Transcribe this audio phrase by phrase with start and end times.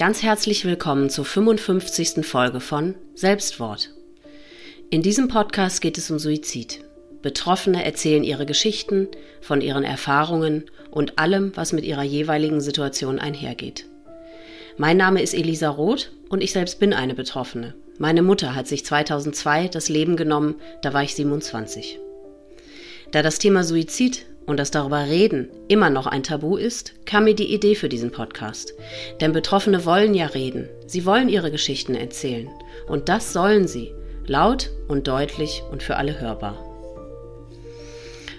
[0.00, 2.24] Ganz herzlich willkommen zur 55.
[2.24, 3.90] Folge von Selbstwort.
[4.88, 6.82] In diesem Podcast geht es um Suizid.
[7.20, 9.08] Betroffene erzählen ihre Geschichten
[9.42, 13.90] von ihren Erfahrungen und allem, was mit ihrer jeweiligen Situation einhergeht.
[14.78, 17.74] Mein Name ist Elisa Roth und ich selbst bin eine Betroffene.
[17.98, 21.98] Meine Mutter hat sich 2002 das Leben genommen, da war ich 27.
[23.10, 27.34] Da das Thema Suizid und das darüber reden immer noch ein Tabu ist, kam mir
[27.34, 28.74] die Idee für diesen Podcast.
[29.20, 32.48] Denn Betroffene wollen ja reden, sie wollen ihre Geschichten erzählen.
[32.88, 33.94] Und das sollen sie,
[34.26, 36.58] laut und deutlich und für alle hörbar.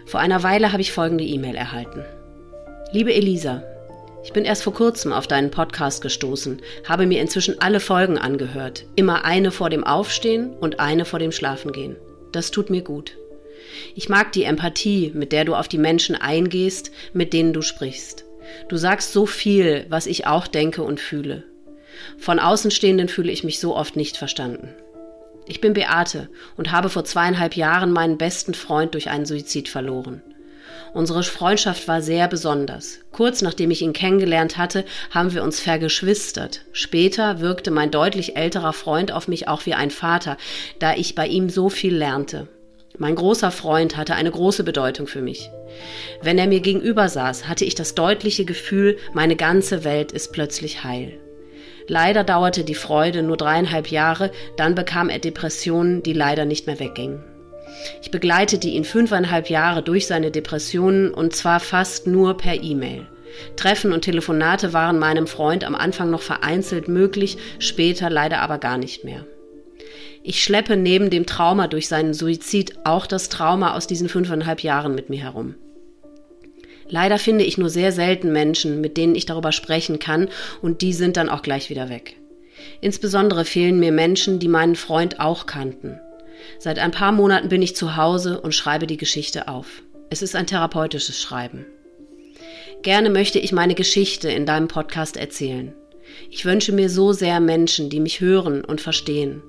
[0.05, 2.03] Vor einer Weile habe ich folgende E-Mail erhalten.
[2.91, 3.63] Liebe Elisa,
[4.23, 8.85] ich bin erst vor kurzem auf deinen Podcast gestoßen, habe mir inzwischen alle Folgen angehört,
[8.95, 11.95] immer eine vor dem Aufstehen und eine vor dem Schlafengehen.
[12.31, 13.17] Das tut mir gut.
[13.95, 18.25] Ich mag die Empathie, mit der du auf die Menschen eingehst, mit denen du sprichst.
[18.69, 21.43] Du sagst so viel, was ich auch denke und fühle.
[22.17, 24.69] Von Außenstehenden fühle ich mich so oft nicht verstanden.
[25.47, 30.21] Ich bin Beate und habe vor zweieinhalb Jahren meinen besten Freund durch einen Suizid verloren.
[30.93, 32.99] Unsere Freundschaft war sehr besonders.
[33.11, 36.65] Kurz nachdem ich ihn kennengelernt hatte, haben wir uns vergeschwistert.
[36.73, 40.37] Später wirkte mein deutlich älterer Freund auf mich auch wie ein Vater,
[40.79, 42.49] da ich bei ihm so viel lernte.
[43.01, 45.49] Mein großer Freund hatte eine große Bedeutung für mich.
[46.21, 50.83] Wenn er mir gegenüber saß, hatte ich das deutliche Gefühl, meine ganze Welt ist plötzlich
[50.83, 51.17] heil.
[51.87, 56.79] Leider dauerte die Freude nur dreieinhalb Jahre, dann bekam er Depressionen, die leider nicht mehr
[56.79, 57.23] weggingen.
[58.03, 63.07] Ich begleitete ihn fünfeinhalb Jahre durch seine Depressionen und zwar fast nur per E-Mail.
[63.55, 68.77] Treffen und Telefonate waren meinem Freund am Anfang noch vereinzelt möglich, später leider aber gar
[68.77, 69.25] nicht mehr.
[70.23, 74.93] Ich schleppe neben dem Trauma durch seinen Suizid auch das Trauma aus diesen fünfeinhalb Jahren
[74.93, 75.55] mit mir herum.
[76.87, 80.27] Leider finde ich nur sehr selten Menschen, mit denen ich darüber sprechen kann,
[80.61, 82.17] und die sind dann auch gleich wieder weg.
[82.81, 85.99] Insbesondere fehlen mir Menschen, die meinen Freund auch kannten.
[86.59, 89.83] Seit ein paar Monaten bin ich zu Hause und schreibe die Geschichte auf.
[90.09, 91.65] Es ist ein therapeutisches Schreiben.
[92.83, 95.73] Gerne möchte ich meine Geschichte in deinem Podcast erzählen.
[96.29, 99.41] Ich wünsche mir so sehr Menschen, die mich hören und verstehen.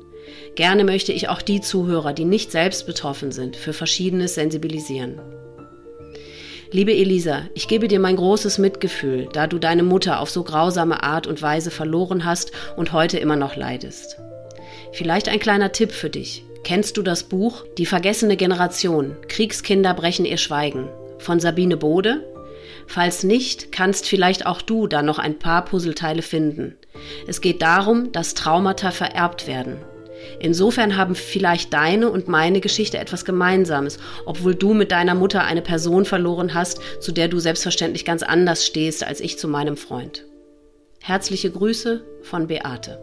[0.55, 5.21] Gerne möchte ich auch die Zuhörer, die nicht selbst betroffen sind, für Verschiedenes sensibilisieren.
[6.71, 11.03] Liebe Elisa, ich gebe dir mein großes Mitgefühl, da du deine Mutter auf so grausame
[11.03, 14.17] Art und Weise verloren hast und heute immer noch leidest.
[14.93, 16.45] Vielleicht ein kleiner Tipp für dich.
[16.65, 19.17] Kennst du das Buch Die vergessene Generation?
[19.29, 20.89] Kriegskinder brechen ihr Schweigen
[21.19, 22.25] von Sabine Bode?
[22.87, 26.77] Falls nicht, kannst vielleicht auch du da noch ein paar Puzzleteile finden.
[27.27, 29.77] Es geht darum, dass Traumata vererbt werden.
[30.41, 35.63] Insofern haben vielleicht deine und meine Geschichte etwas Gemeinsames, obwohl du mit deiner Mutter eine
[35.63, 40.25] Person verloren hast, zu der du selbstverständlich ganz anders stehst als ich zu meinem Freund.
[41.01, 43.01] Herzliche Grüße von Beate.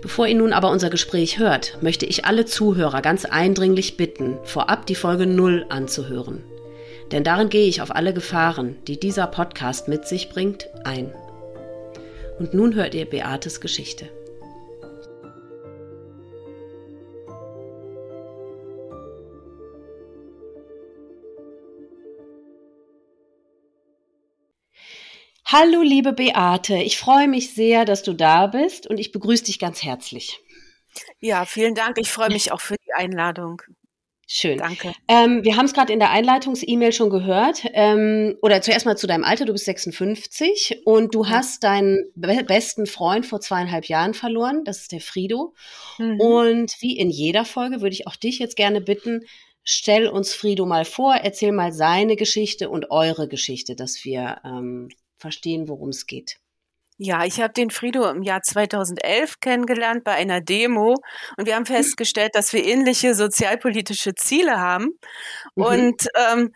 [0.00, 4.86] Bevor ihr nun aber unser Gespräch hört, möchte ich alle Zuhörer ganz eindringlich bitten, vorab
[4.86, 6.42] die Folge 0 anzuhören.
[7.12, 11.12] Denn darin gehe ich auf alle Gefahren, die dieser Podcast mit sich bringt, ein.
[12.38, 14.08] Und nun hört ihr Beates Geschichte.
[25.52, 26.76] Hallo, liebe Beate.
[26.76, 30.40] Ich freue mich sehr, dass du da bist und ich begrüße dich ganz herzlich.
[31.20, 31.98] Ja, vielen Dank.
[31.98, 33.60] Ich freue mich auch für die Einladung.
[34.26, 34.56] Schön.
[34.56, 34.94] Danke.
[35.08, 37.64] Ähm, wir haben es gerade in der Einleitungs-E-Mail schon gehört.
[37.74, 39.44] Ähm, oder zuerst mal zu deinem Alter.
[39.44, 41.28] Du bist 56 und du ja.
[41.32, 44.64] hast deinen be besten Freund vor zweieinhalb Jahren verloren.
[44.64, 45.52] Das ist der Frido.
[45.98, 46.18] Mhm.
[46.18, 49.26] Und wie in jeder Folge würde ich auch dich jetzt gerne bitten,
[49.64, 54.88] stell uns Frido mal vor, erzähl mal seine Geschichte und eure Geschichte, dass wir ähm,
[55.22, 56.41] verstehen, worum es geht.
[57.04, 60.94] Ja, ich habe den Frido im Jahr 2011 kennengelernt bei einer Demo
[61.36, 64.90] und wir haben festgestellt, dass wir ähnliche sozialpolitische Ziele haben
[65.56, 65.64] mhm.
[65.64, 66.52] und ähm,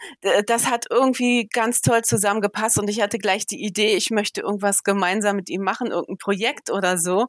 [0.46, 4.84] das hat irgendwie ganz toll zusammengepasst und ich hatte gleich die Idee, ich möchte irgendwas
[4.84, 7.26] gemeinsam mit ihm machen, irgendein Projekt oder so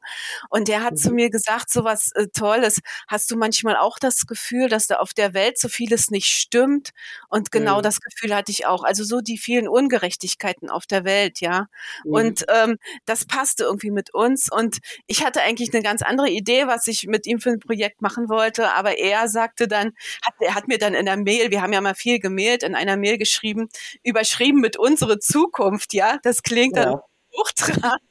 [0.51, 0.97] und der hat mhm.
[0.97, 4.97] zu mir gesagt, so was äh, Tolles, hast du manchmal auch das Gefühl, dass da
[4.97, 6.91] auf der Welt so vieles nicht stimmt
[7.29, 7.81] und genau mhm.
[7.81, 11.65] das Gefühl hatte ich auch, also so die vielen Ungerechtigkeiten auf der Welt, ja
[12.05, 12.13] mhm.
[12.13, 14.51] und ähm, das passte irgendwie mit uns.
[14.51, 18.01] Und ich hatte eigentlich eine ganz andere Idee, was ich mit ihm für ein Projekt
[18.01, 18.71] machen wollte.
[18.73, 19.93] Aber er sagte dann,
[20.23, 22.75] hat, er hat mir dann in der Mail, wir haben ja mal viel gemailt, in
[22.75, 23.69] einer Mail geschrieben,
[24.03, 25.93] überschrieben mit unsere Zukunft.
[25.93, 26.83] Ja, das klingt ja.
[26.83, 26.93] dann
[27.35, 27.99] hoch dran.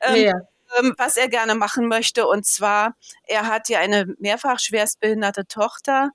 [0.00, 0.32] Ähm, ja
[0.78, 2.26] ähm, was er gerne machen möchte.
[2.26, 6.12] Und zwar, er hat ja eine mehrfach schwerstbehinderte Tochter.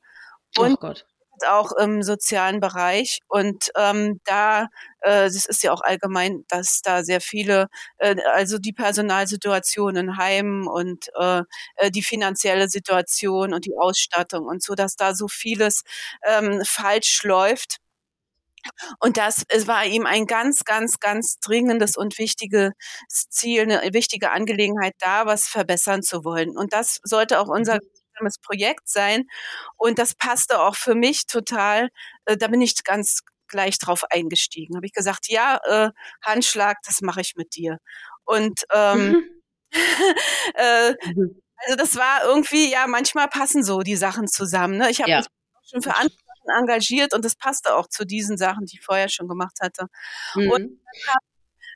[0.58, 1.06] Oh und oh Gott
[1.48, 4.68] auch im sozialen Bereich und ähm, da
[5.02, 10.18] äh, das ist ja auch allgemein, dass da sehr viele, äh, also die Personalsituation in
[10.18, 11.44] Heimen und äh,
[11.78, 15.84] äh, die finanzielle Situation und die Ausstattung und so, dass da so vieles
[16.26, 17.78] ähm, falsch läuft.
[19.00, 22.72] Und das es war ihm ein ganz, ganz, ganz dringendes und wichtiges
[23.30, 26.58] Ziel, eine wichtige Angelegenheit, da was verbessern zu wollen.
[26.58, 29.26] Und das sollte auch unser mhm gemeinsames Projekt sein.
[29.78, 31.90] Und das passte auch für mich total.
[32.26, 34.76] Äh, da bin ich ganz gleich drauf eingestiegen.
[34.76, 35.92] Habe ich gesagt, ja, äh,
[36.24, 37.78] Handschlag, das mache ich mit dir.
[38.26, 39.42] Und ähm, mhm.
[40.56, 41.42] äh, mhm.
[41.58, 44.78] also das war irgendwie, ja, manchmal passen so die Sachen zusammen.
[44.78, 44.90] Ne?
[44.90, 45.18] Ich habe ja.
[45.18, 45.28] mich
[45.70, 49.10] schon für andere Sachen engagiert und das passte auch zu diesen Sachen, die ich vorher
[49.10, 49.88] schon gemacht hatte.
[50.36, 50.52] Mhm.
[50.52, 50.62] Und
[51.06, 51.33] dann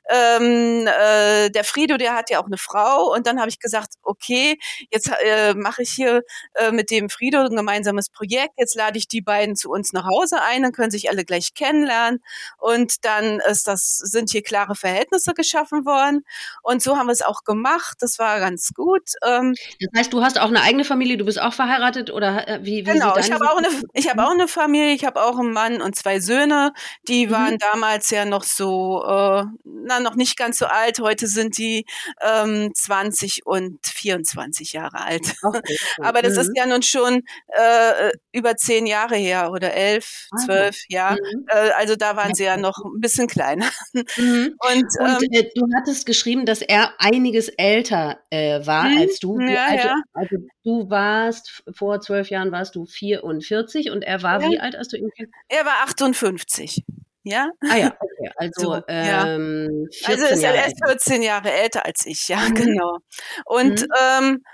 [0.08, 3.12] ähm, äh, der Frido, der hat ja auch eine Frau.
[3.14, 4.58] Und dann habe ich gesagt, okay,
[4.90, 6.22] jetzt äh, mache ich hier
[6.54, 10.06] äh, mit dem Frido ein gemeinsames Projekt, jetzt lade ich die beiden zu uns nach
[10.06, 12.22] Hause ein, dann können sich alle gleich kennenlernen.
[12.58, 16.24] Und dann ist das, sind hier klare Verhältnisse geschaffen worden.
[16.62, 19.10] Und so haben wir es auch gemacht, das war ganz gut.
[19.24, 22.58] Ähm, das heißt, du hast auch eine eigene Familie, du bist auch verheiratet oder äh,
[22.62, 25.38] wie, wie Genau, ich habe auch eine, ich habe auch eine Familie, ich habe auch
[25.38, 26.72] einen Mann und zwei Söhne,
[27.08, 27.30] die mhm.
[27.30, 31.00] waren damals ja noch so, äh, na, noch nicht ganz so alt.
[31.00, 31.84] Heute sind die
[32.22, 35.34] ähm, 20 und 24 Jahre alt.
[35.42, 35.76] Okay.
[36.02, 36.40] Aber das mhm.
[36.40, 41.12] ist ja nun schon äh, über zehn Jahre her oder elf, ah, zwölf, ja.
[41.12, 41.46] Mhm.
[41.48, 43.68] Äh, also da waren sie ja noch ein bisschen kleiner.
[43.92, 44.54] Mhm.
[44.68, 48.98] Und, und ähm, äh, du hattest geschrieben, dass er einiges älter äh, war mhm.
[48.98, 49.38] als du.
[49.40, 49.94] Ja, alt, ja.
[50.12, 54.50] Also du warst vor zwölf Jahren warst du 44 und er war ja.
[54.50, 55.32] wie alt, als du ihn kennst?
[55.48, 56.84] Er war 58.
[57.28, 57.50] Ja?
[57.68, 58.30] Ah ja, okay.
[58.36, 60.08] Also, so, ähm, ja.
[60.08, 62.54] also ist er ist 14 Jahre älter als ich, ja, mhm.
[62.54, 62.98] genau.
[63.44, 63.88] Und mhm.
[64.00, 64.44] ähm,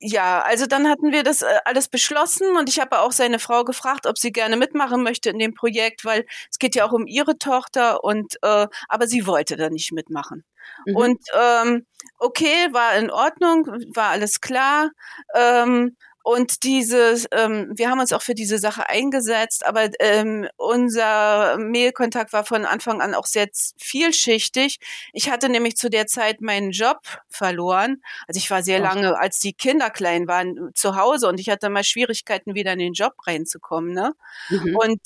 [0.00, 3.64] ja, also dann hatten wir das äh, alles beschlossen und ich habe auch seine Frau
[3.64, 7.06] gefragt, ob sie gerne mitmachen möchte in dem Projekt, weil es geht ja auch um
[7.06, 10.44] ihre Tochter und äh, aber sie wollte da nicht mitmachen.
[10.86, 10.96] Mhm.
[10.96, 11.86] Und ähm,
[12.18, 14.90] okay, war in Ordnung, war alles klar.
[15.34, 21.58] Ähm, und diese, ähm, wir haben uns auch für diese Sache eingesetzt, aber ähm, unser
[21.58, 24.78] Mailkontakt war von Anfang an auch sehr vielschichtig.
[25.12, 28.00] Ich hatte nämlich zu der Zeit meinen Job verloren.
[28.26, 31.68] Also ich war sehr lange, als die Kinder klein waren, zu Hause und ich hatte
[31.68, 33.92] mal Schwierigkeiten, wieder in den Job reinzukommen.
[33.92, 34.14] Ne?
[34.48, 34.76] Mhm.
[34.76, 35.00] Und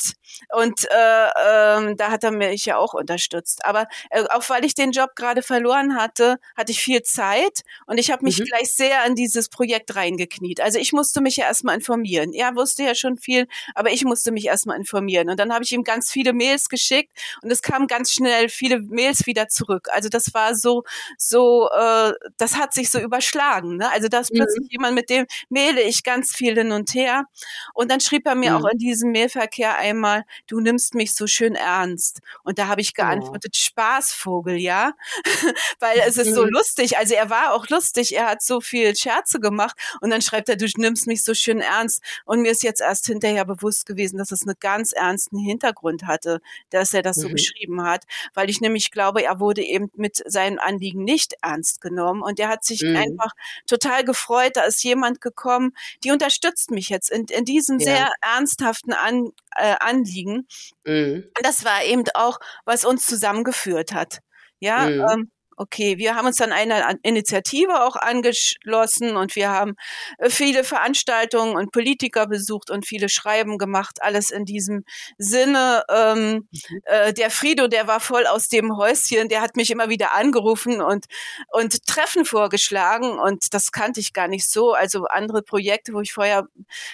[0.55, 3.65] und äh, äh, da hat er mich ja auch unterstützt.
[3.65, 7.99] Aber äh, auch weil ich den Job gerade verloren hatte, hatte ich viel Zeit und
[7.99, 8.44] ich habe mich mhm.
[8.44, 10.61] gleich sehr in dieses Projekt reingekniet.
[10.61, 12.34] Also ich muss musste mich ja erstmal informieren.
[12.34, 15.31] Er wusste ja schon viel, aber ich musste mich erstmal informieren.
[15.31, 17.10] Und dann habe ich ihm ganz viele Mails geschickt
[17.40, 19.88] und es kamen ganz schnell viele Mails wieder zurück.
[19.90, 20.84] Also das war so,
[21.16, 23.78] so, äh, das hat sich so überschlagen.
[23.78, 23.90] Ne?
[23.90, 24.37] Also das mhm.
[24.37, 27.25] plötzlich jemand, mit dem maile ich ganz viel hin und her.
[27.72, 28.56] Und dann schrieb er mir mhm.
[28.58, 32.20] auch in diesem Mailverkehr einmal, du nimmst mich so schön ernst.
[32.43, 33.58] Und da habe ich geantwortet, oh.
[33.58, 34.93] Spaßvogel, ja.
[35.81, 36.34] Weil es ist mhm.
[36.34, 36.99] so lustig.
[36.99, 39.75] Also er war auch lustig, er hat so viel Scherze gemacht.
[40.02, 42.03] Und dann schreibt er, du nimmst nimmst mich so schön ernst.
[42.25, 46.41] Und mir ist jetzt erst hinterher bewusst gewesen, dass es einen ganz ernsten Hintergrund hatte,
[46.71, 47.23] dass er das mhm.
[47.23, 48.05] so geschrieben hat,
[48.35, 52.49] weil ich nämlich glaube, er wurde eben mit seinem Anliegen nicht ernst genommen und er
[52.49, 52.97] hat sich mhm.
[52.97, 53.32] einfach
[53.67, 55.72] total gefreut, da ist jemand gekommen,
[56.03, 57.84] die unterstützt mich jetzt in, in diesem ja.
[57.87, 60.46] sehr ernsthaften An, äh, Anliegen.
[60.84, 61.25] Mhm.
[61.43, 64.20] Das war eben auch, was uns zusammengeführt hat.
[64.61, 65.06] Ja, mhm.
[65.11, 69.74] ähm, Okay, wir haben uns dann einer Initiative auch angeschlossen und wir haben
[70.19, 74.84] äh, viele Veranstaltungen und Politiker besucht und viele Schreiben gemacht, alles in diesem
[75.19, 75.82] Sinne.
[75.91, 76.81] Ähm, mhm.
[76.84, 80.81] äh, der Frido, der war voll aus dem Häuschen, der hat mich immer wieder angerufen
[80.81, 81.06] und,
[81.48, 84.74] und Treffen vorgeschlagen und das kannte ich gar nicht so.
[84.74, 86.46] Also andere Projekte, wo ich vorher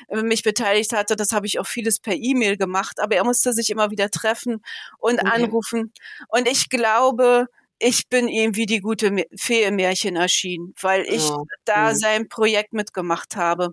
[0.09, 3.53] äh, mich beteiligt hatte, das habe ich auch vieles per E-Mail gemacht, aber er musste
[3.53, 4.65] sich immer wieder treffen
[4.99, 5.31] und okay.
[5.31, 5.93] anrufen.
[6.29, 11.23] Und ich glaube, ich bin ihm wie die gute Fee im Märchen erschienen, weil ich
[11.31, 11.95] oh, da mh.
[11.97, 13.73] sein Projekt mitgemacht habe.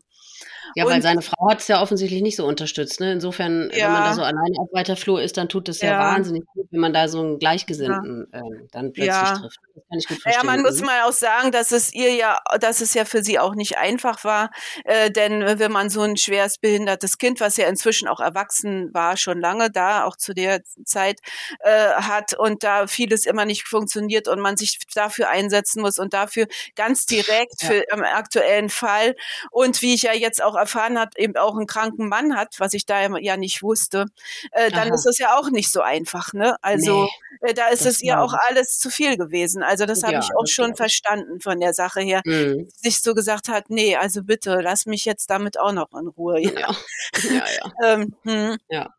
[0.75, 2.99] Ja, und, weil seine Frau hat es ja offensichtlich nicht so unterstützt.
[2.99, 3.11] Ne?
[3.11, 3.85] Insofern, ja.
[3.85, 6.45] wenn man da so alleine auf weiter Flur ist, dann tut es ja, ja, wahnsinnig
[6.53, 8.39] gut, wenn man da so einen Gleichgesinnten ja.
[8.39, 9.59] äh, dann plötzlich trifft.
[9.75, 10.45] Das kann ich gut verstehen.
[10.47, 10.85] Ja, man muss mhm.
[10.85, 14.23] mal auch sagen, dass es ihr ja, dass es ja für sie auch nicht einfach
[14.23, 14.51] war,
[14.85, 19.17] äh, denn wenn man so ein schweres behindertes Kind, was ja inzwischen auch erwachsen war,
[19.17, 21.19] schon lange da, auch zu der Zeit
[21.59, 26.13] äh, hat und da vieles immer nicht funktioniert und man sich dafür einsetzen muss und
[26.13, 29.15] dafür ganz direkt für im aktuellen Fall
[29.51, 32.55] und wie ich ja jetzt auch auch erfahren hat, eben auch einen kranken Mann hat,
[32.59, 34.05] was ich da ja nicht wusste,
[34.51, 34.95] äh, dann Aha.
[34.95, 36.33] ist es ja auch nicht so einfach.
[36.33, 36.57] Ne?
[36.61, 37.03] Also
[37.41, 39.63] nee, äh, da ist es ihr auch alles zu viel gewesen.
[39.63, 42.21] Also das habe ja, ich auch schon verstanden von der Sache her.
[42.25, 42.69] Mhm.
[42.75, 46.41] Sich so gesagt hat, nee, also bitte, lass mich jetzt damit auch noch in Ruhe.
[46.41, 46.75] Ja, ja,
[47.23, 47.43] ja.
[47.45, 47.71] ja.
[47.83, 48.57] ähm, hm.
[48.69, 48.93] ja.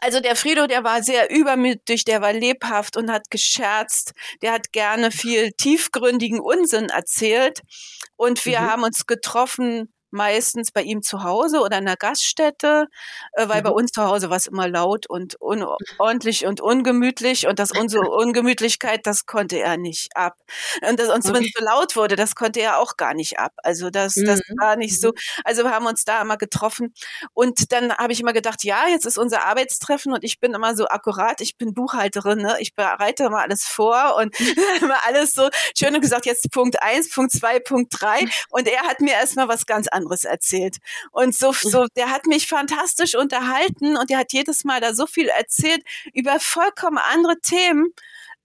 [0.00, 4.12] Also der Frido, der war sehr übermütig, der war lebhaft und hat gescherzt.
[4.42, 7.62] Der hat gerne viel tiefgründigen Unsinn erzählt.
[8.16, 8.64] Und wir mhm.
[8.64, 12.86] haben uns getroffen meistens bei ihm zu Hause oder in der Gaststätte,
[13.32, 13.64] äh, weil mhm.
[13.64, 18.08] bei uns zu Hause war es immer laut und unordentlich und ungemütlich und das unsere
[18.10, 20.36] Ungemütlichkeit, das konnte er nicht ab.
[20.88, 21.34] Und, das, und okay.
[21.34, 23.52] wenn es so laut wurde, das konnte er auch gar nicht ab.
[23.58, 24.24] Also das, mhm.
[24.24, 25.08] das war nicht so.
[25.08, 25.42] Mhm.
[25.44, 26.94] Also wir haben uns da immer getroffen
[27.34, 30.74] und dann habe ich immer gedacht, ja, jetzt ist unser Arbeitstreffen und ich bin immer
[30.74, 32.56] so akkurat, ich bin Buchhalterin, ne?
[32.60, 34.34] ich bereite immer alles vor und
[34.80, 39.00] immer alles so schön gesagt, jetzt Punkt eins, Punkt zwei, Punkt drei und er hat
[39.00, 40.78] mir erstmal was ganz anderes erzählt.
[41.10, 45.06] Und so, so, der hat mich fantastisch unterhalten und der hat jedes Mal da so
[45.06, 45.82] viel erzählt
[46.14, 47.92] über vollkommen andere Themen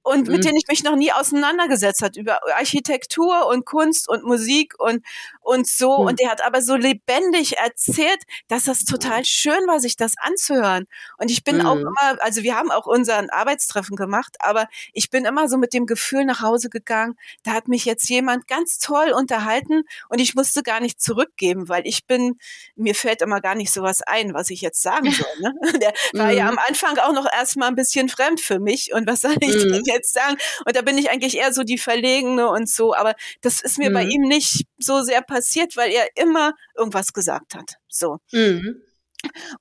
[0.04, 0.42] und mit mhm.
[0.42, 5.04] denen ich mich noch nie auseinandergesetzt hat über Architektur und Kunst und Musik und
[5.44, 6.08] und so mhm.
[6.08, 10.86] und der hat aber so lebendig erzählt, dass das total schön war, sich das anzuhören.
[11.18, 11.66] Und ich bin mhm.
[11.66, 15.74] auch immer, also wir haben auch unseren Arbeitstreffen gemacht, aber ich bin immer so mit
[15.74, 20.34] dem Gefühl nach Hause gegangen, da hat mich jetzt jemand ganz toll unterhalten und ich
[20.34, 22.38] musste gar nicht zurückgeben, weil ich bin,
[22.76, 25.40] mir fällt immer gar nicht sowas ein, was ich jetzt sagen soll.
[25.40, 25.54] Ne?
[25.80, 26.58] Der war ja mhm.
[26.58, 29.80] am Anfang auch noch erstmal ein bisschen fremd für mich und was soll ich denn
[29.80, 29.84] mhm.
[29.86, 30.38] jetzt sagen?
[30.66, 33.92] Und da bin ich eigentlich eher so die Verlegene und so, aber das ist mir
[33.92, 34.12] bei mhm.
[34.12, 35.33] ihm nicht so sehr passiert,
[35.76, 37.76] weil er immer irgendwas gesagt hat.
[37.88, 38.18] So.
[38.32, 38.82] Mhm.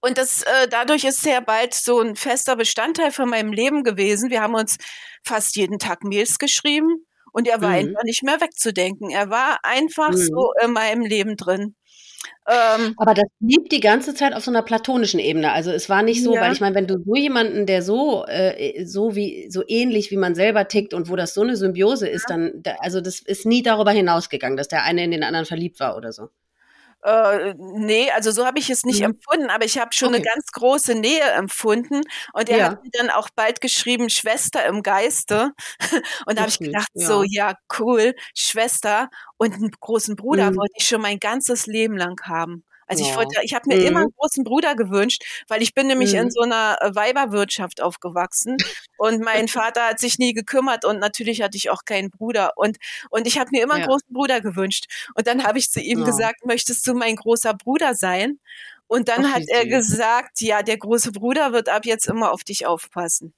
[0.00, 4.30] Und das äh, dadurch ist er bald so ein fester Bestandteil von meinem Leben gewesen.
[4.30, 4.76] Wir haben uns
[5.24, 7.76] fast jeden Tag Mails geschrieben und er war mhm.
[7.76, 9.10] einfach nicht mehr wegzudenken.
[9.10, 10.16] Er war einfach mhm.
[10.16, 11.76] so in meinem Leben drin.
[12.46, 15.52] Ähm, Aber das blieb die ganze Zeit auf so einer platonischen Ebene.
[15.52, 16.40] Also es war nicht so, ja.
[16.40, 20.16] weil ich meine, wenn du so jemanden, der so äh, so wie so ähnlich wie
[20.16, 22.36] man selber tickt und wo das so eine Symbiose ist, ja.
[22.36, 25.78] dann da, also das ist nie darüber hinausgegangen, dass der eine in den anderen verliebt
[25.78, 26.30] war oder so.
[27.04, 29.06] Äh, nee, also so habe ich es nicht mhm.
[29.06, 30.16] empfunden, aber ich habe schon okay.
[30.16, 32.02] eine ganz große Nähe empfunden.
[32.32, 32.64] Und er ja.
[32.70, 35.50] hat mir dann auch bald geschrieben, Schwester im Geiste.
[36.26, 37.06] Und da habe ich gedacht, ja.
[37.06, 39.08] so, ja, cool, Schwester.
[39.36, 40.56] Und einen großen Bruder mhm.
[40.56, 42.64] wollte ich schon mein ganzes Leben lang haben.
[42.92, 43.86] Also ich wollte, ich habe mir mhm.
[43.86, 46.20] immer einen großen Bruder gewünscht, weil ich bin nämlich mhm.
[46.20, 48.56] in so einer äh, Weiberwirtschaft aufgewachsen
[48.98, 52.76] und mein Vater hat sich nie gekümmert und natürlich hatte ich auch keinen Bruder und
[53.10, 53.88] und ich habe mir immer einen ja.
[53.88, 56.04] großen Bruder gewünscht und dann habe ich zu ihm ja.
[56.04, 58.38] gesagt, möchtest du mein großer Bruder sein?
[58.88, 62.44] Und dann Ach, hat er gesagt, ja, der große Bruder wird ab jetzt immer auf
[62.44, 63.32] dich aufpassen.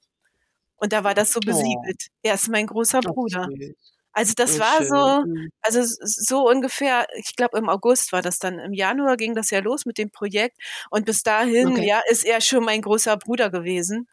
[0.75, 1.45] Und da war das so oh.
[1.45, 2.07] besiegelt.
[2.09, 2.19] Oh.
[2.23, 3.47] Er ist mein großer Bruder.
[3.49, 4.87] Ach, also das oh, war schön.
[4.87, 5.49] so, mhm.
[5.61, 9.59] also so ungefähr, ich glaube im August war das dann, im Januar ging das ja
[9.59, 10.57] los mit dem Projekt
[10.89, 11.85] und bis dahin, okay.
[11.85, 14.07] ja, ist er schon mein großer Bruder gewesen.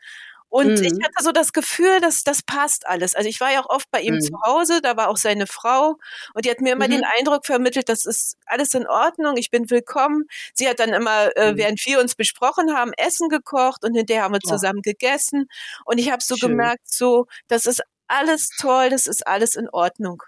[0.48, 0.84] Und mhm.
[0.84, 3.14] ich hatte so das Gefühl, dass das passt alles.
[3.14, 4.20] Also ich war ja auch oft bei ihm mhm.
[4.20, 5.96] zu Hause, da war auch seine Frau
[6.34, 6.92] und die hat mir immer mhm.
[6.92, 10.24] den Eindruck vermittelt, das ist alles in Ordnung, ich bin willkommen.
[10.52, 11.56] Sie hat dann immer, äh, mhm.
[11.56, 15.46] während wir uns besprochen haben, Essen gekocht und hinterher haben wir zusammen gegessen.
[15.86, 16.50] Und ich habe so Schön.
[16.50, 20.22] gemerkt, so, das ist alles toll, das ist alles in Ordnung.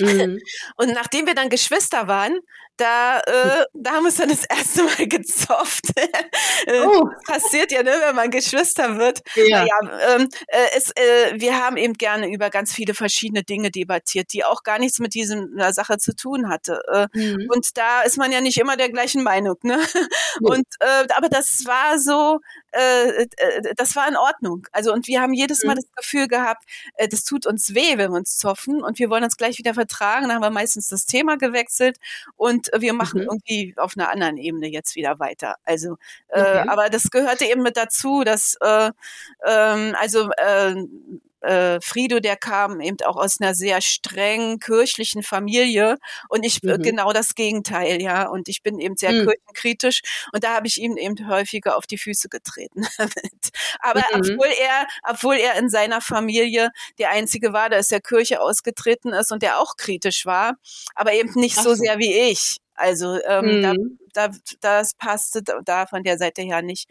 [0.00, 0.38] Mhm.
[0.76, 2.38] Und nachdem wir dann Geschwister waren,
[2.76, 5.84] da, äh, da haben wir uns dann das erste Mal gezofft.
[6.66, 7.08] Äh, oh.
[7.26, 9.20] Das passiert ja, ne, wenn man Geschwister wird.
[9.34, 9.64] Ja.
[9.64, 14.32] Naja, ähm, äh, es, äh, wir haben eben gerne über ganz viele verschiedene Dinge debattiert,
[14.32, 16.80] die auch gar nichts mit dieser Sache zu tun hatte.
[16.90, 17.48] Äh, mhm.
[17.50, 19.56] Und da ist man ja nicht immer der gleichen Meinung.
[19.62, 19.76] Ne?
[20.40, 20.46] Mhm.
[20.46, 22.40] Und äh, aber das war so,
[22.72, 24.66] äh, äh, das war in Ordnung.
[24.72, 25.80] Also und wir haben jedes Mal mhm.
[25.80, 26.64] das Gefühl gehabt,
[27.10, 30.28] das tut uns weh, wenn wir uns zoffen und wir wollen uns gleich wieder vertragen.
[30.28, 31.98] Dann haben wir meistens das Thema gewechselt
[32.36, 33.28] und wir machen mhm.
[33.28, 35.56] irgendwie auf einer anderen Ebene jetzt wieder weiter.
[35.64, 35.96] Also,
[36.28, 36.68] äh, okay.
[36.68, 38.90] aber das gehörte eben mit dazu, dass äh,
[39.46, 40.74] ähm, also äh,
[41.44, 45.98] äh, Frido, der kam eben auch aus einer sehr streng kirchlichen Familie
[46.28, 46.82] und ich äh, mhm.
[46.82, 48.28] genau das Gegenteil, ja.
[48.28, 49.26] Und ich bin eben sehr mhm.
[49.26, 52.86] kirchenkritisch und da habe ich ihm eben häufiger auf die Füße getreten.
[53.80, 54.20] Aber mhm.
[54.20, 59.12] obwohl er, obwohl er in seiner Familie der einzige war, der aus der Kirche ausgetreten
[59.12, 60.54] ist und der auch kritisch war,
[60.94, 61.62] aber eben nicht so.
[61.62, 62.58] so sehr wie ich.
[62.74, 63.98] Also ähm, mhm.
[64.14, 64.28] Da,
[64.60, 66.88] da, das passte da von der Seite her nicht.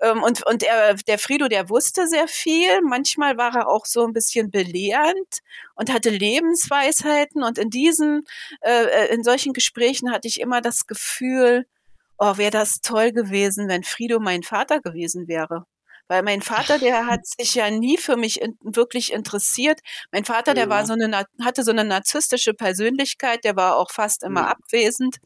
[0.00, 2.82] Ähm, und und er, der Frido, der wusste sehr viel.
[2.82, 5.40] Manchmal war er auch so ein bisschen belehrend
[5.74, 7.42] und hatte Lebensweisheiten.
[7.42, 8.24] Und in diesen,
[8.60, 11.66] äh in solchen Gesprächen hatte ich immer das Gefühl,
[12.18, 15.66] oh, wäre das toll gewesen, wenn Frido mein Vater gewesen wäre.
[16.06, 19.80] Weil mein Vater, der hat sich ja nie für mich in, wirklich interessiert.
[20.12, 20.70] Mein Vater, der ja.
[20.70, 24.48] war so eine, hatte so eine narzisstische Persönlichkeit, der war auch fast immer ja.
[24.48, 25.18] abwesend.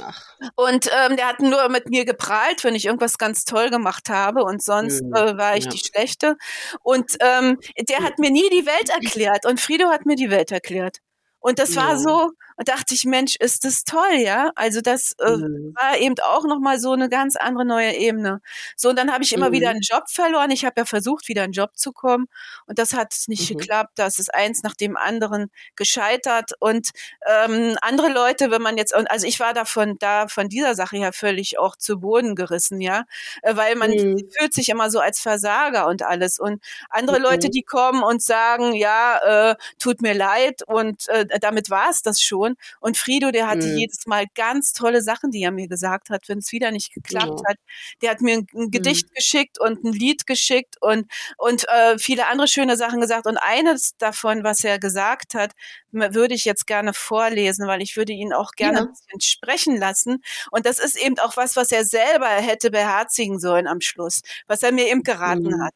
[0.00, 0.20] Ach.
[0.56, 4.42] Und ähm, der hat nur mit mir geprahlt, wenn ich irgendwas ganz toll gemacht habe
[4.42, 5.14] und sonst mhm.
[5.14, 5.70] äh, war ich ja.
[5.70, 6.36] die Schlechte.
[6.82, 10.50] Und ähm, der hat mir nie die Welt erklärt und Frido hat mir die Welt
[10.50, 10.98] erklärt.
[11.38, 11.82] Und das ja.
[11.82, 14.50] war so, und dachte ich, Mensch, ist das toll, ja?
[14.54, 15.74] Also das äh, mhm.
[15.76, 18.40] war eben auch nochmal so eine ganz andere neue Ebene.
[18.76, 19.52] So, und dann habe ich immer mhm.
[19.52, 20.50] wieder einen Job verloren.
[20.50, 22.28] Ich habe ja versucht, wieder einen Job zu kommen
[22.66, 23.58] und das hat nicht mhm.
[23.58, 23.92] geklappt.
[23.96, 26.52] Das ist eins nach dem anderen gescheitert.
[26.58, 26.90] Und
[27.26, 31.12] ähm, andere Leute, wenn man jetzt, also ich war davon da von dieser Sache her
[31.12, 33.04] völlig auch zu Boden gerissen, ja,
[33.42, 34.30] äh, weil man mhm.
[34.30, 36.38] fühlt sich immer so als Versager und alles.
[36.38, 37.52] Und andere Leute, mhm.
[37.52, 42.22] die kommen und sagen, ja, äh, tut mir leid und äh, damit war es das
[42.22, 42.56] schon Person.
[42.80, 43.78] Und Frido, der hatte mhm.
[43.78, 47.40] jedes Mal ganz tolle Sachen, die er mir gesagt hat, wenn es wieder nicht geklappt
[47.44, 47.50] ja.
[47.50, 47.56] hat.
[48.02, 49.14] Der hat mir ein, ein Gedicht mhm.
[49.14, 53.26] geschickt und ein Lied geschickt und, und äh, viele andere schöne Sachen gesagt.
[53.26, 55.52] Und eines davon, was er gesagt hat,
[55.92, 58.84] würde ich jetzt gerne vorlesen, weil ich würde ihn auch gerne ja.
[58.84, 60.22] ein bisschen sprechen lassen.
[60.50, 64.62] Und das ist eben auch was, was er selber hätte beherzigen sollen am Schluss, was
[64.62, 65.62] er mir eben geraten mhm.
[65.64, 65.74] hat.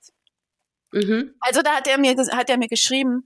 [0.93, 1.35] Mhm.
[1.41, 3.25] Also da hat er mir hat er mir geschrieben,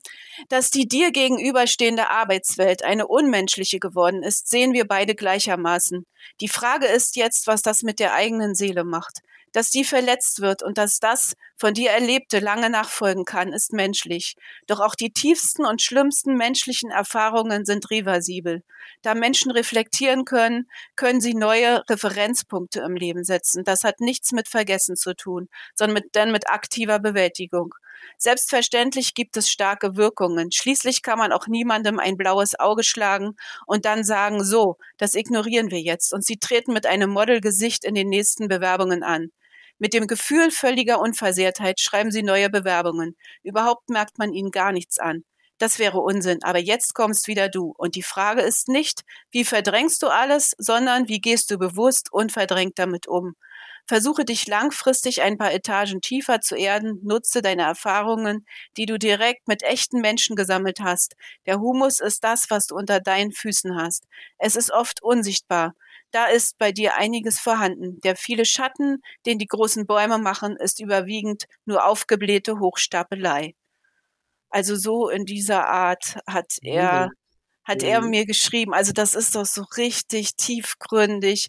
[0.49, 6.06] dass die dir gegenüberstehende Arbeitswelt eine unmenschliche geworden ist, sehen wir beide gleichermaßen.
[6.40, 9.21] Die Frage ist jetzt, was das mit der eigenen Seele macht
[9.54, 14.34] dass die verletzt wird und dass das von dir Erlebte lange nachfolgen kann, ist menschlich.
[14.66, 18.62] Doch auch die tiefsten und schlimmsten menschlichen Erfahrungen sind reversibel.
[19.02, 23.62] Da Menschen reflektieren können, können sie neue Referenzpunkte im Leben setzen.
[23.64, 27.75] Das hat nichts mit Vergessen zu tun, sondern mit, denn mit aktiver Bewältigung.
[28.18, 30.50] Selbstverständlich gibt es starke Wirkungen.
[30.50, 35.70] Schließlich kann man auch niemandem ein blaues Auge schlagen und dann sagen, so, das ignorieren
[35.70, 36.12] wir jetzt.
[36.12, 39.30] Und sie treten mit einem Modelgesicht in den nächsten Bewerbungen an.
[39.78, 43.16] Mit dem Gefühl völliger Unversehrtheit schreiben sie neue Bewerbungen.
[43.43, 45.25] Überhaupt merkt man ihnen gar nichts an.
[45.59, 47.73] Das wäre Unsinn, aber jetzt kommst wieder du.
[47.76, 52.78] Und die Frage ist nicht, wie verdrängst du alles, sondern wie gehst du bewusst unverdrängt
[52.78, 53.35] damit um.
[53.87, 58.47] Versuche dich langfristig ein paar Etagen tiefer zu erden, nutze deine Erfahrungen,
[58.78, 61.14] die du direkt mit echten Menschen gesammelt hast.
[61.47, 64.04] Der Humus ist das, was du unter deinen Füßen hast.
[64.38, 65.75] Es ist oft unsichtbar,
[66.14, 68.00] da ist bei dir einiges vorhanden.
[68.02, 73.54] Der viele Schatten, den die großen Bäume machen, ist überwiegend nur aufgeblähte Hochstapelei.
[74.48, 77.10] Also so in dieser Art hat er,
[77.64, 78.72] hat er mir geschrieben.
[78.72, 81.48] Also das ist doch so richtig tiefgründig.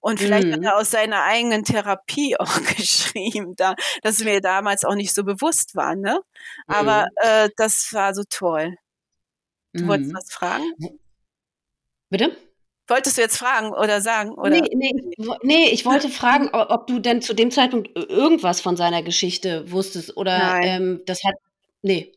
[0.00, 0.52] Und vielleicht mhm.
[0.54, 5.22] hat er aus seiner eigenen Therapie auch geschrieben, da, dass mir damals auch nicht so
[5.22, 6.20] bewusst war, ne?
[6.66, 7.28] Aber mhm.
[7.28, 8.74] äh, das war so toll.
[9.74, 10.16] Du wolltest mhm.
[10.16, 10.72] was fragen?
[12.08, 12.47] Bitte?
[12.88, 14.30] Wolltest du jetzt fragen oder sagen?
[14.30, 14.50] Oder?
[14.50, 14.92] Nee, nee,
[15.42, 20.16] nee, ich wollte fragen, ob du denn zu dem Zeitpunkt irgendwas von seiner Geschichte wusstest
[20.16, 21.34] oder ähm, das hat.
[21.82, 22.12] Nee,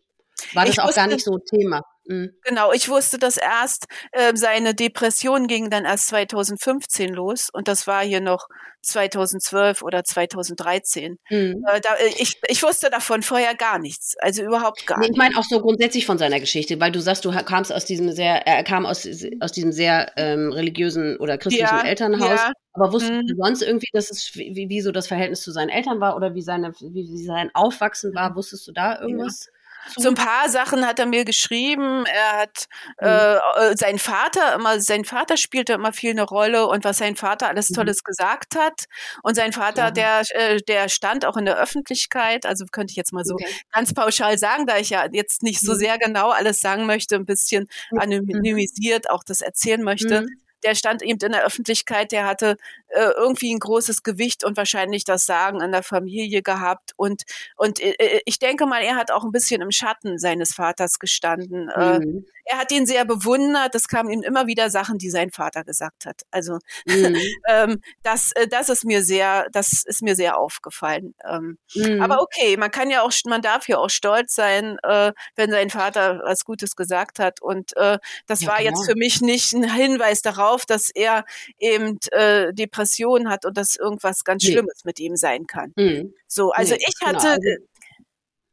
[0.53, 1.83] war das ich auch wusste, gar nicht so Thema.
[2.05, 2.31] Mhm.
[2.43, 7.87] Genau, ich wusste das erst, äh, seine Depression ging dann erst 2015 los und das
[7.87, 8.47] war hier noch
[8.83, 11.17] 2012 oder 2013.
[11.29, 11.63] Mhm.
[11.67, 15.17] Äh, da, äh, ich, ich wusste davon vorher gar nichts, also überhaupt gar nee, Ich
[15.17, 18.47] meine auch so grundsätzlich von seiner Geschichte, weil du sagst, du kamst aus diesem sehr,
[18.47, 19.07] er kam aus,
[19.39, 22.39] aus diesem sehr ähm, religiösen oder christlichen ja, Elternhaus.
[22.39, 22.51] Ja.
[22.73, 23.27] Aber wusstest mhm.
[23.27, 26.33] du sonst irgendwie, dass es wie, wie so das Verhältnis zu seinen Eltern war oder
[26.33, 28.35] wie seine wie, wie sein Aufwachsen war?
[28.35, 29.45] Wusstest du da irgendwas?
[29.45, 29.60] Ja.
[29.95, 32.05] So ein paar Sachen hat er mir geschrieben.
[32.05, 32.67] Er hat
[32.99, 33.07] mhm.
[33.07, 33.35] äh,
[33.71, 37.47] äh, sein Vater immer, sein Vater spielte immer viel eine Rolle und was sein Vater
[37.47, 37.75] alles mhm.
[37.75, 38.85] Tolles gesagt hat.
[39.23, 39.91] Und sein Vater, ja.
[39.91, 42.45] der, äh, der stand auch in der Öffentlichkeit.
[42.45, 43.47] Also könnte ich jetzt mal so okay.
[43.71, 45.77] ganz pauschal sagen, da ich ja jetzt nicht so mhm.
[45.77, 47.99] sehr genau alles sagen möchte, ein bisschen mhm.
[47.99, 50.25] anonymisiert auch das erzählen möchte.
[50.63, 52.57] Der stand eben in der Öffentlichkeit, der hatte
[52.89, 56.93] äh, irgendwie ein großes Gewicht und wahrscheinlich das Sagen in der Familie gehabt.
[56.95, 57.23] Und,
[57.57, 60.99] und äh, äh ich denke mal, er hat auch ein bisschen im Schatten seines Vaters
[60.99, 61.69] gestanden.
[61.69, 62.25] Äh, mhm.
[62.40, 63.73] Äh, er hat ihn sehr bewundert.
[63.75, 66.23] Es kamen ihm immer wieder Sachen, die sein Vater gesagt hat.
[66.31, 67.15] Also mhm.
[67.47, 71.15] ähm, das, äh, das ist mir sehr, das ist mir sehr aufgefallen.
[71.25, 72.01] Ähm, mhm.
[72.01, 75.69] Aber okay, man kann ja auch, man darf ja auch stolz sein, äh, wenn sein
[75.69, 77.41] Vater was Gutes gesagt hat.
[77.41, 78.71] Und äh, das ja, war genau.
[78.71, 81.23] jetzt für mich nicht ein Hinweis darauf, dass er
[81.57, 84.51] eben äh, Depressionen hat und dass irgendwas ganz nee.
[84.51, 85.71] Schlimmes mit ihm sein kann.
[85.77, 86.13] Mhm.
[86.27, 87.65] So, also nee, ich genau, hatte, genau.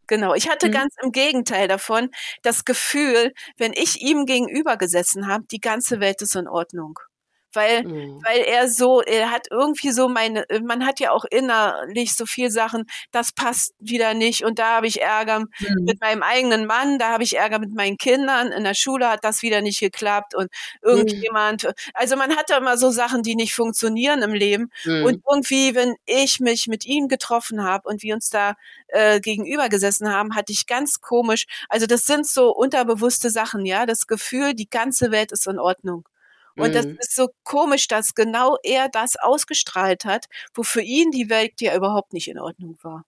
[0.09, 0.73] Genau, ich hatte mhm.
[0.73, 2.11] ganz im Gegenteil davon
[2.43, 6.99] das Gefühl, wenn ich ihm gegenüber gesessen habe, die ganze Welt ist in Ordnung
[7.59, 8.23] weil, mhm.
[8.25, 12.51] weil er so, er hat irgendwie so meine, man hat ja auch innerlich so viel
[12.51, 15.85] Sachen, das passt wieder nicht und da habe ich Ärger mhm.
[15.85, 19.25] mit meinem eigenen Mann, da habe ich Ärger mit meinen Kindern, in der Schule hat
[19.25, 20.49] das wieder nicht geklappt und
[20.83, 21.71] irgendjemand, mhm.
[21.95, 25.23] also man hat da immer so Sachen, die nicht funktionieren im Leben und mhm.
[25.29, 28.55] irgendwie, wenn ich mich mit ihm getroffen habe und wir uns da
[28.87, 33.85] äh, gegenüber gesessen haben, hatte ich ganz komisch, also das sind so unterbewusste Sachen, ja,
[33.85, 36.09] das Gefühl, die ganze Welt ist in Ordnung.
[36.59, 36.75] Und mm.
[36.75, 41.61] das ist so komisch, dass genau er das ausgestrahlt hat, wo für ihn die Welt
[41.61, 43.05] ja überhaupt nicht in Ordnung war.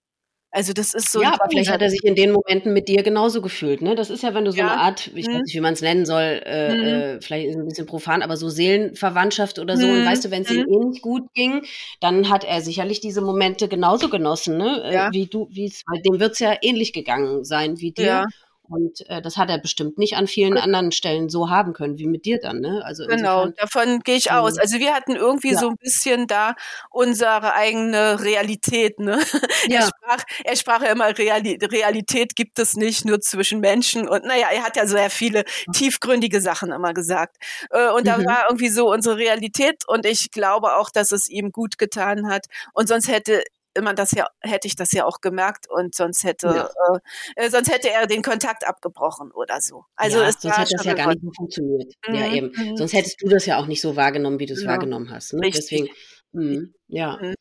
[0.53, 1.21] Also das ist so.
[1.21, 3.81] Ja, aber vielleicht hat er sich in den Momenten mit dir genauso gefühlt.
[3.81, 3.95] Ne?
[3.95, 4.67] Das ist ja, wenn du so ja.
[4.67, 5.33] eine Art, ich hm.
[5.33, 6.83] weiß nicht, wie man es nennen soll, äh, hm.
[6.83, 9.87] äh, vielleicht ist es ein bisschen profan, aber so Seelenverwandtschaft oder so.
[9.87, 9.99] Hm.
[9.99, 11.61] Und weißt du, wenn es ihm eh nicht gut ging,
[12.01, 14.83] dann hat er sicherlich diese Momente genauso genossen, ne?
[14.83, 15.07] Äh, ja.
[15.07, 18.05] Äh, wie du, wie es, dem wird es ja ähnlich gegangen sein wie dir.
[18.05, 18.25] Ja.
[18.71, 22.07] Und äh, das hat er bestimmt nicht an vielen anderen Stellen so haben können wie
[22.07, 22.61] mit dir dann.
[22.61, 22.81] Ne?
[22.85, 24.57] Also genau, insofern, davon gehe ich aus.
[24.57, 25.59] Also wir hatten irgendwie ja.
[25.59, 26.55] so ein bisschen da
[26.89, 28.99] unsere eigene Realität.
[28.99, 29.19] Ne?
[29.67, 29.81] Ja.
[29.81, 34.07] Er, sprach, er sprach ja immer, Reali Realität gibt es nicht nur zwischen Menschen.
[34.07, 37.37] Und naja, er hat ja sehr viele tiefgründige Sachen immer gesagt.
[37.69, 38.25] Äh, und da mhm.
[38.25, 39.83] war irgendwie so unsere Realität.
[39.87, 42.47] Und ich glaube auch, dass es ihm gut getan hat.
[42.73, 43.43] Und sonst hätte
[43.79, 46.99] man das ja, hätte ich das ja auch gemerkt und sonst hätte, ja.
[47.35, 49.85] äh, sonst hätte er den Kontakt abgebrochen oder so.
[49.95, 51.93] Also ja, sonst hätte das ja gar nicht so funktioniert.
[52.07, 52.15] Mhm.
[52.15, 52.51] Ja, eben.
[52.55, 52.77] Mhm.
[52.77, 54.69] Sonst hättest du das ja auch nicht so wahrgenommen, wie du es ja.
[54.69, 55.33] wahrgenommen hast.
[55.33, 55.49] Ne?
[55.49, 55.87] Deswegen,
[56.33, 57.17] mh, ja.
[57.21, 57.35] Mhm.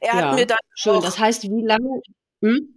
[0.00, 0.58] Er hat mir dann.
[0.74, 1.00] Schön.
[1.00, 2.02] Das heißt, wie lange?
[2.42, 2.76] Hm?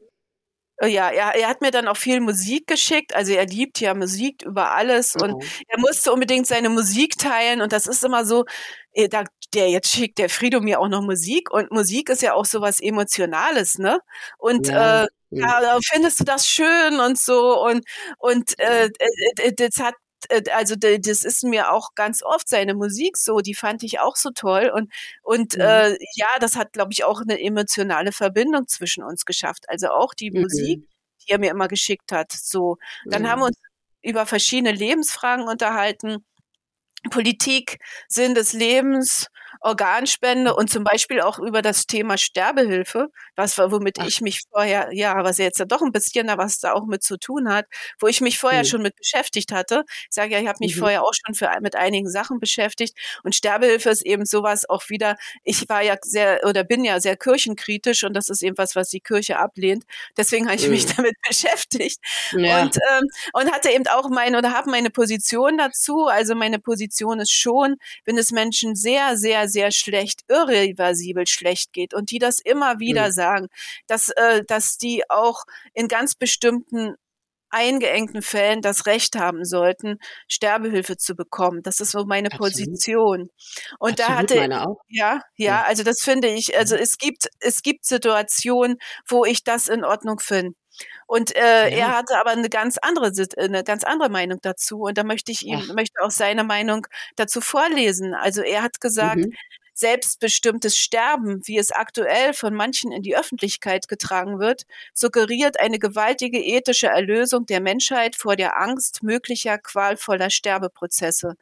[0.77, 3.15] Äh, ja, er, er hat mir dann auch viel Musik geschickt.
[3.15, 5.41] Also er liebt ja Musik über alles und oh.
[5.67, 8.45] er musste unbedingt seine Musik teilen und das ist immer so,
[8.93, 12.33] äh, da, der jetzt schickt der Frido mir auch noch Musik und Musik ist ja
[12.33, 13.99] auch so was Emotionales, ne?
[14.37, 15.03] Und ja.
[15.03, 17.85] äh, ja, findest du das schön und so und
[18.19, 19.95] und äh, äh, äh das hat
[20.29, 24.15] äh, also das ist mir auch ganz oft seine Musik so, die fand ich auch
[24.15, 24.91] so toll und
[25.23, 25.61] und mhm.
[25.61, 29.65] äh, ja, das hat glaube ich auch eine emotionale Verbindung zwischen uns geschafft.
[29.67, 30.41] Also auch die mhm.
[30.41, 30.87] Musik,
[31.25, 32.31] die er mir immer geschickt hat.
[32.31, 33.27] So, dann mhm.
[33.27, 33.57] haben wir uns
[34.01, 36.25] über verschiedene Lebensfragen unterhalten.
[37.09, 39.27] Politik, Sinn des Lebens,
[39.61, 44.07] Organspende und zum Beispiel auch über das Thema Sterbehilfe, was womit Ach.
[44.07, 47.03] ich mich vorher, ja, was jetzt ja doch ein bisschen da was da auch mit
[47.03, 47.65] zu tun hat,
[47.99, 48.67] wo ich mich vorher mhm.
[48.67, 49.83] schon mit beschäftigt hatte.
[49.87, 50.79] Ich sage ja, ich habe mich mhm.
[50.79, 55.15] vorher auch schon für, mit einigen Sachen beschäftigt und Sterbehilfe ist eben sowas auch wieder,
[55.43, 58.89] ich war ja sehr oder bin ja sehr kirchenkritisch und das ist eben was, was
[58.89, 59.85] die Kirche ablehnt.
[60.17, 60.71] Deswegen habe ich mhm.
[60.71, 61.99] mich damit beschäftigt
[62.31, 62.61] ja.
[62.61, 66.07] und, ähm, und hatte eben auch meine oder habe meine Position dazu.
[66.07, 67.75] Also meine Position ist schon,
[68.05, 73.07] wenn es Menschen sehr, sehr, sehr schlecht, irreversibel schlecht geht und die das immer wieder
[73.07, 73.11] mhm.
[73.11, 73.47] sagen,
[73.87, 76.95] dass, äh, dass die auch in ganz bestimmten
[77.53, 81.61] eingeengten Fällen das Recht haben sollten, Sterbehilfe zu bekommen.
[81.61, 82.51] Das ist so meine Absolut.
[82.51, 83.29] Position.
[83.79, 84.35] Und Absolut, da hatte.
[84.35, 88.77] Ja, ja, ja, also das finde ich, also es gibt es gibt Situationen,
[89.07, 90.55] wo ich das in Ordnung finde.
[91.07, 91.77] Und äh, ja.
[91.77, 95.45] er hatte aber eine ganz andere eine ganz andere Meinung dazu und da möchte ich
[95.45, 95.73] ihm Ach.
[95.75, 98.13] möchte auch seine Meinung dazu vorlesen.
[98.13, 99.33] Also er hat gesagt, mhm
[99.73, 106.39] selbstbestimmtes Sterben, wie es aktuell von manchen in die Öffentlichkeit getragen wird, suggeriert eine gewaltige
[106.39, 111.35] ethische Erlösung der Menschheit vor der Angst möglicher qualvoller Sterbeprozesse.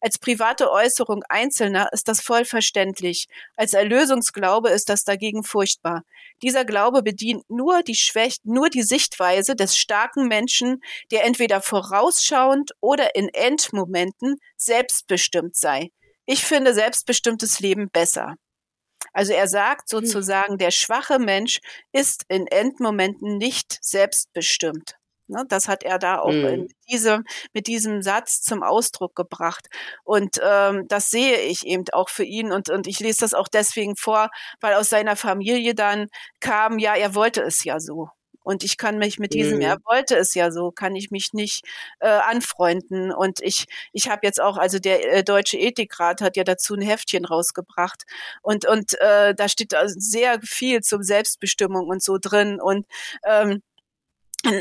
[0.00, 3.26] Als private Äußerung Einzelner ist das voll verständlich.
[3.56, 6.04] Als Erlösungsglaube ist das dagegen furchtbar.
[6.42, 12.72] Dieser Glaube bedient nur die Schwäch nur die Sichtweise des starken Menschen, der entweder vorausschauend
[12.80, 15.90] oder in Endmomenten selbstbestimmt sei.
[16.26, 18.36] Ich finde selbstbestimmtes Leben besser.
[19.12, 20.00] Also er sagt hm.
[20.00, 21.60] sozusagen, der schwache Mensch
[21.92, 24.97] ist in Endmomenten nicht selbstbestimmt.
[25.28, 26.46] Ne, das hat er da auch mhm.
[26.46, 29.68] in diesem, mit diesem Satz zum Ausdruck gebracht.
[30.02, 32.50] Und ähm, das sehe ich eben auch für ihn.
[32.50, 36.08] Und, und ich lese das auch deswegen vor, weil aus seiner Familie dann
[36.40, 38.08] kam, ja, er wollte es ja so.
[38.48, 39.64] Und ich kann mich mit diesem, mhm.
[39.64, 41.66] er wollte es ja so, kann ich mich nicht
[42.00, 43.12] äh, anfreunden.
[43.12, 46.80] Und ich, ich habe jetzt auch, also der äh, Deutsche Ethikrat hat ja dazu ein
[46.80, 48.04] Heftchen rausgebracht.
[48.40, 52.58] Und, und äh, da steht sehr viel zur Selbstbestimmung und so drin.
[52.58, 52.86] Und
[53.26, 53.60] ähm,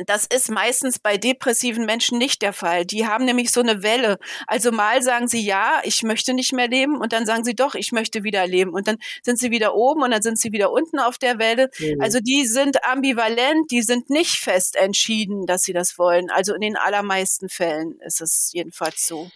[0.07, 2.85] das ist meistens bei depressiven Menschen nicht der Fall.
[2.85, 4.17] Die haben nämlich so eine Welle.
[4.47, 7.75] Also mal sagen sie ja, ich möchte nicht mehr leben und dann sagen sie doch,
[7.75, 10.71] ich möchte wieder leben und dann sind sie wieder oben und dann sind sie wieder
[10.71, 11.69] unten auf der Welle.
[11.77, 12.01] Mhm.
[12.01, 16.31] Also die sind ambivalent, die sind nicht fest entschieden, dass sie das wollen.
[16.31, 19.29] Also in den allermeisten Fällen ist es jedenfalls so.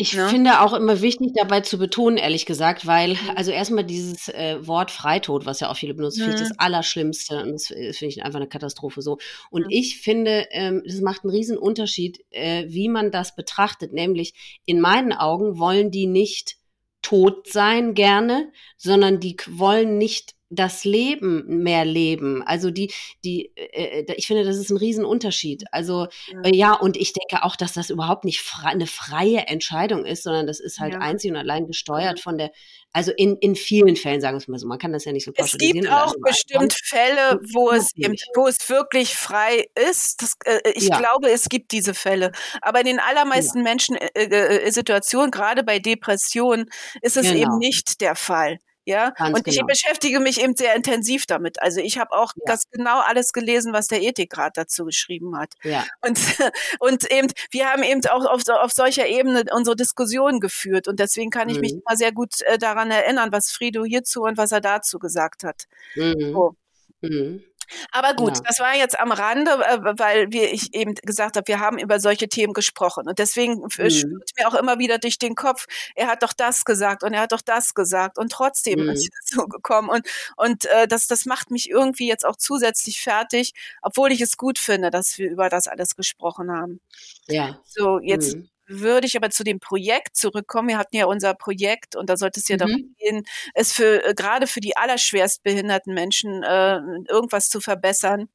[0.00, 0.28] Ich ne?
[0.28, 3.30] finde auch immer wichtig dabei zu betonen, ehrlich gesagt, weil, mhm.
[3.34, 6.30] also erstmal dieses äh, Wort Freitod, was ja auch viele benutzen, mhm.
[6.30, 9.18] finde ich das Allerschlimmste und das, das finde ich einfach eine Katastrophe so.
[9.50, 9.70] Und mhm.
[9.70, 14.80] ich finde, ähm, das macht einen riesen Unterschied, äh, wie man das betrachtet, nämlich in
[14.80, 16.58] meinen Augen wollen die nicht
[17.02, 22.42] tot sein gerne, sondern die wollen nicht das Leben mehr leben.
[22.42, 22.92] Also die,
[23.24, 25.64] die, äh, äh ich finde, das ist ein Riesenunterschied.
[25.72, 26.40] Also ja.
[26.42, 30.22] Äh, ja, und ich denke auch, dass das überhaupt nicht frei, eine freie Entscheidung ist,
[30.22, 31.00] sondern das ist halt ja.
[31.00, 32.50] einzig und allein gesteuert von der,
[32.92, 35.24] also in, in vielen Fällen, sagen wir es mal so, man kann das ja nicht
[35.24, 40.22] so Es gibt auch bestimmt Fälle, wo es, eben, wo es wirklich frei ist.
[40.22, 40.98] Das, äh, ich ja.
[40.98, 42.32] glaube, es gibt diese Fälle.
[42.62, 46.70] Aber in den allermeisten Menschen äh, äh, Situationen, gerade bei Depressionen,
[47.02, 47.42] ist es genau.
[47.42, 48.58] eben nicht der Fall.
[48.88, 49.54] Ja, Ganz und genau.
[49.54, 51.60] ich beschäftige mich eben sehr intensiv damit.
[51.60, 52.42] Also ich habe auch ja.
[52.46, 55.52] das genau alles gelesen, was der Ethikrat dazu geschrieben hat.
[55.62, 55.84] Ja.
[56.00, 56.18] Und,
[56.80, 60.88] und eben, wir haben eben auch auf, auf solcher Ebene unsere Diskussion geführt.
[60.88, 61.60] Und deswegen kann ich mhm.
[61.60, 65.44] mich immer sehr gut äh, daran erinnern, was Frido hierzu und was er dazu gesagt
[65.44, 65.64] hat.
[65.94, 66.32] Mhm.
[66.32, 66.54] So.
[67.02, 67.44] Mhm.
[67.92, 68.42] Aber gut, ja.
[68.46, 72.00] das war jetzt am Rande, äh, weil wir, ich eben gesagt habe, wir haben über
[72.00, 73.08] solche Themen gesprochen.
[73.08, 73.70] Und deswegen mhm.
[73.70, 77.22] spürt mir auch immer wieder durch den Kopf, er hat doch das gesagt und er
[77.22, 78.18] hat doch das gesagt.
[78.18, 78.90] Und trotzdem mhm.
[78.90, 79.88] ist es so gekommen.
[79.88, 83.52] Und, und äh, das, das macht mich irgendwie jetzt auch zusätzlich fertig,
[83.82, 86.80] obwohl ich es gut finde, dass wir über das alles gesprochen haben.
[87.26, 87.60] Ja.
[87.64, 90.68] So, jetzt mhm würde ich aber zu dem Projekt zurückkommen.
[90.68, 92.58] Wir hatten ja unser Projekt und da sollte es ja mhm.
[92.58, 93.22] darum gehen,
[93.54, 96.78] es für äh, gerade für die allerschwerst behinderten Menschen äh,
[97.08, 98.28] irgendwas zu verbessern.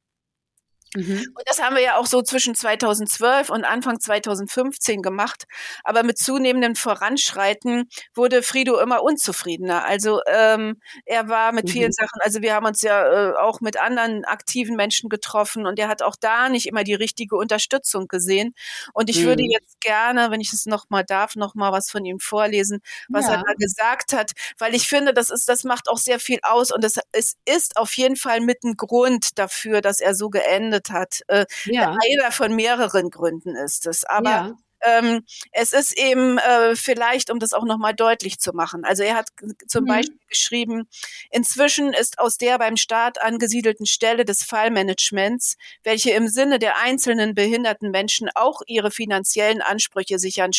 [0.94, 1.26] Mhm.
[1.34, 5.44] Und das haben wir ja auch so zwischen 2012 und Anfang 2015 gemacht.
[5.82, 9.84] Aber mit zunehmendem Voranschreiten wurde Frido immer unzufriedener.
[9.84, 11.70] Also ähm, er war mit mhm.
[11.70, 15.78] vielen Sachen, also wir haben uns ja äh, auch mit anderen aktiven Menschen getroffen und
[15.78, 18.54] er hat auch da nicht immer die richtige Unterstützung gesehen.
[18.92, 19.24] Und ich mhm.
[19.24, 23.34] würde jetzt gerne, wenn ich es nochmal darf, nochmal was von ihm vorlesen, was ja.
[23.34, 26.70] er da gesagt hat, weil ich finde, das ist, das macht auch sehr viel aus
[26.72, 30.83] und es, es ist auf jeden Fall mit ein Grund dafür, dass er so geendet
[30.84, 31.22] gegründet hat.
[31.28, 31.92] Äh, ja.
[31.92, 34.04] Einer von mehreren Gründen ist es.
[34.04, 34.56] Aber ja.
[34.82, 38.84] ähm, es ist eben äh, vielleicht, um das auch nochmal deutlich zu machen.
[38.84, 39.28] Also er hat
[39.66, 39.88] zum mhm.
[39.88, 40.88] Beispiel geschrieben,
[41.30, 47.34] inzwischen ist aus der beim Staat angesiedelten Stelle des Fallmanagements, welche im Sinne der einzelnen
[47.34, 50.50] behinderten Menschen auch ihre finanziellen Ansprüche sichern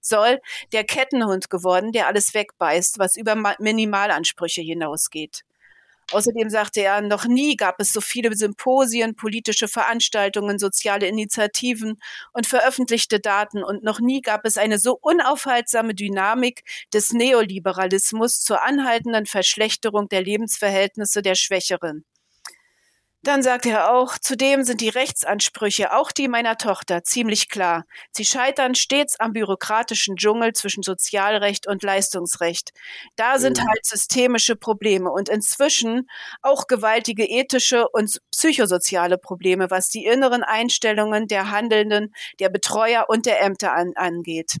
[0.00, 0.40] soll
[0.72, 5.44] der Kettenhund geworden, der alles wegbeißt, was über Minimalansprüche hinausgeht.
[6.12, 11.98] Außerdem sagte er, noch nie gab es so viele Symposien, politische Veranstaltungen, soziale Initiativen
[12.32, 16.62] und veröffentlichte Daten und noch nie gab es eine so unaufhaltsame Dynamik
[16.92, 22.04] des Neoliberalismus zur anhaltenden Verschlechterung der Lebensverhältnisse der Schwächeren.
[23.24, 27.86] Dann sagt er auch, zudem sind die Rechtsansprüche, auch die meiner Tochter, ziemlich klar.
[28.12, 32.72] Sie scheitern stets am bürokratischen Dschungel zwischen Sozialrecht und Leistungsrecht.
[33.16, 33.66] Da sind mhm.
[33.66, 36.06] halt systemische Probleme und inzwischen
[36.42, 43.24] auch gewaltige ethische und psychosoziale Probleme, was die inneren Einstellungen der Handelnden, der Betreuer und
[43.24, 44.58] der Ämter an, angeht.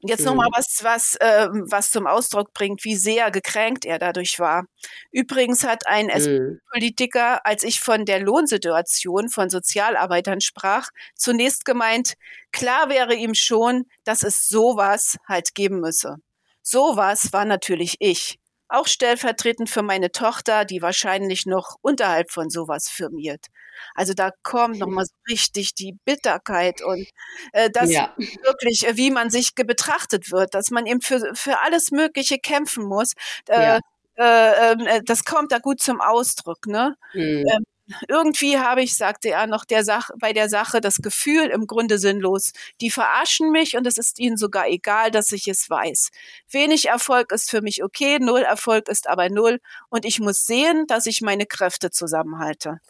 [0.00, 0.26] Und jetzt mhm.
[0.26, 4.64] nochmal was, was, äh, was zum Ausdruck bringt, wie sehr gekränkt er dadurch war.
[5.10, 6.60] Übrigens hat ein mhm.
[6.70, 12.14] Politiker, als ich von der Lohnsituation von Sozialarbeitern sprach, zunächst gemeint,
[12.52, 16.16] klar wäre ihm schon, dass es sowas halt geben müsse.
[16.62, 22.88] Sowas war natürlich ich auch stellvertretend für meine Tochter, die wahrscheinlich noch unterhalb von sowas
[22.88, 23.46] firmiert.
[23.94, 27.06] Also da kommt nochmal so richtig die Bitterkeit und
[27.52, 28.14] äh, das ja.
[28.16, 32.84] wirklich, äh, wie man sich betrachtet wird, dass man eben für, für alles Mögliche kämpfen
[32.84, 33.12] muss.
[33.48, 33.80] Äh, ja.
[34.16, 36.66] äh, ähm, äh, das kommt da gut zum Ausdruck.
[36.66, 36.96] Ne?
[37.14, 37.44] Mhm.
[37.46, 37.64] Ähm,
[38.08, 41.98] irgendwie habe ich, sagte er noch, der Sache, bei der Sache das Gefühl im Grunde
[41.98, 42.52] sinnlos.
[42.80, 46.10] Die verarschen mich und es ist ihnen sogar egal, dass ich es weiß.
[46.50, 50.86] Wenig Erfolg ist für mich okay, null Erfolg ist aber null und ich muss sehen,
[50.86, 52.80] dass ich meine Kräfte zusammenhalte.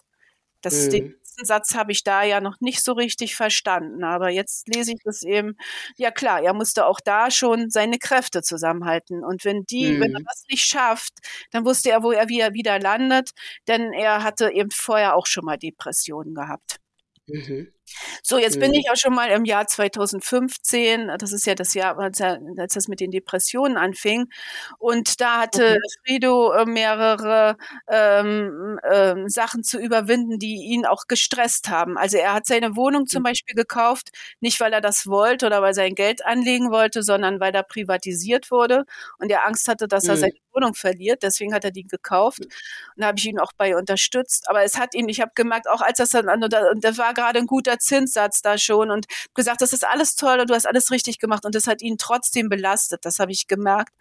[0.61, 0.91] Das mhm.
[0.91, 4.99] den Satz habe ich da ja noch nicht so richtig verstanden, aber jetzt lese ich
[5.05, 5.57] das eben.
[5.97, 10.01] Ja klar, er musste auch da schon seine Kräfte zusammenhalten und wenn die, mhm.
[10.01, 10.27] wenn er mhm.
[10.29, 11.15] das nicht schafft,
[11.51, 13.31] dann wusste er, wo er wieder, wieder landet,
[13.69, 16.79] denn er hatte eben vorher auch schon mal Depressionen gehabt.
[17.27, 17.73] Mhm.
[18.23, 18.61] So, jetzt mhm.
[18.61, 22.89] bin ich auch schon mal im Jahr 2015, das ist ja das Jahr, als, das
[22.89, 24.29] mit den Depressionen anfing.
[24.79, 25.79] Und da hatte okay.
[26.07, 27.57] Frido äh, mehrere
[27.89, 31.99] ähm, ähm, Sachen zu überwinden, die ihn auch gestresst haben.
[31.99, 33.25] Also er hat seine Wohnung zum mhm.
[33.25, 37.41] Beispiel gekauft, nicht weil er das wollte oder weil er sein Geld anlegen wollte, sondern
[37.41, 38.85] weil er privatisiert wurde
[39.19, 40.21] und er Angst hatte, dass er mhm.
[40.21, 41.23] seine Wohnung verliert.
[41.23, 42.41] Deswegen hat er die gekauft.
[42.41, 42.51] Und
[42.97, 44.49] da habe ich ihn auch bei unterstützt.
[44.49, 47.39] Aber es hat ihn, ich habe gemerkt, auch als das dann, und das war gerade
[47.39, 50.67] ein guter hoher Zinssatz da schon und gesagt, das ist alles toll und du hast
[50.67, 53.05] alles richtig gemacht und das hat ihn trotzdem belastet.
[53.05, 53.93] Das habe ich gemerkt.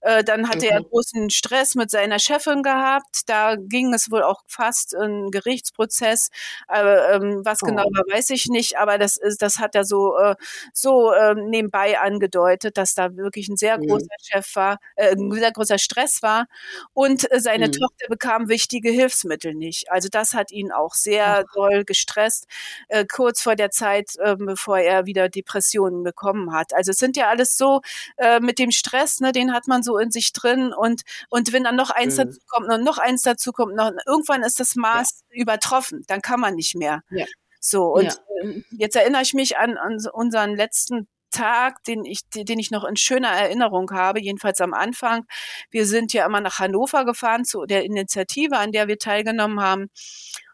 [0.00, 0.68] Äh, dann hatte okay.
[0.68, 3.22] er großen Stress mit seiner Chefin gehabt.
[3.26, 6.30] Da ging es wohl auch fast ein Gerichtsprozess.
[6.68, 7.94] Äh, ähm, was genau oh.
[7.94, 10.34] war, weiß ich nicht, aber das ist, das hat er so äh,
[10.72, 13.88] so äh, nebenbei angedeutet, dass da wirklich ein sehr mhm.
[13.88, 16.46] großer Chef war, äh, ein sehr großer Stress war
[16.92, 17.72] und seine mhm.
[17.72, 19.90] Tochter bekam wichtige Hilfsmittel nicht.
[19.90, 21.54] Also das hat ihn auch sehr Ach.
[21.54, 22.46] doll gestresst,
[22.88, 26.74] äh, kurz vor der Zeit, äh, bevor er wieder Depressionen bekommen hat.
[26.74, 27.80] Also es sind ja alles so
[28.16, 31.62] äh, mit dem Stress, ne, den hat man so in sich drin und und wenn
[31.62, 32.24] dann noch eins mhm.
[32.24, 35.42] dazu kommt und noch eins dazu kommt, noch, irgendwann ist das Maß ja.
[35.42, 37.02] übertroffen, dann kann man nicht mehr.
[37.10, 37.26] Ja.
[37.60, 38.14] So und ja.
[38.42, 42.82] Ähm, jetzt erinnere ich mich an, an unseren letzten Tag, den ich, den ich noch
[42.82, 45.26] in schöner Erinnerung habe, jedenfalls am Anfang.
[45.70, 49.90] Wir sind ja immer nach Hannover gefahren zu der Initiative, an der wir teilgenommen haben.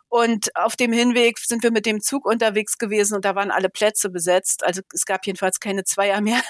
[0.09, 3.69] Und auf dem Hinweg sind wir mit dem Zug unterwegs gewesen und da waren alle
[3.69, 4.65] Plätze besetzt.
[4.65, 6.41] Also es gab jedenfalls keine Zweier mehr.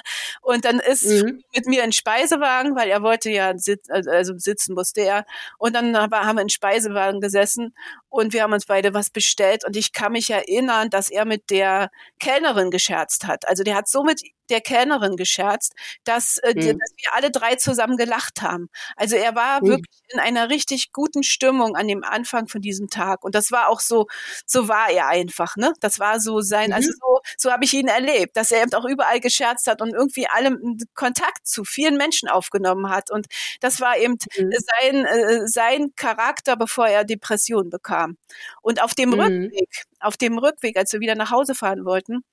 [0.42, 1.42] Und dann ist mhm.
[1.54, 5.26] mit mir in Speisewagen, weil er wollte ja sitzen, also sitzen musste er.
[5.58, 7.74] Und dann haben wir in Speisewagen gesessen
[8.08, 9.64] und wir haben uns beide was bestellt.
[9.64, 11.90] Und ich kann mich erinnern, dass er mit der
[12.20, 13.48] Kellnerin gescherzt hat.
[13.48, 16.78] Also der hat so mit der Kellnerin gescherzt, dass, äh, mhm.
[16.78, 18.68] dass wir alle drei zusammen gelacht haben.
[18.96, 19.68] Also er war mhm.
[19.68, 23.24] wirklich in einer richtig guten Stimmung an dem Anfang von diesem Tag.
[23.24, 24.06] Und das war auch so,
[24.46, 25.72] so war er einfach, ne?
[25.80, 26.88] Das war so sein, also mhm.
[26.88, 29.94] also so, so habe ich ihn erlebt, dass er eben auch überall gescherzt hat und
[29.94, 33.10] irgendwie allem Kontakt zu vielen Menschen aufgenommen hat.
[33.10, 33.26] Und
[33.60, 34.50] das war eben mhm.
[34.80, 38.16] sein, äh, sein Charakter, bevor er Depression bekam.
[38.62, 39.20] Und auf dem mhm.
[39.20, 39.68] Rückweg,
[40.00, 42.24] auf dem Rückweg, als wir wieder nach Hause fahren wollten,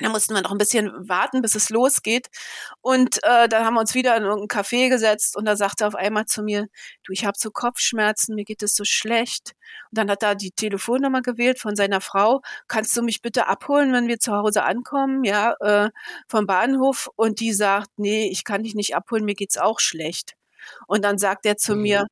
[0.00, 2.28] da mussten wir noch ein bisschen warten, bis es losgeht.
[2.80, 5.88] Und äh, dann haben wir uns wieder in irgendein Café gesetzt und da sagte er
[5.88, 6.66] auf einmal zu mir,
[7.04, 9.54] du, ich habe so Kopfschmerzen, mir geht es so schlecht.
[9.90, 12.40] Und dann hat er die Telefonnummer gewählt von seiner Frau.
[12.68, 15.90] Kannst du mich bitte abholen, wenn wir zu Hause ankommen, ja, äh,
[16.28, 17.08] vom Bahnhof?
[17.16, 20.34] Und die sagt, nee, ich kann dich nicht abholen, mir geht's auch schlecht.
[20.86, 21.82] Und dann sagt er zu mhm.
[21.82, 22.06] mir,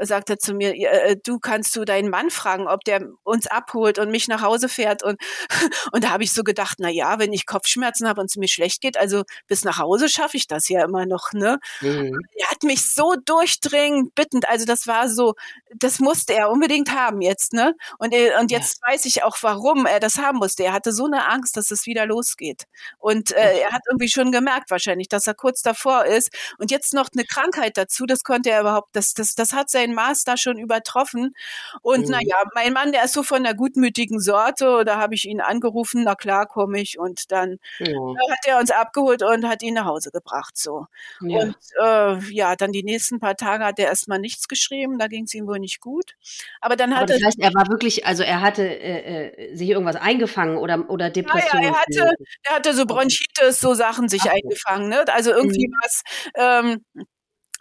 [0.00, 3.98] sagt er zu mir, äh, du kannst du deinen Mann fragen, ob der uns abholt
[3.98, 5.02] und mich nach Hause fährt.
[5.02, 5.20] Und,
[5.92, 8.48] und da habe ich so gedacht, na ja, wenn ich Kopfschmerzen habe und es mir
[8.48, 11.32] schlecht geht, also bis nach Hause schaffe ich das ja immer noch.
[11.32, 11.58] Ne?
[11.80, 12.18] Mhm.
[12.36, 15.34] Er hat mich so durchdringend bittend, also das war so,
[15.76, 17.52] das musste er unbedingt haben jetzt.
[17.52, 17.74] ne?
[17.98, 18.92] Und, und jetzt ja.
[18.92, 20.64] weiß ich auch, warum er das haben musste.
[20.64, 22.64] Er hatte so eine Angst, dass es wieder losgeht.
[22.98, 26.30] Und äh, er hat irgendwie schon gemerkt wahrscheinlich, dass er kurz davor ist.
[26.58, 29.83] Und jetzt noch eine Krankheit dazu, das konnte er überhaupt, das, das, das hat sein
[29.92, 31.34] Maß da schon übertroffen.
[31.82, 32.12] Und mhm.
[32.12, 36.04] naja, mein Mann, der ist so von der gutmütigen Sorte, da habe ich ihn angerufen,
[36.04, 36.98] na klar komme ich.
[36.98, 37.86] Und dann ja.
[38.30, 40.56] hat er uns abgeholt und hat ihn nach Hause gebracht.
[40.56, 40.86] So.
[41.20, 41.40] Ja.
[41.40, 45.24] Und äh, ja, dann die nächsten paar Tage hat er erstmal nichts geschrieben, da ging
[45.24, 46.14] es ihm wohl nicht gut.
[46.60, 49.96] Aber dann hat das heißt, er war wirklich, also er hatte äh, äh sich irgendwas
[49.96, 51.64] eingefangen oder, oder Depressionen.
[51.64, 54.32] Ja, ja, er hatte, er hatte so Bronchitis, so Sachen sich Ach.
[54.34, 54.88] eingefangen.
[54.88, 55.04] Ne?
[55.12, 55.74] Also irgendwie mhm.
[55.82, 56.02] was,
[56.36, 56.84] ähm,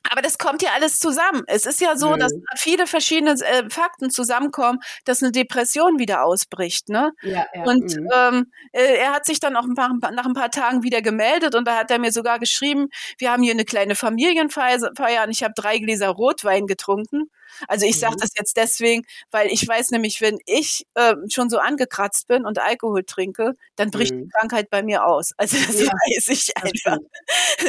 [0.09, 1.43] aber das kommt ja alles zusammen.
[1.47, 2.19] Es ist ja so, mhm.
[2.19, 6.89] dass viele verschiedene äh, Fakten zusammenkommen, dass eine Depression wieder ausbricht.
[6.89, 7.11] Ne?
[7.21, 7.63] Ja, ja.
[7.63, 8.09] Und mhm.
[8.13, 11.55] ähm, äh, er hat sich dann auch ein paar, nach ein paar Tagen wieder gemeldet
[11.55, 15.43] und da hat er mir sogar geschrieben, wir haben hier eine kleine Familienfeier und ich
[15.43, 17.29] habe drei Gläser Rotwein getrunken.
[17.67, 18.19] Also ich sage mhm.
[18.19, 22.59] das jetzt deswegen, weil ich weiß nämlich, wenn ich äh, schon so angekratzt bin und
[22.59, 24.23] Alkohol trinke, dann bricht mhm.
[24.23, 25.33] die Krankheit bei mir aus.
[25.37, 25.87] Also das ja.
[25.87, 26.97] weiß ich einfach.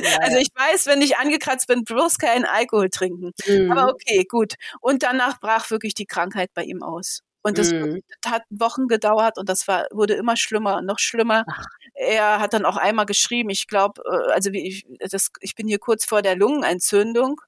[0.02, 3.32] Ja, also ich weiß, wenn ich angekratzt bin, bloß keinen Alkohol trinken.
[3.46, 3.72] Mhm.
[3.72, 4.54] Aber okay, gut.
[4.80, 7.23] Und danach brach wirklich die Krankheit bei ihm aus.
[7.44, 8.02] Und das, mhm.
[8.24, 11.44] hat Wochen gedauert und das war, wurde immer schlimmer und noch schlimmer.
[11.46, 11.66] Ach.
[11.92, 15.68] Er hat dann auch einmal geschrieben, ich glaube, äh, also wie ich, das, ich bin
[15.68, 17.42] hier kurz vor der Lungenentzündung.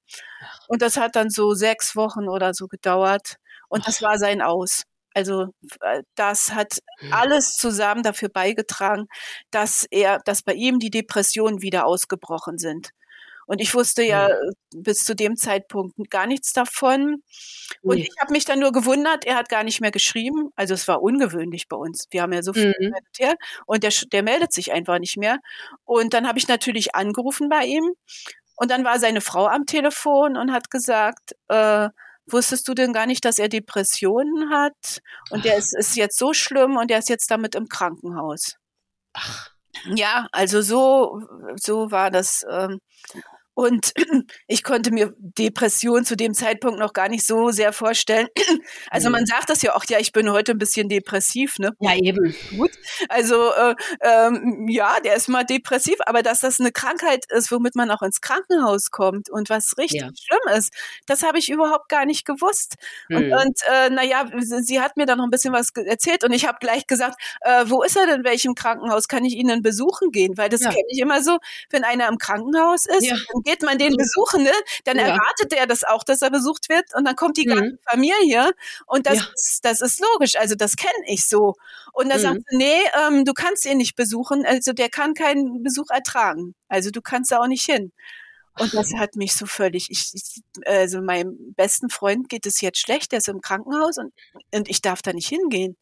[0.68, 3.36] Und das hat dann so sechs Wochen oder so gedauert.
[3.68, 4.82] Und das war sein Aus.
[5.14, 5.46] Also
[5.80, 6.78] äh, das hat
[7.10, 9.06] alles zusammen dafür beigetragen,
[9.50, 12.90] dass er, dass bei ihm die Depressionen wieder ausgebrochen sind.
[13.46, 14.82] Und ich wusste ja mhm.
[14.82, 17.22] bis zu dem Zeitpunkt gar nichts davon.
[17.80, 20.50] Und ich habe mich dann nur gewundert, er hat gar nicht mehr geschrieben.
[20.56, 22.06] Also es war ungewöhnlich bei uns.
[22.10, 22.92] Wir haben ja so viel mhm.
[23.18, 25.38] her und der, der meldet sich einfach nicht mehr.
[25.84, 27.94] Und dann habe ich natürlich angerufen bei ihm.
[28.56, 31.88] Und dann war seine Frau am Telefon und hat gesagt, äh,
[32.26, 35.00] wusstest du denn gar nicht, dass er Depressionen hat?
[35.30, 38.56] Und der ist, ist jetzt so schlimm und der ist jetzt damit im Krankenhaus.
[39.12, 39.50] Ach.
[39.94, 41.20] Ja, also so,
[41.56, 42.44] so war das.
[42.50, 42.80] Ähm,
[43.56, 43.94] Und
[44.46, 48.28] ich konnte mir Depression zu dem Zeitpunkt noch gar nicht so sehr vorstellen.
[48.90, 51.72] Also man sagt das ja auch, ja, ich bin heute ein bisschen depressiv, ne?
[51.80, 52.34] Ja, eben.
[52.56, 52.70] Gut.
[53.08, 57.74] Also äh, ähm, ja, der ist mal depressiv, aber dass das eine Krankheit ist, womit
[57.74, 60.10] man auch ins Krankenhaus kommt und was richtig ja.
[60.14, 60.72] schlimm ist,
[61.06, 62.74] das habe ich überhaupt gar nicht gewusst.
[63.08, 63.16] Mhm.
[63.16, 66.46] Und, und äh, naja, sie hat mir dann noch ein bisschen was erzählt und ich
[66.46, 69.08] habe gleich gesagt, äh, wo ist er denn, welchem Krankenhaus?
[69.08, 70.36] Kann ich ihn denn besuchen gehen?
[70.36, 70.70] Weil das ja.
[70.70, 71.38] kenne ich immer so,
[71.70, 73.16] wenn einer im Krankenhaus ist, ja.
[73.46, 74.52] Geht man den besuchen, ne?
[74.84, 75.04] dann ja.
[75.04, 77.78] erwartet er das auch, dass er besucht wird und dann kommt die ganze mhm.
[77.88, 78.52] Familie
[78.86, 81.54] und das, ist, das ist logisch, also das kenne ich so.
[81.92, 82.22] Und dann mhm.
[82.22, 86.54] sagt sie, nee, ähm, du kannst ihn nicht besuchen, also der kann keinen Besuch ertragen,
[86.68, 87.92] also du kannst da auch nicht hin.
[88.58, 92.78] Und das hat mich so völlig, ich, ich, also meinem besten Freund geht es jetzt
[92.78, 94.12] schlecht, der ist im Krankenhaus und,
[94.52, 95.76] und ich darf da nicht hingehen.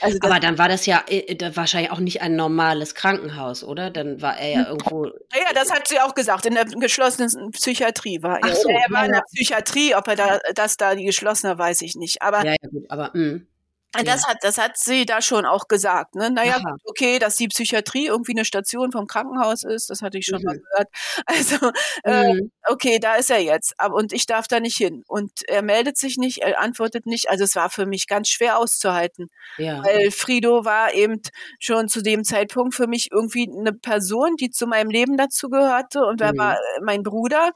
[0.00, 3.90] Also Aber dann war das ja äh, wahrscheinlich auch nicht ein normales Krankenhaus, oder?
[3.90, 5.06] Dann war er ja irgendwo.
[5.06, 6.46] Ja, das hat sie auch gesagt.
[6.46, 8.54] In der geschlossenen Psychiatrie war er.
[8.54, 9.06] So, er war ja.
[9.06, 12.20] in der Psychiatrie, ob er da, das da die geschlossene, weiß ich nicht.
[12.20, 13.40] Aber, ja, ja, gut, aber mh.
[14.00, 14.04] Hm.
[14.06, 16.14] Das, hat, das hat sie da schon auch gesagt.
[16.14, 16.30] Ne?
[16.30, 16.76] Naja, Aha.
[16.84, 20.44] okay, dass die Psychiatrie irgendwie eine Station vom Krankenhaus ist, das hatte ich schon mhm.
[20.44, 20.88] mal gehört.
[21.26, 21.70] Also,
[22.04, 22.38] äh, mhm.
[22.38, 23.74] äh, okay, da ist er jetzt.
[23.78, 25.02] Aber, und ich darf da nicht hin.
[25.06, 27.28] Und er meldet sich nicht, er antwortet nicht.
[27.28, 29.28] Also es war für mich ganz schwer auszuhalten.
[29.58, 29.82] Ja.
[29.84, 31.20] Weil Frido war eben
[31.58, 36.04] schon zu dem Zeitpunkt für mich irgendwie eine Person, die zu meinem Leben dazu gehörte.
[36.04, 36.38] Und er mhm.
[36.38, 37.52] war mein Bruder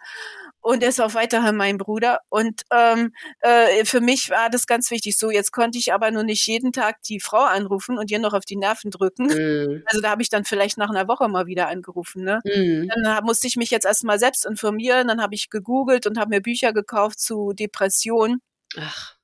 [0.60, 2.20] und er ist auch weiterhin mein Bruder.
[2.28, 5.16] Und ähm, äh, für mich war das ganz wichtig.
[5.16, 8.34] So, jetzt konnte ich aber nur nicht jeden Tag die Frau anrufen und ihr noch
[8.34, 9.26] auf die Nerven drücken.
[9.26, 9.82] Mhm.
[9.86, 12.24] Also da habe ich dann vielleicht nach einer Woche mal wieder angerufen.
[12.24, 12.40] Ne?
[12.44, 12.90] Mhm.
[13.02, 15.08] Dann musste ich mich jetzt erstmal selbst informieren.
[15.08, 18.40] Dann habe ich gegoogelt und habe mir Bücher gekauft zu Depression.
[18.76, 19.19] Ach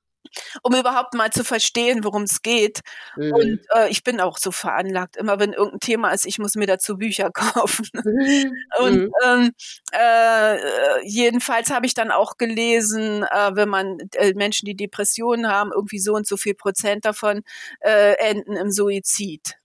[0.63, 2.81] um überhaupt mal zu verstehen, worum es geht.
[3.15, 3.33] Mhm.
[3.33, 5.17] Und äh, ich bin auch so veranlagt.
[5.17, 7.87] Immer wenn irgendein Thema ist, ich muss mir dazu Bücher kaufen.
[7.93, 8.53] Mhm.
[8.79, 9.11] Und mhm.
[9.25, 9.51] ähm,
[9.91, 15.71] äh, jedenfalls habe ich dann auch gelesen, äh, wenn man äh, Menschen, die Depressionen haben,
[15.73, 17.43] irgendwie so und so viel Prozent davon
[17.81, 19.55] äh, enden im Suizid.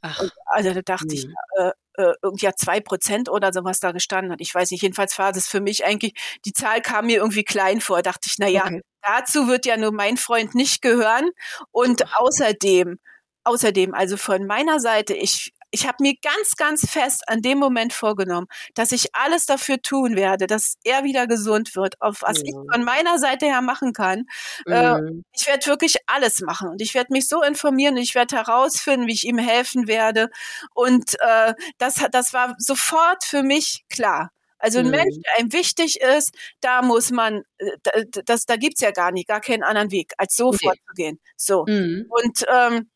[0.00, 0.20] Ach.
[0.20, 1.72] Und, also da dachte ich, mhm.
[1.98, 4.40] Äh, äh, ja zwei Prozent oder sowas da gestanden hat.
[4.40, 7.80] Ich weiß nicht, jedenfalls war das für mich eigentlich, die Zahl kam mir irgendwie klein
[7.80, 8.82] vor, dachte ich, na ja, okay.
[9.02, 11.30] dazu wird ja nur mein Freund nicht gehören
[11.72, 13.00] und außerdem,
[13.42, 17.92] außerdem, also von meiner Seite, ich ich habe mir ganz, ganz fest an dem Moment
[17.92, 22.44] vorgenommen, dass ich alles dafür tun werde, dass er wieder gesund wird, auf was ja.
[22.46, 24.26] ich von meiner Seite her machen kann.
[24.66, 25.24] Äh, mhm.
[25.32, 29.06] ich werde wirklich alles machen und ich werde mich so informieren und ich werde herausfinden,
[29.06, 30.28] wie ich ihm helfen werde.
[30.74, 34.30] Und äh, das, das war sofort für mich klar.
[34.58, 34.90] Also ein mhm.
[34.92, 39.28] Mensch, der einem wichtig ist, da muss man, äh, das, da gibt's ja gar nicht,
[39.28, 40.58] gar keinen anderen Weg, als so okay.
[40.64, 41.20] vorzugehen.
[41.36, 41.64] So.
[41.68, 42.06] Mhm.
[42.08, 42.90] Und ähm,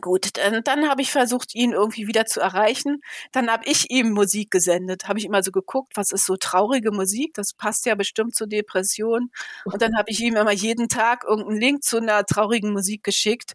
[0.00, 3.00] Gut, dann, dann habe ich versucht, ihn irgendwie wieder zu erreichen.
[3.32, 5.08] Dann habe ich ihm Musik gesendet.
[5.08, 7.34] Habe ich immer so geguckt, was ist so traurige Musik?
[7.34, 9.30] Das passt ja bestimmt zur Depression.
[9.64, 13.54] Und dann habe ich ihm immer jeden Tag irgendeinen Link zu einer traurigen Musik geschickt.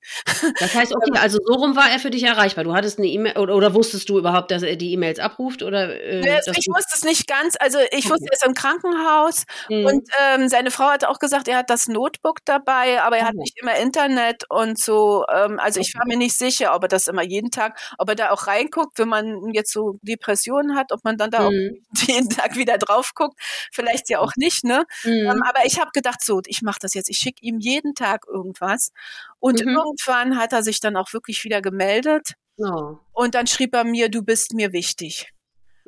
[0.60, 2.66] Das heißt, okay, also so rum war er für dich erreichbar.
[2.66, 5.64] Du hattest eine E-Mail oder, oder, wusstest du überhaupt, dass er die E-Mails abruft?
[5.64, 7.56] Oder, äh, ja, ich wusste es nicht ganz.
[7.60, 8.10] Also ich okay.
[8.10, 9.86] wusste, er ist im Krankenhaus mhm.
[9.86, 13.28] und ähm, seine Frau hat auch gesagt, er hat das Notebook dabei, aber er mhm.
[13.28, 15.26] hat nicht immer Internet und so.
[15.34, 18.10] Ähm, also ich war mir nicht nicht sicher, ob er das immer jeden Tag, ob
[18.10, 21.46] er da auch reinguckt, wenn man jetzt so Depressionen hat, ob man dann da mhm.
[21.46, 23.40] auch jeden Tag wieder drauf guckt.
[23.72, 24.86] Vielleicht ja auch nicht, ne?
[25.04, 25.12] Mhm.
[25.12, 27.10] Ähm, aber ich habe gedacht, so, ich mache das jetzt.
[27.10, 28.92] Ich schicke ihm jeden Tag irgendwas.
[29.40, 29.76] Und mhm.
[29.76, 32.34] irgendwann hat er sich dann auch wirklich wieder gemeldet.
[32.58, 32.98] Oh.
[33.12, 35.35] Und dann schrieb er mir, du bist mir wichtig.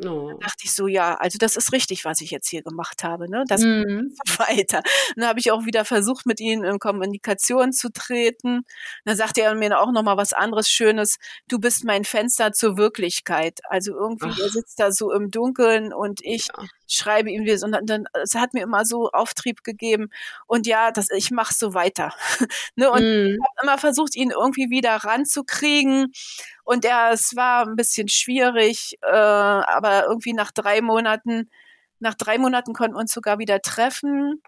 [0.06, 0.30] Oh.
[0.30, 3.30] Da dachte ich so, ja, also das ist richtig, was ich jetzt hier gemacht habe.
[3.30, 3.46] Ne?
[3.48, 4.16] Das mhm.
[4.38, 4.78] weiter.
[4.80, 8.64] Und dann habe ich auch wieder versucht, mit ihnen in Kommunikation zu treten.
[9.06, 11.18] dann sagte er mir auch nochmal was anderes Schönes.
[11.48, 13.60] Du bist mein Fenster zur Wirklichkeit.
[13.70, 14.40] Also irgendwie, Ach.
[14.40, 16.64] er sitzt da so im Dunkeln und ich ja.
[16.88, 17.66] Schreibe ihm wieder.
[17.66, 20.10] Und dann, es hat mir immer so Auftrieb gegeben.
[20.48, 22.14] Und ja, das, ich mache so weiter.
[22.76, 22.92] ne?
[22.92, 23.36] Und mhm.
[23.36, 26.12] ich habe immer versucht, ihn irgendwie wieder ranzukriegen.
[26.64, 31.50] Und er, es war ein bisschen schwierig, äh, aber irgendwie nach drei Monaten,
[32.00, 34.42] nach drei Monaten konnten wir uns sogar wieder treffen.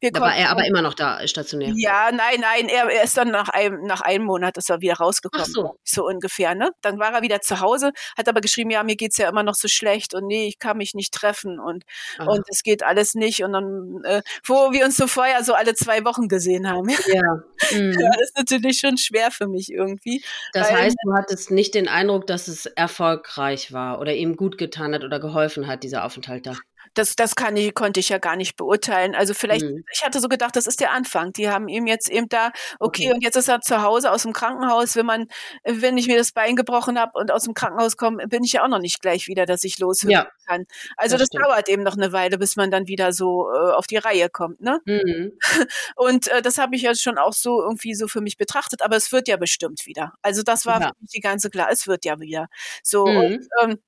[0.00, 1.72] Wir da war er aber immer noch da stationiert.
[1.76, 4.94] Ja, nein, nein, er, er ist dann nach einem, nach einem Monat ist er wieder
[4.94, 5.46] rausgekommen.
[5.48, 5.78] Ach so.
[5.84, 6.70] so ungefähr, ne?
[6.82, 9.54] Dann war er wieder zu Hause, hat aber geschrieben, ja, mir geht's ja immer noch
[9.54, 11.84] so schlecht und nee, ich kann mich nicht treffen und,
[12.18, 13.42] und es geht alles nicht.
[13.42, 16.88] Und dann, äh, wo wir uns so vorher so alle zwei Wochen gesehen haben.
[17.06, 17.42] Ja.
[17.72, 17.92] Mhm.
[17.98, 20.22] ja das ist natürlich schon schwer für mich irgendwie.
[20.52, 24.58] Das weil, heißt, du hattest nicht den Eindruck, dass es erfolgreich war oder ihm gut
[24.58, 26.56] getan hat oder geholfen hat, dieser Aufenthalt da.
[26.96, 29.14] Das, das kann ich, konnte ich ja gar nicht beurteilen.
[29.14, 29.84] Also vielleicht, mhm.
[29.92, 31.32] ich hatte so gedacht, das ist der Anfang.
[31.32, 33.12] Die haben ihm jetzt eben da, okay, okay.
[33.12, 34.96] und jetzt ist er zu Hause aus dem Krankenhaus.
[34.96, 35.26] Wenn man,
[35.64, 38.64] wenn ich mir das Bein gebrochen habe und aus dem Krankenhaus komme, bin ich ja
[38.64, 40.28] auch noch nicht gleich wieder, dass ich loshören ja.
[40.46, 40.64] kann.
[40.96, 43.86] Also das, das dauert eben noch eine Weile, bis man dann wieder so äh, auf
[43.86, 44.80] die Reihe kommt, ne?
[44.86, 45.32] Mhm.
[45.96, 48.96] Und äh, das habe ich ja schon auch so irgendwie so für mich betrachtet, aber
[48.96, 50.14] es wird ja bestimmt wieder.
[50.22, 50.88] Also das war ja.
[50.88, 52.48] für mich die ganze klar, es wird ja wieder.
[52.82, 53.16] So mhm.
[53.16, 53.78] und ähm,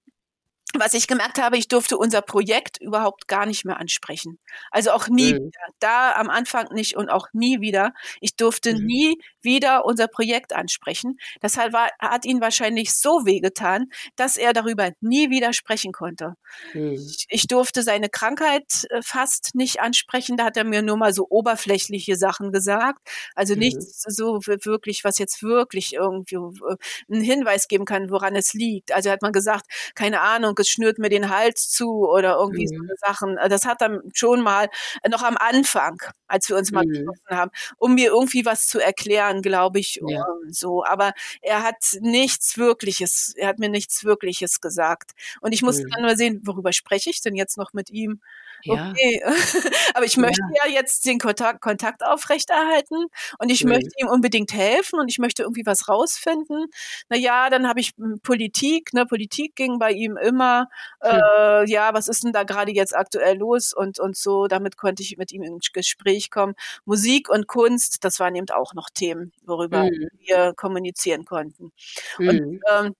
[0.81, 4.39] was ich gemerkt habe, ich durfte unser Projekt überhaupt gar nicht mehr ansprechen.
[4.70, 5.47] Also auch nie mhm.
[5.47, 5.61] wieder.
[5.79, 7.93] Da am Anfang nicht und auch nie wieder.
[8.20, 8.85] Ich durfte mhm.
[8.87, 11.19] nie wieder unser Projekt ansprechen.
[11.43, 16.35] Deshalb war, hat ihn wahrscheinlich so wehgetan, dass er darüber nie wieder sprechen konnte.
[16.75, 16.93] Mhm.
[16.93, 20.37] Ich, ich, durfte seine Krankheit äh, fast nicht ansprechen.
[20.37, 23.01] Da hat er mir nur mal so oberflächliche Sachen gesagt.
[23.35, 23.61] Also mhm.
[23.61, 26.77] nichts so wirklich, was jetzt wirklich irgendwie äh,
[27.11, 28.93] einen Hinweis geben kann, woran es liegt.
[28.93, 32.87] Also hat man gesagt, keine Ahnung, es schnürt mir den Hals zu oder irgendwie mhm.
[32.87, 33.39] so Sachen.
[33.49, 34.69] Das hat er schon mal
[35.09, 39.38] noch am Anfang, als wir uns mal getroffen haben, um mir irgendwie was zu erklären,
[39.43, 40.24] glaube ich, ja.
[40.49, 40.84] so.
[40.84, 41.12] Aber
[41.43, 45.12] er hat nichts Wirkliches, er hat mir nichts Wirkliches gesagt.
[45.41, 45.91] Und ich musste mhm.
[45.91, 48.20] dann nur sehen, worüber spreche ich denn jetzt noch mit ihm?
[48.65, 48.91] Ja.
[48.91, 49.23] Okay,
[49.95, 53.07] aber ich möchte ja, ja jetzt den Kontakt, Kontakt aufrechterhalten
[53.39, 53.71] und ich mhm.
[53.71, 56.67] möchte ihm unbedingt helfen und ich möchte irgendwie was rausfinden.
[57.09, 60.69] Na ja, dann habe ich hm, Politik, ne, Politik ging bei ihm immer,
[61.01, 61.11] hm.
[61.11, 65.03] äh, ja, was ist denn da gerade jetzt aktuell los und, und so, damit konnte
[65.03, 66.55] ich mit ihm ins Gespräch kommen.
[66.85, 70.09] Musik und Kunst, das waren eben auch noch Themen, worüber mhm.
[70.19, 71.73] wir kommunizieren konnten.
[72.19, 72.29] Mhm.
[72.29, 72.95] Und ähm,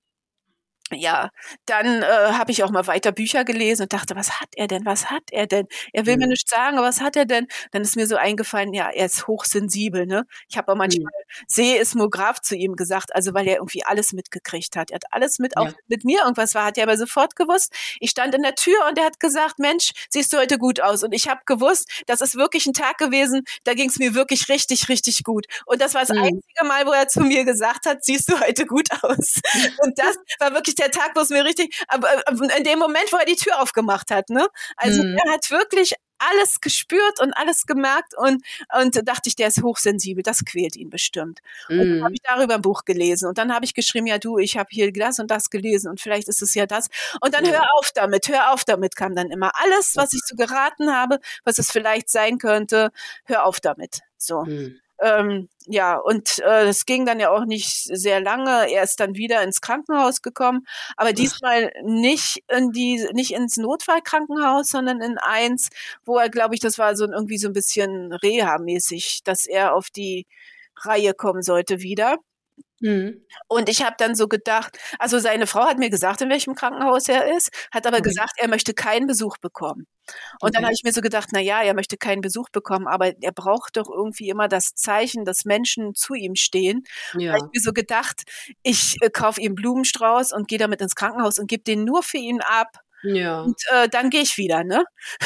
[0.93, 1.31] ja,
[1.67, 4.85] dann äh, habe ich auch mal weiter Bücher gelesen und dachte, was hat er denn?
[4.85, 5.67] Was hat er denn?
[5.93, 6.21] Er will mhm.
[6.21, 7.47] mir nicht sagen, aber was hat er denn?
[7.73, 10.27] Dann ist mir so eingefallen, ja, er ist hochsensibel, ne?
[10.49, 11.45] Ich habe auch manchmal mhm.
[11.47, 14.91] Seeismograph zu ihm gesagt, also weil er irgendwie alles mitgekriegt hat.
[14.91, 15.63] Er hat alles mit, ja.
[15.63, 17.73] auch mit mir irgendwas war, hat er aber sofort gewusst.
[18.01, 21.03] Ich stand in der Tür und er hat gesagt, Mensch, siehst du heute gut aus.
[21.03, 24.49] Und ich habe gewusst, das ist wirklich ein Tag gewesen, da ging es mir wirklich
[24.49, 25.47] richtig, richtig gut.
[25.67, 26.23] Und das war das mhm.
[26.23, 29.41] einzige Mal, wo er zu mir gesagt hat, siehst du heute gut aus.
[29.79, 32.09] Und das war wirklich der Tag, wo es mir richtig, aber
[32.57, 34.47] in dem Moment, wo er die Tür aufgemacht hat, ne?
[34.77, 35.17] Also mhm.
[35.25, 38.43] er hat wirklich alles gespürt und alles gemerkt und,
[38.81, 41.41] und dachte ich, der ist hochsensibel, das quält ihn bestimmt.
[41.69, 42.15] Und dann habe mhm.
[42.15, 44.93] ich darüber ein Buch gelesen und dann habe ich geschrieben, ja du, ich habe hier
[44.93, 46.89] das und das gelesen und vielleicht ist es ja das.
[47.21, 47.53] Und dann ja.
[47.53, 49.53] hör auf damit, hör auf damit kam dann immer.
[49.55, 52.91] Alles, was ich so geraten habe, was es vielleicht sein könnte,
[53.25, 54.01] hör auf damit.
[54.17, 54.43] So.
[54.43, 54.81] Mhm.
[55.01, 58.71] Ähm, ja, und äh, es ging dann ja auch nicht sehr lange.
[58.71, 64.71] Er ist dann wieder ins Krankenhaus gekommen, aber diesmal nicht in die, nicht ins Notfallkrankenhaus,
[64.71, 65.69] sondern in eins,
[66.05, 69.91] wo er, glaube ich, das war so irgendwie so ein bisschen Reha-mäßig, dass er auf
[69.91, 70.27] die
[70.77, 72.17] Reihe kommen sollte wieder.
[72.81, 73.25] Mhm.
[73.49, 77.09] Und ich habe dann so gedacht, also seine Frau hat mir gesagt, in welchem Krankenhaus
[77.09, 78.09] er ist, hat aber okay.
[78.09, 79.87] gesagt, er möchte keinen Besuch bekommen.
[80.41, 80.53] Und okay.
[80.55, 83.33] dann habe ich mir so gedacht, na ja, er möchte keinen Besuch bekommen, aber er
[83.33, 86.85] braucht doch irgendwie immer das Zeichen, dass Menschen zu ihm stehen.
[87.15, 87.33] Ja.
[87.33, 88.23] Da habe ich mir so gedacht,
[88.63, 92.19] ich äh, kaufe ihm Blumenstrauß und gehe damit ins Krankenhaus und gebe den nur für
[92.19, 93.43] ihn ab, ja.
[93.43, 94.85] Und äh, dann gehe ich wieder, ne?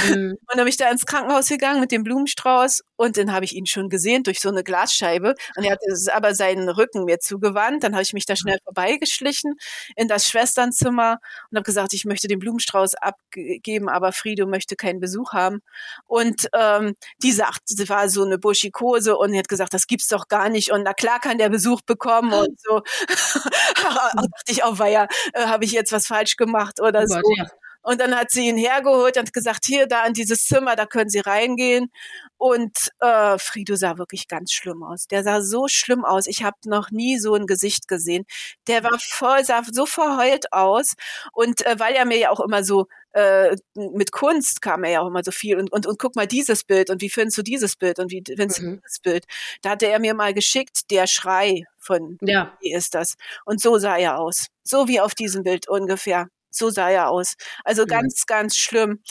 [0.09, 0.37] Mhm.
[0.53, 3.55] Und dann bin ich da ins Krankenhaus gegangen mit dem Blumenstrauß und dann habe ich
[3.55, 5.35] ihn schon gesehen durch so eine Glasscheibe.
[5.57, 5.81] Und er hat
[6.12, 7.83] aber seinen Rücken mir zugewandt.
[7.83, 9.55] Dann habe ich mich da schnell vorbeigeschlichen
[9.97, 11.18] in das Schwesternzimmer
[11.51, 15.62] und habe gesagt, ich möchte den Blumenstrauß abgeben, aber Friedo möchte keinen Besuch haben.
[16.07, 20.29] Und ähm, die sagt, sie war so eine Buschikose und hat gesagt, das gibt's doch
[20.29, 20.70] gar nicht.
[20.70, 22.83] Und na klar kann der Besuch bekommen und so.
[23.83, 27.23] dachte ich auch, weil ja, äh, habe ich jetzt was falsch gemacht oder oh Gott,
[27.25, 27.35] so.
[27.37, 27.47] Ja.
[27.83, 31.11] Und dann hat sie ihn hergeholt und gesagt, hier, da in dieses Zimmer, da können
[31.11, 31.91] Sie reingehen.
[32.37, 35.07] Und äh, Frido sah wirklich ganz schlimm aus.
[35.07, 36.26] Der sah so schlimm aus.
[36.26, 38.24] Ich habe noch nie so ein Gesicht gesehen.
[38.68, 40.95] Der war voll, sah so verheult aus.
[41.33, 45.01] Und äh, weil er mir ja auch immer so äh, mit Kunst kam er ja
[45.03, 47.43] auch immer so viel und, und, und guck mal dieses Bild und wie findest du
[47.43, 48.80] dieses Bild und wie findest du mhm.
[48.83, 49.24] dieses Bild?
[49.61, 52.57] Da hatte er mir mal geschickt, der Schrei von ja.
[52.61, 53.16] wie ist das?
[53.45, 54.47] Und so sah er aus.
[54.64, 56.28] So wie auf diesem Bild ungefähr.
[56.53, 57.34] So sah er aus.
[57.64, 58.36] Also ganz, ja.
[58.36, 59.03] ganz schlimm.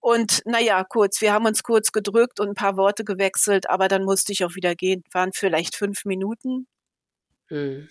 [0.00, 4.04] Und naja, kurz, wir haben uns kurz gedrückt und ein paar Worte gewechselt, aber dann
[4.04, 5.02] musste ich auch wieder gehen.
[5.12, 6.66] Waren vielleicht fünf Minuten.
[7.50, 7.88] Mhm.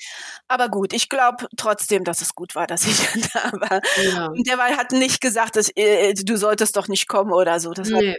[0.48, 2.98] Aber gut, ich glaube trotzdem, dass es gut war, dass ich
[3.34, 3.82] da war.
[4.04, 4.28] Ja.
[4.28, 7.72] Und der war, hat nicht gesagt, dass, äh, du solltest doch nicht kommen oder so.
[7.74, 8.18] Das nee.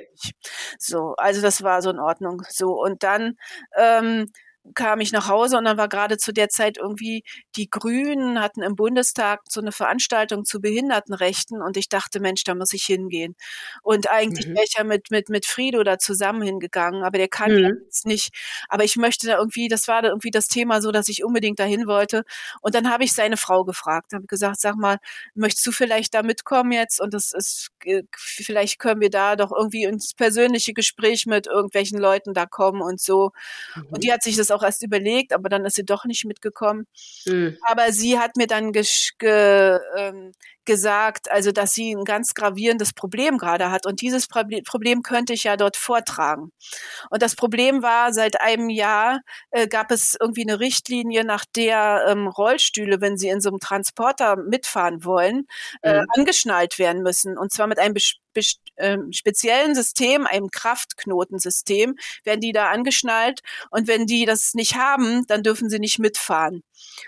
[0.79, 2.43] So, also das war so in Ordnung.
[2.51, 3.39] So, und dann
[3.77, 4.31] ähm,
[4.75, 7.25] kam ich nach Hause und dann war gerade zu der Zeit irgendwie
[7.57, 12.55] die Grünen hatten im Bundestag so eine Veranstaltung zu Behindertenrechten und ich dachte, Mensch, da
[12.55, 13.37] muss ich hingehen.
[13.83, 14.55] Und eigentlich mhm.
[14.55, 17.81] wäre ich ja mit, mit, mit Frido da zusammen hingegangen, aber der kann mhm.
[17.85, 18.35] jetzt nicht.
[18.69, 21.59] Aber ich möchte da irgendwie, das war da irgendwie das Thema so, dass ich unbedingt
[21.59, 22.25] dahin wollte.
[22.61, 24.99] Und dann habe ich seine Frau gefragt, habe gesagt, sag mal,
[25.35, 27.01] möchtest du vielleicht da mitkommen jetzt?
[27.01, 31.99] Und das ist, äh, vielleicht können wir da doch irgendwie ins persönliche Gespräch mit irgendwelchen
[31.99, 33.33] Leuten da kommen und so.
[33.75, 33.87] Mhm.
[33.91, 36.87] Und die hat sich das auch erst überlegt, aber dann ist sie doch nicht mitgekommen.
[37.27, 37.57] Mhm.
[37.63, 38.73] Aber sie hat mir dann
[39.19, 40.33] ge ähm,
[40.71, 45.43] gesagt, also dass sie ein ganz gravierendes Problem gerade hat und dieses Problem könnte ich
[45.43, 46.53] ja dort vortragen.
[47.11, 49.19] Und das Problem war, seit einem Jahr
[49.51, 53.59] äh, gab es irgendwie eine Richtlinie, nach der ähm, Rollstühle, wenn sie in so einem
[53.59, 55.49] Transporter mitfahren wollen,
[55.83, 56.07] äh, mhm.
[56.17, 57.37] angeschnallt werden müssen.
[57.37, 57.97] Und zwar mit einem
[58.77, 63.41] ähm, speziellen System, einem Kraftknotensystem, werden die da angeschnallt
[63.71, 66.63] und wenn die das nicht haben, dann dürfen sie nicht mitfahren.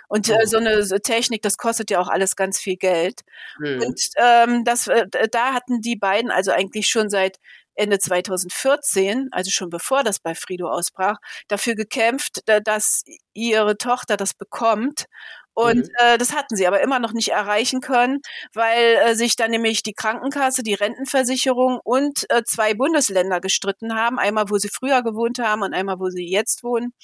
[0.09, 3.21] Und äh, so eine so Technik, das kostet ja auch alles ganz viel Geld.
[3.59, 3.83] Mhm.
[3.83, 7.39] Und ähm, das, äh, da hatten die beiden also eigentlich schon seit
[7.75, 11.17] Ende 2014, also schon bevor das bei Frido ausbrach,
[11.49, 13.03] dafür gekämpft, dass
[13.33, 15.07] ihre Tochter das bekommt.
[15.55, 15.91] Und mhm.
[15.99, 18.21] äh, das hatten sie aber immer noch nicht erreichen können,
[18.55, 24.19] weil äh, sich dann nämlich die Krankenkasse, die Rentenversicherung und äh, zwei Bundesländer gestritten haben.
[24.19, 26.95] Einmal, wo sie früher gewohnt haben und einmal, wo sie jetzt wohnen.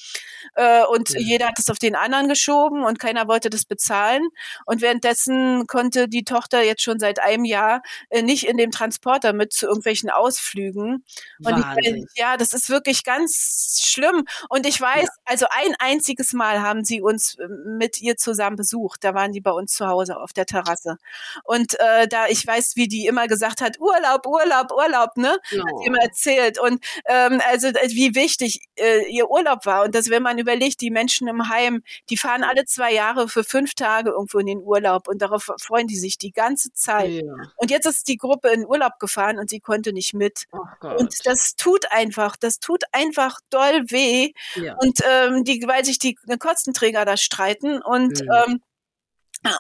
[0.55, 1.21] Äh, und ja.
[1.21, 4.27] jeder hat es auf den anderen geschoben und keiner wollte das bezahlen.
[4.65, 9.35] Und währenddessen konnte die Tochter jetzt schon seit einem Jahr äh, nicht in dem Transporter
[9.35, 11.05] mit zu irgendwelchen Ausflügen.
[11.45, 14.25] Und ich, ja, das ist wirklich ganz schlimm.
[14.49, 15.23] Und ich weiß, ja.
[15.27, 19.03] also ein einziges Mal haben sie uns äh, mit ihr zusammen zusammen besucht.
[19.03, 20.99] Da waren die bei uns zu Hause auf der Terrasse.
[21.45, 25.39] Und äh, da ich weiß, wie die immer gesagt hat, Urlaub, Urlaub, Urlaub, ne?
[25.53, 25.59] Oh.
[25.59, 26.61] Hat sie immer erzählt.
[26.61, 29.85] Und ähm, also wie wichtig äh, ihr Urlaub war.
[29.85, 33.43] Und dass, wenn man überlegt, die Menschen im Heim, die fahren alle zwei Jahre für
[33.43, 37.11] fünf Tage irgendwo in den Urlaub und darauf freuen die sich die ganze Zeit.
[37.11, 37.33] Ja.
[37.57, 40.45] Und jetzt ist die Gruppe in Urlaub gefahren und sie konnte nicht mit.
[40.53, 44.33] Oh und das tut einfach, das tut einfach doll weh.
[44.55, 44.77] Ja.
[44.81, 48.61] Und ähm, die, weil sich die Kostenträger da streiten und ähm,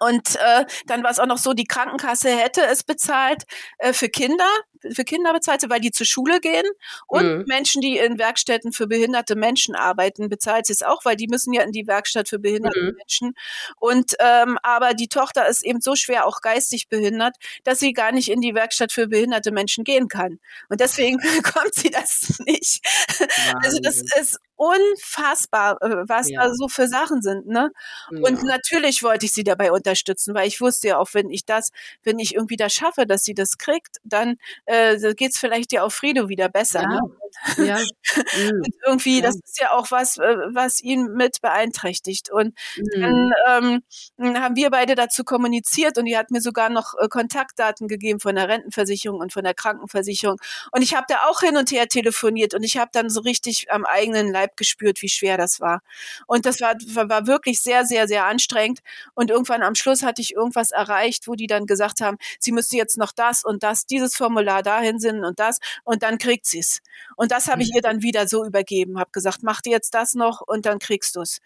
[0.00, 3.44] und äh, dann war es auch noch so, die Krankenkasse hätte es bezahlt
[3.78, 4.48] äh, für Kinder,
[4.92, 6.66] für Kinder bezahlt sie, weil die zur Schule gehen.
[7.06, 7.44] Und mhm.
[7.46, 11.52] Menschen, die in Werkstätten für behinderte Menschen arbeiten, bezahlt sie es auch, weil die müssen
[11.52, 12.96] ja in die Werkstatt für behinderte mhm.
[12.96, 13.32] Menschen.
[13.78, 18.12] Und ähm, aber die Tochter ist eben so schwer auch geistig behindert, dass sie gar
[18.12, 20.38] nicht in die Werkstatt für behinderte Menschen gehen kann.
[20.68, 22.84] Und deswegen kommt sie das nicht.
[23.18, 23.56] Wahnsinn.
[23.62, 26.42] Also das ist unfassbar, äh, was ja.
[26.42, 27.46] da so für Sachen sind.
[27.46, 27.70] Ne?
[28.10, 28.20] Ja.
[28.22, 31.70] Und natürlich wollte ich sie dabei unterstützen, weil ich wusste ja auch, wenn ich das,
[32.02, 34.36] wenn ich irgendwie das schaffe, dass sie das kriegt, dann
[34.66, 36.82] äh, geht es vielleicht ja auch Frido wieder besser.
[36.82, 36.88] Ja.
[36.88, 37.66] Ne?
[37.66, 37.78] ja.
[37.78, 38.62] Mhm.
[38.64, 42.30] Und irgendwie, das ist ja auch was, äh, was ihn mit beeinträchtigt.
[42.30, 43.00] Und mhm.
[43.00, 43.82] dann
[44.18, 48.18] ähm, haben wir beide dazu kommuniziert und die hat mir sogar noch äh, Kontaktdaten gegeben
[48.18, 50.38] von der Rentenversicherung und von der Krankenversicherung.
[50.72, 53.70] Und ich habe da auch hin und her telefoniert und ich habe dann so richtig
[53.70, 55.82] am eigenen Leib gespürt, wie schwer das war.
[56.26, 56.74] Und das war,
[57.08, 58.80] war wirklich sehr, sehr, sehr anstrengend.
[59.14, 62.76] Und irgendwann am Schluss hatte ich irgendwas erreicht, wo die dann gesagt haben, sie müsste
[62.76, 65.58] jetzt noch das und das, dieses Formular dahin sind und das.
[65.84, 66.80] Und dann kriegt sie es.
[67.16, 70.14] Und das habe ich ihr dann wieder so übergeben, habe gesagt, mach dir jetzt das
[70.14, 71.40] noch und dann kriegst du es.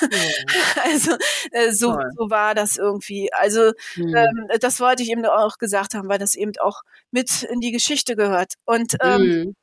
[0.00, 0.08] Ja.
[0.84, 1.16] also
[1.52, 3.32] äh, so, so war das irgendwie.
[3.32, 4.16] Also mhm.
[4.16, 7.72] ähm, das wollte ich eben auch gesagt haben, weil das eben auch mit in die
[7.72, 8.54] Geschichte gehört.
[8.64, 9.56] Und ähm, mhm.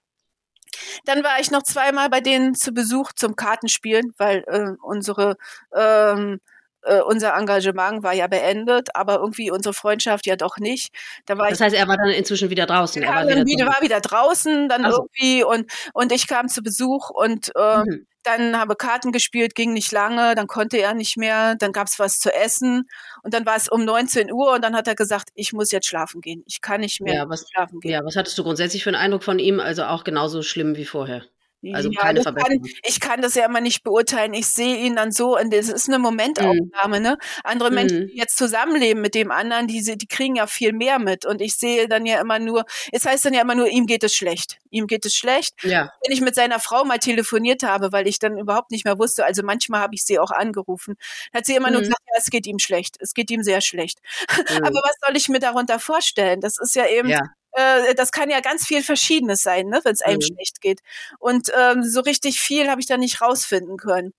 [1.06, 5.36] Dann war ich noch zweimal bei denen zu Besuch zum Kartenspielen, weil äh, unsere
[5.76, 6.40] ähm,
[6.86, 10.94] äh, unser Engagement war ja beendet, aber irgendwie unsere Freundschaft ja doch nicht.
[11.26, 13.02] Da war das heißt, er war dann inzwischen wieder draußen.
[13.04, 15.08] Er war wieder, wieder, war wieder draußen, dann also.
[15.08, 18.06] irgendwie und und ich kam zu Besuch und äh, mhm.
[18.24, 22.20] Dann habe Karten gespielt, ging nicht lange, dann konnte er nicht mehr, dann gab's was
[22.20, 22.90] zu essen
[23.22, 25.88] und dann war es um 19 Uhr und dann hat er gesagt, ich muss jetzt
[25.88, 27.92] schlafen gehen, ich kann nicht mehr ja, was, schlafen gehen.
[27.92, 29.60] Ja, was hattest du grundsätzlich für einen Eindruck von ihm?
[29.60, 31.24] Also auch genauso schlimm wie vorher?
[31.72, 32.62] Also ja, keine Verbesserung.
[32.62, 34.34] Kann, ich kann das ja immer nicht beurteilen.
[34.34, 37.00] Ich sehe ihn dann so, und das ist eine Momentaufnahme.
[37.00, 37.04] Mm.
[37.04, 37.18] Ne?
[37.44, 37.74] Andere mm.
[37.74, 41.26] Menschen, die jetzt zusammenleben mit dem anderen, die, die kriegen ja viel mehr mit.
[41.26, 44.04] Und ich sehe dann ja immer nur, es heißt dann ja immer nur, ihm geht
[44.04, 44.60] es schlecht.
[44.72, 45.56] Ihm geht es schlecht.
[45.64, 45.92] Ja.
[46.04, 49.24] Wenn ich mit seiner Frau mal telefoniert habe, weil ich dann überhaupt nicht mehr wusste,
[49.24, 50.96] also manchmal habe ich sie auch angerufen,
[51.34, 51.74] hat sie immer mm.
[51.74, 51.86] nur mhm.
[51.86, 52.98] gesagt, ja, es geht ihm schlecht.
[53.00, 54.00] Es geht ihm sehr schlecht.
[54.62, 56.42] Aber was soll ich mir darunter vorstellen?
[56.42, 57.22] Das ist ja eben, ja
[57.54, 60.34] äh, das kann ja ganz viel Verschiedenes sein, ne, wenn es einem mhm.
[60.34, 60.80] schlecht geht.
[61.20, 64.14] Und ähm, so richtig viel habe ich da nicht rausfinden können.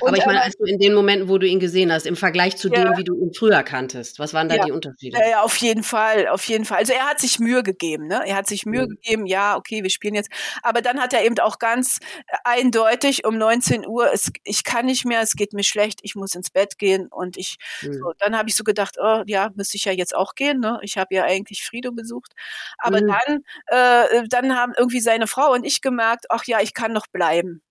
[0.00, 2.56] Und, aber ich meine, also in den Momenten, wo du ihn gesehen hast, im Vergleich
[2.56, 2.84] zu ja.
[2.84, 4.64] dem, wie du ihn früher kanntest, was waren da ja.
[4.64, 5.18] die Unterschiede?
[5.18, 6.78] Ja, ja, auf jeden Fall, auf jeden Fall.
[6.78, 8.22] Also er hat sich Mühe gegeben, ne?
[8.26, 8.90] Er hat sich Mühe mhm.
[8.90, 10.30] gegeben, ja, okay, wir spielen jetzt.
[10.62, 11.98] Aber dann hat er eben auch ganz
[12.44, 16.34] eindeutig um 19 Uhr, es, ich kann nicht mehr, es geht mir schlecht, ich muss
[16.34, 17.94] ins Bett gehen und ich, mhm.
[17.94, 20.78] so, dann habe ich so gedacht, oh ja, müsste ich ja jetzt auch gehen, ne?
[20.82, 22.32] Ich habe ja eigentlich Frido besucht.
[22.78, 23.08] Aber mhm.
[23.08, 27.06] dann, äh, dann haben irgendwie seine Frau und ich gemerkt, ach ja, ich kann noch
[27.06, 27.62] bleiben.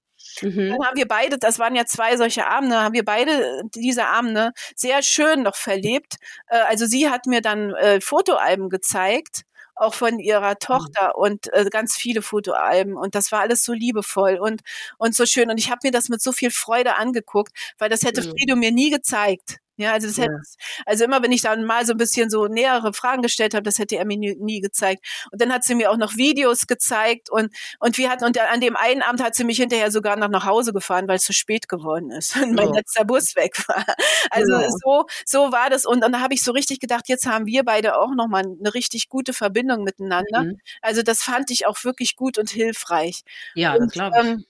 [0.41, 0.69] Mhm.
[0.69, 4.51] Dann haben wir beide, das waren ja zwei solche Abende, haben wir beide diese Abende
[4.75, 6.15] sehr schön noch verlebt.
[6.47, 9.43] Äh, also sie hat mir dann äh, Fotoalben gezeigt
[9.75, 10.59] auch von ihrer mhm.
[10.59, 14.61] Tochter und äh, ganz viele Fotoalben und das war alles so liebevoll und
[14.97, 18.03] und so schön und ich habe mir das mit so viel Freude angeguckt, weil das
[18.03, 18.31] hätte mhm.
[18.31, 19.57] Frido mir nie gezeigt.
[19.81, 20.23] Ja, also das ja.
[20.23, 20.41] hätte,
[20.85, 23.79] also immer wenn ich dann mal so ein bisschen so nähere Fragen gestellt habe, das
[23.79, 25.05] hätte er mir nie, nie, gezeigt.
[25.31, 28.61] Und dann hat sie mir auch noch Videos gezeigt und und wir hatten und an
[28.61, 31.33] dem einen Abend hat sie mich hinterher sogar noch nach Hause gefahren, weil es zu
[31.33, 33.85] spät geworden ist und mein letzter Bus weg war.
[34.29, 34.69] Also ja.
[34.69, 37.63] so so war das und, und da habe ich so richtig gedacht, jetzt haben wir
[37.63, 40.43] beide auch noch mal eine richtig gute Verbindung miteinander.
[40.43, 40.59] Mhm.
[40.81, 43.21] Also das fand ich auch wirklich gut und hilfreich.
[43.55, 44.27] Ja, und, das glaube ich.
[44.27, 44.45] Ähm,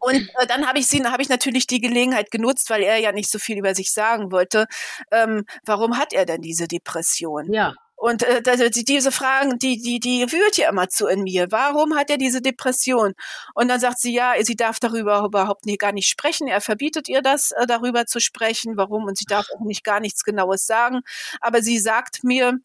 [0.00, 3.12] und äh, dann habe ich sie, habe ich natürlich die Gelegenheit genutzt, weil er ja
[3.12, 4.66] nicht so viel über sich sagen wollte.
[5.10, 7.52] Ähm, warum hat er denn diese Depression?
[7.52, 7.74] Ja.
[7.98, 11.50] Und äh, diese Fragen, die, die, die wühlt ja immer zu in mir.
[11.50, 13.14] Warum hat er diese Depression?
[13.54, 16.46] Und dann sagt sie, ja, sie darf darüber überhaupt nicht, gar nicht sprechen.
[16.46, 18.76] Er verbietet ihr das, äh, darüber zu sprechen.
[18.76, 19.04] Warum?
[19.04, 21.00] Und sie darf auch nicht gar nichts Genaues sagen.
[21.40, 22.58] Aber sie sagt mir,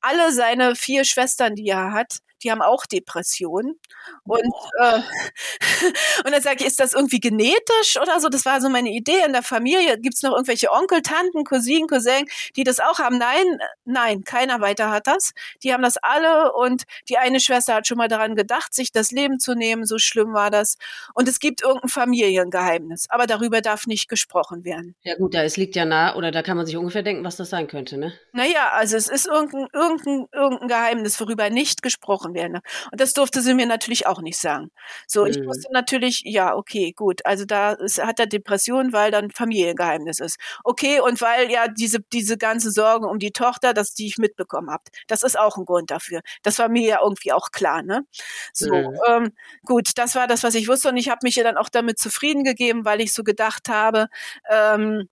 [0.00, 3.78] alle seine vier Schwestern, die er hat, die haben auch Depressionen.
[4.24, 4.42] Und,
[4.80, 4.98] äh,
[6.24, 8.28] und dann sage ich, ist das irgendwie genetisch oder so?
[8.28, 9.22] Das war so meine Idee.
[9.26, 13.18] In der Familie gibt es noch irgendwelche Onkel, Tanten, Cousinen, Cousins, die das auch haben.
[13.18, 15.32] Nein, nein, keiner weiter hat das.
[15.62, 19.10] Die haben das alle und die eine Schwester hat schon mal daran gedacht, sich das
[19.10, 19.84] Leben zu nehmen.
[19.84, 20.76] So schlimm war das.
[21.14, 24.94] Und es gibt irgendein Familiengeheimnis, aber darüber darf nicht gesprochen werden.
[25.02, 27.36] Ja gut, da es liegt ja nah oder da kann man sich ungefähr denken, was
[27.36, 28.12] das sein könnte, ne?
[28.32, 32.60] Naja, also es ist irgendein, irgendein, irgendein Geheimnis, worüber nicht gesprochen gesprochen werde.
[32.90, 34.70] Und das durfte sie mir natürlich auch nicht sagen.
[35.06, 39.30] So, ich wusste natürlich, ja, okay, gut, also da ist, hat er Depressionen, weil dann
[39.30, 40.38] Familiengeheimnis ist.
[40.64, 44.70] Okay, und weil ja diese, diese ganze Sorgen um die Tochter, dass die ich mitbekommen
[44.70, 46.20] habe, das ist auch ein Grund dafür.
[46.42, 48.04] Das war mir ja irgendwie auch klar, ne?
[48.52, 48.98] So, mhm.
[49.08, 49.32] ähm,
[49.64, 51.98] gut, das war das, was ich wusste und ich habe mich ja dann auch damit
[51.98, 54.08] zufrieden gegeben, weil ich so gedacht habe,
[54.50, 55.08] ähm,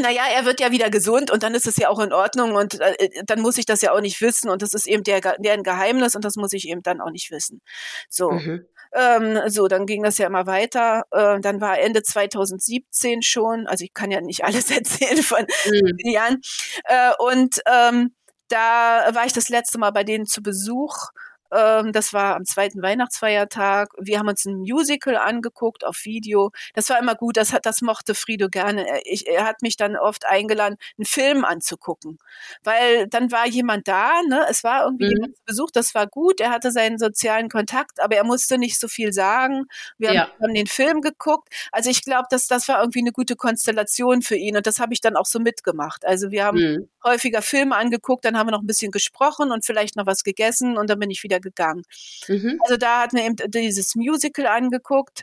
[0.00, 2.80] naja, er wird ja wieder gesund und dann ist es ja auch in Ordnung und
[2.80, 5.52] äh, dann muss ich das ja auch nicht wissen und das ist eben der, der
[5.52, 7.60] ein Geheimnis und das muss ich eben dann auch nicht wissen.
[8.08, 8.30] So.
[8.30, 8.66] Mhm.
[8.94, 11.04] Ähm, so, dann ging das ja immer weiter.
[11.10, 16.10] Äh, dann war Ende 2017 schon, also ich kann ja nicht alles erzählen von mhm.
[16.10, 16.40] Jahren.
[16.84, 18.14] Äh, und ähm,
[18.48, 21.08] da war ich das letzte Mal bei denen zu Besuch
[21.50, 23.90] ähm, das war am zweiten Weihnachtsfeiertag.
[23.98, 26.50] Wir haben uns ein Musical angeguckt auf Video.
[26.74, 27.36] Das war immer gut.
[27.36, 28.86] Das hat, das mochte Frido gerne.
[28.86, 32.18] Er, ich, er hat mich dann oft eingeladen, einen Film anzugucken,
[32.62, 34.22] weil dann war jemand da.
[34.28, 34.46] Ne?
[34.50, 35.12] Es war irgendwie mhm.
[35.12, 35.70] jemand zu Besuch.
[35.72, 36.40] Das war gut.
[36.40, 39.64] Er hatte seinen sozialen Kontakt, aber er musste nicht so viel sagen.
[39.96, 40.20] Wir ja.
[40.22, 41.48] haben, haben, den Film geguckt.
[41.72, 44.92] Also ich glaube, dass das war irgendwie eine gute Konstellation für ihn und das habe
[44.92, 46.06] ich dann auch so mitgemacht.
[46.06, 46.88] Also wir haben mhm.
[47.04, 50.76] häufiger Filme angeguckt, dann haben wir noch ein bisschen gesprochen und vielleicht noch was gegessen
[50.76, 51.82] und dann bin ich wieder wieder gegangen.
[52.28, 52.58] Mhm.
[52.62, 55.22] Also da hat mir eben dieses Musical angeguckt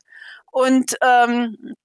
[0.52, 1.76] und ähm,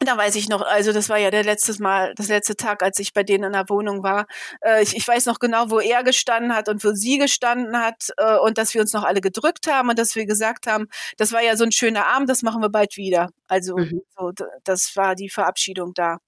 [0.00, 3.00] da weiß ich noch, also das war ja der letzte Mal, das letzte Tag, als
[3.00, 4.26] ich bei denen in der Wohnung war.
[4.60, 8.10] Äh, ich, ich, weiß noch genau, wo er gestanden hat und wo sie gestanden hat
[8.16, 11.32] äh, und dass wir uns noch alle gedrückt haben und dass wir gesagt haben, das
[11.32, 13.30] war ja so ein schöner Abend, das machen wir bald wieder.
[13.48, 14.02] Also mhm.
[14.16, 14.32] so,
[14.64, 16.18] das war die Verabschiedung da.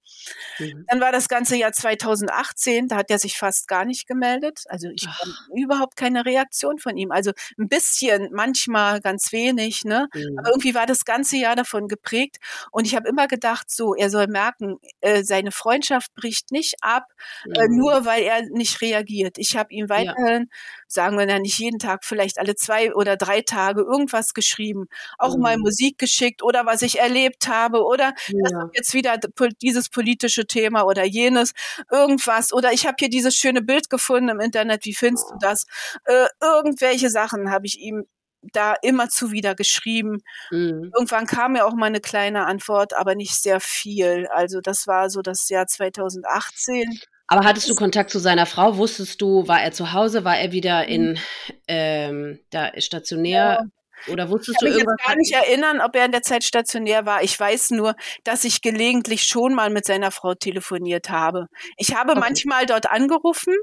[0.59, 0.85] Mhm.
[0.89, 4.61] Dann war das ganze Jahr 2018, da hat er sich fast gar nicht gemeldet.
[4.67, 7.11] Also ich habe überhaupt keine Reaktion von ihm.
[7.11, 10.07] Also ein bisschen, manchmal ganz wenig, ne?
[10.13, 10.39] Mhm.
[10.39, 12.37] Aber irgendwie war das ganze Jahr davon geprägt
[12.71, 17.05] und ich habe immer gedacht, so, er soll merken, äh, seine Freundschaft bricht nicht ab,
[17.45, 17.77] äh, mhm.
[17.77, 19.37] nur weil er nicht reagiert.
[19.37, 20.57] Ich habe ihm weiterhin, ja.
[20.87, 25.35] sagen wir ja nicht jeden Tag, vielleicht alle zwei oder drei Tage irgendwas geschrieben, auch
[25.35, 25.41] mhm.
[25.41, 28.69] mal Musik geschickt oder was ich erlebt habe oder ja.
[28.73, 29.17] jetzt wieder
[29.61, 31.53] dieses politische Thema oder jenes,
[31.91, 35.65] irgendwas oder ich habe hier dieses schöne Bild gefunden im Internet, wie findest du das?
[36.05, 38.05] Äh, irgendwelche Sachen habe ich ihm
[38.53, 40.19] da immer zu wieder geschrieben.
[40.49, 40.91] Mhm.
[40.95, 44.27] Irgendwann kam ja auch mal eine kleine Antwort, aber nicht sehr viel.
[44.27, 46.99] Also das war so das Jahr 2018.
[47.27, 48.77] Aber hattest du Kontakt zu seiner Frau?
[48.77, 50.25] Wusstest du, war er zu Hause?
[50.25, 51.19] War er wieder in
[51.67, 53.59] ähm, da stationär?
[53.61, 53.80] Ja.
[54.05, 54.97] Oder wusstest ich kann du mich irgendwas?
[54.97, 57.23] jetzt gar nicht erinnern, ob er in der Zeit stationär war.
[57.23, 61.47] Ich weiß nur, dass ich gelegentlich schon mal mit seiner Frau telefoniert habe.
[61.77, 62.21] Ich habe Okay.
[62.21, 63.55] manchmal dort angerufen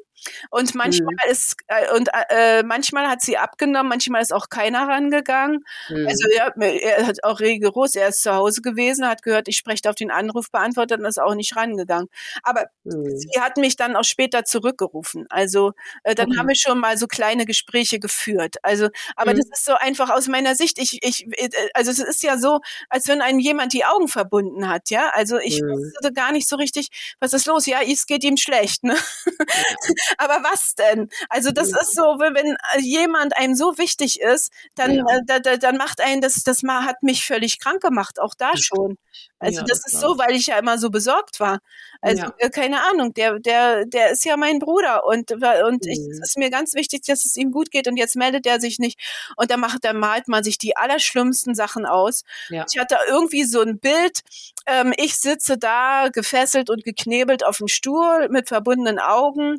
[0.51, 1.20] und manchmal Mhm.
[1.30, 5.61] ist äh, und äh, manchmal hat sie abgenommen, manchmal ist auch keiner rangegangen.
[5.89, 6.09] Mhm.
[6.09, 9.89] Also er, er hat auch rigoros, er ist zu Hause gewesen, hat gehört, ich spreche
[9.91, 12.09] auf den Anrufbeantworter und ist auch nicht rangegangen.
[12.43, 13.32] Aber Mhm.
[13.32, 15.26] sie hat mich dann auch später zurückgerufen.
[15.30, 15.72] Also
[16.05, 16.39] äh, dann Okay.
[16.39, 18.57] haben wir schon mal so kleine Gespräche geführt.
[18.62, 19.34] Also, aber Mhm.
[19.34, 20.79] das ist so einfach aus meiner Sicht.
[20.79, 24.68] Ich, ich, äh, also es ist ja so, als wenn einem jemand die Augen verbunden
[24.68, 25.11] hat, ja.
[25.14, 25.68] Also ich Mhm.
[25.70, 26.89] wusste gar nicht so richtig,
[27.20, 27.66] was ist los.
[27.66, 28.97] Ja, es geht ihm schlecht, ne?
[30.18, 31.09] aber was denn?
[31.29, 31.81] Also das Ja.
[31.81, 35.05] ist so, wenn, wenn jemand einem so wichtig ist, dann, Ja.
[35.09, 38.35] äh, da, da, dann macht einen das, das mal hat mich völlig krank gemacht, auch
[38.37, 38.97] da schon.
[39.41, 41.61] Also Ja, das ist glaub so, weil ich ja immer so besorgt war.
[42.01, 42.34] Also Ja.
[42.39, 46.11] äh, keine Ahnung, der, der, der ist ja mein Bruder und, und ich, Mhm.
[46.11, 48.78] es ist mir ganz wichtig, dass es ihm gut geht und jetzt meldet er sich
[48.78, 48.99] nicht
[49.36, 52.22] und dann macht, dann malt man sich die allerschlimmsten Sachen aus.
[52.49, 52.64] Ja.
[52.70, 54.20] Ich hatte irgendwie so ein Bild,
[54.66, 59.59] ähm, ich sitze da gefesselt und geknebelt auf dem Stuhl mit verbundenen Augen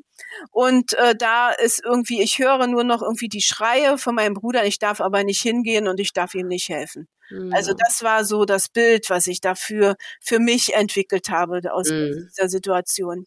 [0.51, 4.65] und äh, da ist irgendwie, ich höre nur noch irgendwie die Schreie von meinem Bruder,
[4.65, 7.07] ich darf aber nicht hingehen und ich darf ihm nicht helfen.
[7.51, 7.77] Also Ja.
[7.77, 12.27] das war so das Bild, was ich dafür für mich entwickelt habe aus Mhm.
[12.29, 13.25] dieser Situation.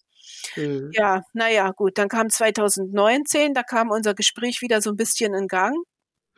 [0.57, 0.91] Mhm.
[0.95, 5.49] Ja, naja, gut, dann kam 2019, da kam unser Gespräch wieder so ein bisschen in
[5.49, 5.77] Gang.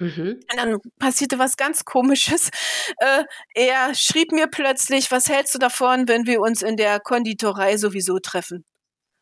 [0.00, 0.40] Mhm.
[0.50, 2.50] Und dann passierte was ganz Komisches.
[3.00, 7.76] Äh, er schrieb mir plötzlich, was hältst du davon, wenn wir uns in der Konditorei
[7.78, 8.64] sowieso treffen?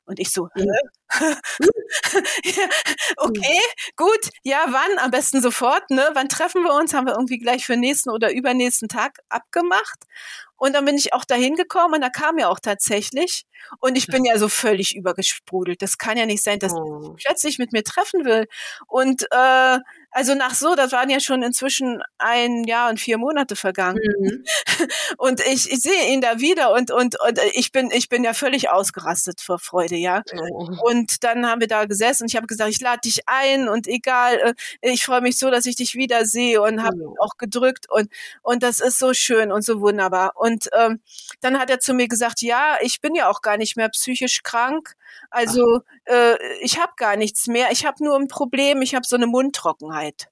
[0.06, 0.66] Und ich so, Mhm.
[2.44, 2.64] ja,
[3.16, 3.60] okay,
[3.96, 4.98] gut, ja, wann?
[4.98, 6.10] Am besten sofort, ne?
[6.14, 6.94] Wann treffen wir uns?
[6.94, 9.98] Haben wir irgendwie gleich für nächsten oder übernächsten Tag abgemacht.
[10.62, 13.42] Und dann bin ich auch dahin gekommen und da kam er auch tatsächlich.
[13.80, 15.82] Und ich bin ja so völlig übergesprudelt.
[15.82, 17.16] Das kann ja nicht sein, dass Oh.
[17.20, 18.46] plötzlich mit mir treffen will.
[18.86, 19.78] Und äh,
[20.12, 23.98] also nach so, das waren ja schon inzwischen ein Jahr und vier Monate vergangen.
[24.20, 24.44] Mhm.
[25.18, 28.34] Und ich, ich sehe ihn da wieder und, und, und ich bin, ich bin ja
[28.34, 30.22] völlig ausgerastet vor Freude, ja.
[30.36, 30.68] Oh.
[30.82, 33.86] Und dann haben wir da gesessen und ich habe gesagt, ich lade dich ein und
[33.86, 37.08] egal, äh, ich freue mich so, dass ich dich wiedersehe und habe Ja.
[37.20, 38.10] auch gedrückt und,
[38.42, 40.32] und das ist so schön und so wunderbar.
[40.36, 41.00] Und ähm,
[41.40, 44.42] dann hat er zu mir gesagt, ja, ich bin ja auch gar nicht mehr psychisch
[44.42, 44.94] krank.
[45.30, 47.70] Also äh, ich habe gar nichts mehr.
[47.70, 50.31] Ich habe nur ein Problem, ich habe so eine Mundtrockenheit.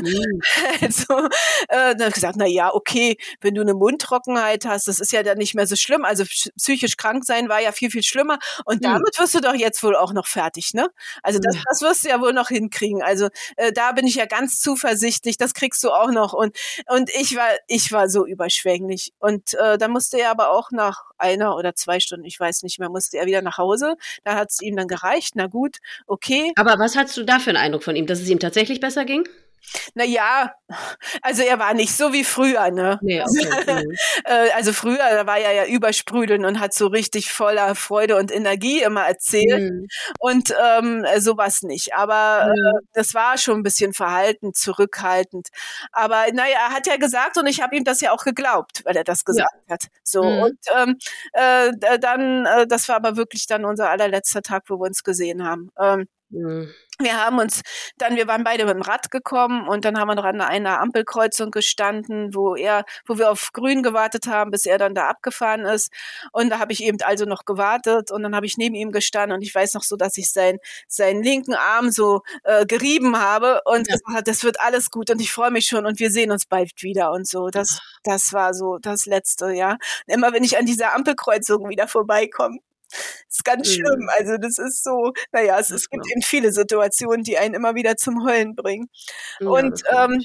[0.00, 0.40] Mhm.
[0.80, 1.14] Also,
[1.68, 5.12] äh, dann habe ich gesagt, na ja, okay, wenn du eine Mundtrockenheit hast, das ist
[5.12, 6.04] ja dann nicht mehr so schlimm.
[6.04, 8.38] Also psy- psychisch krank sein war ja viel, viel schlimmer.
[8.64, 8.84] Und Mhm.
[8.84, 10.88] damit wirst du doch jetzt wohl auch noch fertig, ne?
[11.22, 11.62] Also das, Ja.
[11.68, 13.02] das wirst du ja wohl noch hinkriegen.
[13.02, 16.32] Also äh, da bin ich ja ganz zuversichtlich, das kriegst du auch noch.
[16.32, 16.56] Und,
[16.88, 19.12] und ich war, ich war so überschwänglich.
[19.18, 22.78] Und äh, dann musste er aber auch nach einer oder zwei Stunden, ich weiß nicht
[22.78, 23.96] mehr, musste er wieder nach Hause.
[24.24, 25.32] Da hat es ihm dann gereicht.
[25.36, 26.52] Na gut, okay.
[26.56, 29.04] Aber was hast du da für einen Eindruck von ihm, dass es ihm tatsächlich besser
[29.04, 29.26] ging?
[29.94, 30.52] Na ja,
[31.22, 32.98] also er war nicht so wie früher, ne?
[33.02, 33.84] Nee, okay.
[33.84, 33.94] Mhm.
[34.26, 38.30] Äh, also früher, da war er ja übersprudeln und hat so richtig voller Freude und
[38.32, 39.86] Energie immer erzählt Mhm.
[40.18, 41.94] und ähm, äh, sowas nicht.
[41.94, 42.52] Aber Mhm.
[42.78, 45.48] äh, das war schon ein bisschen verhalten, zurückhaltend.
[45.92, 48.96] Aber naja, er hat ja gesagt und ich habe ihm das ja auch geglaubt, weil
[48.96, 49.84] er das gesagt hat.
[50.02, 50.38] So Mhm.
[50.42, 50.98] und ähm,
[51.32, 55.44] äh, dann, äh, das war aber wirklich dann unser allerletzter Tag, wo wir uns gesehen
[55.46, 55.70] haben.
[55.80, 56.74] Ähm, Mhm.
[57.00, 57.62] wir haben uns
[57.98, 60.80] dann, wir waren beide mit dem Rad gekommen und dann haben wir noch an einer
[60.80, 65.64] Ampelkreuzung gestanden, wo er, wo wir auf Grün gewartet haben, bis er dann da abgefahren
[65.64, 65.92] ist.
[66.32, 69.36] Und da habe ich eben also noch gewartet und dann habe ich neben ihm gestanden
[69.36, 70.58] und ich weiß noch so, dass ich sein,
[70.88, 73.96] seinen linken Arm so äh, gerieben habe und Ja.
[73.96, 76.70] gesagt, das wird alles gut und ich freue mich schon und wir sehen uns bald
[76.82, 77.48] wieder und so.
[77.50, 79.72] Das, das war so das Letzte, ja.
[80.06, 82.58] Und immer wenn ich an dieser Ampelkreuzung wieder vorbeikomme,
[83.28, 83.72] ist ganz Mhm.
[83.72, 84.10] schlimm.
[84.18, 87.96] Also das ist so, naja, es, es gibt eben viele Situationen, die einen immer wieder
[87.96, 88.88] zum Heulen bringen.
[89.40, 90.22] Ja, Und ähm,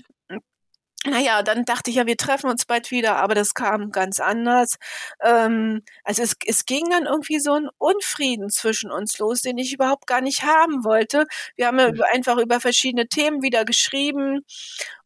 [1.05, 4.75] naja, dann dachte ich ja, wir treffen uns bald wieder, aber das kam ganz anders.
[5.23, 9.73] Ähm, also es, es ging dann irgendwie so ein Unfrieden zwischen uns los, den ich
[9.73, 11.25] überhaupt gar nicht haben wollte.
[11.55, 11.95] Wir haben ja Hm.
[11.95, 14.41] über, einfach über verschiedene Themen wieder geschrieben.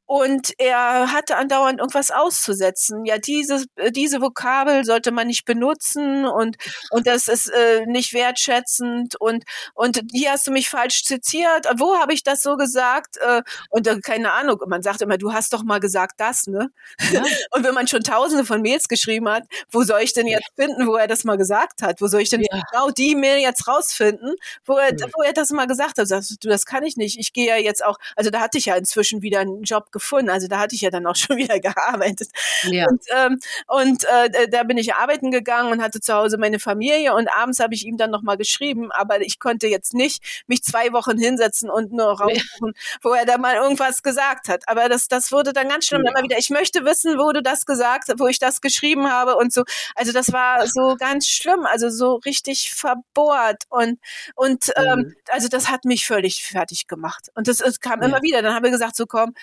[0.06, 3.06] Und er hatte andauernd irgendwas auszusetzen.
[3.06, 6.58] Ja, diese, äh, diese Vokabel sollte man nicht benutzen und,
[6.92, 9.44] und das ist äh, nicht wertschätzend und,
[9.74, 11.68] und hier hast du mich falsch zitiert.
[11.78, 13.18] Wo habe ich das so gesagt?
[13.18, 16.70] Äh, und äh, keine Ahnung, man sagt immer, du hast doch mal gesagt das, ne?
[17.12, 17.24] Ja.
[17.52, 20.88] Und wenn man schon tausende von Mails geschrieben hat, wo soll ich denn jetzt finden,
[20.88, 22.02] wo er das mal gesagt hat?
[22.02, 22.62] Wo soll ich denn Ja.
[22.72, 24.36] genau die Mail jetzt rausfinden,
[24.66, 24.98] wo er, Hm.
[25.16, 26.08] wo er das mal gesagt hat?
[26.08, 27.18] Sagst du, das kann ich nicht.
[27.20, 30.30] Ich gehe ja jetzt auch, also da hatte ich ja inzwischen wieder einen Job gefunden.
[30.30, 32.30] Also da hatte ich ja dann auch schon wieder gearbeitet.
[32.64, 32.88] Ja.
[32.88, 37.14] Und, ähm, und äh, da bin ich arbeiten gegangen und hatte zu Hause meine Familie
[37.14, 40.92] und abends habe ich ihm dann nochmal geschrieben, aber ich konnte jetzt nicht mich zwei
[40.92, 44.68] Wochen hinsetzen und nur raussuchen, wo er da mal irgendwas gesagt hat.
[44.68, 46.12] Aber das, das wurde dann ganz schlimm ja.
[46.12, 46.38] immer wieder.
[46.38, 49.64] Ich möchte wissen, wo du das gesagt hast, wo ich das geschrieben habe und so.
[49.96, 54.00] Also das war so ganz schlimm, also so richtig verbohrt und
[54.36, 54.90] und ähm, mhm.
[54.90, 57.30] ähm, also das hat mich völlig fertig gemacht.
[57.36, 58.08] Und das, es kam ja.
[58.08, 58.42] immer wieder.
[58.42, 59.34] Dann haben wir gesagt, so komm,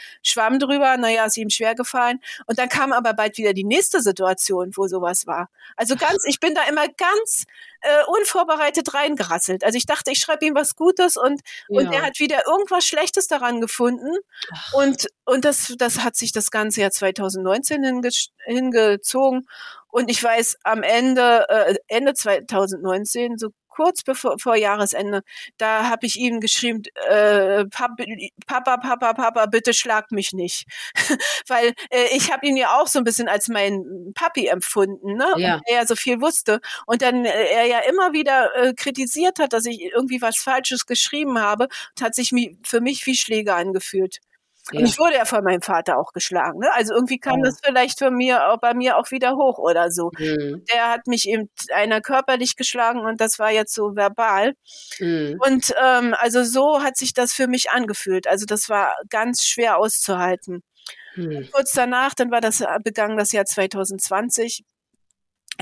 [0.41, 0.97] schwamm drüber.
[0.97, 2.21] Naja, ist ihm schwer gefallen.
[2.47, 5.49] Und dann kam aber bald wieder die nächste Situation, wo sowas war.
[5.77, 7.45] Also ganz, ich bin da immer ganz
[7.81, 9.65] äh, unvorbereitet reingerasselt.
[9.65, 11.81] Also ich dachte, ich schreibe ihm was Gutes und, ja.
[11.81, 14.17] und er hat wieder irgendwas Schlechtes daran gefunden.
[14.53, 14.75] Ach.
[14.75, 18.11] Und, und das, das hat sich das ganze Jahr 2019 hinge
[18.45, 19.47] hingezogen.
[19.89, 23.49] Und ich weiß, am Ende, äh, Ende 2019, so
[23.81, 25.23] kurz bevor vor Jahresende,
[25.57, 30.67] da habe ich ihm geschrieben, äh, Papa, Papa, Papa, bitte schlag mich nicht.
[31.49, 35.33] Weil äh, ich habe ihn ja auch so ein bisschen als mein Papi empfunden, ne?
[35.39, 35.55] Ja.
[35.55, 36.61] Und er so viel wusste.
[36.85, 40.85] Und dann äh, er ja immer wieder äh, kritisiert hat, dass ich irgendwie was Falsches
[40.85, 41.69] geschrieben habe,
[42.03, 44.19] hat sich für mich wie Schläge angefühlt.
[44.73, 46.61] Und ich wurde ja von meinem Vater auch geschlagen.
[46.61, 46.73] Ne?
[46.75, 47.47] Also irgendwie kam ja.
[47.47, 50.11] das vielleicht von mir auch bei mir auch wieder hoch oder so.
[50.19, 50.65] Mhm.
[50.73, 54.55] Der hat mich eben einer körperlich geschlagen und das war jetzt so verbal.
[54.99, 55.39] Mhm.
[55.45, 58.27] Und ähm, also so hat sich das für mich angefühlt.
[58.27, 60.63] Also das war ganz schwer auszuhalten.
[61.17, 61.49] Mhm.
[61.53, 64.65] Kurz danach, dann war das begangen das Jahr 2020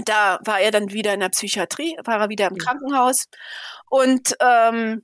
[0.04, 3.26] da war er dann wieder in der Psychiatrie, war er wieder im Krankenhaus
[3.90, 5.02] und ähm,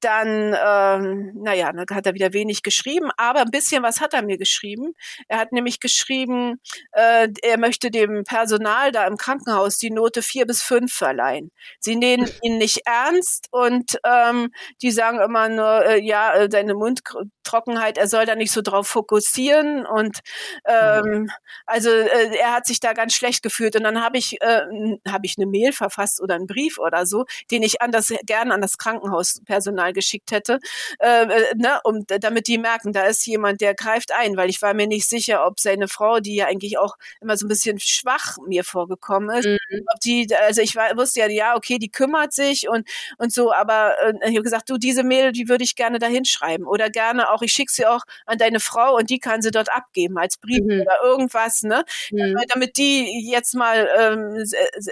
[0.00, 4.22] dann, ähm, naja, dann hat er wieder wenig geschrieben, aber ein bisschen was hat er
[4.22, 4.94] mir geschrieben.
[5.28, 6.60] Er hat nämlich geschrieben,
[6.92, 11.50] äh, er möchte dem Personal da im Krankenhaus die Note vier bis fünf verleihen.
[11.80, 16.74] Sie nehmen ihn nicht ernst und ähm, die sagen immer nur, äh, ja, äh, deine
[16.74, 20.20] Mundtrockenheit, er soll da nicht so drauf fokussieren und
[20.66, 21.30] ähm,
[21.66, 24.62] also äh, er hat sich da ganz schlecht gefühlt und dann habe ich äh,
[25.06, 28.54] habe ich eine Mail verfasst oder einen Brief oder so, den ich an das gerne
[28.54, 30.58] an das Krankenhauspersonal Personal geschickt hätte,
[30.98, 34.62] äh, äh, ne, um, damit die merken, da ist jemand, der greift ein, weil ich
[34.62, 37.78] war mir nicht sicher, ob seine Frau, die ja eigentlich auch immer so ein bisschen
[37.80, 39.86] schwach mir vorgekommen ist, mhm.
[39.92, 43.52] ob die, also ich war, wusste ja, ja, okay, die kümmert sich und, und so,
[43.52, 46.90] aber äh, ich habe gesagt, du, diese Mail, die würde ich gerne dahin schreiben oder
[46.90, 50.18] gerne auch, ich schicke sie auch an deine Frau und die kann sie dort abgeben
[50.18, 50.82] als Brief mhm.
[50.82, 52.36] oder irgendwas, ne, mhm.
[52.48, 54.44] damit die jetzt mal ähm,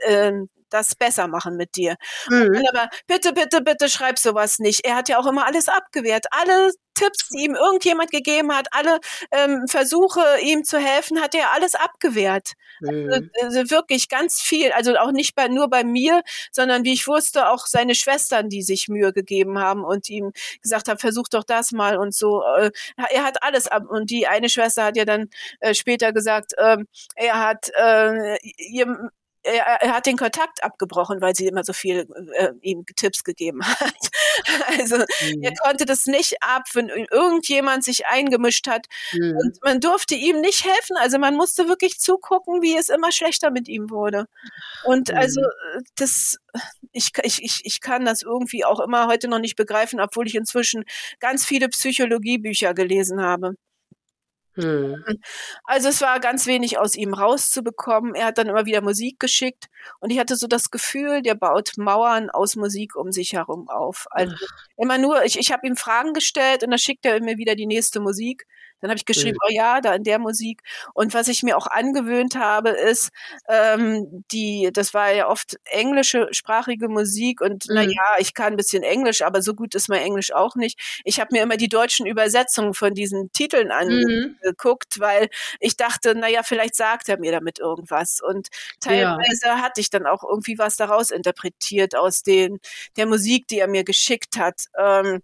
[0.02, 1.96] äh, das besser machen mit dir.
[2.28, 2.62] Mhm.
[2.70, 4.84] Aber bitte, bitte, bitte schreib sowas nicht.
[4.84, 6.26] Er hat ja auch immer alles abgewehrt.
[6.30, 9.00] Alle Tipps, die ihm irgendjemand gegeben hat, alle
[9.30, 12.52] ähm, Versuche, ihm zu helfen, hat er alles abgewehrt.
[12.80, 13.10] Mhm.
[13.10, 14.72] Also, also wirklich ganz viel.
[14.72, 18.62] Also auch nicht bei, nur bei mir, sondern wie ich wusste, auch seine Schwestern, die
[18.62, 22.42] sich Mühe gegeben haben und ihm gesagt haben, versuch doch das mal und so.
[22.42, 22.70] Äh,
[23.10, 23.84] er hat alles ab.
[23.88, 25.28] Und die eine Schwester hat ja dann
[25.60, 26.78] äh, später gesagt, äh,
[27.16, 29.10] er hat äh, ihr
[29.42, 33.62] er, er, hat den Kontakt abgebrochen, weil sie immer so viel äh, ihm Tipps gegeben
[33.66, 33.94] hat.
[34.78, 35.42] also mhm.
[35.42, 38.86] er konnte das nicht ab, wenn irgendjemand sich eingemischt hat.
[39.12, 39.36] Mhm.
[39.36, 40.96] Und man durfte ihm nicht helfen.
[40.96, 44.26] Also man musste wirklich zugucken, wie es immer schlechter mit ihm wurde.
[44.84, 45.16] Und mhm.
[45.16, 45.40] also
[45.96, 46.36] das,
[46.92, 50.84] ich, ich, ich kann das irgendwie auch immer heute noch nicht begreifen, obwohl ich inzwischen
[51.20, 53.54] ganz viele Psychologiebücher gelesen habe.
[54.54, 55.02] Hm.
[55.64, 58.14] Also es war ganz wenig aus ihm rauszubekommen.
[58.14, 59.66] Er hat dann immer wieder Musik geschickt
[60.00, 64.06] und ich hatte so das Gefühl, der baut Mauern aus Musik um sich herum auf.
[64.10, 64.66] Also Ach.
[64.76, 67.66] immer nur, ich, ich habe ihm Fragen gestellt und dann schickt er mir wieder die
[67.66, 68.46] nächste Musik.
[68.82, 69.48] Dann habe ich geschrieben, mhm.
[69.48, 70.60] oh ja, da in der Musik.
[70.92, 73.10] Und was ich mir auch angewöhnt habe, ist,
[73.48, 77.74] ähm, die, das war ja oft englische sprachige Musik und mhm.
[77.74, 80.78] na ja, ich kann ein bisschen Englisch, aber so gut ist mein Englisch auch nicht.
[81.04, 84.36] Ich habe mir immer die deutschen Übersetzungen von diesen Titeln mhm.
[84.42, 85.02] angeguckt, mhm.
[85.02, 85.28] weil
[85.60, 88.20] ich dachte, na ja, vielleicht sagt er mir damit irgendwas.
[88.20, 88.48] Und
[88.80, 89.62] teilweise ja.
[89.62, 92.58] hatte ich dann auch irgendwie was daraus interpretiert aus den
[92.96, 94.66] der Musik, die er mir geschickt hat.
[94.76, 95.22] Ähm,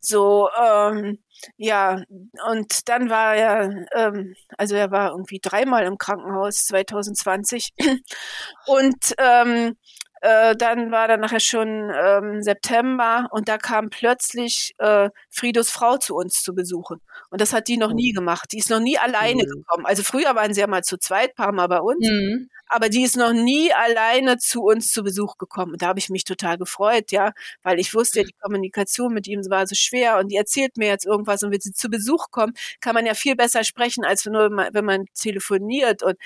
[0.00, 1.18] so, ähm,
[1.56, 2.02] ja,
[2.48, 7.70] und dann war er, ähm, also er war irgendwie dreimal im Krankenhaus 2020
[8.66, 9.76] und ähm,
[10.22, 15.96] äh, dann war dann nachher schon ähm, September und da kam plötzlich äh, Friedos Frau
[15.96, 17.00] zu uns zu besuchen.
[17.30, 17.94] Und das hat die noch oh.
[17.94, 18.52] nie gemacht.
[18.52, 19.48] Die ist noch nie alleine mhm.
[19.48, 19.86] gekommen.
[19.86, 22.06] Also früher waren sie ja mal zu zweit, paar Mal bei uns.
[22.06, 22.50] Mhm.
[22.70, 25.72] Aber die ist noch nie alleine zu uns zu Besuch gekommen.
[25.72, 29.40] Und da habe ich mich total gefreut, ja, weil ich wusste, die Kommunikation mit ihm
[29.50, 32.58] war so schwer und die erzählt mir jetzt irgendwas und wenn sie zu Besuch kommt,
[32.80, 36.04] kann man ja viel besser sprechen, als nur wenn man telefoniert.
[36.04, 36.16] Und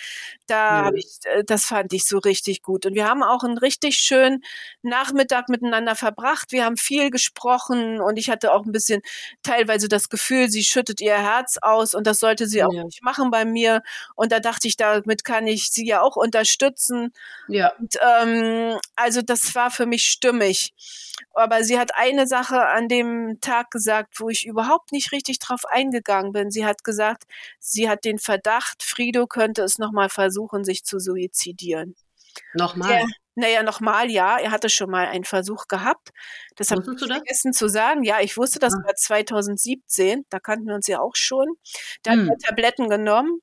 [0.47, 0.85] da ja.
[0.87, 2.85] habe ich, äh, das fand ich so richtig gut.
[2.85, 4.43] Und wir haben auch einen richtig schönen
[4.83, 6.53] Nachmittag miteinander verbracht.
[6.53, 9.01] Wir haben viel gesprochen und ich hatte auch ein bisschen
[9.43, 12.85] teilweise das Gefühl, sie schüttet ihr Herz aus und das sollte sie auch ja.
[12.85, 13.83] nicht machen bei mir.
[14.15, 17.13] Und da dachte ich, damit kann ich sie ja auch unterstützen.
[17.49, 17.73] Ja.
[17.79, 20.73] Und, ähm, also das war für mich stimmig.
[21.33, 25.65] Aber sie hat eine Sache an dem Tag gesagt, wo ich überhaupt nicht richtig drauf
[25.69, 26.51] eingegangen bin.
[26.51, 27.25] Sie hat gesagt,
[27.59, 31.95] sie hat den Verdacht, Frido könnte es nochmal versuchen, sich zu suizidieren.
[32.55, 32.93] Nochmal?
[32.93, 33.07] Ja,
[33.37, 34.39] naja, nochmal, ja.
[34.39, 36.11] Er hatte schon mal einen Versuch gehabt.
[36.57, 38.03] Das habe ich vergessen zu sagen.
[38.03, 38.85] Ja, ich wusste, das ah.
[38.85, 40.25] war 2017.
[40.31, 41.47] Da kannten wir uns ja auch schon.
[42.03, 42.31] Da hm.
[42.31, 43.41] hat er Tabletten genommen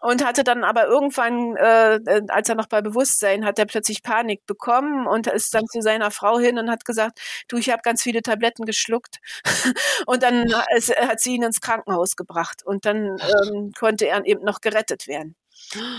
[0.00, 4.46] und hatte dann aber irgendwann, äh, als er noch bei Bewusstsein, hat er plötzlich Panik
[4.46, 8.02] bekommen und ist dann zu seiner Frau hin und hat gesagt, du, ich habe ganz
[8.02, 9.18] viele Tabletten geschluckt.
[10.06, 14.44] und dann ist, hat sie ihn ins Krankenhaus gebracht und dann ähm, konnte er eben
[14.44, 15.36] noch gerettet werden.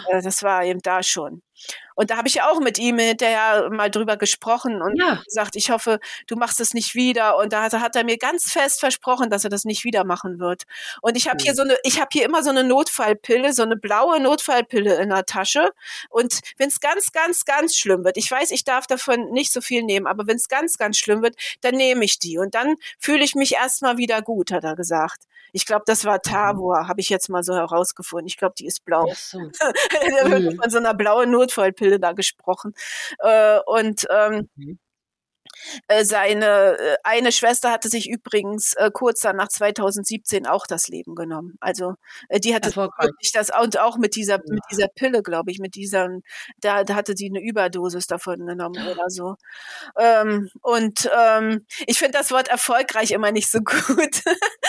[0.10, 1.42] Äh, das war eben da schon.
[1.96, 5.22] Und da habe ich ja auch mit ihm hinterher mal drüber gesprochen und ja.
[5.26, 7.38] gesagt, ich hoffe, du machst es nicht wieder.
[7.38, 10.40] Und da hat, hat, er mir ganz fest versprochen, dass er das nicht wieder machen
[10.40, 10.64] wird.
[11.02, 11.44] Und ich habe mhm.
[11.44, 15.10] hier so eine, ich habe hier immer so eine Notfallpille, so eine blaue Notfallpille in
[15.10, 15.72] der Tasche.
[16.10, 19.62] Und wenn es ganz, ganz, ganz schlimm wird, ich weiß, ich darf davon nicht so
[19.62, 22.38] viel nehmen, aber wenn es ganz, ganz schlimm wird, dann nehme ich die.
[22.38, 25.26] Und dann fühle ich mich erstmal wieder gut, hat er gesagt.
[25.54, 28.28] Ich glaube, das war Tavor, habe ich jetzt mal so herausgefunden.
[28.28, 29.08] Ich glaube, die ist blau.
[29.12, 29.40] Ach so.
[29.40, 30.58] mhm.
[30.62, 32.74] von so einer blauen Notfallpille da gesprochen.
[33.20, 34.80] Äh, und ähm, mhm.
[35.88, 41.16] Äh, seine äh, eine Schwester hatte sich übrigens äh, kurz danach 2017 auch das Leben
[41.16, 41.56] genommen.
[41.60, 41.96] Also
[42.44, 44.44] die hatte wirklich das und auch mit dieser ja.
[44.46, 46.10] mit dieser Pille, glaube ich, mit dieser
[46.60, 49.36] da, da hatte sie eine Überdosis davon genommen oder so.
[50.00, 54.22] Ähm, und ähm, ich finde das Wort erfolgreich immer nicht so gut.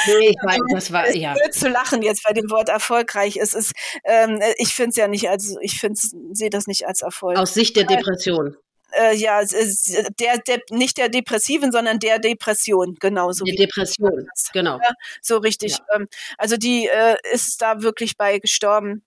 [0.06, 1.34] Nee, ich meine, das war ja.
[1.48, 3.36] Es zu lachen jetzt bei dem Wort erfolgreich.
[3.36, 3.72] Es ist,
[4.04, 6.00] ähm, ich finde es ja nicht als, ich finde
[6.32, 7.38] sehe das nicht als Erfolg.
[7.38, 8.56] Aus Sicht der Depression
[8.92, 13.44] äh, ja, der, der, nicht der Depressiven, sondern der Depression, genauso.
[13.44, 14.78] Die Depression, genau.
[14.82, 14.90] Ja,
[15.20, 15.78] so richtig.
[15.78, 15.96] Ja.
[15.96, 19.02] Ähm, also die äh, ist da wirklich bei gestorben.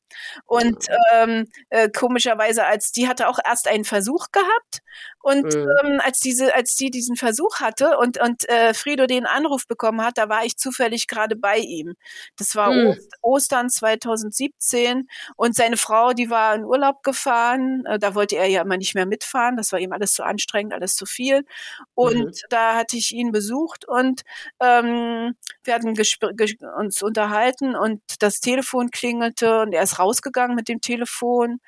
[0.46, 4.82] Und ähm, äh, komischerweise, als die hatte auch erst einen Versuch gehabt
[5.22, 5.68] und mhm.
[5.84, 10.02] ähm, als diese, als die diesen Versuch hatte und und äh, Frido den Anruf bekommen
[10.04, 11.96] hat, da war ich zufällig gerade bei ihm.
[12.38, 12.98] Das war mhm.
[13.22, 17.84] Ostern 2017 und seine Frau, die war in Urlaub gefahren.
[17.86, 19.58] Äh, da wollte er ja immer nicht mehr mitfahren.
[19.58, 21.46] Das war ihm alles zu anstrengend, alles zu viel.
[21.94, 22.32] Und mhm.
[22.50, 24.22] da hatte ich ihn besucht und
[24.62, 25.96] ähm, wir hatten
[26.78, 31.60] uns unterhalten und das Telefon klingelte und er ist rausgegangen mit dem Telefon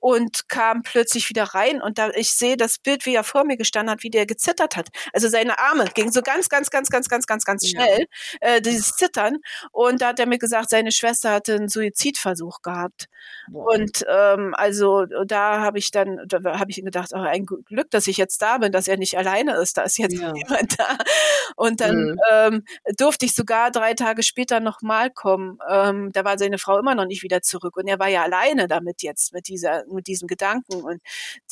[0.00, 3.56] und kam plötzlich wieder rein und da ich sehe das Bild, wie er vor mir
[3.56, 4.88] gestanden hat, wie der gezittert hat.
[5.12, 8.06] Also seine Arme gingen so ganz, ganz, ganz, ganz, ganz, ganz, ganz schnell,
[8.40, 8.56] ja.
[8.56, 9.38] äh, dieses Zittern.
[9.72, 13.08] Und da hat er mir gesagt, seine Schwester hatte einen Suizidversuch gehabt.
[13.50, 13.74] Wow.
[13.74, 18.06] Und ähm, also da habe ich dann, da habe ich gedacht, oh, ein Glück, dass
[18.06, 19.76] ich jetzt da bin, dass er nicht alleine ist.
[19.76, 20.32] Da ist jetzt ja.
[20.34, 20.98] jemand da.
[21.56, 22.20] Und dann mhm.
[22.30, 22.64] ähm,
[22.96, 25.58] durfte ich sogar drei Tage später nochmal kommen.
[25.68, 28.68] Ähm, da war seine Frau immer noch nicht wieder zurück und er war ja alleine
[28.68, 31.02] damit jetzt mit dieser mit diesen Gedanken und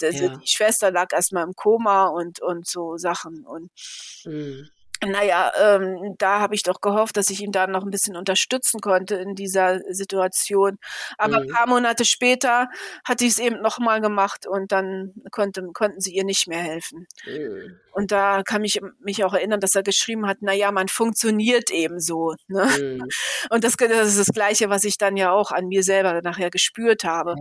[0.01, 0.37] ja.
[0.37, 3.71] die Schwester lag erstmal im Koma und und so Sachen und
[4.25, 4.69] mhm
[5.05, 8.81] naja, ähm, da habe ich doch gehofft, dass ich ihn da noch ein bisschen unterstützen
[8.81, 10.79] konnte in dieser Situation.
[11.19, 11.49] Aber mhm.
[11.49, 12.69] ein paar Monate später
[13.05, 17.07] hat sie es eben nochmal gemacht und dann konnte, konnten sie ihr nicht mehr helfen.
[17.27, 17.81] Mhm.
[17.97, 21.71] Und da kann ich mich auch erinnern, dass er geschrieben hat, na ja, man funktioniert
[21.71, 22.35] eben so.
[22.47, 22.67] Ne?
[22.79, 23.09] Mhm.
[23.49, 26.51] Und das, das, ist das Gleiche, was ich dann ja auch an mir selber nachher
[26.51, 27.37] gespürt habe.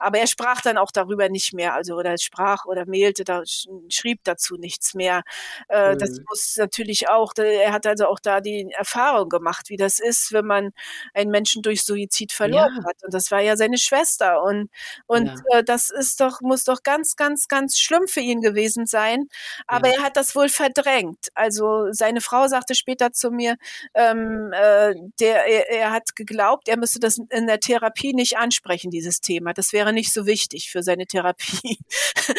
[0.00, 3.42] Aber er sprach dann auch darüber nicht mehr, also oder sprach oder mailte, da
[3.88, 5.22] schrieb dazu nichts mehr.
[5.68, 6.24] Äh, das mhm.
[6.28, 10.32] muss natürlich natürlich auch, er hat also auch da die Erfahrung gemacht, wie das ist,
[10.32, 10.70] wenn man
[11.14, 12.88] einen Menschen durch Suizid verloren ja.
[12.88, 12.96] hat.
[13.04, 14.42] Und das war ja seine Schwester.
[14.42, 14.70] Und,
[15.06, 15.58] und ja.
[15.58, 19.28] äh, das ist doch, muss doch ganz, ganz, ganz schlimm für ihn gewesen sein.
[19.66, 19.94] Aber ja.
[19.96, 21.28] er hat das wohl verdrängt.
[21.34, 23.56] Also seine Frau sagte später zu mir,
[23.94, 28.90] ähm, äh, der, er, er hat geglaubt, er müsste das in der Therapie nicht ansprechen,
[28.90, 29.52] dieses Thema.
[29.52, 31.78] Das wäre nicht so wichtig für seine Therapie.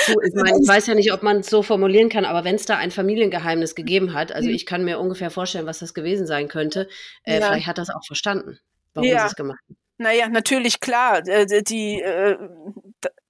[0.07, 2.55] Du, ich, meine, ich weiß ja nicht, ob man es so formulieren kann, aber wenn
[2.55, 6.27] es da ein Familiengeheimnis gegeben hat, also ich kann mir ungefähr vorstellen, was das gewesen
[6.27, 6.87] sein könnte.
[7.23, 7.47] Äh, ja.
[7.47, 8.59] Vielleicht hat das auch verstanden,
[8.93, 9.21] warum ja.
[9.21, 9.77] sie es gemacht hat.
[9.97, 11.27] Naja, natürlich, klar.
[11.27, 12.37] Äh, die, äh,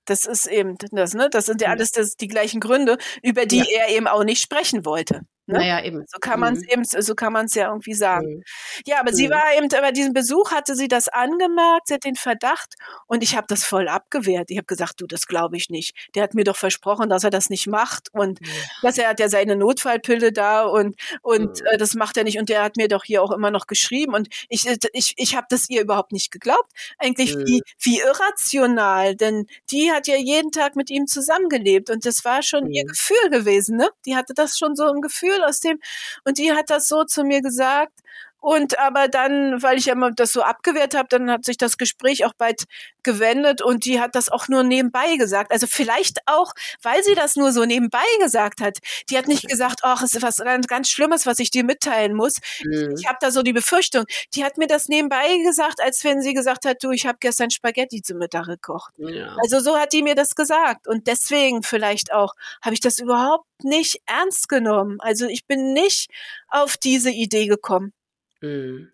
[0.05, 1.29] das ist eben das, ne?
[1.29, 3.81] Das sind ja alles das, die gleichen Gründe, über die ja.
[3.81, 5.21] er eben auch nicht sprechen wollte.
[5.51, 5.59] Ne?
[5.59, 6.05] Naja, eben.
[6.07, 6.69] So kann man es mhm.
[6.69, 8.37] eben, so kann man es ja irgendwie sagen.
[8.37, 8.43] Mhm.
[8.85, 9.15] Ja, aber mhm.
[9.15, 12.75] sie war eben, bei diesem Besuch hatte sie das angemerkt, sie hat den Verdacht
[13.07, 14.49] und ich habe das voll abgewehrt.
[14.49, 15.95] Ich habe gesagt, du, das glaube ich nicht.
[16.15, 18.39] Der hat mir doch versprochen, dass er das nicht macht und
[18.81, 21.65] dass er hat ja seine Notfallpille da und und mhm.
[21.71, 24.13] äh, das macht er nicht und der hat mir doch hier auch immer noch geschrieben
[24.13, 26.71] und ich äh, ich ich habe das ihr überhaupt nicht geglaubt.
[26.97, 32.23] Eigentlich wie wie irrational, denn die hat ja jeden Tag mit ihm zusammengelebt und das
[32.23, 33.89] war schon ihr Gefühl gewesen, ne?
[34.05, 35.79] Die hatte das schon so im Gefühl aus dem,
[36.25, 37.93] und die hat das so zu mir gesagt.
[38.41, 41.77] Und aber dann, weil ich ja immer das so abgewehrt habe, dann hat sich das
[41.77, 42.63] Gespräch auch bald
[43.03, 45.51] gewendet und die hat das auch nur nebenbei gesagt.
[45.51, 48.79] Also vielleicht auch, weil sie das nur so nebenbei gesagt hat.
[49.11, 52.37] Die hat nicht gesagt, ach, es ist was ganz, Schlimmes, was ich dir mitteilen muss.
[52.63, 52.95] Mhm.
[52.97, 54.05] Ich habe da so die Befürchtung.
[54.33, 57.51] Die hat mir das nebenbei gesagt, als wenn sie gesagt hat, du, ich habe gestern
[57.51, 58.91] Spaghetti zum Mittag gekocht.
[58.97, 59.35] Ja.
[59.43, 60.87] Also so hat die mir das gesagt.
[60.87, 62.33] Und deswegen vielleicht auch
[62.63, 64.97] habe ich das überhaupt nicht ernst genommen.
[64.99, 66.09] Also ich bin nicht
[66.49, 67.93] auf diese Idee gekommen.
[68.41, 68.91] Mhm.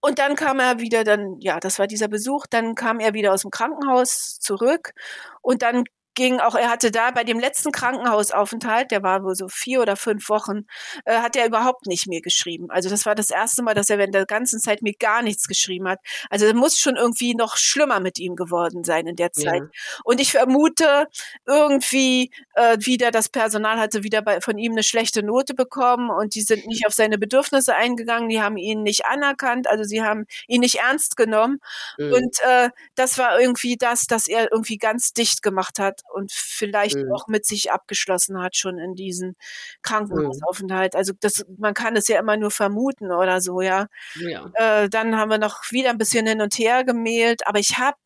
[0.00, 3.32] Und dann kam er wieder, dann, ja, das war dieser Besuch, dann kam er wieder
[3.34, 4.94] aus dem Krankenhaus zurück
[5.42, 5.84] und dann
[6.16, 9.96] ging auch, er hatte da bei dem letzten Krankenhausaufenthalt, der war wohl so vier oder
[9.96, 10.66] fünf Wochen,
[11.04, 12.70] äh, hat er überhaupt nicht mehr geschrieben.
[12.70, 15.46] Also das war das erste Mal, dass er während der ganzen Zeit mir gar nichts
[15.46, 16.00] geschrieben hat.
[16.30, 19.62] Also es muss schon irgendwie noch schlimmer mit ihm geworden sein in der Zeit.
[19.62, 20.00] Ja.
[20.04, 21.06] Und ich vermute,
[21.46, 26.34] irgendwie äh, wieder das Personal hatte wieder bei, von ihm eine schlechte Note bekommen und
[26.34, 30.24] die sind nicht auf seine Bedürfnisse eingegangen, die haben ihn nicht anerkannt, also sie haben
[30.48, 31.58] ihn nicht ernst genommen.
[31.98, 32.12] Mhm.
[32.12, 36.96] Und äh, das war irgendwie das, dass er irgendwie ganz dicht gemacht hat und vielleicht
[36.96, 37.12] mhm.
[37.12, 39.34] auch mit sich abgeschlossen hat schon in diesen mhm.
[39.82, 40.94] Krankenhausaufenthalt.
[40.94, 43.86] Also das, man kann es ja immer nur vermuten oder so, ja.
[44.16, 44.50] ja.
[44.54, 47.96] Äh, dann haben wir noch wieder ein bisschen hin und her gemailt, aber ich habe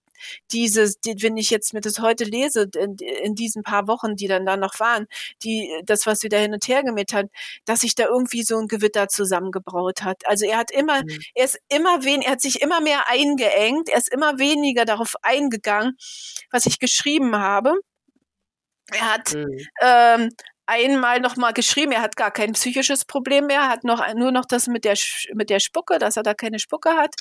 [0.52, 4.26] dieses, die, wenn ich jetzt mir das heute lese, in, in, diesen paar Wochen, die
[4.26, 5.06] dann da noch waren,
[5.42, 7.26] die, das, was wir da hin und her gemäht hat,
[7.64, 10.26] dass sich da irgendwie so ein Gewitter zusammengebraut hat.
[10.26, 11.18] Also er hat immer, mhm.
[11.34, 15.14] er ist immer wen, er hat sich immer mehr eingeengt, er ist immer weniger darauf
[15.22, 15.96] eingegangen,
[16.50, 17.74] was ich geschrieben habe.
[18.92, 19.66] Er hat mhm.
[19.82, 20.28] ähm,
[20.66, 24.44] einmal noch mal geschrieben, er hat gar kein psychisches Problem mehr, hat noch nur noch
[24.44, 24.96] das mit der
[25.34, 27.14] mit der Spucke, dass er da keine Spucke hat.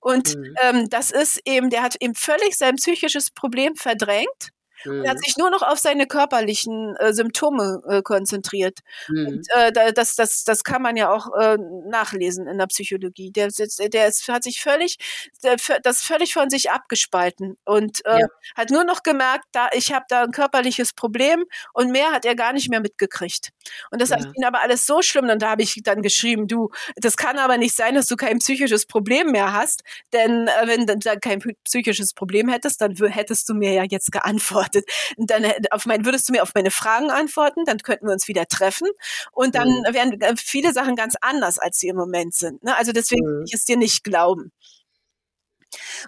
[0.00, 0.54] Und mhm.
[0.62, 4.52] ähm, das ist eben, der hat eben völlig sein psychisches Problem verdrängt
[4.86, 5.04] Mhm.
[5.04, 8.80] Er hat sich nur noch auf seine körperlichen äh, Symptome äh, konzentriert.
[9.08, 9.26] Mhm.
[9.26, 11.58] Und äh, das, das, das kann man ja auch äh,
[11.88, 13.30] nachlesen in der Psychologie.
[13.32, 14.96] Der, der ist, hat sich völlig,
[15.42, 18.26] der, das völlig von sich abgespalten und äh, ja.
[18.56, 22.34] hat nur noch gemerkt, da ich habe da ein körperliches Problem und mehr hat er
[22.34, 23.50] gar nicht mehr mitgekriegt.
[23.90, 24.16] Und das ja.
[24.16, 25.28] hat ihn aber alles so schlimm.
[25.28, 28.38] Und da habe ich dann geschrieben, du, das kann aber nicht sein, dass du kein
[28.38, 29.82] psychisches Problem mehr hast,
[30.12, 34.12] denn äh, wenn du dann kein psychisches Problem hättest, dann hättest du mir ja jetzt
[34.12, 34.75] geantwortet.
[35.16, 38.28] Dann äh, auf mein, würdest du mir auf meine Fragen antworten, dann könnten wir uns
[38.28, 38.88] wieder treffen
[39.32, 39.94] und dann mhm.
[39.94, 42.62] wären äh, viele Sachen ganz anders, als sie im Moment sind.
[42.62, 42.76] Ne?
[42.76, 43.44] Also deswegen mhm.
[43.46, 44.52] ich es dir nicht glauben.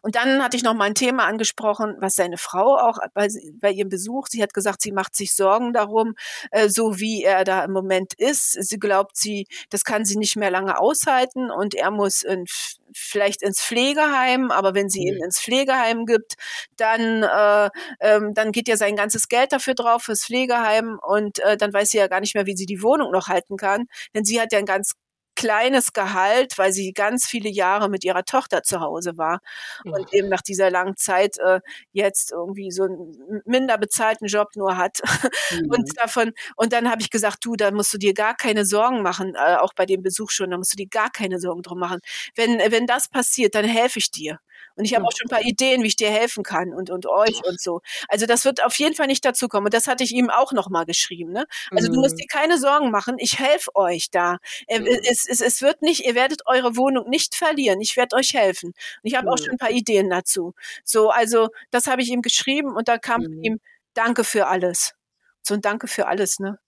[0.03, 3.29] Und dann hatte ich noch mal ein Thema angesprochen, was seine Frau auch bei,
[3.61, 6.15] bei ihrem Besuch, sie hat gesagt, sie macht sich Sorgen darum,
[6.51, 8.53] äh, so wie er da im Moment ist.
[8.53, 12.47] Sie glaubt, sie, das kann sie nicht mehr lange aushalten und er muss in,
[12.95, 15.25] vielleicht ins Pflegeheim, aber wenn sie ihn mhm.
[15.25, 16.35] ins Pflegeheim gibt,
[16.77, 17.71] dann, äh,
[18.01, 21.91] ähm, dann geht ja sein ganzes Geld dafür drauf fürs Pflegeheim und äh, dann weiß
[21.91, 24.53] sie ja gar nicht mehr, wie sie die Wohnung noch halten kann, denn sie hat
[24.53, 24.95] ja ein ganz
[25.39, 29.39] kleines Gehalt, weil sie ganz viele Jahre mit ihrer Tochter zu Hause war
[29.85, 31.61] und eben nach dieser langen Zeit äh,
[31.93, 34.99] jetzt irgendwie so einen minder bezahlten Job nur hat.
[35.51, 35.71] Mhm.
[35.71, 39.03] Und davon, und dann habe ich gesagt, du, da musst du dir gar keine Sorgen
[39.03, 41.79] machen, äh, auch bei dem Besuch schon, da musst du dir gar keine Sorgen drum
[41.79, 42.01] machen.
[42.35, 44.41] Wenn, wenn das passiert, dann helfe ich dir.
[44.79, 47.07] Und ich habe auch schon ein paar Ideen, wie ich dir helfen kann und, und
[47.07, 47.81] euch und so.
[48.07, 49.67] Also das wird auf jeden Fall nicht dazu kommen.
[49.67, 51.33] Und das hatte ich ihm auch nochmal geschrieben.
[51.33, 51.47] Ne?
[51.73, 51.95] Also mhm.
[51.95, 52.19] du musst mhm.
[52.19, 53.17] dir keine Sorgen machen.
[53.19, 54.39] Ich helfe euch da.
[54.71, 54.87] Mhm.
[54.87, 57.81] Es, es, es wird nicht, ihr werdet eure Wohnung nicht verlieren.
[57.81, 58.69] Ich werde euch helfen.
[58.69, 59.33] Und ich habe mhm.
[59.33, 60.55] auch schon ein paar Ideen dazu.
[60.85, 63.43] So, also das habe ich ihm geschrieben und da kam mhm.
[63.43, 63.61] ihm
[63.95, 64.95] Danke für alles.
[65.43, 66.61] So ein Danke für alles, ne?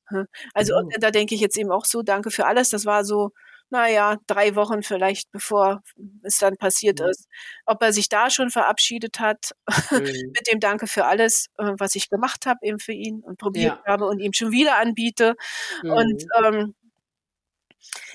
[0.52, 0.90] Also mhm.
[0.98, 2.70] da denke ich jetzt eben auch so, danke für alles.
[2.70, 3.30] Das war so,
[3.70, 5.82] naja, drei Wochen vielleicht, bevor
[6.22, 7.06] es dann passiert mhm.
[7.06, 7.26] ist.
[7.66, 9.52] Ob er sich da schon verabschiedet hat
[9.90, 10.00] mhm.
[10.00, 13.78] mit dem Danke für alles, äh, was ich gemacht habe eben für ihn und probiert
[13.84, 13.92] ja.
[13.92, 15.34] habe und ihm schon wieder anbiete.
[15.82, 15.90] Mhm.
[15.90, 16.74] Und ähm,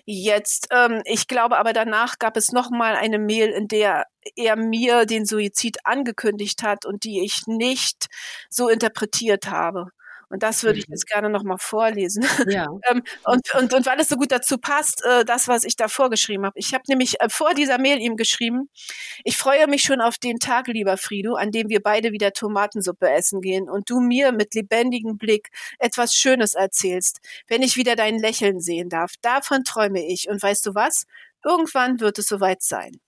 [0.06, 4.06] jetzt, ähm, ich glaube aber danach gab es noch mal eine Mail, in der
[4.36, 8.08] er mir den Suizid angekündigt hat und die ich nicht
[8.50, 9.92] so interpretiert habe.
[10.36, 10.96] Und das würde ich mhm.
[10.96, 12.26] jetzt gerne nochmal vorlesen.
[12.48, 12.68] Ja.
[12.88, 15.88] Ähm, und, und, und weil es so gut dazu passt, äh, das, was ich da
[15.88, 16.60] vorgeschrieben habe.
[16.60, 18.70] Ich habe nämlich äh, vor dieser Mail ihm geschrieben,
[19.24, 23.10] ich freue mich schon auf den Tag, lieber Frido, an dem wir beide wieder Tomatensuppe
[23.10, 25.50] essen gehen und du mir mit lebendigem Blick
[25.80, 29.14] etwas Schönes erzählst, wenn ich wieder dein Lächeln sehen darf.
[29.22, 30.28] Davon träume ich.
[30.30, 31.06] Und weißt du was?
[31.44, 33.00] Irgendwann wird es soweit sein.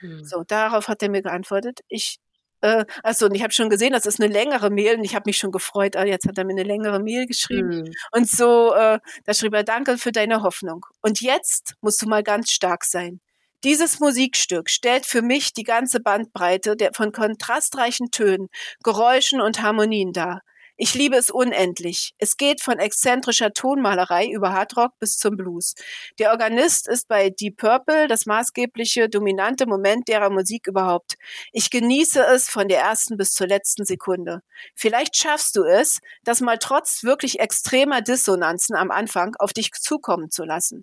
[0.00, 0.24] Hm.
[0.24, 1.80] So, darauf hat er mir geantwortet.
[1.88, 2.18] Ich
[2.64, 5.24] äh, also, und ich habe schon gesehen, das ist eine längere Mail und ich habe
[5.26, 7.82] mich schon gefreut, ah, jetzt hat er mir eine längere Mail geschrieben.
[7.82, 7.92] Mhm.
[8.12, 10.86] Und so, äh, da schrieb er, danke für deine Hoffnung.
[11.02, 13.20] Und jetzt musst du mal ganz stark sein.
[13.64, 18.48] Dieses Musikstück stellt für mich die ganze Bandbreite der, von kontrastreichen Tönen,
[18.82, 20.40] Geräuschen und Harmonien dar.
[20.76, 22.14] Ich liebe es unendlich.
[22.18, 25.74] Es geht von exzentrischer Tonmalerei über Hardrock bis zum Blues.
[26.18, 31.14] Der Organist ist bei Deep Purple das maßgebliche, dominante Moment derer Musik überhaupt.
[31.52, 34.42] Ich genieße es von der ersten bis zur letzten Sekunde.
[34.74, 40.32] Vielleicht schaffst du es, das mal trotz wirklich extremer Dissonanzen am Anfang auf dich zukommen
[40.32, 40.80] zu lassen.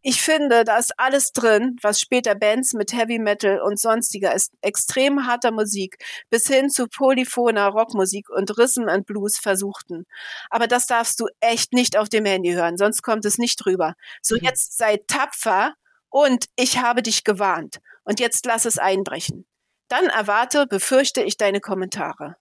[0.00, 5.26] Ich finde, da ist alles drin, was später Bands mit Heavy Metal und sonstiger extrem
[5.26, 5.98] harter Musik
[6.30, 10.06] bis hin zu polyphoner Rockmusik und Rhythm and Blues es versuchten.
[10.50, 13.94] Aber das darfst du echt nicht auf dem Handy hören, sonst kommt es nicht rüber.
[14.22, 14.42] So, mhm.
[14.44, 15.74] jetzt sei tapfer
[16.10, 17.80] und ich habe dich gewarnt.
[18.04, 19.46] Und jetzt lass es einbrechen.
[19.88, 22.36] Dann erwarte, befürchte ich deine Kommentare.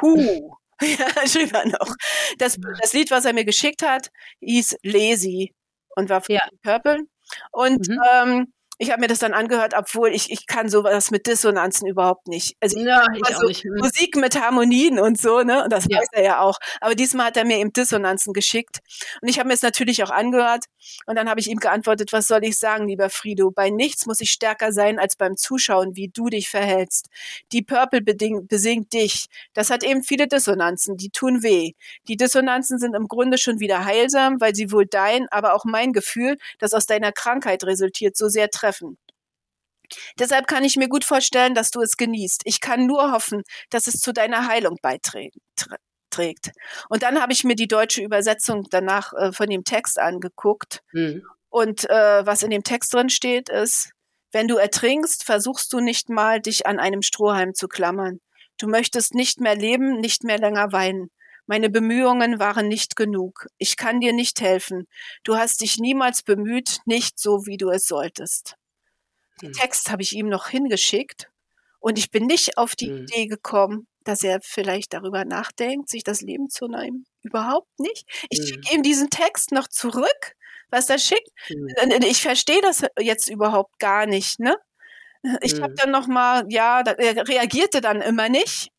[0.00, 0.54] Huh.
[0.82, 1.96] Ja, schrieb er noch.
[2.36, 4.10] Das, das Lied, was er mir geschickt hat,
[4.40, 5.54] hieß Lazy
[5.96, 6.42] und war von ja.
[6.62, 7.06] Purple.
[7.50, 8.02] Und mhm.
[8.12, 12.28] ähm, ich habe mir das dann angehört, obwohl ich, ich kann sowas mit Dissonanzen überhaupt
[12.28, 12.56] nicht.
[12.60, 13.64] Also ja, ich also nicht.
[13.64, 13.76] Hm.
[13.78, 15.64] Musik mit Harmonien und so, ne?
[15.64, 15.98] Und das ja.
[15.98, 16.58] weiß er ja auch.
[16.82, 18.80] Aber diesmal hat er mir eben Dissonanzen geschickt.
[19.22, 20.66] Und ich habe mir es natürlich auch angehört.
[21.06, 23.50] Und dann habe ich ihm geantwortet, was soll ich sagen, lieber Frido?
[23.50, 27.08] Bei nichts muss ich stärker sein als beim Zuschauen, wie du dich verhältst.
[27.52, 29.26] Die Purple besingt dich.
[29.54, 31.72] Das hat eben viele Dissonanzen, die tun weh.
[32.08, 35.94] Die Dissonanzen sind im Grunde schon wieder heilsam, weil sie wohl dein, aber auch mein
[35.94, 38.98] Gefühl, das aus deiner Krankheit resultiert, so sehr treffen treffen.
[40.18, 42.42] Deshalb kann ich mir gut vorstellen, dass du es genießt.
[42.44, 45.36] Ich kann nur hoffen, dass es zu deiner Heilung beiträgt.
[46.88, 50.80] Und dann habe ich mir die deutsche Übersetzung danach äh, von dem Text angeguckt.
[50.92, 51.22] Mhm.
[51.50, 53.90] Und äh, was in dem Text drin steht, ist,
[54.32, 58.20] wenn du ertrinkst, versuchst du nicht mal, dich an einem Strohhalm zu klammern.
[58.58, 61.10] Du möchtest nicht mehr leben, nicht mehr länger weinen.
[61.46, 63.46] Meine Bemühungen waren nicht genug.
[63.56, 64.88] Ich kann dir nicht helfen.
[65.22, 68.56] Du hast dich niemals bemüht, nicht so, wie du es solltest.
[69.40, 69.54] Den hm.
[69.54, 71.30] Text habe ich ihm noch hingeschickt
[71.78, 73.02] und ich bin nicht auf die hm.
[73.04, 77.06] Idee gekommen, dass er vielleicht darüber nachdenkt, sich das Leben zu nehmen.
[77.22, 78.06] Überhaupt nicht.
[78.30, 78.46] Ich hm.
[78.46, 80.32] schicke ihm diesen Text noch zurück,
[80.70, 81.30] was er schickt.
[81.46, 81.68] Hm.
[82.02, 84.56] Ich verstehe das jetzt überhaupt gar nicht, ne?
[85.42, 85.76] Ich habe hm.
[85.76, 88.70] dann noch mal, ja, er reagierte dann immer nicht.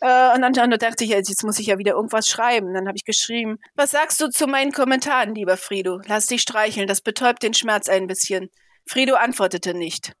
[0.00, 2.74] Äh, und dann, dann dachte ich, jetzt muss ich ja wieder irgendwas schreiben.
[2.74, 6.00] Dann habe ich geschrieben, was sagst du zu meinen Kommentaren, lieber Frido?
[6.06, 8.50] Lass dich streicheln, das betäubt den Schmerz ein bisschen.
[8.86, 10.12] Frido antwortete nicht.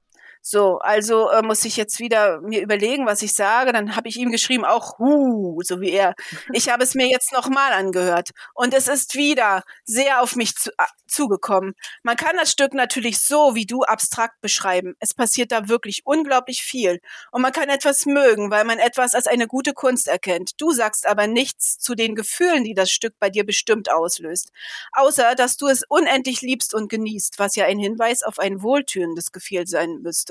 [0.42, 3.72] So, also äh, muss ich jetzt wieder mir überlegen, was ich sage.
[3.72, 6.14] Dann habe ich ihm geschrieben, auch hu, so wie er.
[6.52, 10.70] Ich habe es mir jetzt nochmal angehört und es ist wieder sehr auf mich zu,
[10.70, 11.74] äh, zugekommen.
[12.02, 14.94] Man kann das Stück natürlich so wie du abstrakt beschreiben.
[15.00, 17.00] Es passiert da wirklich unglaublich viel
[17.32, 20.52] und man kann etwas mögen, weil man etwas als eine gute Kunst erkennt.
[20.60, 24.50] Du sagst aber nichts zu den Gefühlen, die das Stück bei dir bestimmt auslöst,
[24.92, 29.32] außer dass du es unendlich liebst und genießt, was ja ein Hinweis auf ein wohltönendes
[29.32, 30.27] Gefühl sein müsste.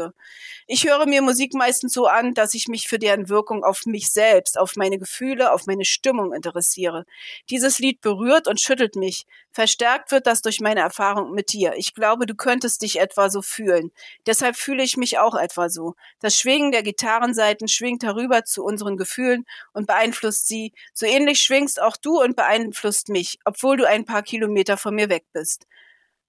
[0.68, 4.10] Ich höre mir Musik meistens so an, dass ich mich für deren Wirkung auf mich
[4.10, 7.06] selbst, auf meine Gefühle, auf meine Stimmung interessiere.
[7.49, 9.26] Dieses Lied berührt und schüttelt mich.
[9.52, 11.74] Verstärkt wird das durch meine Erfahrung mit dir.
[11.78, 13.91] Ich glaube, du könntest dich etwa so fühlen.
[14.26, 15.95] Deshalb fühle ich mich auch etwa so.
[16.19, 20.74] Das Schwingen der Gitarrenseiten schwingt herüber zu unseren Gefühlen und beeinflusst sie.
[20.94, 25.10] So ähnlich schwingst auch du und beeinflusst mich, obwohl du ein paar Kilometer von mir
[25.10, 25.65] weg bist.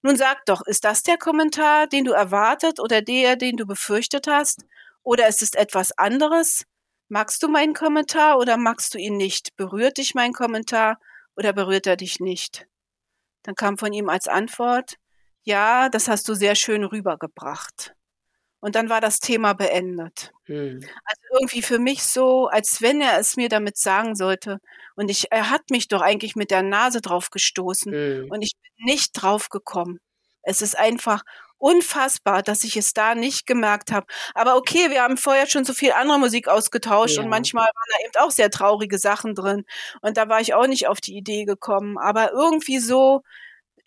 [0.01, 4.27] Nun sag doch, ist das der Kommentar, den du erwartet oder der, den du befürchtet
[4.27, 4.65] hast?
[5.03, 6.65] Oder ist es etwas anderes?
[7.09, 9.55] Magst du meinen Kommentar oder magst du ihn nicht?
[9.57, 10.99] Berührt dich mein Kommentar
[11.35, 12.67] oder berührt er dich nicht?
[13.43, 14.95] Dann kam von ihm als Antwort,
[15.43, 17.95] ja, das hast du sehr schön rübergebracht.
[18.61, 20.33] Und dann war das Thema beendet.
[20.45, 20.81] Hm.
[21.05, 24.59] Also irgendwie für mich so, als wenn er es mir damit sagen sollte.
[24.95, 27.93] Und ich, er hat mich doch eigentlich mit der Nase drauf gestoßen.
[27.93, 28.27] Hm.
[28.29, 29.99] Und ich bin nicht drauf gekommen.
[30.41, 31.23] Es ist einfach
[31.59, 34.07] unfassbar, dass ich es da nicht gemerkt habe.
[34.33, 37.23] Aber okay, wir haben vorher schon so viel andere Musik ausgetauscht ja.
[37.23, 39.65] und manchmal waren da eben auch sehr traurige Sachen drin.
[40.01, 41.97] Und da war ich auch nicht auf die Idee gekommen.
[41.97, 43.21] Aber irgendwie so,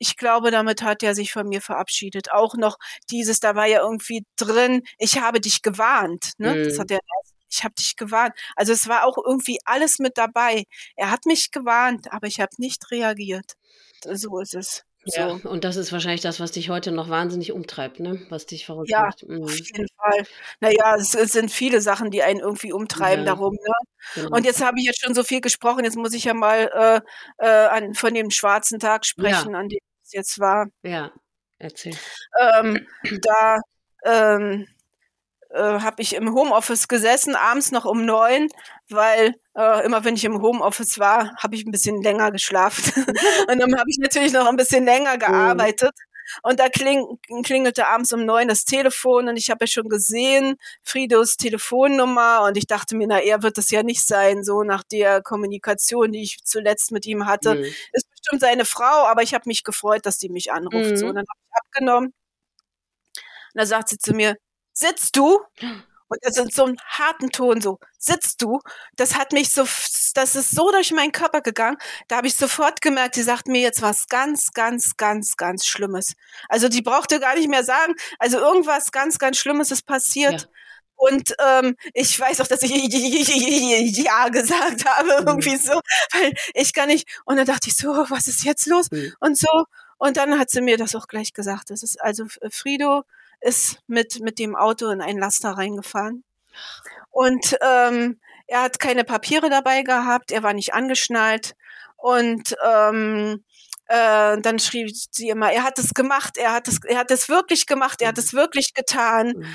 [0.02, 2.32] ich glaube, damit hat er sich von mir verabschiedet.
[2.32, 2.76] Auch noch
[3.08, 6.32] dieses, da war ja irgendwie drin, ich habe dich gewarnt.
[6.38, 6.56] Ne?
[6.56, 6.64] Mhm.
[6.64, 6.98] Das hat er
[7.48, 8.32] ich habe dich gewarnt.
[8.56, 10.64] Also es war auch irgendwie alles mit dabei.
[10.96, 13.52] Er hat mich gewarnt, aber ich habe nicht reagiert.
[14.04, 14.84] So ist es.
[15.04, 18.24] Ja, und das ist wahrscheinlich das, was dich heute noch wahnsinnig umtreibt, ne?
[18.28, 19.26] Was dich verrückt ja, macht.
[19.26, 19.42] Mhm.
[19.42, 20.24] auf jeden Fall.
[20.60, 23.34] Naja, es, es, sind viele Sachen, die einen irgendwie umtreiben ja.
[23.34, 23.72] darum, ne?
[24.14, 24.36] Genau.
[24.36, 27.02] Und jetzt habe ich jetzt schon so viel gesprochen, jetzt muss ich ja mal
[27.38, 29.58] äh, äh, an, von dem schwarzen Tag sprechen, ja.
[29.58, 30.68] an dem es jetzt war.
[30.82, 31.12] Ja,
[31.58, 31.96] erzähl.
[32.40, 32.86] Ähm,
[33.22, 33.60] da
[34.04, 34.66] ähm,
[35.50, 38.48] äh, habe ich im Homeoffice gesessen, abends noch um neun,
[38.88, 43.04] weil äh, immer wenn ich im Homeoffice war, habe ich ein bisschen länger geschlafen.
[43.48, 45.92] und dann habe ich natürlich noch ein bisschen länger gearbeitet.
[46.42, 50.56] Und da kling, klingelte abends um neun das Telefon und ich habe ja schon gesehen,
[50.82, 54.82] Friedos Telefonnummer und ich dachte mir, na, er wird das ja nicht sein, so nach
[54.82, 57.56] der Kommunikation, die ich zuletzt mit ihm hatte.
[57.56, 57.64] Mhm.
[57.92, 60.90] Ist bestimmt seine Frau, aber ich habe mich gefreut, dass die mich anruft.
[60.90, 60.96] Mhm.
[60.96, 62.14] So, und dann habe ich abgenommen.
[63.54, 64.36] Und da sagt sie zu mir,
[64.72, 65.40] sitzt du?
[66.12, 68.60] Und das in so einem harten Ton so, sitzt du?
[68.96, 69.64] Das hat mich so,
[70.12, 71.78] das ist so durch meinen Körper gegangen.
[72.08, 76.14] Da habe ich sofort gemerkt, sie sagt mir jetzt was ganz, ganz, ganz, ganz Schlimmes.
[76.50, 80.42] Also die brauchte gar nicht mehr sagen, also irgendwas ganz, ganz Schlimmes ist passiert.
[80.42, 80.48] Ja.
[80.96, 82.70] Und ähm, ich weiß auch, dass ich
[84.04, 85.28] ja gesagt habe, mhm.
[85.28, 85.80] irgendwie so,
[86.12, 87.08] weil ich gar nicht.
[87.24, 88.90] Und dann dachte ich so, was ist jetzt los?
[88.90, 89.14] Mhm.
[89.18, 89.64] Und so.
[89.96, 91.70] Und dann hat sie mir das auch gleich gesagt.
[91.70, 93.04] Das ist also Frido
[93.42, 96.24] ist mit, mit dem Auto in einen Laster reingefahren.
[97.10, 101.54] Und ähm, er hat keine Papiere dabei gehabt, er war nicht angeschnallt.
[101.96, 103.44] Und ähm,
[103.86, 107.28] äh, dann schrieb sie immer, er hat es gemacht, er hat es, er hat es
[107.28, 109.34] wirklich gemacht, er hat es wirklich getan.
[109.36, 109.46] Mhm.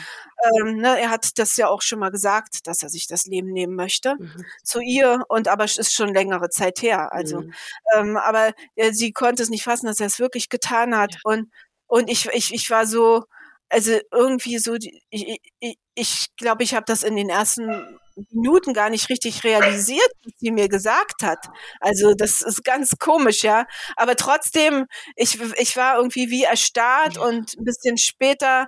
[0.43, 3.51] Ähm, ne, er hat das ja auch schon mal gesagt, dass er sich das Leben
[3.51, 4.45] nehmen möchte mhm.
[4.63, 7.11] zu ihr und aber es ist schon längere Zeit her.
[7.13, 7.53] Also, mhm.
[7.95, 11.19] ähm, aber äh, sie konnte es nicht fassen, dass er es wirklich getan hat ja.
[11.23, 11.51] und
[11.87, 13.23] und ich ich ich war so
[13.69, 17.99] also irgendwie so, ich ich, ich, glaube, ich habe das in den ersten
[18.31, 21.45] Minuten gar nicht richtig realisiert, was sie mir gesagt hat.
[21.79, 23.65] Also das ist ganz komisch, ja.
[23.95, 24.85] Aber trotzdem,
[25.15, 28.67] ich, ich war irgendwie wie erstarrt und ein bisschen später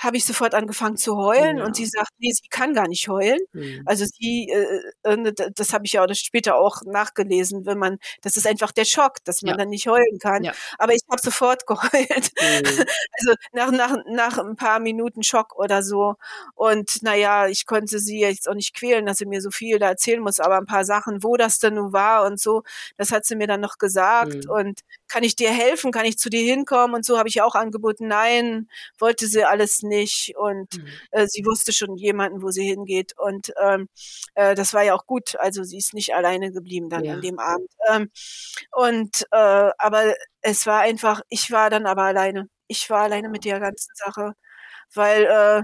[0.00, 1.64] habe ich sofort angefangen zu heulen ja.
[1.64, 3.38] und sie sagt, nee, sie kann gar nicht heulen.
[3.52, 3.82] Mhm.
[3.84, 7.98] Also sie, äh, äh ne, das habe ich ja auch später auch nachgelesen, wenn man,
[8.22, 9.56] das ist einfach der Schock, dass man ja.
[9.58, 10.42] dann nicht heulen kann.
[10.42, 10.52] Ja.
[10.78, 12.30] Aber ich habe sofort geheult.
[12.40, 12.84] Mhm.
[13.18, 16.14] Also nach, nach, nach ein paar Minuten Schock oder so.
[16.54, 19.88] Und naja, ich konnte sie jetzt auch nicht quälen, dass sie mir so viel da
[19.88, 22.62] erzählen muss, aber ein paar Sachen, wo das denn nun war und so,
[22.96, 24.46] das hat sie mir dann noch gesagt.
[24.46, 24.50] Mhm.
[24.50, 25.92] Und kann ich dir helfen?
[25.92, 26.96] Kann ich zu dir hinkommen?
[26.96, 29.89] Und so habe ich auch angeboten, nein, wollte sie alles nicht.
[30.36, 30.86] Und mhm.
[31.10, 33.12] äh, sie wusste schon jemanden, wo sie hingeht.
[33.18, 33.88] Und ähm,
[34.34, 35.36] äh, das war ja auch gut.
[35.38, 37.14] Also sie ist nicht alleine geblieben dann ja.
[37.14, 37.70] an dem Abend.
[37.88, 38.10] Ähm,
[38.72, 42.48] und äh, aber es war einfach, ich war dann aber alleine.
[42.66, 44.34] Ich war alleine mit der ganzen Sache.
[44.94, 45.62] Weil äh,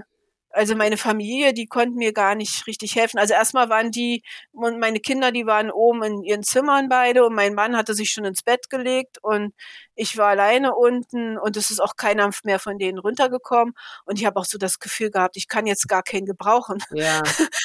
[0.56, 3.18] also meine Familie, die konnten mir gar nicht richtig helfen.
[3.18, 4.22] Also erstmal waren die
[4.52, 8.10] und meine Kinder, die waren oben in ihren Zimmern beide und mein Mann hatte sich
[8.10, 9.54] schon ins Bett gelegt und
[9.94, 13.74] ich war alleine unten und es ist auch keiner mehr von denen runtergekommen
[14.06, 16.82] und ich habe auch so das Gefühl gehabt, ich kann jetzt gar keinen gebrauchen.
[16.90, 17.22] Ja.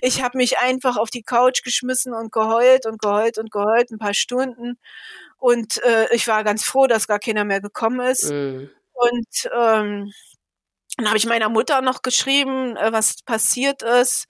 [0.00, 3.98] Ich habe mich einfach auf die Couch geschmissen und geheult und geheult und geheult ein
[3.98, 4.78] paar Stunden
[5.38, 8.30] und äh, ich war ganz froh, dass gar keiner mehr gekommen ist.
[8.30, 8.70] Mhm.
[8.92, 10.12] Und ähm,
[10.96, 14.26] dann habe ich meiner Mutter noch geschrieben, äh, was passiert ist.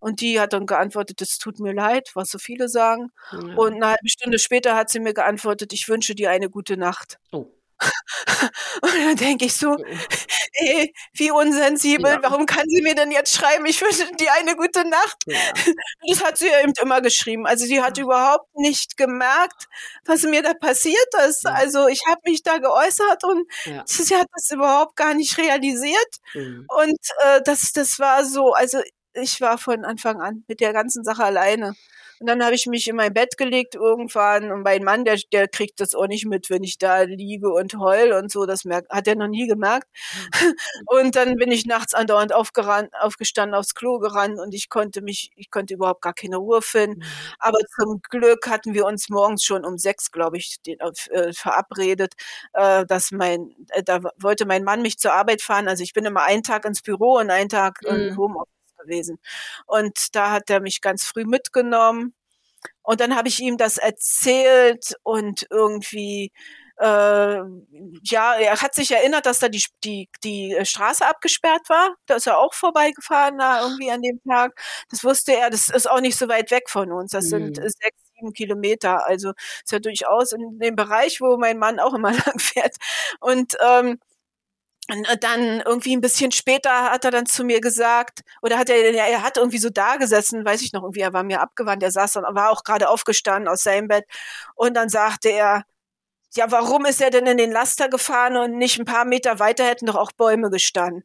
[0.00, 3.10] Und die hat dann geantwortet, es tut mir leid, was so viele sagen.
[3.32, 3.38] Ja.
[3.56, 7.18] Und eine halbe Stunde später hat sie mir geantwortet, ich wünsche dir eine gute Nacht.
[7.32, 7.46] Oh.
[8.82, 9.76] Und dann denke ich so,
[10.52, 12.18] ey, wie unsensibel, ja.
[12.22, 15.16] warum kann sie mir denn jetzt schreiben, ich wünsche dir eine gute Nacht?
[15.26, 15.38] Ja.
[16.08, 17.46] Das hat sie ja eben immer geschrieben.
[17.46, 18.04] Also sie hat ja.
[18.04, 19.66] überhaupt nicht gemerkt,
[20.06, 21.46] was mir da passiert ist.
[21.46, 23.46] Also ich habe mich da geäußert und
[23.84, 26.16] sie hat das überhaupt gar nicht realisiert.
[26.34, 26.66] Mhm.
[26.68, 28.80] Und äh, das, das war so, also
[29.12, 31.74] ich war von Anfang an mit der ganzen Sache alleine.
[32.20, 35.48] Und dann habe ich mich in mein Bett gelegt irgendwann und mein Mann, der, der
[35.48, 38.46] kriegt das auch nicht mit, wenn ich da liege und heul und so.
[38.46, 39.88] Das merkt, hat er noch nie gemerkt.
[40.40, 40.54] Mhm.
[40.86, 45.30] Und dann bin ich nachts andauernd aufgerannt, aufgestanden, aufs Klo gerannt und ich konnte mich,
[45.36, 47.00] ich konnte überhaupt gar keine Ruhe finden.
[47.00, 47.04] Mhm.
[47.38, 52.14] Aber zum Glück hatten wir uns morgens schon um sechs, glaube ich, den, äh, verabredet,
[52.54, 55.68] äh, dass mein, äh, da wollte mein Mann mich zur Arbeit fahren.
[55.68, 57.88] Also ich bin immer einen Tag ins Büro und einen Tag mhm.
[57.88, 58.57] im Homeoffice
[58.88, 59.18] gewesen.
[59.66, 62.14] Und da hat er mich ganz früh mitgenommen.
[62.82, 66.32] Und dann habe ich ihm das erzählt und irgendwie
[66.80, 67.42] äh,
[68.04, 71.96] ja, er hat sich erinnert, dass da die, die, die Straße abgesperrt war.
[72.06, 74.60] Da ist er auch vorbeigefahren da irgendwie an dem Tag.
[74.90, 77.10] Das wusste er, das ist auch nicht so weit weg von uns.
[77.10, 77.54] Das mhm.
[77.54, 79.06] sind sechs, sieben Kilometer.
[79.06, 79.32] Also
[79.64, 82.76] ist ja durchaus in dem Bereich, wo mein Mann auch immer lang fährt.
[83.20, 83.98] Und ähm,
[84.90, 88.94] und dann irgendwie ein bisschen später hat er dann zu mir gesagt, oder hat er,
[88.94, 91.90] er hat irgendwie so da gesessen, weiß ich noch, irgendwie, er war mir abgewandt, er
[91.90, 94.06] saß dann, war auch gerade aufgestanden aus seinem Bett.
[94.54, 95.64] Und dann sagte er,
[96.34, 99.64] ja, warum ist er denn in den Laster gefahren und nicht ein paar Meter weiter
[99.64, 101.04] hätten doch auch Bäume gestanden?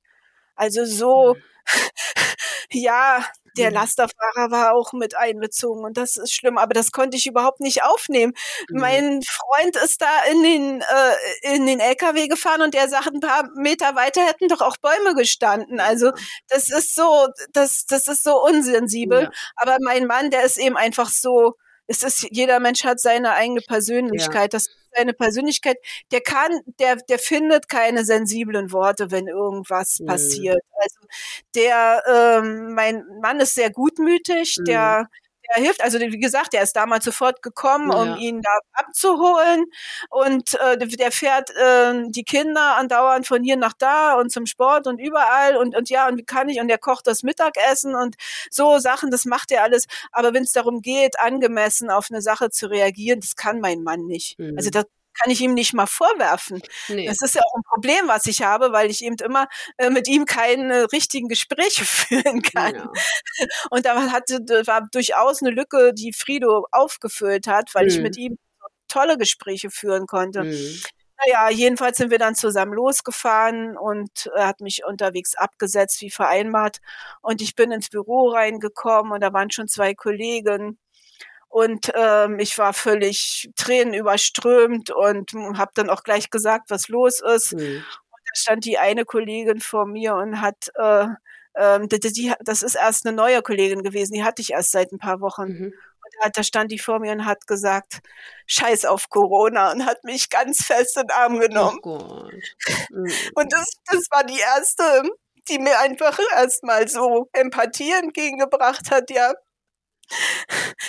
[0.55, 1.35] Also so,
[2.71, 3.25] ja,
[3.57, 3.75] der mhm.
[3.75, 7.83] Lasterfahrer war auch mit einbezogen und das ist schlimm, aber das konnte ich überhaupt nicht
[7.83, 8.33] aufnehmen.
[8.69, 8.79] Mhm.
[8.79, 13.19] Mein Freund ist da in den, äh, in den LKW gefahren und der sagt, ein
[13.19, 15.79] paar Meter weiter hätten doch auch Bäume gestanden.
[15.79, 16.11] Also
[16.47, 19.23] das ist so, das, das ist so unsensibel.
[19.23, 19.31] Ja.
[19.55, 21.53] Aber mein Mann, der ist eben einfach so,
[21.87, 24.53] es ist, jeder Mensch hat seine eigene Persönlichkeit.
[24.53, 24.59] Ja.
[24.59, 25.77] Das seine Persönlichkeit.
[26.11, 30.05] Der kann, der, der findet keine sensiblen Worte, wenn irgendwas mhm.
[30.05, 30.61] passiert.
[30.75, 30.99] Also
[31.55, 34.65] der, ähm, mein Mann ist sehr gutmütig, mhm.
[34.65, 35.09] der
[35.53, 35.81] er hilft.
[35.81, 38.17] Also wie gesagt, der ist damals sofort gekommen, um ja.
[38.17, 39.65] ihn da abzuholen.
[40.09, 44.87] Und äh, der fährt äh, die Kinder andauernd von hier nach da und zum Sport
[44.87, 48.15] und überall und, und ja, und wie kann ich, und der kocht das Mittagessen und
[48.49, 49.85] so Sachen, das macht er alles.
[50.11, 54.05] Aber wenn es darum geht, angemessen auf eine Sache zu reagieren, das kann mein Mann
[54.05, 54.39] nicht.
[54.39, 54.55] Mhm.
[54.57, 56.61] Also das kann ich ihm nicht mal vorwerfen.
[56.87, 57.07] Nee.
[57.07, 60.07] Das ist ja auch ein Problem, was ich habe, weil ich eben immer äh, mit
[60.07, 62.75] ihm keine richtigen Gespräche führen kann.
[62.75, 62.91] Ja.
[63.69, 67.89] Und da hatte, war durchaus eine Lücke, die Frido aufgefüllt hat, weil mhm.
[67.89, 68.37] ich mit ihm
[68.87, 70.43] tolle Gespräche führen konnte.
[70.43, 70.81] Mhm.
[71.25, 76.79] Naja, jedenfalls sind wir dann zusammen losgefahren und er hat mich unterwegs abgesetzt, wie vereinbart.
[77.21, 80.79] Und ich bin ins Büro reingekommen und da waren schon zwei Kollegen
[81.53, 87.53] und ähm, ich war völlig tränenüberströmt und habe dann auch gleich gesagt, was los ist.
[87.53, 87.59] Mhm.
[87.59, 91.05] Und da stand die eine Kollegin vor mir und hat, äh,
[91.53, 94.91] äh, die, die, das ist erst eine neue Kollegin gewesen, die hatte ich erst seit
[94.91, 95.43] ein paar Wochen.
[95.43, 95.65] Mhm.
[95.65, 97.99] Und da, da stand die vor mir und hat gesagt,
[98.47, 101.79] Scheiß auf Corona und hat mich ganz fest in den Arm genommen.
[101.83, 102.29] Oh.
[102.89, 103.11] Mhm.
[103.35, 105.03] Und das, das war die erste,
[105.49, 109.33] die mir einfach erstmal so Empathie entgegengebracht hat, ja,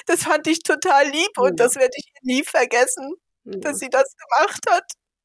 [0.07, 1.65] das fand ich total lieb und ja.
[1.65, 3.15] das werde ich nie vergessen,
[3.45, 3.59] ja.
[3.59, 4.85] dass sie das gemacht hat.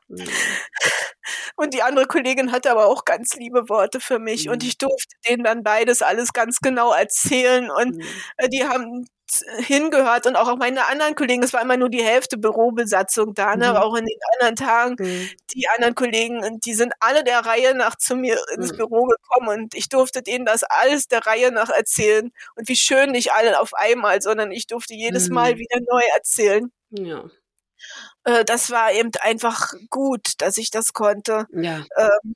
[1.56, 5.16] Und die andere Kollegin hatte aber auch ganz liebe Worte für mich und ich durfte
[5.28, 8.02] denen dann beides alles ganz genau erzählen und
[8.38, 9.06] äh, die haben
[9.60, 13.72] hingehört und auch meine anderen Kollegen, es war immer nur die Hälfte Bürobesatzung da, ne?
[13.72, 13.76] Mhm.
[13.76, 15.30] auch in den anderen Tagen, mhm.
[15.54, 18.78] die anderen Kollegen, die sind alle der Reihe nach zu mir ins mhm.
[18.78, 23.12] Büro gekommen und ich durfte denen das alles der Reihe nach erzählen und wie schön
[23.12, 25.60] nicht alle auf einmal, sondern ich durfte jedes Mal mhm.
[25.60, 26.72] wieder neu erzählen.
[26.92, 27.26] Ja.
[28.24, 31.48] Äh, das war eben einfach gut, dass ich das konnte.
[31.52, 31.86] Ja.
[31.98, 32.36] Ähm,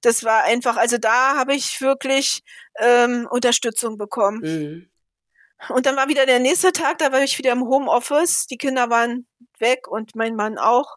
[0.00, 2.42] das war einfach, also da habe ich wirklich
[2.78, 4.40] ähm, Unterstützung bekommen.
[4.40, 4.90] Mhm.
[5.68, 8.46] Und dann war wieder der nächste Tag, da war ich wieder im Homeoffice.
[8.46, 9.26] Die Kinder waren
[9.58, 10.96] weg und mein Mann auch.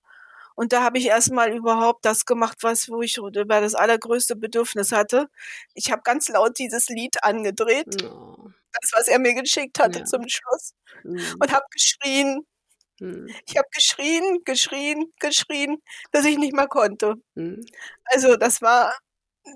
[0.56, 4.92] Und da habe ich erstmal überhaupt das gemacht, was wo ich über das allergrößte Bedürfnis
[4.92, 5.28] hatte.
[5.74, 8.04] Ich habe ganz laut dieses Lied angedreht.
[8.04, 8.50] Oh.
[8.80, 10.06] Das, was er mir geschickt hatte ja.
[10.06, 10.74] zum Schluss.
[11.04, 11.38] Mhm.
[11.40, 12.46] Und habe geschrien.
[13.02, 13.28] Mhm.
[13.48, 17.16] Ich habe geschrien, geschrien, geschrien, dass ich nicht mehr konnte.
[17.36, 17.66] Mhm.
[18.06, 18.96] Also das war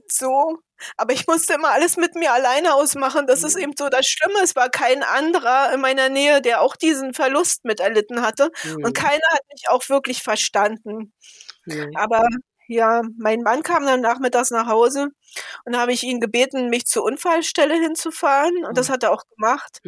[0.08, 0.60] so
[0.98, 3.28] aber ich musste immer alles mit mir alleine ausmachen.
[3.28, 3.64] Das ist mhm.
[3.64, 4.40] eben so das Schlimme.
[4.44, 8.52] Es war kein anderer in meiner Nähe, der auch diesen Verlust miterlitten hatte.
[8.64, 8.84] Mhm.
[8.84, 11.14] Und keiner hat mich auch wirklich verstanden.
[11.66, 11.92] Mhm.
[11.96, 12.28] Aber
[12.68, 15.10] ja, mein Mann kam dann nachmittags nach Hause
[15.66, 18.66] und habe ich ihn gebeten, mich zur Unfallstelle hinzufahren.
[18.66, 18.94] Und das mhm.
[18.94, 19.80] hat er auch gemacht.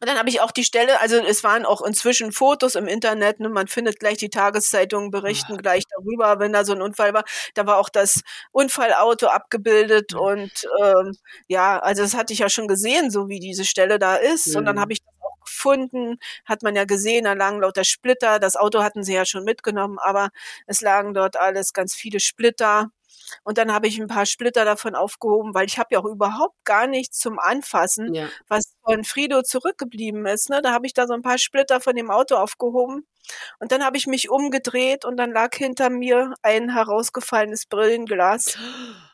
[0.00, 3.40] Und dann habe ich auch die Stelle, also es waren auch inzwischen Fotos im Internet,
[3.40, 5.60] ne, man findet gleich die Tageszeitungen berichten ja.
[5.60, 7.24] gleich darüber, wenn da so ein Unfall war.
[7.54, 8.22] Da war auch das
[8.52, 10.50] Unfallauto abgebildet und
[10.82, 11.16] ähm,
[11.48, 14.48] ja, also das hatte ich ja schon gesehen, so wie diese Stelle da ist.
[14.48, 14.56] Mhm.
[14.56, 14.80] Und dann mhm.
[14.80, 15.14] habe ich das
[15.48, 18.38] gefunden, hat man ja gesehen, da lagen lauter Splitter.
[18.38, 20.30] Das Auto hatten sie ja schon mitgenommen, aber
[20.66, 22.90] es lagen dort alles ganz viele Splitter.
[23.44, 26.56] Und dann habe ich ein paar Splitter davon aufgehoben, weil ich habe ja auch überhaupt
[26.64, 28.28] gar nichts zum Anfassen, ja.
[28.48, 30.48] was von Frido zurückgeblieben ist.
[30.48, 30.62] Ne?
[30.62, 33.06] Da habe ich da so ein paar Splitter von dem Auto aufgehoben.
[33.58, 38.56] Und dann habe ich mich umgedreht und dann lag hinter mir ein herausgefallenes Brillenglas.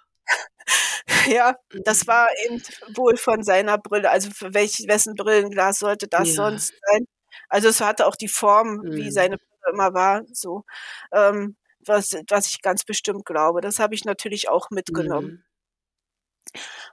[1.28, 2.62] ja, das war eben
[2.94, 4.10] wohl von seiner Brille.
[4.10, 6.35] Also für welch, wessen Brillenglas sollte das ja.
[6.35, 7.06] sonst sein?
[7.48, 8.93] Also es hatte auch die Form, mhm.
[8.93, 10.22] wie seine Brille immer war.
[10.32, 10.64] So.
[11.12, 11.56] Ähm,
[11.86, 13.60] was, was ich ganz bestimmt glaube.
[13.60, 15.26] Das habe ich natürlich auch mitgenommen.
[15.26, 15.44] Mhm.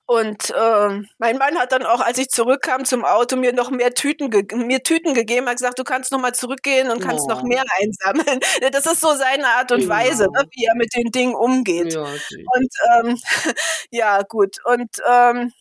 [0.06, 3.94] Und äh, mein Mann hat dann auch, als ich zurückkam zum Auto, mir noch mehr
[3.94, 4.30] Tüten,
[4.68, 5.48] mir Tüten gegeben.
[5.48, 7.30] Hat gesagt, du kannst noch mal zurückgehen und kannst oh.
[7.30, 8.40] noch mehr einsammeln.
[8.72, 9.90] Das ist so seine Art und ja.
[9.90, 11.94] Weise, ne, wie er mit den Dingen umgeht.
[11.94, 13.18] Ja, und ähm,
[13.92, 14.58] ja, gut.
[14.66, 15.54] Und ähm,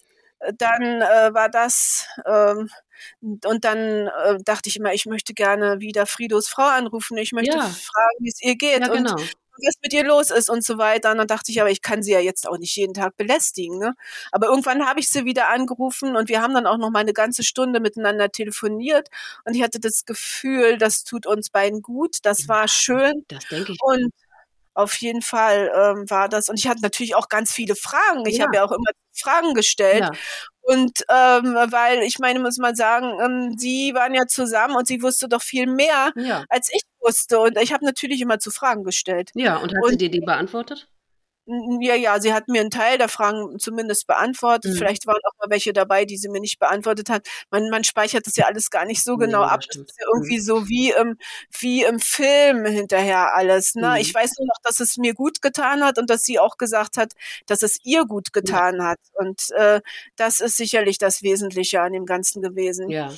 [0.57, 2.71] dann äh, war das ähm,
[3.23, 7.17] und dann äh, dachte ich immer, ich möchte gerne wieder Fridos Frau anrufen.
[7.19, 7.63] Ich möchte ja.
[7.63, 8.81] fragen, wie es ihr geht.
[8.81, 9.13] Ja, genau.
[9.13, 11.11] Und was mit ihr los ist und so weiter.
[11.11, 13.79] Und dann dachte ich, aber ich kann sie ja jetzt auch nicht jeden Tag belästigen.
[13.79, 13.95] Ne?
[14.33, 17.13] Aber irgendwann habe ich sie wieder angerufen und wir haben dann auch noch mal eine
[17.13, 19.09] ganze Stunde miteinander telefoniert.
[19.45, 22.19] Und ich hatte das Gefühl, das tut uns beiden gut.
[22.23, 23.25] Das war schön.
[23.29, 23.79] Das denke ich.
[23.83, 24.13] Und
[24.75, 26.49] auf jeden Fall ähm, war das.
[26.49, 28.25] Und ich hatte natürlich auch ganz viele Fragen.
[28.27, 28.45] Ich ja.
[28.47, 30.01] habe ja auch immer Fragen gestellt.
[30.01, 30.13] Ja.
[30.63, 35.03] Und ähm, weil ich meine, muss man sagen, ähm, sie waren ja zusammen und sie
[35.03, 36.45] wusste doch viel mehr, ja.
[36.49, 37.41] als ich wusste.
[37.41, 39.31] Und ich habe natürlich immer zu Fragen gestellt.
[39.35, 40.89] Ja, und hat und, sie dir die beantwortet?
[41.81, 44.73] Ja, ja, sie hat mir einen Teil der Fragen zumindest beantwortet.
[44.73, 44.77] Mhm.
[44.77, 47.27] Vielleicht waren auch mal welche dabei, die sie mir nicht beantwortet hat.
[47.51, 49.61] Man, man speichert das ja alles gar nicht so nee, genau ab.
[49.67, 50.43] Das ist ja irgendwie mhm.
[50.43, 51.17] so wie im,
[51.59, 53.75] wie im Film hinterher alles.
[53.75, 53.89] Ne?
[53.89, 53.97] Mhm.
[53.97, 56.97] Ich weiß nur noch, dass es mir gut getan hat und dass sie auch gesagt
[56.97, 57.15] hat,
[57.47, 58.85] dass es ihr gut getan ja.
[58.85, 59.01] hat.
[59.15, 59.81] Und äh,
[60.17, 62.91] das ist sicherlich das Wesentliche an dem Ganzen gewesen.
[62.91, 63.13] Ja.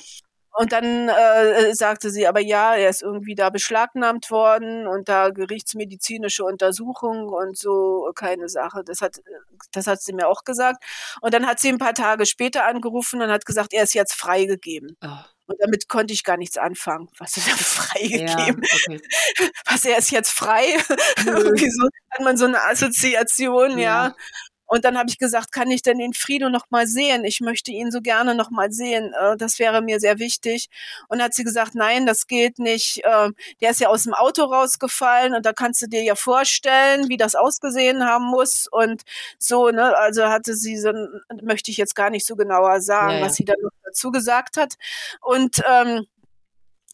[0.54, 5.30] Und dann äh, sagte sie aber ja, er ist irgendwie da beschlagnahmt worden und da
[5.30, 8.82] gerichtsmedizinische Untersuchung und so keine Sache.
[8.84, 9.22] Das hat,
[9.72, 10.84] das hat sie mir auch gesagt.
[11.22, 14.14] Und dann hat sie ein paar Tage später angerufen und hat gesagt, er ist jetzt
[14.14, 14.96] freigegeben.
[15.02, 15.08] Oh.
[15.46, 17.08] Und damit konnte ich gar nichts anfangen.
[17.18, 18.62] Was ist denn freigegeben?
[18.62, 19.00] Ja, okay.
[19.66, 20.64] Was, er ist jetzt frei?
[21.26, 24.08] Irgendwie so hat man so eine Assoziation, ja.
[24.08, 24.14] ja.
[24.72, 27.26] Und dann habe ich gesagt, kann ich denn den Frido noch mal sehen?
[27.26, 29.12] Ich möchte ihn so gerne noch mal sehen.
[29.12, 30.70] Äh, das wäre mir sehr wichtig.
[31.08, 33.04] Und hat sie gesagt, nein, das geht nicht.
[33.04, 33.28] Äh,
[33.60, 37.18] der ist ja aus dem Auto rausgefallen und da kannst du dir ja vorstellen, wie
[37.18, 38.66] das ausgesehen haben muss.
[38.66, 39.02] Und
[39.38, 40.90] so, ne, also hatte sie so,
[41.42, 43.26] möchte ich jetzt gar nicht so genauer sagen, ja, ja.
[43.26, 44.76] was sie dann noch dazu gesagt hat.
[45.20, 46.06] Und ähm,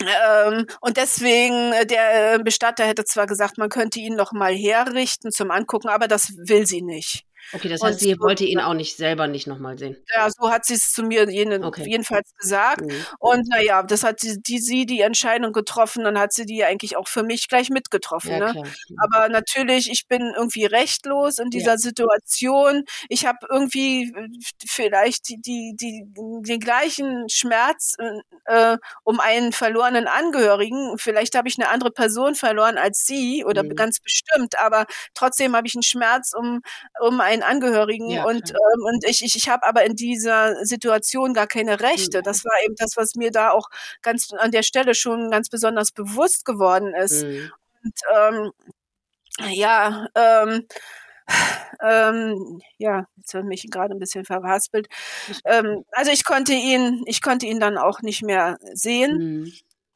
[0.00, 5.30] ähm, und deswegen, äh, der Bestatter hätte zwar gesagt, man könnte ihn noch mal herrichten
[5.30, 7.27] zum Angucken, aber das will sie nicht.
[7.52, 9.96] Okay, das heißt, sie so, wollte ihn auch nicht selber nicht nochmal sehen.
[10.14, 11.84] Ja, so hat sie es zu mir jene, okay.
[11.88, 12.82] jedenfalls gesagt.
[12.82, 13.06] Mhm.
[13.18, 16.96] Und naja, das hat die, die, sie die Entscheidung getroffen, dann hat sie die eigentlich
[16.96, 18.32] auch für mich gleich mitgetroffen.
[18.32, 18.64] Ja, ne?
[18.98, 21.78] Aber natürlich, ich bin irgendwie rechtlos in dieser ja.
[21.78, 22.84] Situation.
[23.08, 24.28] Ich habe irgendwie äh,
[24.66, 27.96] vielleicht die, die, die, den gleichen Schmerz
[28.46, 30.98] äh, um einen verlorenen Angehörigen.
[30.98, 33.74] Vielleicht habe ich eine andere Person verloren als sie oder mhm.
[33.74, 36.60] ganz bestimmt, aber trotzdem habe ich einen Schmerz um,
[37.00, 41.34] um einen Angehörigen ja, und, ähm, und ich, ich, ich habe aber in dieser Situation
[41.34, 42.18] gar keine Rechte.
[42.18, 42.22] Mhm.
[42.22, 43.68] Das war eben das, was mir da auch
[44.02, 47.24] ganz an der Stelle schon ganz besonders bewusst geworden ist.
[47.24, 47.52] Mhm.
[47.84, 48.52] Und ähm,
[49.50, 50.66] ja, ähm,
[51.82, 54.88] ähm, ja, jetzt hat mich gerade ein bisschen verhaspelt.
[55.44, 59.18] Ähm, also ich konnte ihn, ich konnte ihn dann auch nicht mehr sehen.
[59.18, 59.52] Mhm.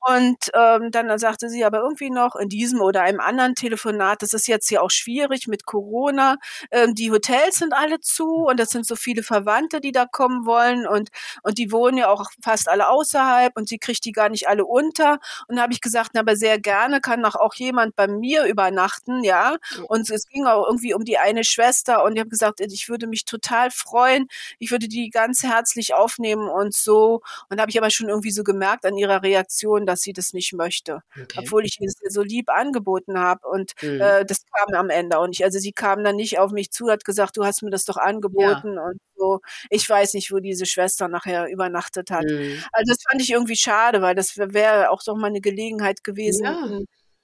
[0.08, 4.32] Und ähm, dann sagte sie aber irgendwie noch in diesem oder einem anderen Telefonat, das
[4.34, 6.38] ist jetzt hier auch schwierig mit Corona.
[6.72, 10.44] Ähm, die Hotels sind alle zu und das sind so viele Verwandte, die da kommen
[10.46, 11.10] wollen und
[11.42, 14.64] und die wohnen ja auch fast alle außerhalb und sie kriegt die gar nicht alle
[14.64, 15.18] unter.
[15.48, 18.44] Und da habe ich gesagt, na, aber sehr gerne kann doch auch jemand bei mir
[18.46, 19.56] übernachten, ja.
[19.88, 23.06] Und es ging auch irgendwie um die eine Schwester und ich habe gesagt, ich würde
[23.06, 27.22] mich total freuen, ich würde die ganz herzlich aufnehmen und so.
[27.48, 30.32] Und da habe ich aber schon irgendwie so gemerkt an ihrer Reaktion, dass sie das
[30.32, 31.02] nicht möchte.
[31.10, 31.38] Okay.
[31.38, 33.46] Obwohl ich ihr so lieb angeboten habe.
[33.46, 34.00] Und mhm.
[34.00, 35.44] äh, das kam am Ende auch nicht.
[35.44, 37.98] Also sie kam dann nicht auf mich zu, hat gesagt, du hast mir das doch
[37.98, 38.84] angeboten ja.
[38.84, 39.40] und so.
[39.68, 42.24] Ich weiß nicht, wo diese Schwester nachher übernachtet hat.
[42.24, 42.62] Mhm.
[42.72, 46.44] Also das fand ich irgendwie schade, weil das wäre auch doch mal eine Gelegenheit gewesen,
[46.44, 46.80] ja.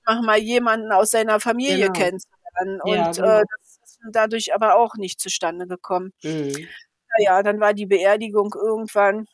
[0.06, 1.92] mach mal jemanden aus seiner Familie genau.
[1.92, 2.80] kennenzulernen.
[2.82, 3.40] Und ja, genau.
[3.40, 6.12] äh, das ist dadurch aber auch nicht zustande gekommen.
[6.22, 6.68] Mhm.
[7.16, 9.26] Naja, dann war die Beerdigung irgendwann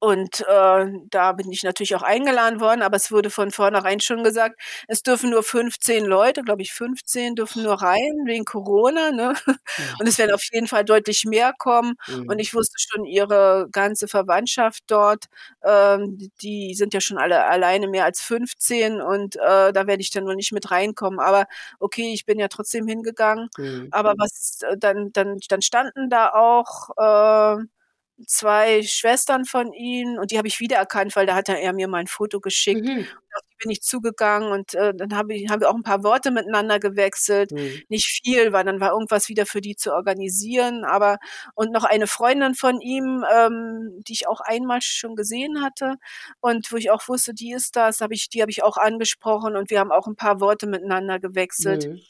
[0.00, 4.24] und äh, da bin ich natürlich auch eingeladen worden, aber es wurde von vornherein schon
[4.24, 9.10] gesagt, es dürfen nur 15 Leute, glaube ich 15 dürfen nur rein wegen Corona.
[9.12, 9.34] Ne?
[10.00, 11.94] Und es werden auf jeden Fall deutlich mehr kommen.
[12.08, 12.28] Mhm.
[12.28, 15.26] Und ich wusste schon, ihre ganze Verwandtschaft dort,
[15.64, 20.10] ähm, die sind ja schon alle alleine mehr als 15 und äh, da werde ich
[20.10, 21.20] dann nur nicht mit reinkommen.
[21.20, 21.46] Aber
[21.80, 23.48] okay, ich bin ja trotzdem hingegangen.
[23.58, 23.88] Mhm.
[23.90, 27.64] Aber was äh, dann, dann, dann standen da auch äh,
[28.26, 31.98] zwei Schwestern von ihm und die habe ich wiedererkannt, weil da hat er mir mal
[31.98, 32.84] ein Foto geschickt.
[32.84, 33.00] Mhm.
[33.00, 36.02] auf die bin ich zugegangen und äh, dann habe ich, haben wir auch ein paar
[36.02, 37.52] Worte miteinander gewechselt.
[37.52, 37.82] Mhm.
[37.88, 40.84] Nicht viel, weil dann war irgendwas wieder für die zu organisieren.
[40.84, 41.18] Aber
[41.54, 45.96] und noch eine Freundin von ihm, ähm, die ich auch einmal schon gesehen hatte
[46.40, 49.56] und wo ich auch wusste, die ist das, habe ich, die habe ich auch angesprochen
[49.56, 51.86] und wir haben auch ein paar Worte miteinander gewechselt.
[51.88, 52.00] Mhm.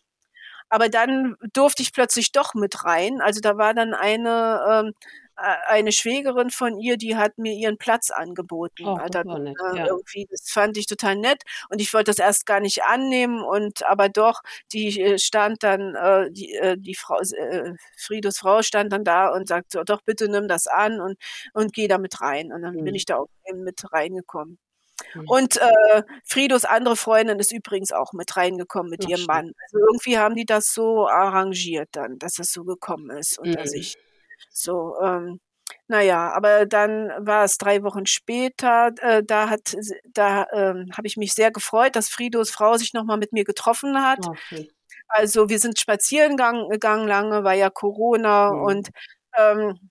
[0.68, 3.20] Aber dann durfte ich plötzlich doch mit rein.
[3.20, 4.92] Also da war dann eine ähm,
[5.36, 8.86] eine Schwägerin von ihr, die hat mir ihren Platz angeboten.
[8.86, 9.86] Oh, das, nett, äh, ja.
[9.86, 13.84] irgendwie, das fand ich total nett und ich wollte das erst gar nicht annehmen und
[13.86, 14.40] aber doch,
[14.72, 19.28] die äh, stand dann, äh, die, äh, die Frau, äh, Friedos Frau stand dann da
[19.28, 21.18] und sagte, doch bitte nimm das an und,
[21.52, 22.52] und geh da mit rein.
[22.52, 22.84] Und dann mhm.
[22.84, 24.58] bin ich da auch mit reingekommen.
[25.14, 25.28] Mhm.
[25.28, 29.52] Und äh, Fridos andere Freundin ist übrigens auch mit reingekommen mit Ach, ihrem Mann.
[29.64, 33.56] Also irgendwie haben die das so arrangiert dann, dass es so gekommen ist und mhm.
[33.56, 33.96] dass ich
[34.56, 35.40] so ähm,
[35.88, 41.16] naja, aber dann war es drei Wochen später, äh, da hat, da ähm, habe ich
[41.16, 44.26] mich sehr gefreut, dass Fridos Frau sich nochmal mit mir getroffen hat.
[44.26, 44.68] Okay.
[45.08, 48.62] Also wir sind spazieren gegangen lange, war ja Corona mhm.
[48.62, 48.88] und
[49.38, 49.90] ähm,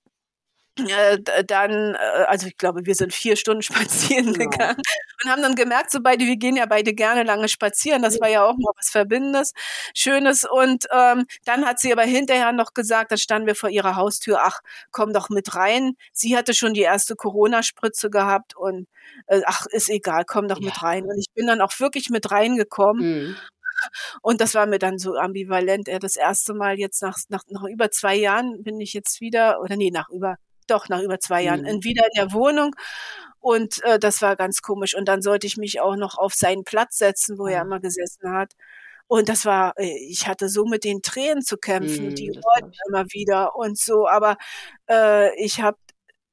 [0.78, 4.50] äh, dann, äh, also ich glaube, wir sind vier Stunden spazieren ja.
[4.50, 4.82] gegangen
[5.24, 8.02] und haben dann gemerkt, so beide, wir gehen ja beide gerne lange spazieren.
[8.02, 9.54] Das war ja auch mal was Verbindendes,
[9.94, 10.46] Schönes.
[10.50, 14.40] Und ähm, dann hat sie aber hinterher noch gesagt, dann standen wir vor ihrer Haustür,
[14.42, 14.62] ach,
[14.92, 15.96] komm doch mit rein.
[16.14, 18.88] Sie hatte schon die erste Corona-Spritze gehabt und
[19.28, 20.66] äh, ach, ist egal, komm doch ja.
[20.66, 21.06] mit rein.
[21.06, 23.28] Und ich bin dann auch wirklich mit reingekommen.
[23.28, 23.36] Mhm.
[24.22, 25.90] Und das war mir dann so ambivalent.
[26.02, 29.76] Das erste Mal jetzt nach, nach, nach über zwei Jahren bin ich jetzt wieder, oder
[29.76, 30.38] nee, nach über
[30.68, 31.84] doch nach über zwei Jahren, mhm.
[31.84, 32.76] wieder in der Wohnung.
[33.40, 34.96] Und äh, das war ganz komisch.
[34.96, 38.32] Und dann sollte ich mich auch noch auf seinen Platz setzen, wo er immer gesessen
[38.32, 38.54] hat.
[39.08, 42.72] Und das war, äh, ich hatte so mit den Tränen zu kämpfen, mm, die wollten
[42.88, 44.08] immer wieder und so.
[44.08, 44.38] Aber
[44.90, 45.78] äh, ich habe,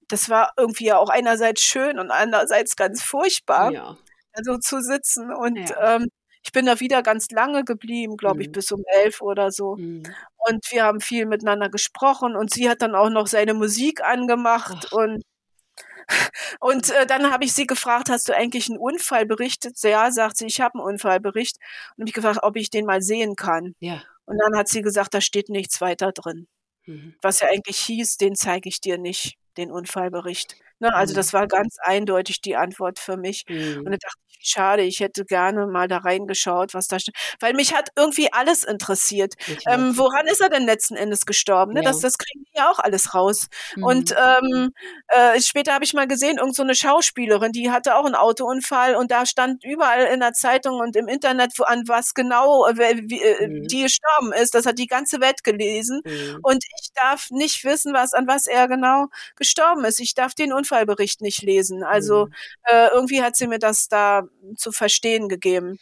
[0.09, 3.99] das war irgendwie ja auch einerseits schön und andererseits ganz furchtbar, ja.
[4.33, 5.33] also zu sitzen.
[5.35, 5.97] Und ja.
[5.97, 6.09] ähm,
[6.43, 8.41] ich bin da wieder ganz lange geblieben, glaube mhm.
[8.43, 9.77] ich, bis um elf oder so.
[9.77, 10.03] Mhm.
[10.37, 14.89] Und wir haben viel miteinander gesprochen und sie hat dann auch noch seine Musik angemacht
[14.91, 14.93] Ach.
[14.93, 15.23] und
[16.61, 19.81] und äh, dann habe ich sie gefragt, hast du eigentlich einen Unfall berichtet?
[19.83, 21.59] Ja, sagt sie, ich habe einen Unfallbericht.
[21.97, 23.75] Und ich gefragt, ob ich den mal sehen kann.
[23.79, 24.03] Ja.
[24.25, 26.49] Und dann hat sie gesagt, da steht nichts weiter drin.
[26.87, 27.15] Mhm.
[27.23, 30.57] Was ja eigentlich hieß, den zeige ich dir nicht, den Unfallbericht.
[30.83, 30.93] Ne?
[30.93, 31.17] Also mhm.
[31.17, 33.45] das war ganz eindeutig die Antwort für mich.
[33.49, 33.79] Mhm.
[33.79, 37.15] Und da dachte ich, schade, ich hätte gerne mal da reingeschaut, was da steht.
[37.39, 39.35] Weil mich hat irgendwie alles interessiert.
[39.69, 41.75] Ähm, woran ist er denn letzten Endes gestorben?
[41.75, 41.83] Ne?
[41.83, 41.91] Ja.
[41.91, 43.47] Das, das kriegen die ja auch alles raus.
[43.77, 43.85] Mhm.
[43.85, 44.73] Und ähm,
[45.07, 48.97] äh, später habe ich mal gesehen, irgend so eine Schauspielerin, die hatte auch einen Autounfall
[48.97, 53.03] und da stand überall in der Zeitung und im Internet, wo, an was genau äh,
[53.05, 53.69] wie, äh, mhm.
[53.69, 54.57] die gestorben ist.
[54.57, 56.01] Das hat die ganze Welt gelesen.
[56.05, 56.41] Mhm.
[56.43, 59.07] Und ich darf nicht wissen, was an was er genau
[59.37, 60.01] gestorben ist.
[60.01, 61.83] Ich darf den Unfallbericht nicht lesen.
[61.83, 62.33] Also mhm.
[62.65, 64.25] äh, irgendwie hat sie mir das da
[64.57, 65.79] zu verstehen gegeben.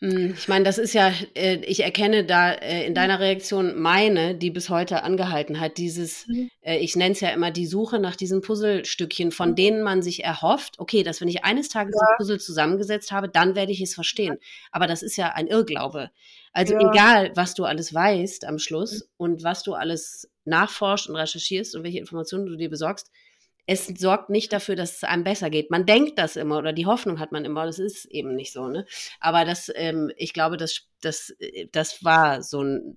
[0.00, 2.94] Hm, ich meine, das ist ja, äh, ich erkenne da äh, in mhm.
[2.96, 6.50] deiner Reaktion meine, die bis heute angehalten hat, dieses, mhm.
[6.60, 9.54] äh, ich nenne es ja immer die Suche nach diesen Puzzlestückchen, von mhm.
[9.54, 12.04] denen man sich erhofft, okay, dass wenn ich eines Tages ja.
[12.04, 14.38] das Puzzle zusammengesetzt habe, dann werde ich es verstehen.
[14.72, 16.10] Aber das ist ja ein Irrglaube.
[16.52, 16.90] Also ja.
[16.90, 19.06] egal, was du alles weißt am Schluss mhm.
[19.18, 23.10] und was du alles nachforscht und recherchierst und welche Informationen du dir besorgst,
[23.66, 25.70] es sorgt nicht dafür, dass es einem besser geht.
[25.70, 28.68] Man denkt das immer oder die Hoffnung hat man immer, das ist eben nicht so.
[28.68, 28.86] Ne?
[29.20, 32.96] Aber das, ähm, ich glaube, das, das, äh, das war so ein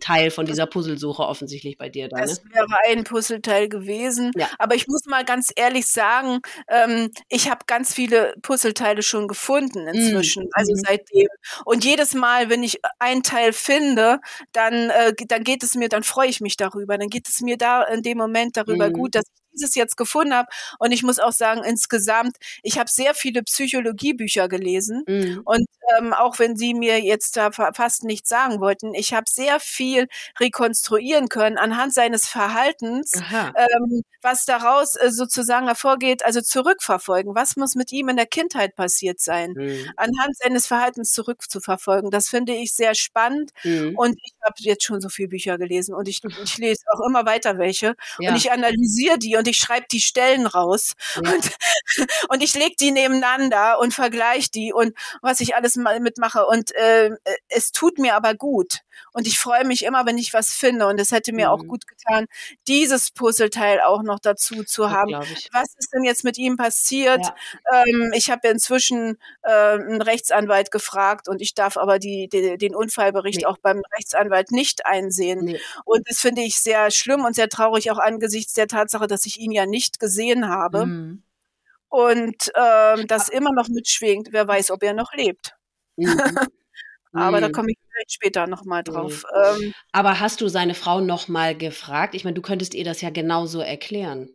[0.00, 2.08] Teil von dieser Puzzlesuche offensichtlich bei dir.
[2.08, 2.50] Da, das ne?
[2.52, 4.30] wäre ein Puzzleteil gewesen.
[4.36, 4.48] Ja.
[4.58, 9.86] Aber ich muss mal ganz ehrlich sagen, ähm, ich habe ganz viele Puzzleteile schon gefunden
[9.86, 10.50] inzwischen, mm.
[10.52, 10.82] also mhm.
[10.86, 11.28] seitdem.
[11.64, 14.20] Und jedes Mal, wenn ich ein Teil finde,
[14.52, 16.96] dann, äh, dann geht es mir, dann freue ich mich darüber.
[16.96, 18.92] Dann geht es mir da in dem Moment darüber mm.
[18.92, 20.48] gut, dass ich dieses jetzt gefunden habe.
[20.78, 25.04] Und ich muss auch sagen, insgesamt, ich habe sehr viele Psychologiebücher gelesen.
[25.06, 25.42] Mhm.
[25.44, 25.66] Und
[25.98, 30.08] ähm, auch wenn Sie mir jetzt da fast nichts sagen wollten, ich habe sehr viel
[30.38, 37.34] rekonstruieren können anhand seines Verhaltens, ähm, was daraus äh, sozusagen hervorgeht, also zurückverfolgen.
[37.34, 39.52] Was muss mit ihm in der Kindheit passiert sein?
[39.56, 39.90] Mhm.
[39.96, 42.10] Anhand seines Verhaltens zurückzuverfolgen.
[42.10, 43.52] Das finde ich sehr spannend.
[43.64, 43.96] Mhm.
[43.96, 47.26] Und ich habe jetzt schon so viele Bücher gelesen und ich, ich lese auch immer
[47.26, 47.94] weiter welche.
[48.18, 48.30] Ja.
[48.30, 51.32] Und ich analysiere die und ich schreibe die Stellen raus ja.
[51.32, 51.50] und,
[52.28, 56.46] und ich lege die nebeneinander und vergleiche die und was ich alles mal mitmache.
[56.46, 57.10] Und äh,
[57.48, 58.80] es tut mir aber gut.
[59.12, 60.86] Und ich freue mich immer, wenn ich was finde.
[60.86, 61.52] Und es hätte mir mhm.
[61.52, 62.26] auch gut getan,
[62.66, 65.12] dieses Puzzleteil auch noch dazu zu das haben.
[65.52, 67.24] Was ist denn jetzt mit ihm passiert?
[67.24, 67.84] Ja.
[67.84, 72.58] Ähm, ich habe ja inzwischen äh, einen Rechtsanwalt gefragt und ich darf aber die, die
[72.58, 73.46] den Unfallbericht nee.
[73.46, 75.44] auch beim Rechtsanwalt nicht einsehen.
[75.44, 75.60] Nee.
[75.84, 79.37] Und das finde ich sehr schlimm und sehr traurig, auch angesichts der Tatsache, dass ich
[79.38, 80.86] ihn ja nicht gesehen habe.
[80.86, 81.22] Mhm.
[81.88, 84.28] Und ähm, das immer noch mitschwingt.
[84.32, 85.54] Wer weiß, ob er noch lebt.
[85.96, 86.06] Mhm.
[87.12, 89.24] Aber da komme ich vielleicht später nochmal drauf.
[89.24, 89.64] Mhm.
[89.64, 92.14] Ähm, Aber hast du seine Frau nochmal gefragt?
[92.14, 94.28] Ich meine, du könntest ihr das ja genauso erklären.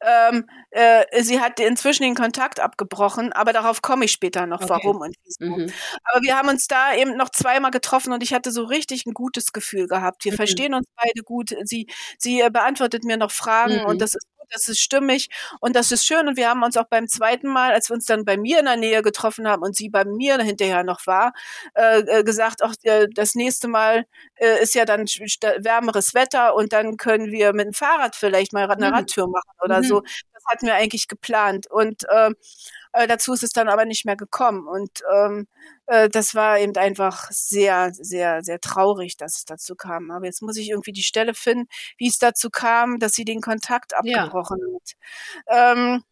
[0.00, 4.70] Ähm, äh, sie hat inzwischen den Kontakt abgebrochen, aber darauf komme ich später noch, okay.
[4.70, 5.44] warum und wieso.
[5.44, 5.72] Mhm.
[6.04, 9.14] Aber wir haben uns da eben noch zweimal getroffen und ich hatte so richtig ein
[9.14, 10.24] gutes Gefühl gehabt.
[10.24, 10.36] Wir mhm.
[10.36, 11.54] verstehen uns beide gut.
[11.64, 11.86] Sie,
[12.18, 13.86] sie äh, beantwortet mir noch Fragen mhm.
[13.86, 15.28] und das ist das ist stimmig
[15.60, 16.28] und das ist schön.
[16.28, 18.66] Und wir haben uns auch beim zweiten Mal, als wir uns dann bei mir in
[18.66, 21.32] der Nähe getroffen haben und sie bei mir hinterher noch war,
[21.74, 24.06] äh, äh gesagt, auch äh, das nächste Mal
[24.36, 28.70] äh, ist ja dann wärmeres Wetter und dann können wir mit dem Fahrrad vielleicht mal
[28.70, 28.94] eine mhm.
[28.94, 29.84] Radtour machen oder mhm.
[29.84, 30.02] so.
[30.32, 31.66] Das hatten wir eigentlich geplant.
[31.70, 32.30] Und äh,
[32.92, 34.66] Äh, dazu ist es dann aber nicht mehr gekommen.
[34.66, 35.46] Und ähm,
[35.86, 40.10] äh, das war eben einfach sehr, sehr, sehr traurig, dass es dazu kam.
[40.10, 41.68] Aber jetzt muss ich irgendwie die Stelle finden,
[41.98, 45.56] wie es dazu kam, dass sie den Kontakt abgebrochen ja.
[45.56, 45.72] hat.
[45.76, 46.04] Ähm,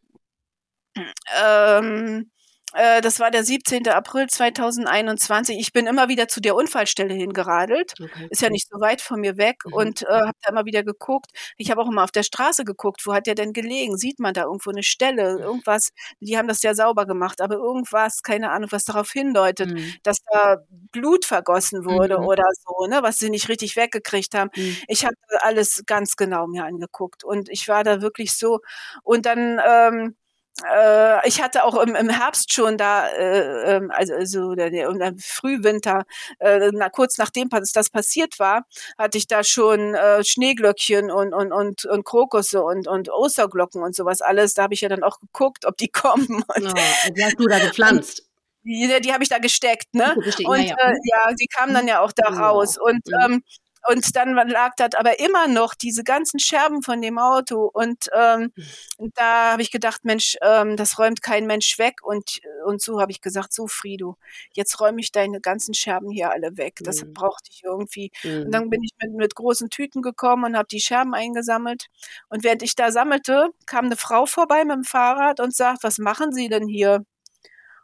[1.40, 2.30] ähm,
[2.74, 3.88] äh, das war der 17.
[3.88, 5.58] April 2021.
[5.58, 7.94] Ich bin immer wieder zu der Unfallstelle hingeradelt.
[8.00, 8.28] Okay.
[8.30, 9.72] Ist ja nicht so weit von mir weg mhm.
[9.72, 11.30] und äh, habe da immer wieder geguckt.
[11.56, 13.96] Ich habe auch immer auf der Straße geguckt, wo hat der denn gelegen?
[13.96, 15.90] Sieht man da irgendwo eine Stelle, irgendwas?
[16.20, 19.94] Die haben das ja sauber gemacht, aber irgendwas, keine Ahnung, was darauf hindeutet, mhm.
[20.02, 20.58] dass da
[20.92, 22.26] Blut vergossen wurde mhm.
[22.26, 24.50] oder so, ne, was sie nicht richtig weggekriegt haben.
[24.54, 24.76] Mhm.
[24.88, 28.60] Ich habe alles ganz genau mir angeguckt und ich war da wirklich so
[29.02, 30.16] und dann ähm,
[30.64, 34.92] äh, ich hatte auch im, im Herbst schon da, äh, ähm, also, also der, der,
[34.92, 36.04] der Frühwinter,
[36.40, 38.66] äh, na, kurz nachdem das passiert war,
[38.96, 43.94] hatte ich da schon äh, Schneeglöckchen und, und, und, und Krokusse und, und Osterglocken und
[43.94, 44.54] sowas alles.
[44.54, 46.26] Da habe ich ja dann auch geguckt, ob die kommen.
[46.28, 48.24] Und, oh, die hast du da gepflanzt?
[48.64, 50.14] Die, die habe ich da gesteckt, ne?
[50.44, 50.76] Und ja, ja.
[50.76, 52.76] Äh, ja, die kamen dann ja auch da raus.
[52.76, 53.24] Und mhm.
[53.24, 53.42] ähm,
[53.86, 57.70] und dann lag das aber immer noch diese ganzen Scherben von dem Auto.
[57.72, 58.52] Und ähm,
[58.98, 59.12] hm.
[59.14, 62.00] da habe ich gedacht, Mensch, ähm, das räumt kein Mensch weg.
[62.02, 64.16] Und, und so habe ich gesagt, so Friedo,
[64.52, 66.80] jetzt räume ich deine ganzen Scherben hier alle weg.
[66.82, 67.14] Das mhm.
[67.14, 68.10] brauchte ich irgendwie.
[68.24, 68.46] Mhm.
[68.46, 68.70] Und dann hm.
[68.70, 71.86] bin ich mit, mit großen Tüten gekommen und habe die Scherben eingesammelt.
[72.28, 75.98] Und während ich da sammelte, kam eine Frau vorbei mit dem Fahrrad und sagt, was
[75.98, 77.04] machen Sie denn hier?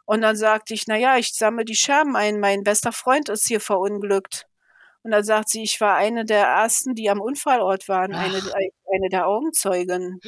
[0.05, 2.39] Und dann sagte ich, na ja, ich sammle die Scherben ein.
[2.39, 4.47] Mein bester Freund ist hier verunglückt.
[5.05, 8.37] Und da sagt sie, ich war eine der ersten, die am Unfallort waren, eine,
[8.91, 10.19] eine der Augenzeugen.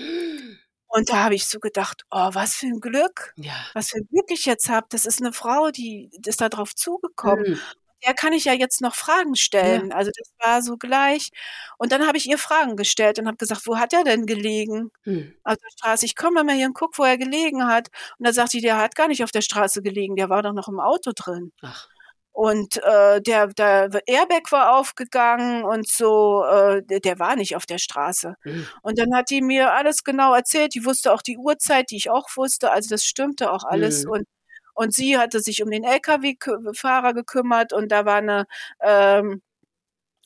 [0.85, 3.55] Und da habe ich so gedacht, oh, was für ein Glück, ja.
[3.73, 4.85] was für ein Glück ich jetzt habe.
[4.91, 7.53] Das ist eine Frau, die ist da drauf zugekommen.
[7.53, 7.59] Mhm.
[8.05, 9.89] Der kann ich ja jetzt noch Fragen stellen.
[9.89, 9.95] Ja.
[9.95, 11.31] Also das war so gleich.
[11.79, 14.91] Und dann habe ich ihr Fragen gestellt und habe gesagt, wo hat er denn gelegen?
[15.05, 15.33] Mhm.
[15.43, 16.05] Auf der Straße.
[16.05, 17.87] Ich komme mal hier und guck, wo er gelegen hat.
[18.19, 20.53] Und da sagt sie, der hat gar nicht auf der Straße gelegen, der war doch
[20.53, 21.51] noch im Auto drin.
[21.63, 21.87] Ach.
[22.38, 27.80] Und äh, der, der Airbag war aufgegangen und so, äh, der, war nicht auf der
[27.80, 28.35] Straße.
[28.43, 28.68] Mhm.
[28.84, 30.76] Und dann hat die mir alles genau erzählt.
[30.76, 32.69] Die wusste auch die Uhrzeit, die ich auch wusste.
[32.69, 34.05] Also das stimmte auch alles.
[34.05, 34.11] Mhm.
[34.11, 34.27] Und
[34.76, 38.45] und sie hatte sich um den LKW-Fahrer gekümmert und da war eine
[38.84, 39.41] ähm,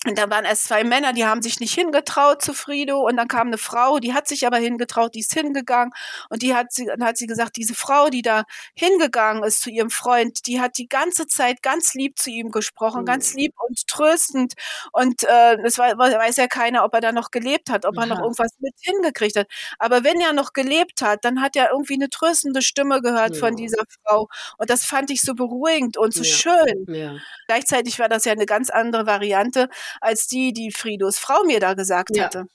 [0.08, 3.08] und da waren erst zwei Männer, die haben sich nicht hingetraut zu Frido.
[3.08, 5.94] Und dann kam eine Frau, die hat sich aber hingetraut, die ist hingegangen.
[6.30, 9.70] Und die hat sie, dann hat sie gesagt, diese Frau, die da hingegangen ist zu
[9.70, 13.06] ihrem Freund, die hat die ganze Zeit ganz lieb zu ihm gesprochen, mhm.
[13.06, 14.54] ganz lieb und tröstend.
[14.92, 18.08] Und äh, es war, weiß ja keiner, ob er da noch gelebt hat, ob er
[18.08, 19.48] noch irgendwas mit hingekriegt hat.
[19.78, 23.40] Aber wenn er noch gelebt hat, dann hat er irgendwie eine tröstende Stimme gehört ja.
[23.40, 24.30] von dieser Frau.
[24.58, 26.34] Und das fand ich so beruhigend und so ja.
[26.34, 26.86] schön.
[26.88, 27.18] Ja.
[27.46, 29.70] Gleichzeitig war das ja eine ganz andere Variante
[30.00, 32.26] als die, die Friedos Frau mir da gesagt ja.
[32.26, 32.46] hatte.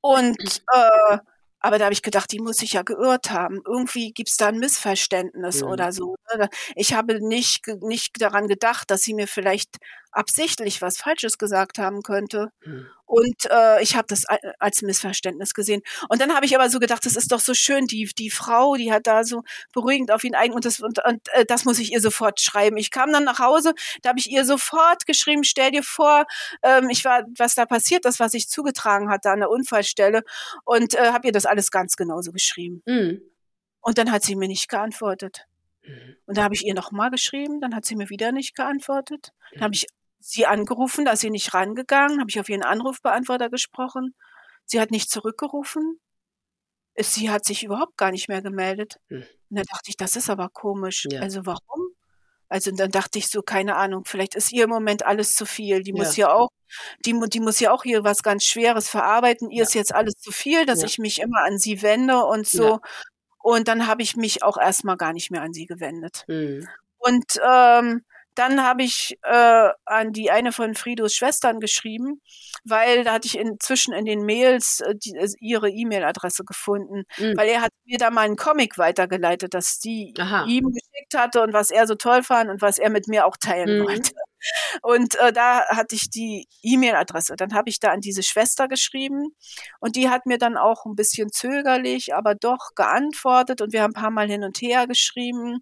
[0.00, 1.18] Und äh,
[1.60, 3.60] aber da habe ich gedacht, die muss sich ja geirrt haben.
[3.66, 5.66] Irgendwie gibt es da ein Missverständnis ja.
[5.66, 6.16] oder so.
[6.36, 6.48] Ne?
[6.76, 9.78] Ich habe nicht, nicht daran gedacht, dass sie mir vielleicht
[10.12, 12.52] absichtlich was Falsches gesagt haben könnte.
[12.62, 12.86] Hm.
[13.08, 14.26] Und äh, ich habe das
[14.58, 15.80] als Missverständnis gesehen.
[16.10, 18.76] Und dann habe ich aber so gedacht, das ist doch so schön, die, die Frau,
[18.76, 21.78] die hat da so beruhigend auf ihn eigen und das, und, und äh, das muss
[21.78, 22.76] ich ihr sofort schreiben.
[22.76, 23.72] Ich kam dann nach Hause,
[24.02, 26.26] da habe ich ihr sofort geschrieben, stell dir vor,
[26.62, 30.22] ähm, ich war, was da passiert ist, was ich zugetragen hatte an der Unfallstelle
[30.66, 32.82] und äh, habe ihr das alles ganz genauso geschrieben.
[32.84, 33.22] Mhm.
[33.80, 35.46] Und dann hat sie mir nicht geantwortet.
[35.82, 36.16] Mhm.
[36.26, 39.32] Und da habe ich ihr nochmal geschrieben, dann hat sie mir wieder nicht geantwortet.
[39.54, 39.86] Dann habe ich
[40.20, 44.14] sie angerufen, da ist sie nicht rangegangen, habe ich auf ihren Anrufbeantworter gesprochen.
[44.64, 46.00] Sie hat nicht zurückgerufen.
[47.00, 48.96] Sie hat sich überhaupt gar nicht mehr gemeldet.
[49.08, 49.24] Hm.
[49.50, 51.06] Und da dachte ich, das ist aber komisch.
[51.10, 51.20] Ja.
[51.20, 51.88] Also warum?
[52.48, 55.82] Also dann dachte ich so, keine Ahnung, vielleicht ist ihr im Moment alles zu viel.
[55.82, 55.96] Die ja.
[55.96, 56.48] muss ja auch,
[57.04, 59.50] die, die muss ja auch hier was ganz Schweres verarbeiten.
[59.50, 59.62] Ihr ja.
[59.64, 62.80] ist jetzt alles zu viel, dass ich mich immer an sie wende und so.
[63.38, 66.24] Und dann habe ich mich auch erstmal gar nicht mehr an sie gewendet.
[66.26, 66.68] Mhm.
[66.98, 68.04] Und ähm,
[68.38, 72.20] dann habe ich äh, an die eine von Fridos Schwestern geschrieben,
[72.64, 77.36] weil da hatte ich inzwischen in den Mails äh, die, äh, ihre E-Mail-Adresse gefunden, mhm.
[77.36, 80.44] weil er hat mir da mal einen Comic weitergeleitet, das die Aha.
[80.46, 83.36] ihm geschickt hatte und was er so toll fand und was er mit mir auch
[83.36, 83.84] teilen mhm.
[83.84, 84.12] wollte.
[84.82, 87.34] Und äh, da hatte ich die E-Mail-Adresse.
[87.34, 89.30] Dann habe ich da an diese Schwester geschrieben
[89.80, 93.90] und die hat mir dann auch ein bisschen zögerlich, aber doch geantwortet und wir haben
[93.90, 95.58] ein paar Mal hin und her geschrieben.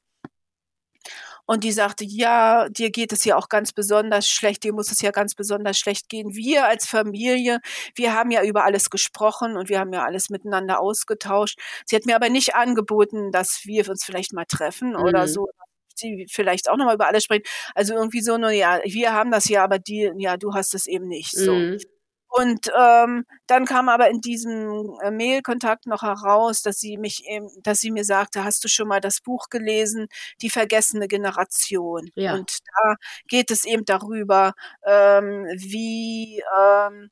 [1.46, 5.00] Und die sagte, ja, dir geht es ja auch ganz besonders schlecht, dir muss es
[5.00, 6.34] ja ganz besonders schlecht gehen.
[6.34, 7.60] Wir als Familie,
[7.94, 11.58] wir haben ja über alles gesprochen und wir haben ja alles miteinander ausgetauscht.
[11.86, 15.02] Sie hat mir aber nicht angeboten, dass wir uns vielleicht mal treffen mhm.
[15.02, 15.48] oder so
[15.98, 17.44] sie vielleicht auch nochmal über alles sprechen.
[17.74, 20.86] Also irgendwie so, nur ja, wir haben das ja, aber die, ja, du hast es
[20.86, 21.32] eben nicht.
[21.32, 21.52] So.
[21.52, 21.78] Mhm.
[22.28, 27.48] Und ähm, dann kam aber in diesem äh, Mailkontakt noch heraus, dass sie mich eben,
[27.62, 30.08] dass sie mir sagte, hast du schon mal das Buch gelesen,
[30.42, 32.10] Die vergessene Generation?
[32.14, 32.34] Ja.
[32.34, 32.94] Und da
[33.28, 34.52] geht es eben darüber,
[34.84, 37.10] ähm, wie ähm,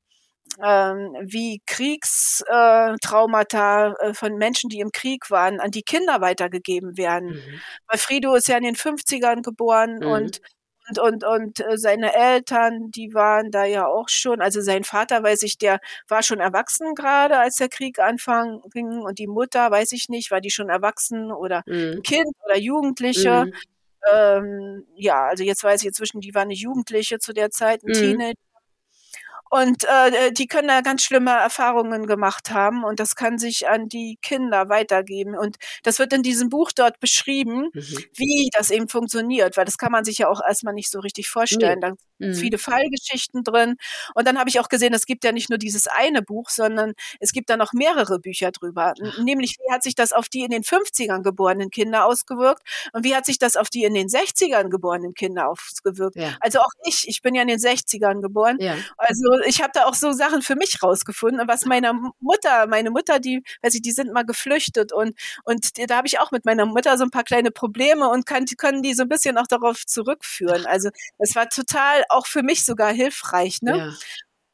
[0.62, 7.30] ähm, wie Kriegstraumata äh, von Menschen, die im Krieg waren, an die Kinder weitergegeben werden.
[7.30, 7.60] Mhm.
[7.88, 10.06] Weil Frido ist ja in den 50ern geboren Mhm.
[10.06, 10.40] und
[10.88, 15.22] und, und, und äh, seine Eltern, die waren da ja auch schon, also sein Vater,
[15.22, 18.60] weiß ich, der war schon erwachsen gerade, als der Krieg anfing
[19.02, 22.02] und die Mutter, weiß ich nicht, war die schon erwachsen oder Mhm.
[22.02, 23.46] Kind oder Jugendliche.
[23.46, 23.52] Mhm.
[24.12, 27.88] Ähm, ja, also jetzt weiß ich inzwischen, die war eine Jugendliche zu der Zeit, ein
[27.88, 27.92] Mhm.
[27.92, 28.34] Teenager.
[29.54, 33.88] Und äh, die können da ganz schlimme Erfahrungen gemacht haben und das kann sich an
[33.88, 35.36] die Kinder weitergeben.
[35.36, 37.98] Und das wird in diesem Buch dort beschrieben, Mhm.
[38.14, 41.28] wie das eben funktioniert, weil das kann man sich ja auch erstmal nicht so richtig
[41.28, 41.78] vorstellen.
[41.78, 41.80] Nee.
[41.80, 42.34] Da sind Mhm.
[42.34, 43.76] viele Fallgeschichten drin.
[44.14, 46.94] Und dann habe ich auch gesehen, es gibt ja nicht nur dieses eine Buch, sondern
[47.20, 48.94] es gibt da noch mehrere Bücher drüber.
[49.00, 52.62] N- Nämlich, wie hat sich das auf die in den 50ern geborenen Kinder ausgewirkt
[52.92, 56.16] und wie hat sich das auf die in den 60ern geborenen Kinder ausgewirkt.
[56.16, 56.36] Ja.
[56.40, 58.56] Also auch ich, ich bin ja in den 60ern geboren.
[58.60, 58.76] Ja.
[58.96, 62.90] Also ich habe da auch so Sachen für mich rausgefunden, und was meiner Mutter, meine
[62.90, 65.14] Mutter, die, weiß ich, die sind mal geflüchtet und
[65.44, 68.44] und da habe ich auch mit meiner Mutter so ein paar kleine Probleme und kann,
[68.46, 70.66] die können die so ein bisschen auch darauf zurückführen.
[70.66, 73.76] Also es war total auch für mich sogar hilfreich, ne?
[73.78, 73.92] Ja.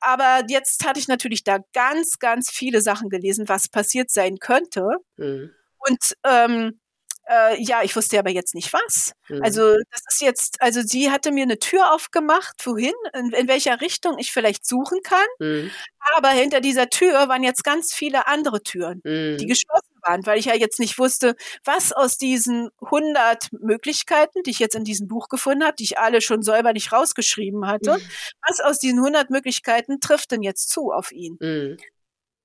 [0.01, 4.89] Aber jetzt hatte ich natürlich da ganz, ganz viele Sachen gelesen, was passiert sein könnte.
[5.17, 5.51] Mhm.
[5.79, 6.81] Und ähm,
[7.29, 9.13] äh, ja, ich wusste aber jetzt nicht was.
[9.29, 9.43] Mhm.
[9.43, 13.81] Also das ist jetzt, also sie hatte mir eine Tür aufgemacht, wohin, in, in welcher
[13.81, 15.27] Richtung ich vielleicht suchen kann.
[15.39, 15.71] Mhm.
[16.17, 19.49] Aber hinter dieser Tür waren jetzt ganz viele andere Türen, die Mhm.
[19.49, 24.59] geschlossen waren, weil ich ja jetzt nicht wusste, was aus diesen 100 Möglichkeiten, die ich
[24.59, 28.03] jetzt in diesem Buch gefunden habe, die ich alle schon säuberlich rausgeschrieben hatte, Mhm.
[28.49, 31.37] was aus diesen 100 Möglichkeiten trifft denn jetzt zu auf ihn?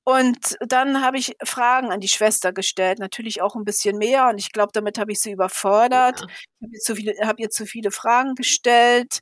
[0.06, 4.30] Und dann habe ich Fragen an die Schwester gestellt, natürlich auch ein bisschen mehr.
[4.30, 6.22] Und ich glaube, damit habe ich sie überfordert.
[6.22, 6.28] Ja.
[6.30, 9.22] Ich habe ihr, zu viele, habe ihr zu viele Fragen gestellt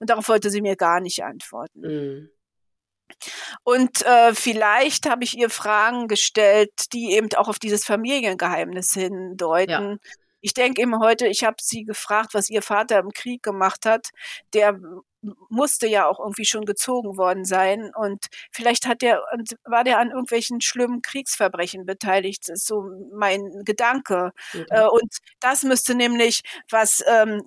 [0.00, 1.80] und darauf wollte sie mir gar nicht antworten.
[1.80, 2.30] Mhm.
[3.62, 10.00] Und äh, vielleicht habe ich ihr Fragen gestellt, die eben auch auf dieses Familiengeheimnis hindeuten.
[10.40, 14.10] Ich denke eben heute, ich habe sie gefragt, was ihr Vater im Krieg gemacht hat.
[14.52, 14.80] Der
[15.48, 19.98] musste ja auch irgendwie schon gezogen worden sein und vielleicht hat der und war der
[19.98, 22.48] an irgendwelchen schlimmen Kriegsverbrechen beteiligt.
[22.48, 24.32] Das ist so mein Gedanke.
[24.52, 24.66] Mhm.
[24.70, 27.42] Äh, und das müsste nämlich was, ähm,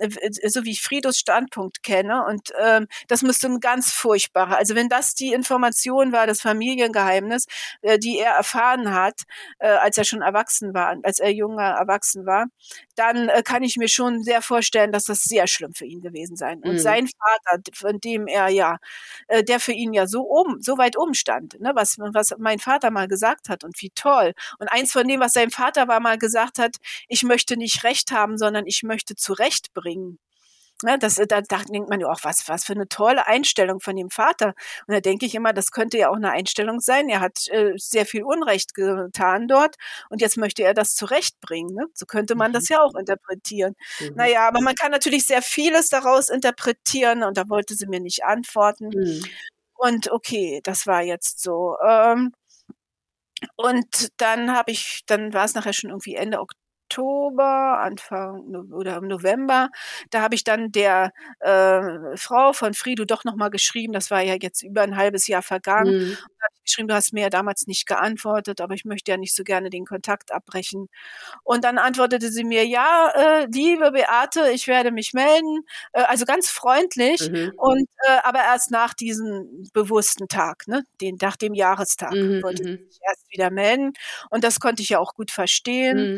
[0.45, 4.57] so wie ich Fridos Standpunkt kenne, und ähm, das müsste ein ganz furchtbarer.
[4.57, 7.45] Also wenn das die Information war, das Familiengeheimnis,
[7.81, 9.21] äh, die er erfahren hat,
[9.59, 12.45] äh, als er schon erwachsen war, als er junger erwachsen war,
[12.95, 16.61] dann kann ich mir schon sehr vorstellen, dass das sehr schlimm für ihn gewesen sein.
[16.63, 16.79] Und Mhm.
[16.79, 18.77] sein Vater, von dem er ja,
[19.27, 22.59] äh, der für ihn ja so um, so weit oben stand, ne, was, was mein
[22.59, 24.33] Vater mal gesagt hat und wie toll.
[24.59, 26.77] Und eins von dem, was sein Vater war, mal gesagt hat,
[27.07, 30.19] ich möchte nicht Recht haben, sondern ich möchte zurechtbringen.
[30.83, 33.95] Ne, das, da, da denkt man ja auch, was, was für eine tolle Einstellung von
[33.95, 34.53] dem Vater.
[34.87, 37.09] Und da denke ich immer, das könnte ja auch eine Einstellung sein.
[37.09, 39.75] Er hat äh, sehr viel Unrecht getan dort
[40.09, 41.73] und jetzt möchte er das zurechtbringen.
[41.75, 41.85] Ne?
[41.95, 42.53] So könnte man Mhm.
[42.55, 43.73] das ja auch interpretieren.
[43.99, 44.13] Mhm.
[44.15, 48.23] Naja, aber man kann natürlich sehr vieles daraus interpretieren und da wollte sie mir nicht
[48.23, 48.89] antworten.
[48.89, 49.23] Mhm.
[49.75, 51.75] Und okay, das war jetzt so.
[51.87, 52.33] Ähm,
[53.55, 56.59] und dann habe ich, dann war es nachher schon irgendwie Ende Oktober,
[56.95, 59.69] Anfang No- oder im November.
[60.09, 63.93] Da habe ich dann der äh, Frau von Frido doch nochmal geschrieben.
[63.93, 65.93] Das war ja jetzt über ein halbes Jahr vergangen.
[65.93, 66.17] Mhm.
[66.39, 69.17] Da habe ich geschrieben, du hast mir ja damals nicht geantwortet, aber ich möchte ja
[69.17, 70.87] nicht so gerne den Kontakt abbrechen.
[71.43, 75.61] Und dann antwortete sie mir, ja, äh, liebe Beate, ich werde mich melden.
[75.93, 77.29] Äh, also ganz freundlich.
[77.31, 77.53] Mhm.
[77.57, 82.63] Und äh, aber erst nach diesem bewussten Tag, ne, den nach dem Jahrestag Mhm, wollte
[82.63, 82.77] mhm.
[82.77, 83.93] sie sich erst wieder melden
[84.29, 86.09] und das konnte ich ja auch gut verstehen.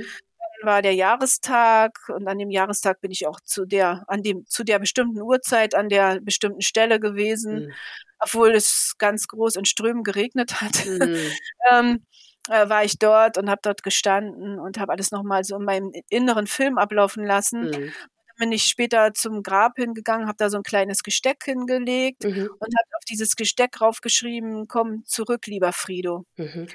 [0.64, 4.64] War der Jahrestag und an dem Jahrestag bin ich auch zu der an dem zu
[4.64, 7.73] der bestimmten Uhrzeit an der bestimmten Stelle gewesen, Mhm.
[8.19, 10.86] obwohl es ganz groß in Strömen geregnet hat.
[10.86, 11.15] Mhm.
[11.72, 12.03] ähm,
[12.49, 15.91] äh, war ich dort und habe dort gestanden und habe alles nochmal so in meinem
[16.10, 17.72] inneren Film ablaufen lassen Mhm.
[17.72, 17.91] dann
[18.40, 22.49] bin ich später zum Grab hingegangen, habe da so ein kleines Gesteck hingelegt Mhm.
[22.60, 26.26] und habe auf dieses Gesteck raufgeschrieben, komm zurück, lieber Frido.
[26.38, 26.68] Mhm.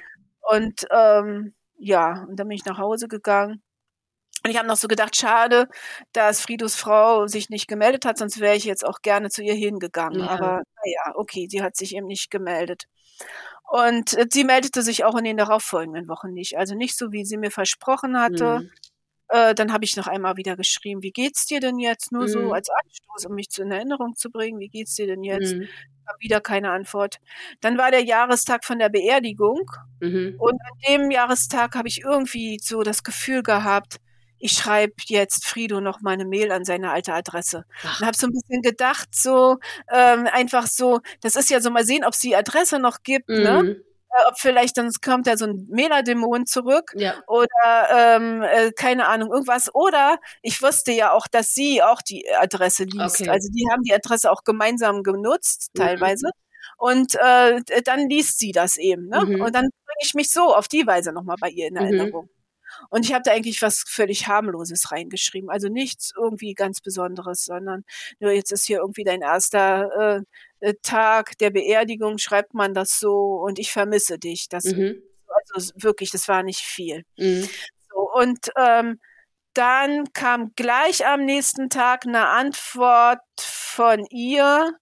[0.43, 3.63] Und ähm, ja, und dann bin ich nach Hause gegangen.
[4.45, 5.69] Und ich habe noch so gedacht, schade,
[6.13, 9.55] dass Fridos Frau sich nicht gemeldet hat, sonst wäre ich jetzt auch gerne zu ihr
[9.55, 10.21] hingegangen.
[10.21, 10.29] Ja.
[10.29, 12.85] Aber naja, okay, sie hat sich eben nicht gemeldet.
[13.71, 16.59] Und äh, sie meldete sich auch in den darauffolgenden Wochen nicht.
[16.59, 18.61] Also nicht so, wie sie mir versprochen hatte.
[18.61, 18.71] Mhm.
[19.29, 22.13] Äh, dann habe ich noch einmal wieder geschrieben, wie geht's dir denn jetzt?
[22.13, 22.53] Nur so Mhm.
[22.53, 25.55] als Anstoß, um mich zu in Erinnerung zu bringen, wie geht's dir denn jetzt?
[25.55, 25.69] Mhm.
[26.21, 27.17] wieder keine Antwort.
[27.63, 29.63] Dann war der Jahrestag von der Beerdigung
[30.01, 30.37] mhm.
[30.39, 34.01] und an dem Jahrestag habe ich irgendwie so das Gefühl gehabt,
[34.45, 37.65] ich schreibe jetzt Frido noch mal eine Mail an seine alte Adresse.
[37.83, 37.99] Ach.
[37.99, 39.57] Und habe so ein bisschen gedacht, so
[39.91, 43.31] ähm, einfach so, das ist ja so mal sehen, ob es die Adresse noch gibt,
[43.31, 43.63] ne?
[43.63, 43.69] mhm.
[43.69, 43.83] ne?
[44.29, 47.15] ob vielleicht dann kommt da so ein Mela-Dämon zurück ja.
[47.27, 47.47] oder
[47.91, 49.75] ähm, äh, keine Ahnung, irgendwas.
[49.75, 53.23] Oder ich wusste ja auch, dass sie auch die Adresse liest.
[53.23, 53.31] Okay.
[53.31, 55.79] Also die haben die Adresse auch gemeinsam genutzt, mhm.
[55.79, 56.29] teilweise.
[56.77, 59.09] Und äh, dann liest sie das eben.
[59.09, 59.25] Ne?
[59.25, 59.41] Mhm.
[59.41, 61.81] Und dann bringe ich mich so auf die Weise nochmal bei ihr in mhm.
[61.81, 62.29] Erinnerung.
[62.91, 65.51] Und ich habe da eigentlich was völlig harmloses reingeschrieben.
[65.51, 67.85] Also nichts irgendwie ganz Besonderes, sondern
[68.21, 70.23] nur jetzt ist hier irgendwie dein erster
[70.61, 74.49] äh, äh, Tag der Beerdigung, schreibt man das so und ich vermisse dich.
[74.49, 75.03] Das, mhm.
[75.53, 77.05] Also wirklich, das war nicht viel.
[77.17, 77.49] Mhm.
[77.91, 78.99] So, und ähm,
[79.55, 84.73] dann kam gleich am nächsten Tag eine Antwort von ihr.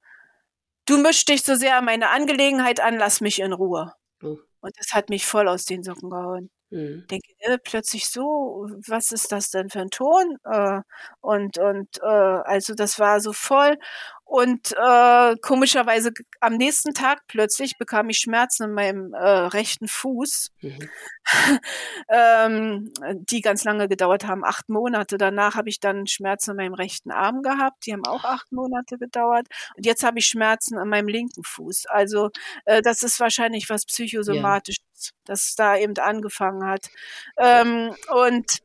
[0.87, 3.93] Du mischst dich so sehr an meine Angelegenheit an, lass mich in Ruhe.
[4.23, 4.39] Oh.
[4.61, 6.51] Und das hat mich voll aus den Socken gehauen.
[6.73, 7.05] Mhm.
[7.11, 10.39] Denke, äh, plötzlich so, was ist das denn für ein Ton?
[10.45, 10.81] Äh,
[11.21, 13.77] und und äh, also das war so voll.
[14.25, 20.51] Und äh, komischerweise am nächsten Tag plötzlich bekam ich Schmerzen in meinem äh, rechten Fuß,
[20.63, 20.89] mhm.
[22.09, 22.93] ähm,
[23.29, 25.19] die ganz lange gedauert haben, acht Monate.
[25.19, 28.97] Danach habe ich dann Schmerzen in meinem rechten Arm gehabt, die haben auch acht Monate
[28.97, 29.49] gedauert.
[29.77, 31.87] Und jetzt habe ich Schmerzen an meinem linken Fuß.
[31.87, 32.31] Also
[32.65, 35.11] äh, das ist wahrscheinlich was psychosomatisches, ja.
[35.27, 36.89] das da eben angefangen hat.
[37.37, 38.63] Ähm, und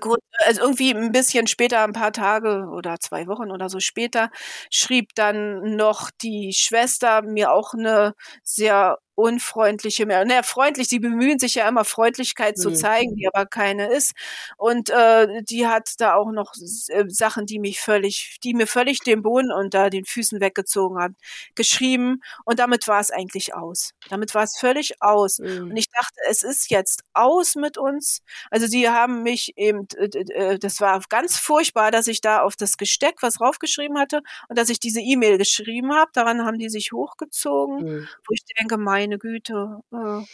[0.00, 4.30] Gut, also irgendwie ein bisschen später, ein paar Tage oder zwei Wochen oder so später,
[4.70, 10.24] schrieb dann noch die Schwester mir auch eine sehr unfreundliche mehr.
[10.24, 12.62] Naja, freundlich, sie bemühen sich ja immer, Freundlichkeit mhm.
[12.62, 14.12] zu zeigen, die aber keine ist.
[14.56, 16.54] Und äh, die hat da auch noch
[16.88, 21.16] äh, Sachen, die mich völlig, die mir völlig den Boden unter den Füßen weggezogen haben,
[21.56, 22.20] geschrieben.
[22.44, 23.92] Und damit war es eigentlich aus.
[24.08, 25.40] Damit war es völlig aus.
[25.40, 25.70] Mhm.
[25.70, 28.20] Und ich dachte, es ist jetzt aus mit uns.
[28.52, 32.54] Also sie haben mich eben, äh, äh, das war ganz furchtbar, dass ich da auf
[32.54, 36.12] das Gesteck was raufgeschrieben hatte und dass ich diese E-Mail geschrieben habe.
[36.14, 38.08] Daran haben die sich hochgezogen, mhm.
[38.28, 40.24] wo ich denke, mein meine Güte, äh,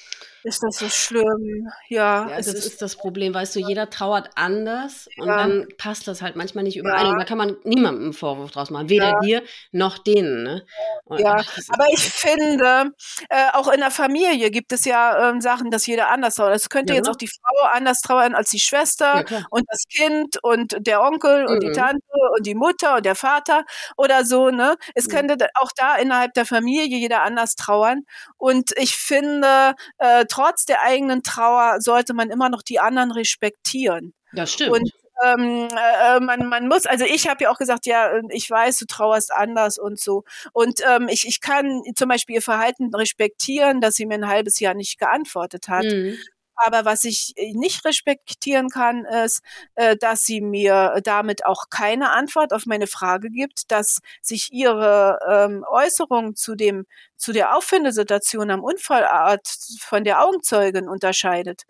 [0.42, 1.68] ist das so schlimm.
[1.88, 5.22] Ja, ja das ist, ist, das Problem, weißt du, jeder trauert anders ja.
[5.22, 7.06] und dann passt das halt manchmal nicht überein.
[7.06, 7.12] Ja.
[7.12, 9.42] Und da kann man niemandem einen Vorwurf draus machen, weder dir
[9.72, 10.42] noch denen.
[10.42, 10.66] Ne?
[11.04, 12.92] Und, ja, ach, aber ich finde,
[13.30, 16.54] äh, auch in der Familie gibt es ja äh, Sachen, dass jeder anders trauert.
[16.54, 17.12] Es könnte jetzt genau.
[17.12, 21.56] auch die Frau anders trauern als die Schwester und das Kind und der Onkel und
[21.56, 21.60] mhm.
[21.60, 22.02] die Tante
[22.36, 23.64] und die Mutter und der Vater
[23.96, 24.50] oder so.
[24.50, 24.76] Ne?
[24.94, 25.10] Es mhm.
[25.12, 28.02] könnte auch da innerhalb der Familie jeder anders trauern.
[28.36, 34.14] Und ich finde, äh, trotz der eigenen Trauer sollte man immer noch die anderen respektieren.
[34.32, 34.72] Das stimmt.
[34.72, 34.90] Und
[35.24, 38.86] ähm, äh, man, man muss, also ich habe ja auch gesagt, ja, ich weiß, du
[38.86, 40.24] trauerst anders und so.
[40.52, 44.58] Und ähm, ich, ich kann zum Beispiel ihr Verhalten respektieren, dass sie mir ein halbes
[44.60, 45.84] Jahr nicht geantwortet hat.
[45.84, 46.18] Mhm.
[46.56, 49.42] Aber was ich äh, nicht respektieren kann, ist,
[49.74, 55.18] äh, dass sie mir damit auch keine Antwort auf meine Frage gibt, dass sich ihre
[55.28, 56.86] ähm, Äußerung zu dem
[57.16, 59.46] zu der Auffindesituation am Unfallort
[59.80, 61.62] von der Augenzeugin unterscheidet.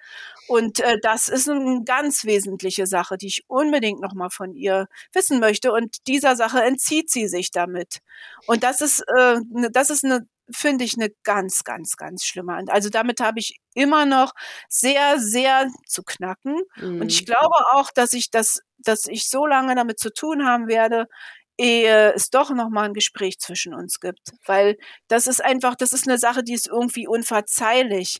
[0.48, 5.40] Und äh, das ist eine ganz wesentliche Sache, die ich unbedingt nochmal von ihr wissen
[5.40, 5.72] möchte.
[5.72, 7.98] Und dieser Sache entzieht sie sich damit.
[8.46, 12.64] Und das ist, ne, das ist eine finde ich eine ganz, ganz, ganz schlimme.
[12.68, 14.32] Also damit habe ich immer noch
[14.68, 16.60] sehr, sehr zu knacken.
[16.76, 17.00] Mhm.
[17.00, 17.26] Und ich mhm.
[17.26, 21.06] glaube auch, dass ich das, dass ich so lange damit zu tun haben werde,
[21.56, 24.76] ehe es doch noch mal ein Gespräch zwischen uns gibt, weil
[25.08, 28.18] das ist einfach, das ist eine Sache, die ist irgendwie unverzeihlich.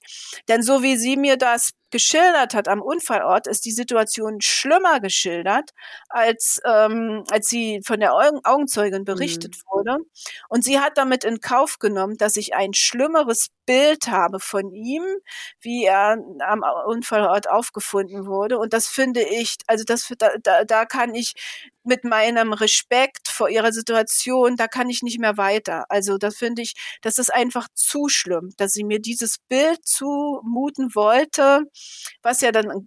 [0.49, 5.71] Denn so wie sie mir das geschildert hat am Unfallort, ist die Situation schlimmer geschildert,
[6.09, 9.71] als, ähm, als sie von der Augenzeugin berichtet mhm.
[9.71, 9.97] wurde.
[10.49, 15.05] Und sie hat damit in Kauf genommen, dass ich ein schlimmeres Bild habe von ihm,
[15.61, 18.59] wie er am Unfallort aufgefunden wurde.
[18.59, 20.13] Und das finde ich, also das,
[20.43, 21.35] da, da kann ich
[21.85, 25.85] mit meinem Respekt vor ihrer Situation, da kann ich nicht mehr weiter.
[25.91, 30.95] Also das finde ich, das ist einfach zu schlimm, dass sie mir dieses Bild zumuten
[30.95, 31.65] wollte,
[32.23, 32.87] was ja dann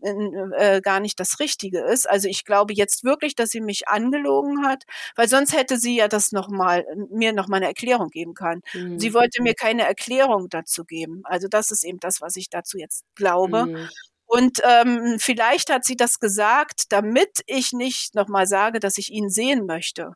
[0.58, 2.10] äh, gar nicht das Richtige ist.
[2.10, 4.84] Also ich glaube jetzt wirklich, dass sie mich angelogen hat,
[5.16, 8.62] weil sonst hätte sie ja das noch mal mir noch mal eine Erklärung geben können.
[8.74, 9.00] Mhm.
[9.00, 11.22] Sie wollte mir keine Erklärung dazu geben.
[11.26, 13.66] Also das ist eben das, was ich dazu jetzt glaube.
[13.68, 13.90] Mhm.
[14.28, 19.30] Und ähm, vielleicht hat sie das gesagt, damit ich nicht nochmal sage, dass ich ihn
[19.30, 20.14] sehen möchte.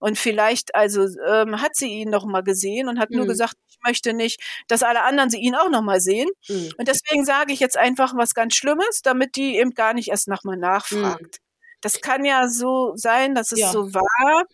[0.00, 3.18] Und vielleicht also ähm, hat sie ihn nochmal gesehen und hat mhm.
[3.18, 6.28] nur gesagt, ich möchte nicht, dass alle anderen sie ihn auch nochmal sehen.
[6.48, 6.72] Mhm.
[6.76, 10.28] Und deswegen sage ich jetzt einfach was ganz Schlimmes, damit die eben gar nicht erst
[10.28, 11.22] nochmal nachfragt.
[11.22, 11.43] Mhm.
[11.84, 13.70] Das kann ja so sein, dass es ja.
[13.70, 14.46] so war.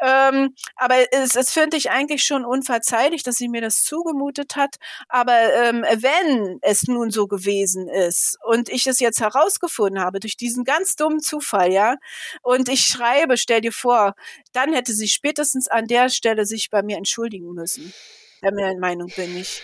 [0.00, 4.76] Ähm, aber es, es finde ich eigentlich schon unverzeihlich, dass sie mir das zugemutet hat.
[5.08, 10.38] Aber ähm, wenn es nun so gewesen ist und ich es jetzt herausgefunden habe durch
[10.38, 11.96] diesen ganz dummen Zufall, ja,
[12.40, 14.14] und ich schreibe, stell dir vor,
[14.54, 17.92] dann hätte sie spätestens an der Stelle sich bei mir entschuldigen müssen.
[18.42, 19.62] Der Meinung bin ich.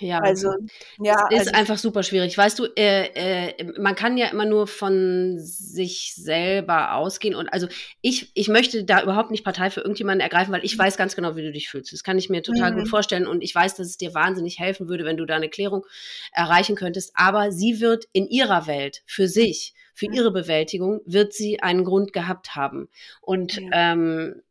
[0.00, 0.52] Ja, also
[0.98, 2.36] ja, es ist also, einfach super schwierig.
[2.36, 7.66] Weißt du, äh, äh, man kann ja immer nur von sich selber ausgehen und also
[8.00, 10.82] ich, ich möchte da überhaupt nicht Partei für irgendjemanden ergreifen, weil ich mhm.
[10.82, 11.92] weiß ganz genau, wie du dich fühlst.
[11.92, 12.78] Das kann ich mir total mhm.
[12.80, 15.48] gut vorstellen und ich weiß, dass es dir wahnsinnig helfen würde, wenn du da eine
[15.48, 15.84] Klärung
[16.32, 17.12] erreichen könntest.
[17.14, 20.14] Aber sie wird in ihrer Welt für sich, für mhm.
[20.14, 22.88] ihre Bewältigung, wird sie einen Grund gehabt haben
[23.20, 23.92] und ja.
[23.92, 24.42] ähm,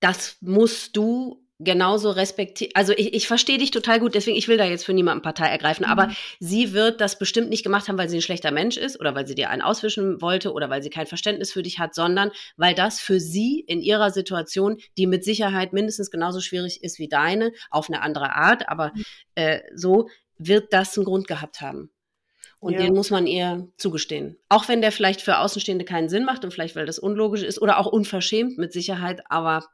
[0.00, 2.72] das musst du genauso respektiert.
[2.74, 5.46] Also ich, ich verstehe dich total gut, deswegen ich will da jetzt für niemanden Partei
[5.46, 5.92] ergreifen, mhm.
[5.92, 6.10] aber
[6.40, 9.26] sie wird das bestimmt nicht gemacht haben, weil sie ein schlechter Mensch ist oder weil
[9.26, 12.74] sie dir einen auswischen wollte oder weil sie kein Verständnis für dich hat, sondern weil
[12.74, 17.52] das für sie in ihrer Situation, die mit Sicherheit mindestens genauso schwierig ist wie deine,
[17.70, 19.04] auf eine andere Art, aber mhm.
[19.34, 20.08] äh, so
[20.38, 21.90] wird das einen Grund gehabt haben.
[22.62, 22.78] Und ja.
[22.78, 24.38] den muss man ihr zugestehen.
[24.48, 27.60] Auch wenn der vielleicht für Außenstehende keinen Sinn macht und vielleicht, weil das unlogisch ist
[27.60, 29.64] oder auch unverschämt mit Sicherheit, aber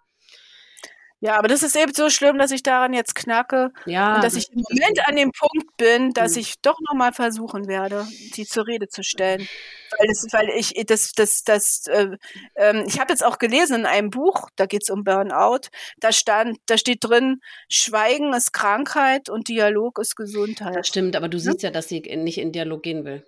[1.20, 4.34] ja, aber das ist eben so schlimm, dass ich daran jetzt knacke ja, und dass
[4.34, 6.40] ich im Moment an dem Punkt bin, dass mhm.
[6.40, 9.48] ich doch nochmal versuchen werde, sie zur Rede zu stellen.
[9.98, 12.08] Weil, das, weil ich das, das, das, äh,
[12.54, 15.68] äh, ich habe jetzt auch gelesen in einem Buch, da geht's um Burnout,
[15.98, 20.76] da stand, da steht drin, Schweigen ist Krankheit und Dialog ist Gesundheit.
[20.76, 23.24] Das stimmt, aber du siehst ja, dass sie nicht in Dialog gehen will.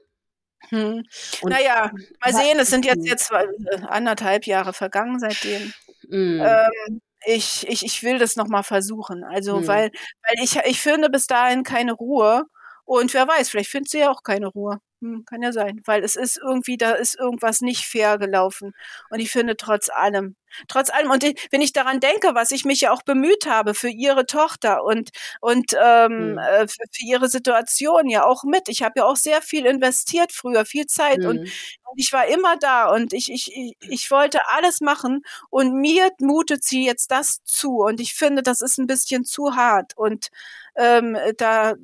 [0.68, 1.04] Hm.
[1.42, 1.90] Naja,
[2.22, 5.72] mal sehen, es sind jetzt jetzt äh, anderthalb Jahre vergangen seitdem.
[6.08, 6.42] Mhm.
[6.44, 9.24] Ähm, ich, ich, ich will das nochmal versuchen.
[9.24, 9.66] Also, mhm.
[9.66, 9.90] weil,
[10.26, 12.44] weil ich, ich finde bis dahin keine Ruhe.
[12.84, 14.80] Und wer weiß, vielleicht findet sie ja auch keine Ruhe.
[15.00, 18.74] Hm, kann ja sein, weil es ist irgendwie, da ist irgendwas nicht fair gelaufen.
[19.08, 20.36] Und ich finde trotz allem,
[20.68, 23.88] trotz allem, und wenn ich daran denke, was ich mich ja auch bemüht habe für
[23.88, 25.10] ihre Tochter und,
[25.40, 26.38] und ähm, mhm.
[26.38, 28.68] äh, für, für, ihre Situation ja auch mit.
[28.68, 31.26] Ich habe ja auch sehr viel investiert früher, viel Zeit mhm.
[31.26, 31.48] und, und,
[31.96, 36.62] ich war immer da und ich, ich, ich, ich wollte alles machen und mir mutet
[36.62, 40.28] sie jetzt das zu und ich finde, das ist ein bisschen zu hart und
[40.76, 41.74] ähm, da,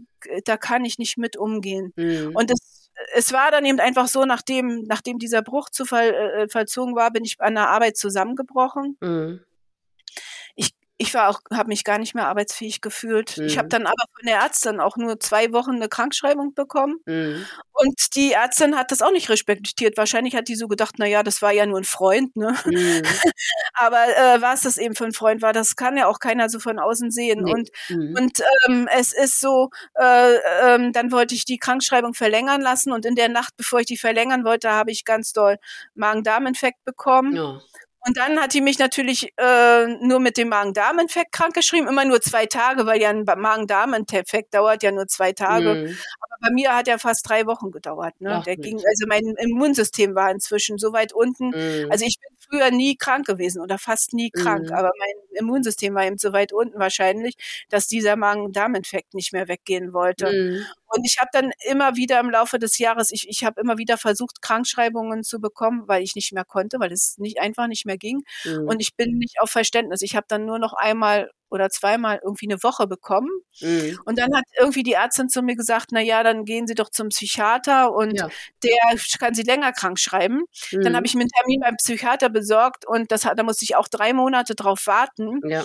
[0.44, 1.92] da kann ich nicht mit umgehen.
[1.96, 2.32] Mhm.
[2.34, 2.75] Und es
[3.14, 7.10] es war dann eben einfach so, nachdem, nachdem dieser Bruch zu voll, äh, vollzogen war,
[7.10, 8.96] bin ich an der Arbeit zusammengebrochen.
[9.00, 9.40] Mhm
[10.98, 13.36] ich war auch, habe mich gar nicht mehr arbeitsfähig gefühlt.
[13.36, 13.46] Mhm.
[13.46, 17.00] Ich habe dann aber von der Ärztin auch nur zwei Wochen eine Krankschreibung bekommen.
[17.04, 17.44] Mhm.
[17.72, 19.98] Und die Ärztin hat das auch nicht respektiert.
[19.98, 22.56] Wahrscheinlich hat die so gedacht, na ja, das war ja nur ein Freund, ne?
[22.64, 23.02] Mhm.
[23.74, 26.58] aber äh, was das eben für ein Freund war, das kann ja auch keiner so
[26.60, 27.44] von außen sehen.
[27.44, 27.52] Nee.
[27.52, 28.14] Und mhm.
[28.18, 33.04] und ähm, es ist so, äh, ähm, dann wollte ich die Krankschreibung verlängern lassen und
[33.04, 35.58] in der Nacht, bevor ich die verlängern wollte, habe ich ganz doll
[35.94, 37.36] Magen-Darm-Infekt bekommen.
[37.36, 37.60] Ja.
[38.06, 42.46] Und dann hat die mich natürlich äh, nur mit dem Magen-Darm-Infekt krankgeschrieben, immer nur zwei
[42.46, 45.74] Tage, weil ja ein Magen-Darm-Infekt dauert ja nur zwei Tage.
[45.74, 45.98] Mhm.
[46.20, 48.20] Aber bei mir hat er fast drei Wochen gedauert.
[48.20, 48.36] Ne?
[48.36, 51.48] Ach, Der ging, also mein Immunsystem war inzwischen so weit unten.
[51.48, 51.90] Mhm.
[51.90, 54.74] Also ich bin früher nie krank gewesen oder fast nie krank, mhm.
[54.74, 57.36] aber mein Immunsystem war eben so weit unten wahrscheinlich,
[57.68, 60.26] dass dieser Magen-Darm-Infekt nicht mehr weggehen wollte.
[60.30, 60.66] Mhm.
[60.88, 63.98] Und ich habe dann immer wieder im Laufe des Jahres, ich, ich habe immer wieder
[63.98, 67.98] versucht, Krankschreibungen zu bekommen, weil ich nicht mehr konnte, weil es nicht einfach nicht mehr
[67.98, 68.22] ging.
[68.44, 68.68] Mhm.
[68.68, 70.02] Und ich bin nicht auf Verständnis.
[70.02, 73.30] Ich habe dann nur noch einmal oder zweimal irgendwie eine Woche bekommen.
[73.60, 73.98] Mhm.
[74.04, 76.90] Und dann hat irgendwie die Ärztin zu mir gesagt, na ja, dann gehen Sie doch
[76.90, 78.28] zum Psychiater und ja.
[78.62, 80.44] der kann Sie länger krank schreiben.
[80.72, 80.82] Mhm.
[80.82, 83.76] Dann habe ich mir einen Termin beim Psychiater besorgt und das hat, da musste ich
[83.76, 85.40] auch drei Monate drauf warten.
[85.48, 85.64] Ja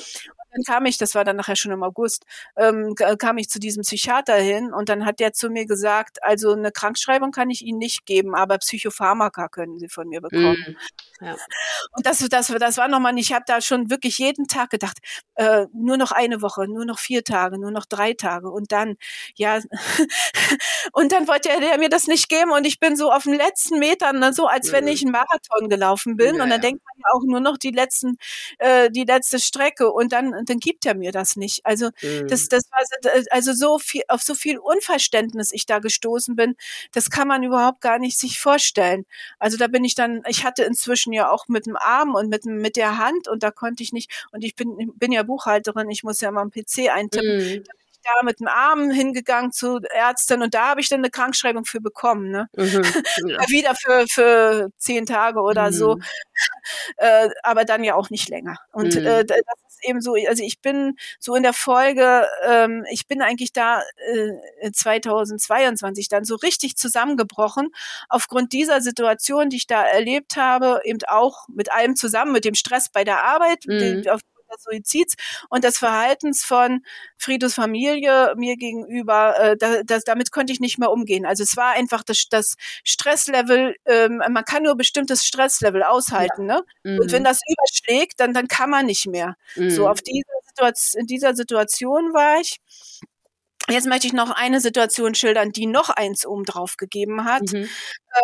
[0.52, 2.26] dann kam ich, das war dann nachher schon im August,
[2.58, 6.54] ähm, kam ich zu diesem Psychiater hin und dann hat der zu mir gesagt, also
[6.54, 10.78] eine Krankschreibung kann ich Ihnen nicht geben, aber Psychopharmaka können Sie von mir bekommen.
[11.20, 11.36] Mm, ja.
[11.94, 14.98] Und das, das, das war nochmal, ich habe da schon wirklich jeden Tag gedacht,
[15.36, 18.98] äh, nur noch eine Woche, nur noch vier Tage, nur noch drei Tage und dann,
[19.36, 19.60] ja,
[20.94, 23.80] und dann wollte er mir das nicht geben und ich bin so auf den letzten
[23.80, 26.70] Metern, ne, so als wenn ich einen Marathon gelaufen bin ja, und dann ja.
[26.70, 28.18] denkt man ja auch nur noch die letzten,
[28.60, 31.66] äh, die letzte Strecke und dann dann gibt er mir das nicht.
[31.66, 32.28] Also mhm.
[32.28, 32.80] das, das war
[33.32, 36.56] also so viel, auf so viel Unverständnis ich da gestoßen bin,
[36.92, 39.06] das kann man überhaupt gar nicht sich vorstellen.
[39.40, 42.46] Also da bin ich dann, ich hatte inzwischen ja auch mit dem Arm und mit,
[42.46, 45.24] mit der Hand und da konnte ich nicht, und ich bin, bin ja
[45.62, 47.38] Buchhalterin, ich muss ja mal am PC eintippen.
[47.38, 47.64] Mhm
[48.04, 51.82] da mit dem Arm hingegangen zu Ärzten und da habe ich dann eine Krankschreibung für
[51.82, 52.32] bekommen.
[52.32, 52.50] Ne?
[52.56, 52.64] Mhm,
[53.28, 53.50] ja.
[53.50, 55.74] Wieder für, für zehn Tage oder mhm.
[55.74, 55.98] so.
[56.98, 58.58] Äh, aber dann ja auch nicht länger.
[58.72, 59.06] Und mhm.
[59.06, 63.22] äh, das ist eben so, also ich bin so in der Folge, ähm, ich bin
[63.22, 63.84] eigentlich da
[64.62, 67.70] äh, 2022 dann so richtig zusammengebrochen
[68.10, 72.56] aufgrund dieser Situation, die ich da erlebt habe, eben auch mit allem zusammen, mit dem
[72.56, 73.80] Stress bei der Arbeit, mhm.
[73.80, 74.22] den, auf
[74.54, 75.16] des Suizids
[75.50, 76.82] und des Verhaltens von
[77.18, 81.26] Friedos Familie mir gegenüber, äh, da, das, damit konnte ich nicht mehr umgehen.
[81.26, 86.56] Also es war einfach das, das Stresslevel, ähm, man kann nur bestimmtes Stresslevel aushalten, ja.
[86.56, 86.64] ne?
[86.84, 87.00] Mhm.
[87.00, 87.26] Und wenn mhm.
[87.26, 89.36] das überschlägt, dann, dann kann man nicht mehr.
[89.56, 89.70] Mhm.
[89.70, 92.60] So auf diese Situation, in dieser Situation war ich.
[93.70, 97.52] Jetzt möchte ich noch eine Situation schildern, die noch eins oben drauf gegeben hat.
[97.52, 97.70] Mhm.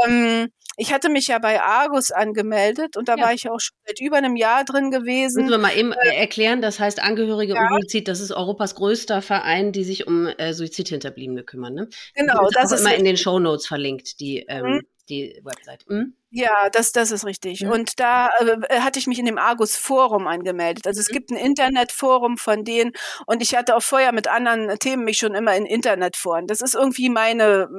[0.06, 0.48] Ähm,
[0.80, 3.24] ich hatte mich ja bei Argus angemeldet und da ja.
[3.24, 5.44] war ich auch schon seit über einem Jahr drin gewesen.
[5.44, 7.62] Müssen wir mal eben äh, erklären, das heißt Angehörige ja.
[7.62, 11.74] um Suizid, das ist Europas größter Verein, die sich um äh, Suizidhinterbliebene kümmern.
[11.74, 11.90] Ne?
[12.14, 14.82] Genau, das ist immer in den Show Notes verlinkt, die, ähm, mhm.
[15.10, 15.86] die Website.
[15.88, 16.14] Mhm.
[16.30, 17.62] Ja, das, das ist richtig.
[17.62, 17.72] Mhm.
[17.72, 20.86] Und da äh, hatte ich mich in dem Argus Forum angemeldet.
[20.86, 21.14] Also es mhm.
[21.14, 22.91] gibt ein Internetforum von denen
[23.26, 26.45] und ich hatte auch vorher mit anderen Themen mich schon immer in Internetforen.
[26.45, 27.70] Das ist irgendwie meine,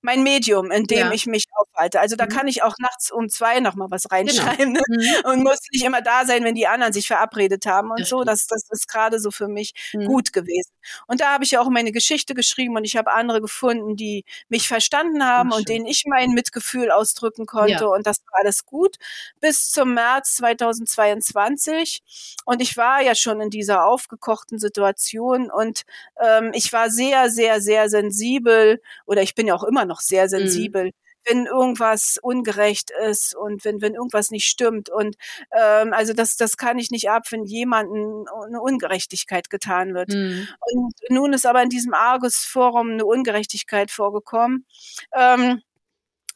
[0.00, 1.12] mein Medium, in dem ja.
[1.12, 2.00] ich mich aufhalte.
[2.00, 2.30] Also da mhm.
[2.30, 4.16] kann ich auch nachts um zwei nochmal was genau.
[4.16, 4.82] reinschreiben genau.
[4.88, 5.22] ne?
[5.32, 8.24] und muss nicht immer da sein, wenn die anderen sich verabredet haben und das so.
[8.24, 10.06] Das, das ist gerade so für mich mhm.
[10.06, 10.72] gut gewesen.
[11.08, 14.66] Und da habe ich auch meine Geschichte geschrieben und ich habe andere gefunden, die mich
[14.66, 17.90] verstanden haben und denen ich mein Mitgefühl ausdrücken konnte konnte ja.
[17.90, 18.96] und das war alles gut
[19.40, 22.02] bis zum März 2022
[22.44, 25.82] und ich war ja schon in dieser aufgekochten Situation und
[26.22, 30.24] ähm, ich war sehr, sehr, sehr sensibel oder ich bin ja auch immer noch sehr
[30.24, 30.28] mhm.
[30.28, 30.84] sensibel.
[30.86, 30.92] Mhm
[31.26, 34.88] wenn irgendwas ungerecht ist und wenn, wenn irgendwas nicht stimmt.
[34.88, 35.16] Und
[35.52, 40.10] ähm, also das, das kann ich nicht ab, wenn jemandem eine Ungerechtigkeit getan wird.
[40.10, 40.48] Mhm.
[40.72, 44.66] Und nun ist aber in diesem Argus-Forum eine Ungerechtigkeit vorgekommen.
[45.14, 45.62] Ähm,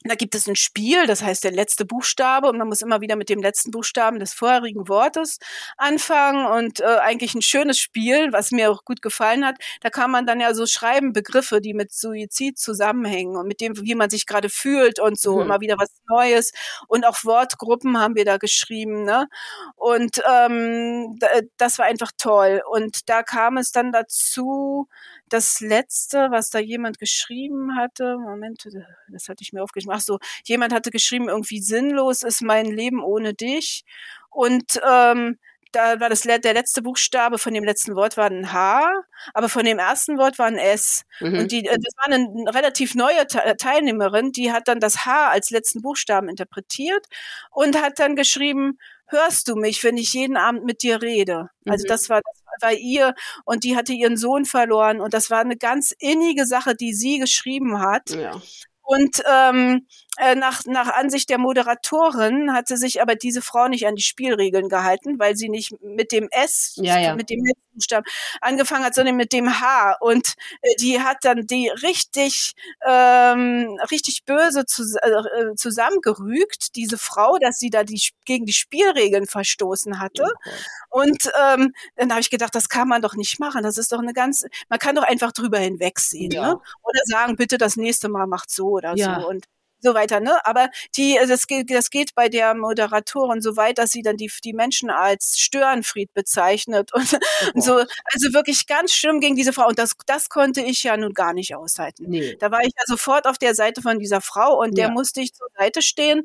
[0.03, 3.17] da gibt es ein Spiel, das heißt der letzte Buchstabe und man muss immer wieder
[3.17, 5.39] mit dem letzten Buchstaben des vorherigen Wortes
[5.77, 9.57] anfangen und äh, eigentlich ein schönes Spiel, was mir auch gut gefallen hat.
[9.83, 13.77] Da kann man dann ja so schreiben Begriffe, die mit Suizid zusammenhängen und mit dem,
[13.77, 15.43] wie man sich gerade fühlt und so mhm.
[15.43, 16.53] immer wieder was Neues
[16.89, 19.29] und auch Wortgruppen haben wir da geschrieben, ne?
[19.77, 21.19] Und ähm,
[21.59, 24.89] das war einfach toll und da kam es dann dazu,
[25.32, 28.69] das letzte, was da jemand geschrieben hatte, Moment,
[29.09, 29.97] das hatte ich mir aufgeschrieben.
[29.97, 33.85] Ach so, jemand hatte geschrieben, irgendwie sinnlos ist mein Leben ohne dich.
[34.31, 35.39] Und ähm,
[35.73, 38.90] da war das der letzte Buchstabe von dem letzten Wort war ein H,
[39.35, 41.05] aber von dem ersten Wort war ein S.
[41.20, 41.39] Mhm.
[41.39, 45.51] Und die, äh, das war eine relativ neue Teilnehmerin, die hat dann das H als
[45.51, 47.07] letzten Buchstaben interpretiert
[47.51, 48.78] und hat dann geschrieben,
[49.11, 51.51] hörst du mich, wenn ich jeden Abend mit dir rede?
[51.66, 51.89] Also mhm.
[51.89, 53.15] das war das war ihr
[53.45, 57.19] und die hatte ihren Sohn verloren und das war eine ganz innige Sache, die sie
[57.19, 58.11] geschrieben hat.
[58.11, 58.41] Ja.
[58.82, 59.87] Und ähm,
[60.19, 64.69] äh, nach, nach Ansicht der Moderatorin hatte sich aber diese Frau nicht an die Spielregeln
[64.69, 67.15] gehalten, weil sie nicht mit dem S, ja, ja.
[67.15, 67.41] mit dem
[67.73, 68.05] Buchstaben
[68.41, 69.97] angefangen hat, sondern mit dem H.
[70.01, 72.53] Und äh, die hat dann die richtig,
[72.87, 79.27] ähm, richtig böse zu, äh, zusammengerügt, diese Frau, dass sie da die, gegen die Spielregeln
[79.27, 80.25] verstoßen hatte.
[80.25, 80.57] Okay.
[80.91, 83.63] Und ähm, dann habe ich gedacht, das kann man doch nicht machen.
[83.63, 86.31] Das ist doch eine ganz, man kann doch einfach drüber hinwegsehen.
[86.33, 86.55] Ja.
[86.55, 86.61] Ne?
[86.83, 89.21] Oder sagen, bitte das nächste Mal macht so oder ja.
[89.21, 89.29] so.
[89.29, 89.47] Und
[89.81, 90.39] so weiter, ne?
[90.44, 94.16] Aber die, also das geht, das geht bei der Moderatorin so weit, dass sie dann
[94.16, 97.74] die, die Menschen als Störenfried bezeichnet und, oh und so.
[97.77, 99.69] Also wirklich ganz schlimm gegen diese Frau.
[99.69, 102.05] Und das, das konnte ich ja nun gar nicht aushalten.
[102.09, 102.36] Nee.
[102.39, 105.35] Da war ich ja sofort auf der Seite von dieser Frau und der musste ich
[105.35, 106.24] zur Seite stehen.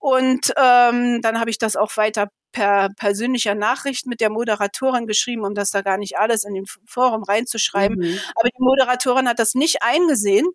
[0.00, 5.44] Und ähm, dann habe ich das auch weiter per persönlicher Nachricht mit der Moderatorin geschrieben,
[5.44, 7.98] um das da gar nicht alles in den Forum reinzuschreiben.
[7.98, 8.18] Mhm.
[8.36, 10.46] Aber die Moderatorin hat das nicht eingesehen.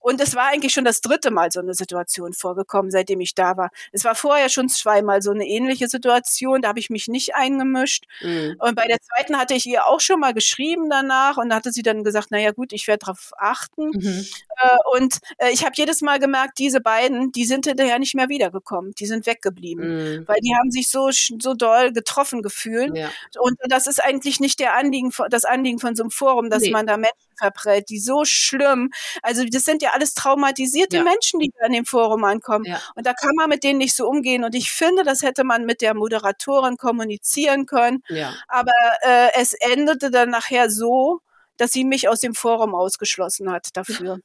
[0.00, 3.56] Und es war eigentlich schon das dritte Mal so eine Situation vorgekommen, seitdem ich da
[3.56, 3.70] war.
[3.92, 6.62] Es war vorher schon zweimal so eine ähnliche Situation.
[6.62, 8.04] Da habe ich mich nicht eingemischt.
[8.20, 8.56] Mhm.
[8.58, 11.72] Und bei der zweiten hatte ich ihr auch schon mal geschrieben danach und da hatte
[11.72, 13.90] sie dann gesagt, naja gut, ich werde darauf achten.
[13.90, 14.26] Mhm.
[14.56, 18.28] Äh, und äh, ich habe jedes Mal gemerkt, diese beiden, die sind hinterher nicht mehr
[18.28, 18.92] wiedergekommen.
[18.98, 20.20] Die sind weggeblieben.
[20.20, 20.28] Mhm.
[20.28, 21.10] Weil die haben sich so
[21.42, 22.96] so doll getroffen gefühlt.
[22.96, 23.10] Ja.
[23.38, 26.70] Und das ist eigentlich nicht der Anliegen, das Anliegen von so einem Forum, dass nee.
[26.70, 28.90] man da Menschen verprellt, die so schlimm,
[29.22, 31.04] also das sind ja alles traumatisierte ja.
[31.04, 32.66] Menschen, die an dem Forum ankommen.
[32.66, 32.80] Ja.
[32.94, 34.44] Und da kann man mit denen nicht so umgehen.
[34.44, 38.02] Und ich finde, das hätte man mit der Moderatorin kommunizieren können.
[38.08, 38.34] Ja.
[38.48, 38.72] Aber
[39.02, 41.20] äh, es endete dann nachher so,
[41.56, 44.20] dass sie mich aus dem Forum ausgeschlossen hat dafür.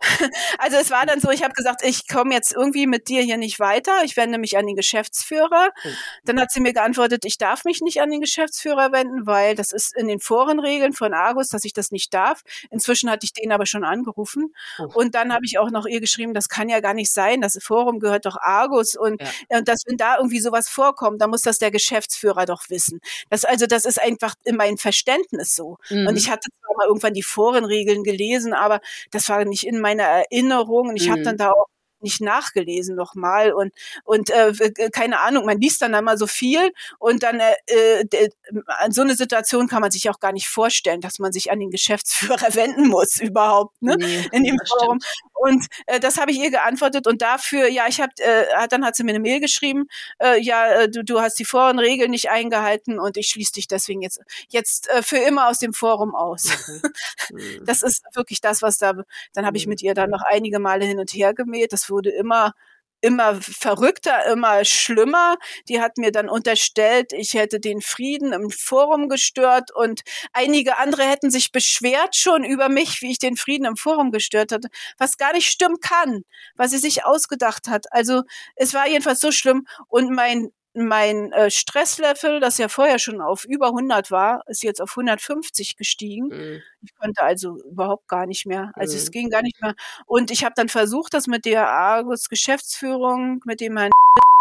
[0.58, 3.36] Also es war dann so, ich habe gesagt, ich komme jetzt irgendwie mit dir hier
[3.36, 4.04] nicht weiter.
[4.04, 5.70] Ich wende mich an den Geschäftsführer.
[5.84, 5.88] Oh.
[6.24, 9.72] Dann hat sie mir geantwortet, ich darf mich nicht an den Geschäftsführer wenden, weil das
[9.72, 12.42] ist in den Forenregeln von Argus, dass ich das nicht darf.
[12.70, 14.54] Inzwischen hatte ich den aber schon angerufen.
[14.78, 14.88] Oh.
[14.94, 17.40] Und dann habe ich auch noch ihr geschrieben, das kann ja gar nicht sein.
[17.40, 18.96] Das Forum gehört doch Argus.
[18.96, 19.58] Und, ja.
[19.58, 23.00] und dass, wenn da irgendwie sowas vorkommt, dann muss das der Geschäftsführer doch wissen.
[23.30, 25.78] Das, also das ist einfach in meinem Verständnis so.
[25.90, 26.08] Mhm.
[26.08, 30.02] Und ich hatte zwar mal irgendwann die Forenregeln gelesen, aber das war nicht in meiner
[30.02, 30.88] Erinnerung.
[30.88, 31.12] Und ich mhm.
[31.12, 31.66] habe dann da auch
[32.06, 33.72] nicht nachgelesen nochmal und
[34.04, 34.52] und äh,
[34.92, 37.54] keine Ahnung, man liest dann einmal so viel und dann äh,
[38.00, 38.30] äh,
[38.66, 41.60] an so eine Situation kann man sich auch gar nicht vorstellen, dass man sich an
[41.60, 43.96] den Geschäftsführer wenden muss überhaupt, ne?
[43.98, 44.98] Nee, in dem Forum.
[45.34, 48.96] Und äh, das habe ich ihr geantwortet und dafür, ja, ich habe, äh, dann hat
[48.96, 49.86] sie mir eine Mail geschrieben,
[50.18, 54.00] äh, ja, äh, du, du hast die Forenregeln nicht eingehalten und ich schließe dich deswegen
[54.00, 56.44] jetzt jetzt äh, für immer aus dem Forum aus.
[56.68, 56.82] Mhm.
[57.66, 58.94] Das ist wirklich das, was da.
[59.32, 59.70] Dann habe ich mhm.
[59.70, 61.72] mit ihr dann noch einige Male hin und her gemäht.
[61.72, 62.52] Das wurde immer
[63.00, 65.36] immer verrückter, immer schlimmer.
[65.68, 70.02] Die hat mir dann unterstellt, ich hätte den Frieden im Forum gestört und
[70.32, 74.50] einige andere hätten sich beschwert schon über mich, wie ich den Frieden im Forum gestört
[74.52, 74.68] hatte,
[74.98, 76.22] was gar nicht stimmen kann,
[76.56, 77.86] was sie sich ausgedacht hat.
[77.92, 78.22] Also
[78.56, 83.44] es war jedenfalls so schlimm und mein mein äh, Stresslevel, das ja vorher schon auf
[83.44, 86.28] über 100 war, ist jetzt auf 150 gestiegen.
[86.28, 86.62] Mhm.
[86.84, 88.72] Ich konnte also überhaupt gar nicht mehr.
[88.74, 88.98] Also mhm.
[88.98, 89.74] es ging gar nicht mehr.
[90.06, 93.90] Und ich habe dann versucht, das mit der Argus Geschäftsführung, mit dem Herrn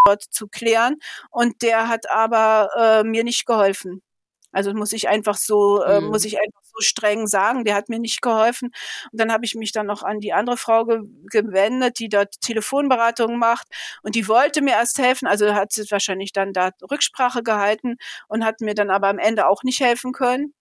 [0.05, 0.99] dort zu klären.
[1.31, 4.01] Und der hat aber äh, mir nicht geholfen.
[4.55, 6.07] Also muss ich einfach so, äh, mhm.
[6.07, 8.71] muss ich einfach so streng sagen, der hat mir nicht geholfen.
[9.11, 12.39] Und dann habe ich mich dann noch an die andere Frau ge gewendet, die dort
[12.41, 13.67] Telefonberatung macht.
[14.01, 18.45] Und die wollte mir erst helfen, also hat sie wahrscheinlich dann da Rücksprache gehalten und
[18.45, 20.53] hat mir dann aber am Ende auch nicht helfen können.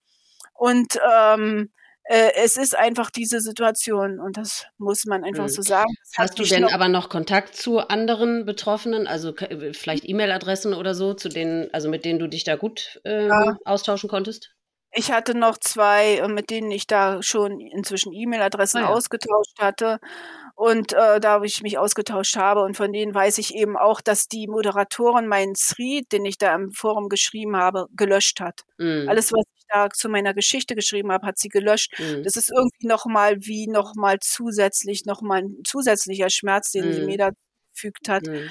[0.53, 1.71] Und ähm,
[2.07, 5.49] äh, es ist einfach diese Situation und das muss man einfach mhm.
[5.49, 5.91] so sagen.
[6.15, 11.15] Hast du denn aber noch Kontakt zu anderen Betroffenen, also äh, vielleicht E-Mail-Adressen oder so,
[11.15, 13.57] zu denen, also mit denen du dich da gut äh, ja.
[13.65, 14.51] austauschen konntest?
[14.97, 18.89] Ich hatte noch zwei, äh, mit denen ich da schon inzwischen E-Mail-Adressen ah, ja.
[18.89, 19.99] ausgetauscht hatte
[20.53, 24.27] und äh, da ich mich ausgetauscht habe und von denen weiß ich eben auch, dass
[24.27, 28.61] die Moderatorin meinen Thread, den ich da im Forum geschrieben habe, gelöscht hat.
[28.77, 29.09] Mhm.
[29.09, 31.93] Alles, was da zu meiner Geschichte geschrieben habe, hat sie gelöscht.
[31.99, 32.23] Mhm.
[32.23, 36.93] Das ist irgendwie nochmal wie nochmal zusätzlich, nochmal ein zusätzlicher Schmerz, den mhm.
[36.93, 37.31] sie mir da
[37.73, 38.27] gefügt hat.
[38.27, 38.49] Mhm.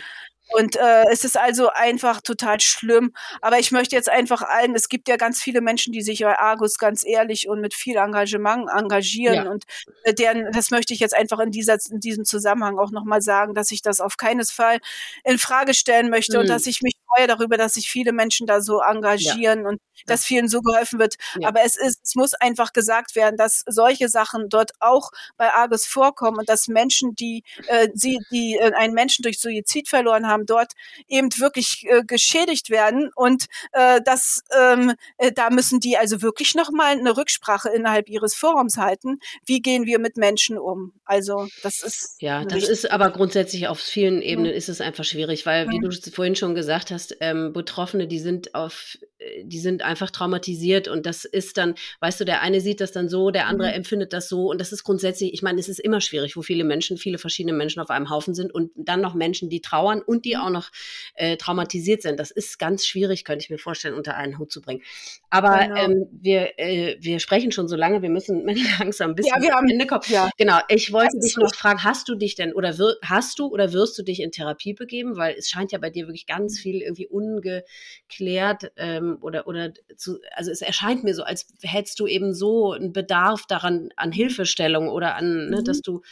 [0.53, 3.13] Und äh, es ist also einfach total schlimm.
[3.41, 6.39] Aber ich möchte jetzt einfach allen, es gibt ja ganz viele Menschen, die sich bei
[6.39, 9.47] Argus ganz ehrlich und mit viel Engagement engagieren.
[9.47, 9.51] Ja.
[9.51, 9.65] Und
[10.05, 13.55] äh, deren, das möchte ich jetzt einfach in, dieser, in diesem Zusammenhang auch nochmal sagen,
[13.55, 14.81] dass ich das auf keines Fall
[15.25, 16.43] in Frage stellen möchte mhm.
[16.43, 19.69] und dass ich mich freue darüber, dass sich viele Menschen da so engagieren ja.
[19.69, 21.15] und dass vielen so geholfen wird.
[21.39, 21.49] Ja.
[21.49, 25.87] Aber es ist, es muss einfach gesagt werden, dass solche Sachen dort auch bei Argus
[25.87, 30.47] vorkommen und dass Menschen, die äh, sie, die äh, einen Menschen durch Suizid verloren haben,
[30.47, 30.73] dort
[31.09, 36.55] eben wirklich äh, geschädigt werden und äh, das ähm, äh, da müssen die also wirklich
[36.55, 39.19] noch mal eine Rücksprache innerhalb ihres Forums halten.
[39.45, 40.93] Wie gehen wir mit Menschen um?
[41.05, 44.57] Also das ist ja, das ist aber grundsätzlich auf vielen Ebenen mhm.
[44.57, 45.91] ist es einfach schwierig, weil wie mhm.
[45.91, 50.89] du vorhin schon gesagt hast, ähm, Betroffene, die sind auf, äh, die sind einfach traumatisiert
[50.89, 53.75] und das ist dann, weißt du, der eine sieht das dann so, der andere mhm.
[53.75, 56.65] empfindet das so und das ist grundsätzlich, ich meine, es ist immer schwierig, wo viele
[56.65, 60.25] Menschen, viele verschiedene Menschen auf einem Haufen sind und dann noch Menschen, die trauern und
[60.25, 60.41] die mhm.
[60.41, 60.71] auch noch
[61.15, 62.19] äh, traumatisiert sind.
[62.19, 64.83] Das ist ganz schwierig, könnte ich mir vorstellen, unter einen Hut zu bringen.
[65.31, 65.77] Aber genau.
[65.77, 68.47] ähm, wir, äh, wir sprechen schon so lange, wir müssen
[68.79, 70.03] langsam ein bisschen ja, wir haben, Ende kommen.
[70.09, 70.31] Ja.
[70.37, 73.73] Genau, ich wollte dich noch fragen, hast du dich denn oder wir, hast du oder
[73.73, 75.17] wirst du dich in Therapie begeben?
[75.17, 80.19] Weil es scheint ja bei dir wirklich ganz viel irgendwie ungeklärt ähm, oder, oder zu,
[80.35, 84.89] also es erscheint mir so, als hättest du eben so einen Bedarf daran an Hilfestellung
[84.89, 85.65] oder an, ne, mhm.
[85.65, 86.03] dass du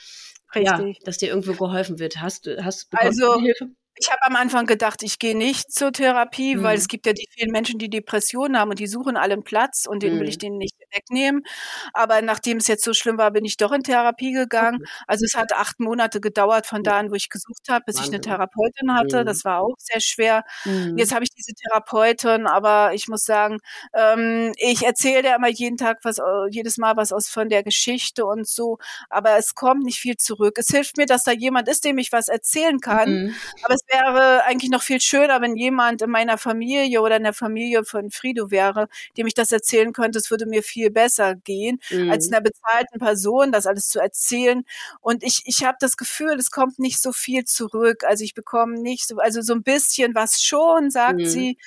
[0.55, 0.99] Richtig.
[0.99, 2.21] ja, dass dir irgendwo geholfen wird.
[2.21, 3.71] Hast du hast also, Hilfe?
[3.97, 6.63] Ich habe am Anfang gedacht, ich gehe nicht zur Therapie, mhm.
[6.63, 9.45] weil es gibt ja die vielen Menschen, die Depressionen haben und die suchen alle einen
[9.45, 10.21] Platz und den mhm.
[10.21, 11.43] will ich denen nicht wegnehmen.
[11.93, 14.85] Aber nachdem es jetzt so schlimm war, bin ich doch in Therapie gegangen.
[15.07, 18.15] Also es hat acht Monate gedauert von da an, wo ich gesucht habe, bis Wahnsinn.
[18.15, 19.21] ich eine Therapeutin hatte.
[19.23, 19.27] Mhm.
[19.27, 20.45] Das war auch sehr schwer.
[20.65, 20.97] Mhm.
[20.97, 23.59] Jetzt habe ich diese Therapeutin, aber ich muss sagen,
[23.93, 27.63] ähm, ich erzähle ja immer jeden Tag was, äh, jedes Mal was aus von der
[27.63, 28.79] Geschichte und so,
[29.11, 30.57] aber es kommt nicht viel zurück.
[30.59, 33.27] Es hilft mir, dass da jemand ist, dem ich was erzählen kann.
[33.27, 33.35] Mhm.
[33.65, 37.85] Aber wäre eigentlich noch viel schöner, wenn jemand in meiner Familie oder in der Familie
[37.85, 40.19] von Frido wäre, dem ich das erzählen könnte.
[40.19, 42.11] Es würde mir viel besser gehen, mhm.
[42.11, 44.65] als einer bezahlten Person das alles zu erzählen.
[45.01, 48.05] Und ich, ich habe das Gefühl, es kommt nicht so viel zurück.
[48.05, 51.27] Also ich bekomme nicht so, also so ein bisschen was schon, sagt mhm.
[51.27, 51.59] sie,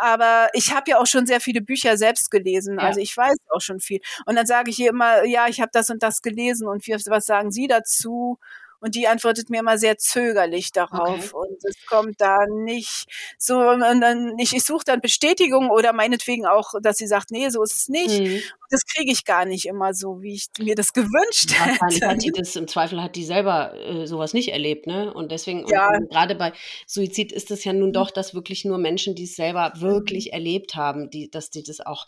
[0.00, 2.78] aber ich habe ja auch schon sehr viele Bücher selbst gelesen.
[2.78, 2.86] Ja.
[2.86, 4.00] Also ich weiß auch schon viel.
[4.24, 7.26] Und dann sage ich ihr immer, ja, ich habe das und das gelesen und was
[7.26, 8.38] sagen Sie dazu?
[8.80, 11.34] Und die antwortet mir immer sehr zögerlich darauf.
[11.34, 11.48] Okay.
[11.48, 13.06] Und es kommt da nicht
[13.38, 17.48] so, und dann, ich, ich suche dann Bestätigung oder meinetwegen auch, dass sie sagt, nee,
[17.50, 18.20] so ist es nicht.
[18.20, 18.34] Mhm.
[18.34, 22.08] Und das kriege ich gar nicht immer so, wie ich mir das gewünscht hätte.
[22.08, 25.12] Hat die das, Im Zweifel hat die selber äh, sowas nicht erlebt, ne?
[25.12, 25.90] Und deswegen, ja.
[26.10, 26.52] gerade bei
[26.86, 30.32] Suizid ist es ja nun doch, dass wirklich nur Menschen, die es selber wirklich mhm.
[30.32, 32.06] erlebt haben, die, dass die das auch,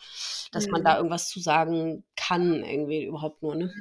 [0.53, 0.73] dass mhm.
[0.73, 3.73] man da irgendwas zu sagen kann, irgendwie überhaupt nur, ne?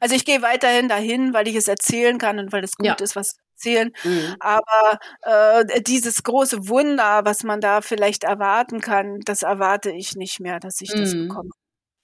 [0.00, 2.94] Also ich gehe weiterhin dahin, weil ich es erzählen kann und weil es gut ja.
[2.94, 3.92] ist, was zu erzählen.
[4.04, 4.36] Mhm.
[4.40, 10.40] Aber äh, dieses große Wunder, was man da vielleicht erwarten kann, das erwarte ich nicht
[10.40, 11.00] mehr, dass ich mhm.
[11.00, 11.50] das bekomme.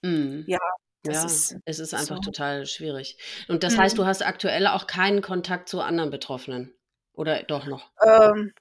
[0.01, 0.43] Mhm.
[0.47, 0.59] Ja.
[1.05, 2.21] ja, ist es ist einfach so.
[2.21, 3.17] total schwierig.
[3.47, 4.01] Und das heißt, mhm.
[4.01, 6.73] du hast aktuell auch keinen Kontakt zu anderen Betroffenen?
[7.15, 7.91] Oder doch noch?
[8.03, 8.53] Ähm,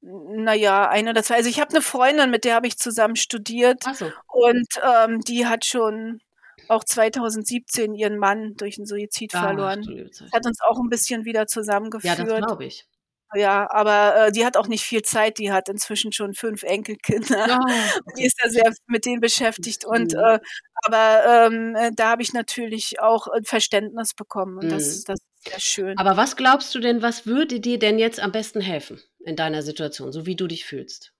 [0.00, 1.36] naja, ein oder zwei.
[1.36, 3.82] Also ich habe eine Freundin, mit der habe ich zusammen studiert.
[3.84, 4.10] Ach so.
[4.28, 6.20] Und ähm, die hat schon
[6.68, 10.10] auch 2017 ihren Mann durch einen Suizid Ach, verloren.
[10.32, 12.18] Hat uns auch ein bisschen wieder zusammengeführt.
[12.18, 12.86] Ja, das glaube ich.
[13.34, 15.38] Ja, aber äh, die hat auch nicht viel Zeit.
[15.38, 17.46] Die hat inzwischen schon fünf Enkelkinder.
[17.46, 17.60] Ja.
[18.16, 19.84] Die ist da sehr mit denen beschäftigt.
[19.84, 20.18] Und mhm.
[20.18, 20.38] äh,
[20.84, 24.56] aber ähm, äh, da habe ich natürlich auch Verständnis bekommen.
[24.58, 24.70] Und mhm.
[24.70, 25.98] das, das ist sehr schön.
[25.98, 29.62] Aber was glaubst du denn, was würde dir denn jetzt am besten helfen in deiner
[29.62, 31.12] Situation, so wie du dich fühlst?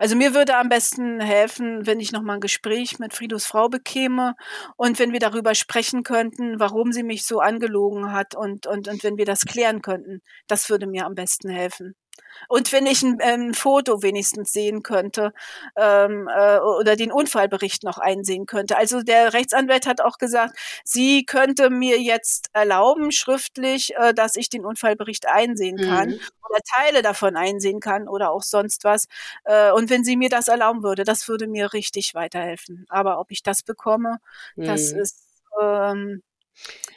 [0.00, 4.34] Also mir würde am besten helfen, wenn ich nochmal ein Gespräch mit Fridos Frau bekäme
[4.78, 9.04] und wenn wir darüber sprechen könnten, warum sie mich so angelogen hat und, und, und
[9.04, 10.22] wenn wir das klären könnten.
[10.46, 11.94] Das würde mir am besten helfen.
[12.48, 15.32] Und wenn ich ein, ein Foto wenigstens sehen könnte
[15.76, 18.76] ähm, äh, oder den Unfallbericht noch einsehen könnte.
[18.76, 24.48] Also der Rechtsanwalt hat auch gesagt, sie könnte mir jetzt erlauben, schriftlich, äh, dass ich
[24.48, 26.20] den Unfallbericht einsehen kann mhm.
[26.48, 29.06] oder Teile davon einsehen kann oder auch sonst was.
[29.44, 32.86] Äh, und wenn sie mir das erlauben würde, das würde mir richtig weiterhelfen.
[32.88, 34.18] Aber ob ich das bekomme,
[34.56, 34.64] mhm.
[34.64, 35.24] das ist
[35.60, 36.22] ähm,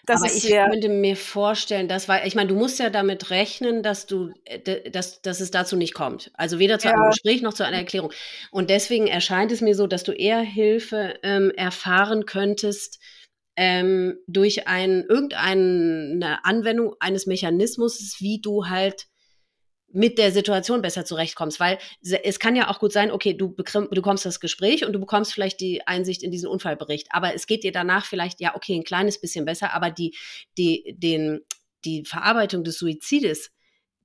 [0.05, 3.83] das Aber ich könnte mir vorstellen, dass, weil, ich meine, du musst ja damit rechnen,
[3.83, 6.31] dass du, äh, dass, dass es dazu nicht kommt.
[6.33, 6.93] Also weder zu ja.
[6.93, 8.11] einem Gespräch noch zu einer Erklärung.
[8.51, 12.99] Und deswegen erscheint es mir so, dass du eher Hilfe ähm, erfahren könntest
[13.55, 19.07] ähm, durch ein, irgendeine Anwendung eines Mechanismus, wie du halt
[19.93, 23.89] mit der Situation besser zurechtkommst, weil es kann ja auch gut sein, okay, du, du
[23.89, 27.63] bekommst das Gespräch und du bekommst vielleicht die Einsicht in diesen Unfallbericht, aber es geht
[27.63, 30.15] dir danach vielleicht, ja, okay, ein kleines bisschen besser, aber die,
[30.57, 31.41] die, den,
[31.85, 33.51] die Verarbeitung des Suizides,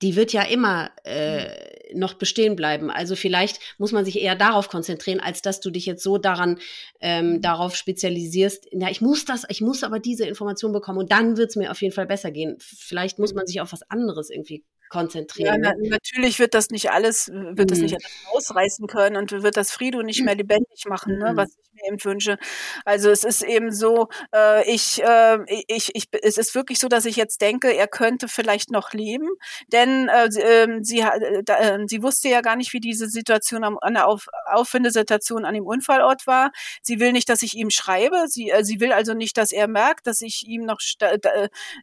[0.03, 2.89] die wird ja immer äh, noch bestehen bleiben.
[2.91, 6.61] Also vielleicht muss man sich eher darauf konzentrieren, als dass du dich jetzt so daran
[7.01, 7.43] ähm, mhm.
[7.43, 8.69] darauf spezialisierst.
[8.73, 11.73] Ja, ich muss das, ich muss aber diese Information bekommen und dann wird es mir
[11.73, 12.57] auf jeden Fall besser gehen.
[12.61, 15.63] Vielleicht muss man sich auf was anderes irgendwie konzentrieren.
[15.63, 17.67] Ja, na, natürlich wird das nicht alles, wird mhm.
[17.67, 21.37] das nicht alles ausreißen können und wird das Frido nicht mehr lebendig machen, ne, mhm.
[21.37, 22.39] was ich mir eben wünsche.
[22.85, 25.39] Also es ist eben so, äh, ich, äh,
[25.69, 29.29] ich, ich, es ist wirklich so, dass ich jetzt denke, er könnte vielleicht noch leben,
[29.73, 33.65] denn äh, ähm, sie, äh, da, äh, sie wusste ja gar nicht, wie diese Situation
[33.65, 36.51] am, an der Auf, Auffindesituation an dem Unfallort war.
[36.83, 38.25] Sie will nicht, dass ich ihm schreibe.
[38.29, 40.81] Sie, äh, sie will also nicht, dass er merkt, dass ich ihm noch,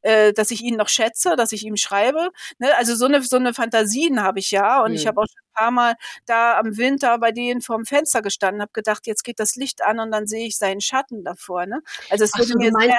[0.01, 2.29] äh, dass ich ihn noch schätze, dass ich ihm schreibe.
[2.59, 2.75] Ne?
[2.77, 4.83] Also so eine, so eine Fantasien habe ich ja.
[4.83, 4.95] Und mhm.
[4.95, 5.95] ich habe auch schon paar Mal
[6.25, 9.99] da am Winter bei denen vorm Fenster gestanden, habe gedacht, jetzt geht das Licht an
[9.99, 11.65] und dann sehe ich seinen Schatten davor.
[11.65, 11.81] Ne?
[12.09, 12.95] Also es Ach so, mir du, meinst,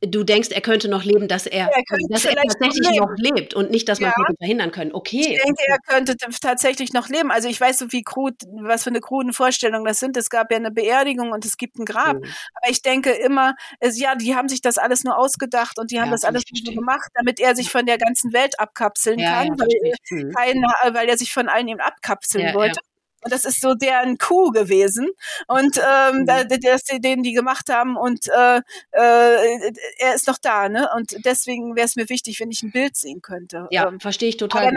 [0.00, 3.70] du denkst, er könnte noch leben, dass er, er dass er tatsächlich noch lebt und
[3.70, 4.34] nicht, dass man ja.
[4.38, 4.92] verhindern können.
[4.92, 5.20] Okay.
[5.20, 7.30] Ich denke, er könnte tatsächlich noch leben.
[7.30, 10.16] Also ich weiß so, wie krud, was für eine kruden Vorstellung das sind.
[10.16, 12.16] Es gab ja eine Beerdigung und es gibt ein Grab.
[12.16, 12.24] Mhm.
[12.54, 16.00] Aber ich denke immer, es, ja, die haben sich das alles nur ausgedacht und die
[16.00, 19.42] haben ja, das alles nur gemacht, damit er sich von der ganzen Welt abkapseln ja,
[19.42, 20.32] kann, weil, mhm.
[20.32, 20.62] kein,
[20.94, 22.80] weil er sich von allen eben abkapseln wollte.
[23.24, 25.08] Und das ist so deren Coup gewesen.
[25.48, 26.26] Und ähm, mhm.
[26.26, 27.96] das, den die gemacht haben.
[27.96, 28.60] Und äh,
[28.90, 30.90] äh, er ist noch da, ne?
[30.94, 33.66] Und deswegen wäre es mir wichtig, wenn ich ein Bild sehen könnte.
[33.70, 34.74] Ja, ähm, verstehe ich total.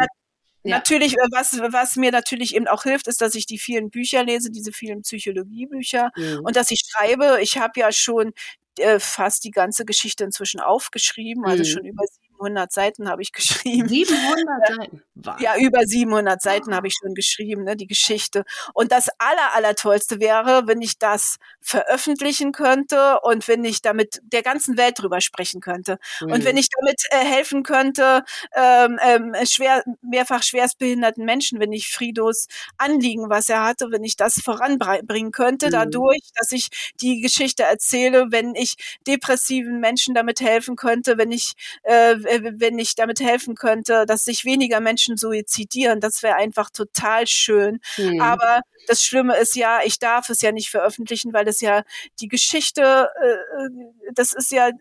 [0.63, 0.77] Ja.
[0.77, 4.23] Natürlich, äh, was, was mir natürlich eben auch hilft, ist, dass ich die vielen Bücher
[4.23, 6.41] lese, diese vielen Psychologiebücher mhm.
[6.43, 7.39] und dass ich schreibe.
[7.41, 8.33] Ich habe ja schon
[8.79, 11.67] äh, fast die ganze Geschichte inzwischen aufgeschrieben, also mhm.
[11.67, 12.05] schon über
[12.37, 13.87] 700 Seiten habe ich geschrieben.
[13.87, 15.03] 700 Seiten?
[15.15, 15.39] Wow.
[15.39, 18.43] Ja, über 700 Seiten habe ich schon geschrieben, ne, die Geschichte.
[18.73, 24.19] Und das aller, aller tollste wäre, wenn ich das veröffentlichen könnte und wenn ich damit
[24.23, 25.97] der ganzen Welt drüber sprechen könnte.
[26.21, 26.31] Mhm.
[26.31, 28.23] Und wenn ich damit äh, helfen könnte,
[28.55, 32.47] ähm, ähm, schwer, mehrfach schwerstbehinderten Menschen, wenn ich Fridos
[32.77, 35.71] Anliegen, was er hatte, wenn ich das voranbringen könnte, mhm.
[35.71, 36.69] dadurch, dass ich
[37.01, 38.75] die Geschichte erzähle, wenn ich
[39.07, 41.53] depressiven Menschen damit helfen könnte, wenn ich
[41.83, 47.27] äh, wenn ich damit helfen könnte, dass sich weniger Menschen suizidieren, das wäre einfach total
[47.27, 47.79] schön.
[47.97, 48.21] Mhm.
[48.21, 51.83] Aber das Schlimme ist ja, ich darf es ja nicht veröffentlichen, weil es ja
[52.19, 54.71] die Geschichte, äh, das ist ja,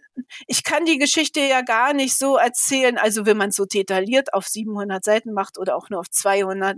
[0.47, 4.32] ich kann die Geschichte ja gar nicht so erzählen, also wenn man es so detailliert
[4.32, 6.77] auf 700 Seiten macht oder auch nur auf 200,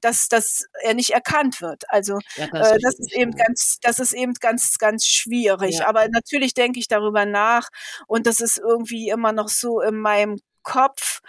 [0.00, 1.84] dass, dass er nicht erkannt wird.
[1.88, 5.78] Also ja, das, äh, das ist eben ganz, das ist eben ganz, ganz schwierig.
[5.78, 5.86] Ja.
[5.86, 7.68] Aber natürlich denke ich darüber nach
[8.06, 11.20] und das ist irgendwie immer noch so in meinem Kopf.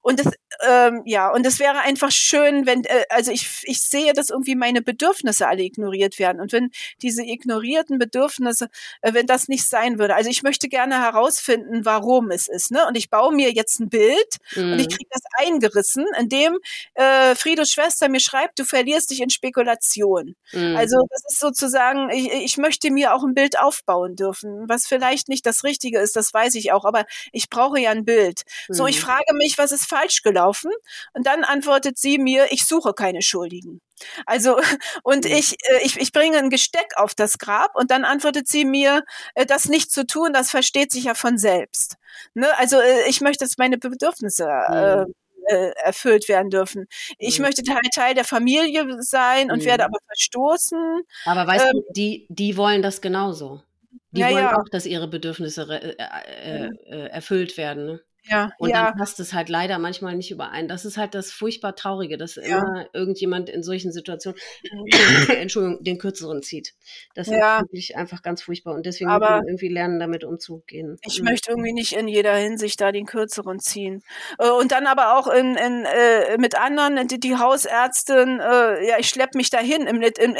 [0.00, 0.32] Und das,
[0.66, 4.54] ähm, ja, und es wäre einfach schön, wenn, äh, also ich, ich sehe, dass irgendwie
[4.54, 6.40] meine Bedürfnisse alle ignoriert werden.
[6.40, 6.70] Und wenn
[7.02, 8.68] diese ignorierten Bedürfnisse,
[9.02, 12.70] äh, wenn das nicht sein würde, also ich möchte gerne herausfinden, warum es ist.
[12.70, 12.86] Ne?
[12.86, 14.72] Und ich baue mir jetzt ein Bild mhm.
[14.72, 14.92] und ich mhm.
[14.92, 16.58] kriege das eingerissen, indem
[16.94, 20.36] äh, Friedos Schwester mir schreibt, du verlierst dich in Spekulation.
[20.52, 20.76] Mhm.
[20.76, 25.28] Also das ist sozusagen, ich, ich möchte mir auch ein Bild aufbauen dürfen, was vielleicht
[25.28, 28.42] nicht das Richtige ist, das weiß ich auch, aber ich brauche ja ein Bild.
[28.68, 28.74] Mhm.
[28.74, 29.06] So, ich mhm.
[29.06, 30.70] frage mich, was ist falsch gelaufen?
[31.12, 33.80] Und dann antwortet sie mir, ich suche keine Schuldigen.
[34.26, 34.56] Also,
[35.02, 35.32] und mhm.
[35.32, 39.04] ich, äh, ich, ich bringe ein Gesteck auf das Grab und dann antwortet sie mir,
[39.34, 41.96] äh, das nicht zu tun, das versteht sich ja von selbst.
[42.34, 42.46] Ne?
[42.58, 45.72] Also, äh, ich möchte, dass meine Bedürfnisse äh, mhm.
[45.82, 46.86] erfüllt werden dürfen.
[47.18, 47.46] Ich mhm.
[47.46, 49.66] möchte Teil, Teil der Familie sein und mhm.
[49.66, 51.02] werde aber verstoßen.
[51.24, 53.62] Aber weißt ähm, du, die, die wollen das genauso.
[54.10, 54.56] Die ja, wollen ja.
[54.58, 57.86] auch, dass ihre Bedürfnisse äh, äh, äh, erfüllt werden.
[57.86, 58.00] Ne?
[58.28, 58.86] Ja, und ja.
[58.86, 60.68] dann passt es halt leider manchmal nicht überein.
[60.68, 62.58] Das ist halt das furchtbar Traurige, dass ja.
[62.58, 64.38] immer irgendjemand in solchen Situationen,
[65.28, 66.74] Entschuldigung, den Kürzeren zieht.
[67.14, 67.58] Das ja.
[67.58, 70.98] ist wirklich einfach ganz furchtbar und deswegen Aber muss man irgendwie lernen, damit umzugehen.
[71.06, 71.26] Ich mhm.
[71.26, 74.02] möchte irgendwie nicht in jeder Hinsicht da den Kürzeren ziehen.
[74.38, 78.98] Äh, und dann aber auch in, in, äh, mit anderen, die, die Hausärztin, äh, ja,
[78.98, 80.36] ich schleppe mich dahin in, in,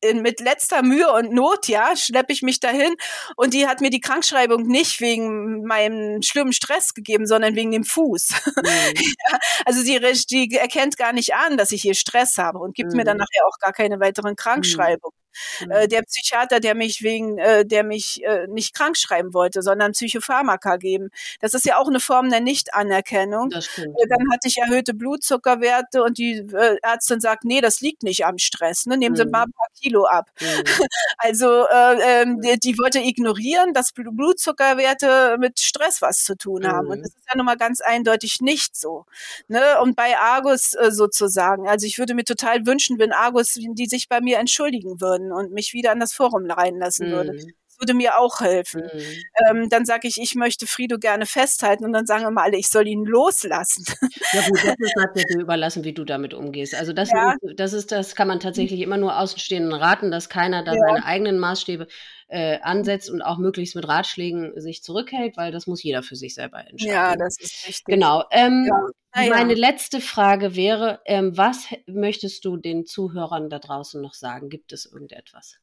[0.00, 2.94] in, mit letzter Mühe und Not, ja, schleppe ich mich dahin
[3.36, 7.84] und die hat mir die Krankschreibung nicht wegen meinem schlimmen Stress gegeben, sondern wegen dem
[7.84, 8.34] Fuß.
[8.56, 9.38] Mhm.
[9.64, 12.98] also die, die erkennt gar nicht an, dass ich hier Stress habe und gibt mhm.
[12.98, 14.36] mir dann nachher auch gar keine weiteren mhm.
[14.36, 15.16] Krankschreibungen.
[15.60, 15.88] Äh, mhm.
[15.88, 20.76] der Psychiater, der mich wegen, äh, der mich äh, nicht krank schreiben wollte, sondern Psychopharmaka
[20.76, 21.10] geben.
[21.40, 23.50] Das ist ja auch eine Form der Nichtanerkennung.
[23.50, 26.46] Dann hatte ich erhöhte Blutzuckerwerte und die
[26.82, 28.86] Ärztin sagt, nee, das liegt nicht am Stress.
[28.86, 28.96] Ne?
[28.96, 29.16] Nehmen mhm.
[29.16, 30.30] Sie mal ein paar Kilo ab.
[30.40, 30.46] Mhm.
[31.18, 36.88] Also äh, ähm, die, die, wollte ignorieren, dass Blutzuckerwerte mit Stress was zu tun haben.
[36.88, 37.02] Und mhm.
[37.02, 39.06] das ist ja nun mal ganz eindeutig nicht so.
[39.48, 39.80] Ne?
[39.80, 41.68] Und bei Argus äh, sozusagen.
[41.68, 45.52] Also ich würde mir total wünschen, wenn Argus die sich bei mir entschuldigen würden und
[45.52, 47.12] mich wieder an das Forum reinlassen mhm.
[47.12, 47.38] würde.
[47.76, 48.82] Das würde mir auch helfen.
[48.82, 49.60] Mhm.
[49.62, 52.68] Ähm, dann sage ich, ich möchte Frido gerne festhalten und dann sagen immer alle, ich
[52.68, 53.84] soll ihn loslassen.
[54.32, 56.74] Ja gut, das ist natürlich dir überlassen, wie du damit umgehst.
[56.74, 57.36] Also das, ja.
[57.56, 60.80] das ist, das kann man tatsächlich immer nur Außenstehenden raten, dass keiner da ja.
[60.80, 61.86] seine eigenen Maßstäbe
[62.28, 66.34] äh, ansetzt und auch möglichst mit Ratschlägen sich zurückhält, weil das muss jeder für sich
[66.34, 66.94] selber entscheiden.
[66.94, 67.84] Ja, das ist richtig.
[67.84, 68.24] Genau.
[68.30, 69.28] Ähm, ja.
[69.30, 74.50] Meine letzte Frage wäre, ähm, was möchtest du den Zuhörern da draußen noch sagen?
[74.50, 75.58] Gibt es irgendetwas?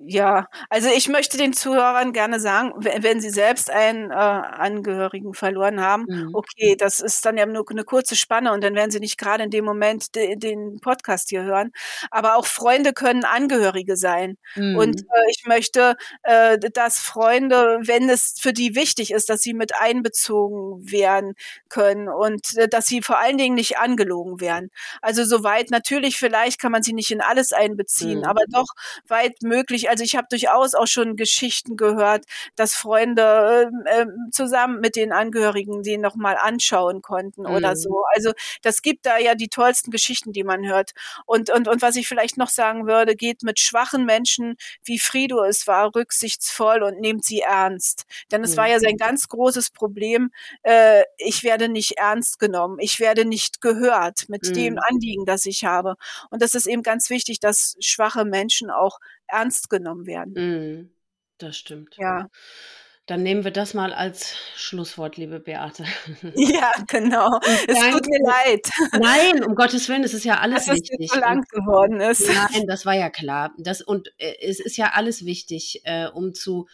[0.00, 5.80] Ja, also ich möchte den Zuhörern gerne sagen, wenn sie selbst einen äh, Angehörigen verloren
[5.80, 6.34] haben, mhm.
[6.34, 9.42] okay, das ist dann ja nur eine kurze Spanne und dann werden sie nicht gerade
[9.42, 11.72] in dem Moment de, den Podcast hier hören.
[12.12, 14.38] Aber auch Freunde können Angehörige sein.
[14.54, 14.76] Mhm.
[14.76, 19.52] Und äh, ich möchte, äh, dass Freunde, wenn es für die wichtig ist, dass sie
[19.52, 21.34] mit einbezogen werden
[21.68, 24.70] können und äh, dass sie vor allen Dingen nicht angelogen werden.
[25.02, 28.24] Also soweit natürlich, vielleicht kann man sie nicht in alles einbeziehen, mhm.
[28.24, 28.68] aber doch
[29.08, 29.90] weit möglich möglich.
[29.90, 32.24] Also ich habe durchaus auch schon Geschichten gehört,
[32.56, 37.54] dass Freunde äh, zusammen mit den Angehörigen den noch mal anschauen konnten mhm.
[37.54, 38.04] oder so.
[38.14, 38.32] Also
[38.62, 40.92] das gibt da ja die tollsten Geschichten, die man hört.
[41.26, 45.42] Und und und was ich vielleicht noch sagen würde, geht mit schwachen Menschen, wie Frido
[45.44, 48.04] es war, rücksichtsvoll und nehmt sie ernst.
[48.30, 48.56] Denn es mhm.
[48.58, 50.30] war ja sein ganz großes Problem.
[50.62, 52.78] Äh, ich werde nicht ernst genommen.
[52.80, 54.54] Ich werde nicht gehört mit mhm.
[54.54, 55.96] dem Anliegen, das ich habe.
[56.30, 58.98] Und das ist eben ganz wichtig, dass schwache Menschen auch
[59.28, 60.32] ernst genommen werden.
[60.34, 60.90] Mm,
[61.38, 61.96] das stimmt.
[61.98, 62.28] Ja.
[63.06, 65.84] Dann nehmen wir das mal als Schlusswort, liebe Beate.
[66.36, 67.40] Ja, genau.
[67.66, 68.68] Es tut mir leid.
[69.00, 70.98] Nein, um Gottes Willen, es ist ja alles Dass wichtig.
[71.00, 72.28] Es so lang geworden ist.
[72.28, 73.54] Nein, das war ja klar.
[73.56, 76.66] Das, und äh, es ist ja alles wichtig, äh, um zu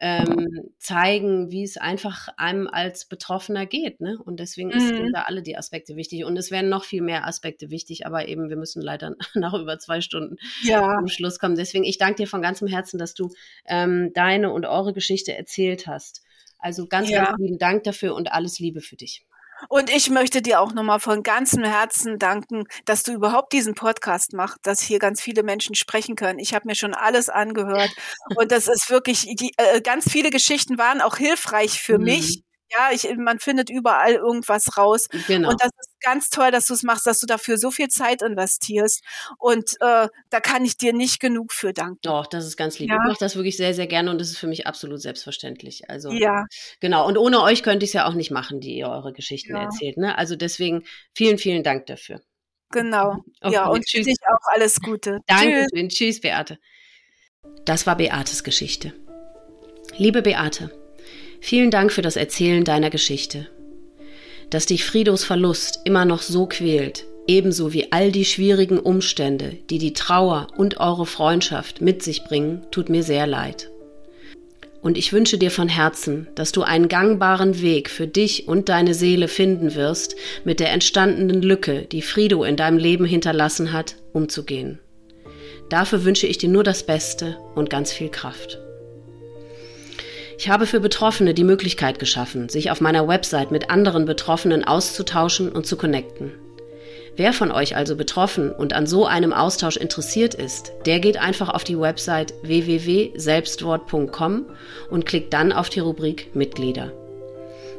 [0.00, 4.00] ähm, zeigen, wie es einfach einem als Betroffener geht.
[4.00, 4.18] Ne?
[4.24, 4.80] Und deswegen mhm.
[4.80, 6.24] sind da alle die Aspekte wichtig.
[6.24, 9.78] Und es werden noch viel mehr Aspekte wichtig, aber eben, wir müssen leider nach über
[9.78, 10.96] zwei Stunden ja.
[10.98, 11.54] zum Schluss kommen.
[11.54, 13.30] Deswegen, ich danke dir von ganzem Herzen, dass du
[13.66, 16.22] ähm, deine und eure Geschichte erzählt hast.
[16.58, 17.24] Also ganz, ja.
[17.24, 19.26] ganz lieben Dank dafür und alles Liebe für dich.
[19.68, 24.32] Und ich möchte dir auch nochmal von ganzem Herzen danken, dass du überhaupt diesen Podcast
[24.32, 26.38] machst, dass hier ganz viele Menschen sprechen können.
[26.38, 27.90] Ich habe mir schon alles angehört
[28.36, 32.04] und das ist wirklich, die, äh, ganz viele Geschichten waren auch hilfreich für mhm.
[32.04, 32.42] mich
[32.72, 35.08] Ja, ich, man findet überall irgendwas raus.
[35.26, 35.50] Genau.
[35.50, 38.22] Und das ist ganz toll, dass du es machst, dass du dafür so viel Zeit
[38.22, 39.02] investierst.
[39.38, 41.98] Und äh, da kann ich dir nicht genug für danken.
[42.02, 42.90] Doch, das ist ganz lieb.
[42.90, 42.96] Ja.
[42.96, 45.90] Ich mache das wirklich sehr, sehr gerne und das ist für mich absolut selbstverständlich.
[45.90, 46.46] Also ja.
[46.80, 47.06] genau.
[47.06, 49.62] Und ohne euch könnte ich es ja auch nicht machen, die ihr eure Geschichten ja.
[49.62, 49.96] erzählt.
[49.96, 50.16] Ne?
[50.16, 50.84] Also deswegen
[51.14, 52.20] vielen, vielen Dank dafür.
[52.70, 53.16] Genau.
[53.42, 54.04] Okay, ja, und tschüss.
[54.04, 55.20] dich auch alles Gute.
[55.26, 55.66] Danke.
[55.72, 55.94] Tschüss.
[55.94, 56.58] tschüss, Beate.
[57.64, 58.92] Das war Beates Geschichte.
[59.96, 60.70] Liebe Beate,
[61.40, 63.48] vielen Dank für das Erzählen deiner Geschichte.
[64.50, 69.78] Dass dich Fridos Verlust immer noch so quält, ebenso wie all die schwierigen Umstände, die
[69.78, 73.70] die Trauer und eure Freundschaft mit sich bringen, tut mir sehr leid.
[74.82, 78.94] Und ich wünsche dir von Herzen, dass du einen gangbaren Weg für dich und deine
[78.94, 84.78] Seele finden wirst, mit der entstandenen Lücke, die Frido in deinem Leben hinterlassen hat, umzugehen.
[85.68, 88.58] Dafür wünsche ich dir nur das Beste und ganz viel Kraft.
[90.40, 95.52] Ich habe für Betroffene die Möglichkeit geschaffen, sich auf meiner Website mit anderen Betroffenen auszutauschen
[95.52, 96.32] und zu connecten.
[97.14, 101.50] Wer von euch also betroffen und an so einem Austausch interessiert ist, der geht einfach
[101.50, 104.46] auf die Website www.selbstwort.com
[104.88, 106.90] und klickt dann auf die Rubrik Mitglieder.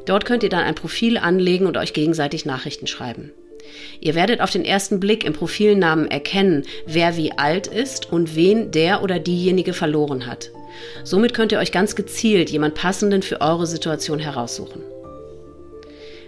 [0.06, 3.32] Dort könnt ihr dann ein Profil anlegen und euch gegenseitig Nachrichten schreiben.
[4.02, 8.70] Ihr werdet auf den ersten Blick im Profilnamen erkennen, wer wie alt ist und wen
[8.70, 10.52] der oder diejenige verloren hat.
[11.04, 14.82] Somit könnt ihr euch ganz gezielt jemand passenden für eure Situation heraussuchen.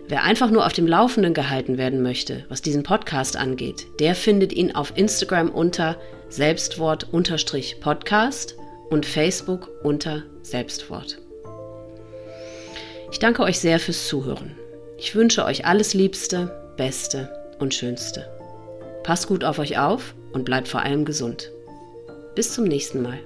[0.07, 4.51] Wer einfach nur auf dem Laufenden gehalten werden möchte, was diesen Podcast angeht, der findet
[4.51, 5.97] ihn auf Instagram unter
[6.29, 8.57] Selbstwort-Podcast
[8.89, 11.19] und Facebook unter Selbstwort.
[13.11, 14.57] Ich danke euch sehr fürs Zuhören.
[14.97, 18.29] Ich wünsche euch alles Liebste, Beste und Schönste.
[19.03, 21.51] Passt gut auf euch auf und bleibt vor allem gesund.
[22.35, 23.19] Bis zum nächsten Mal.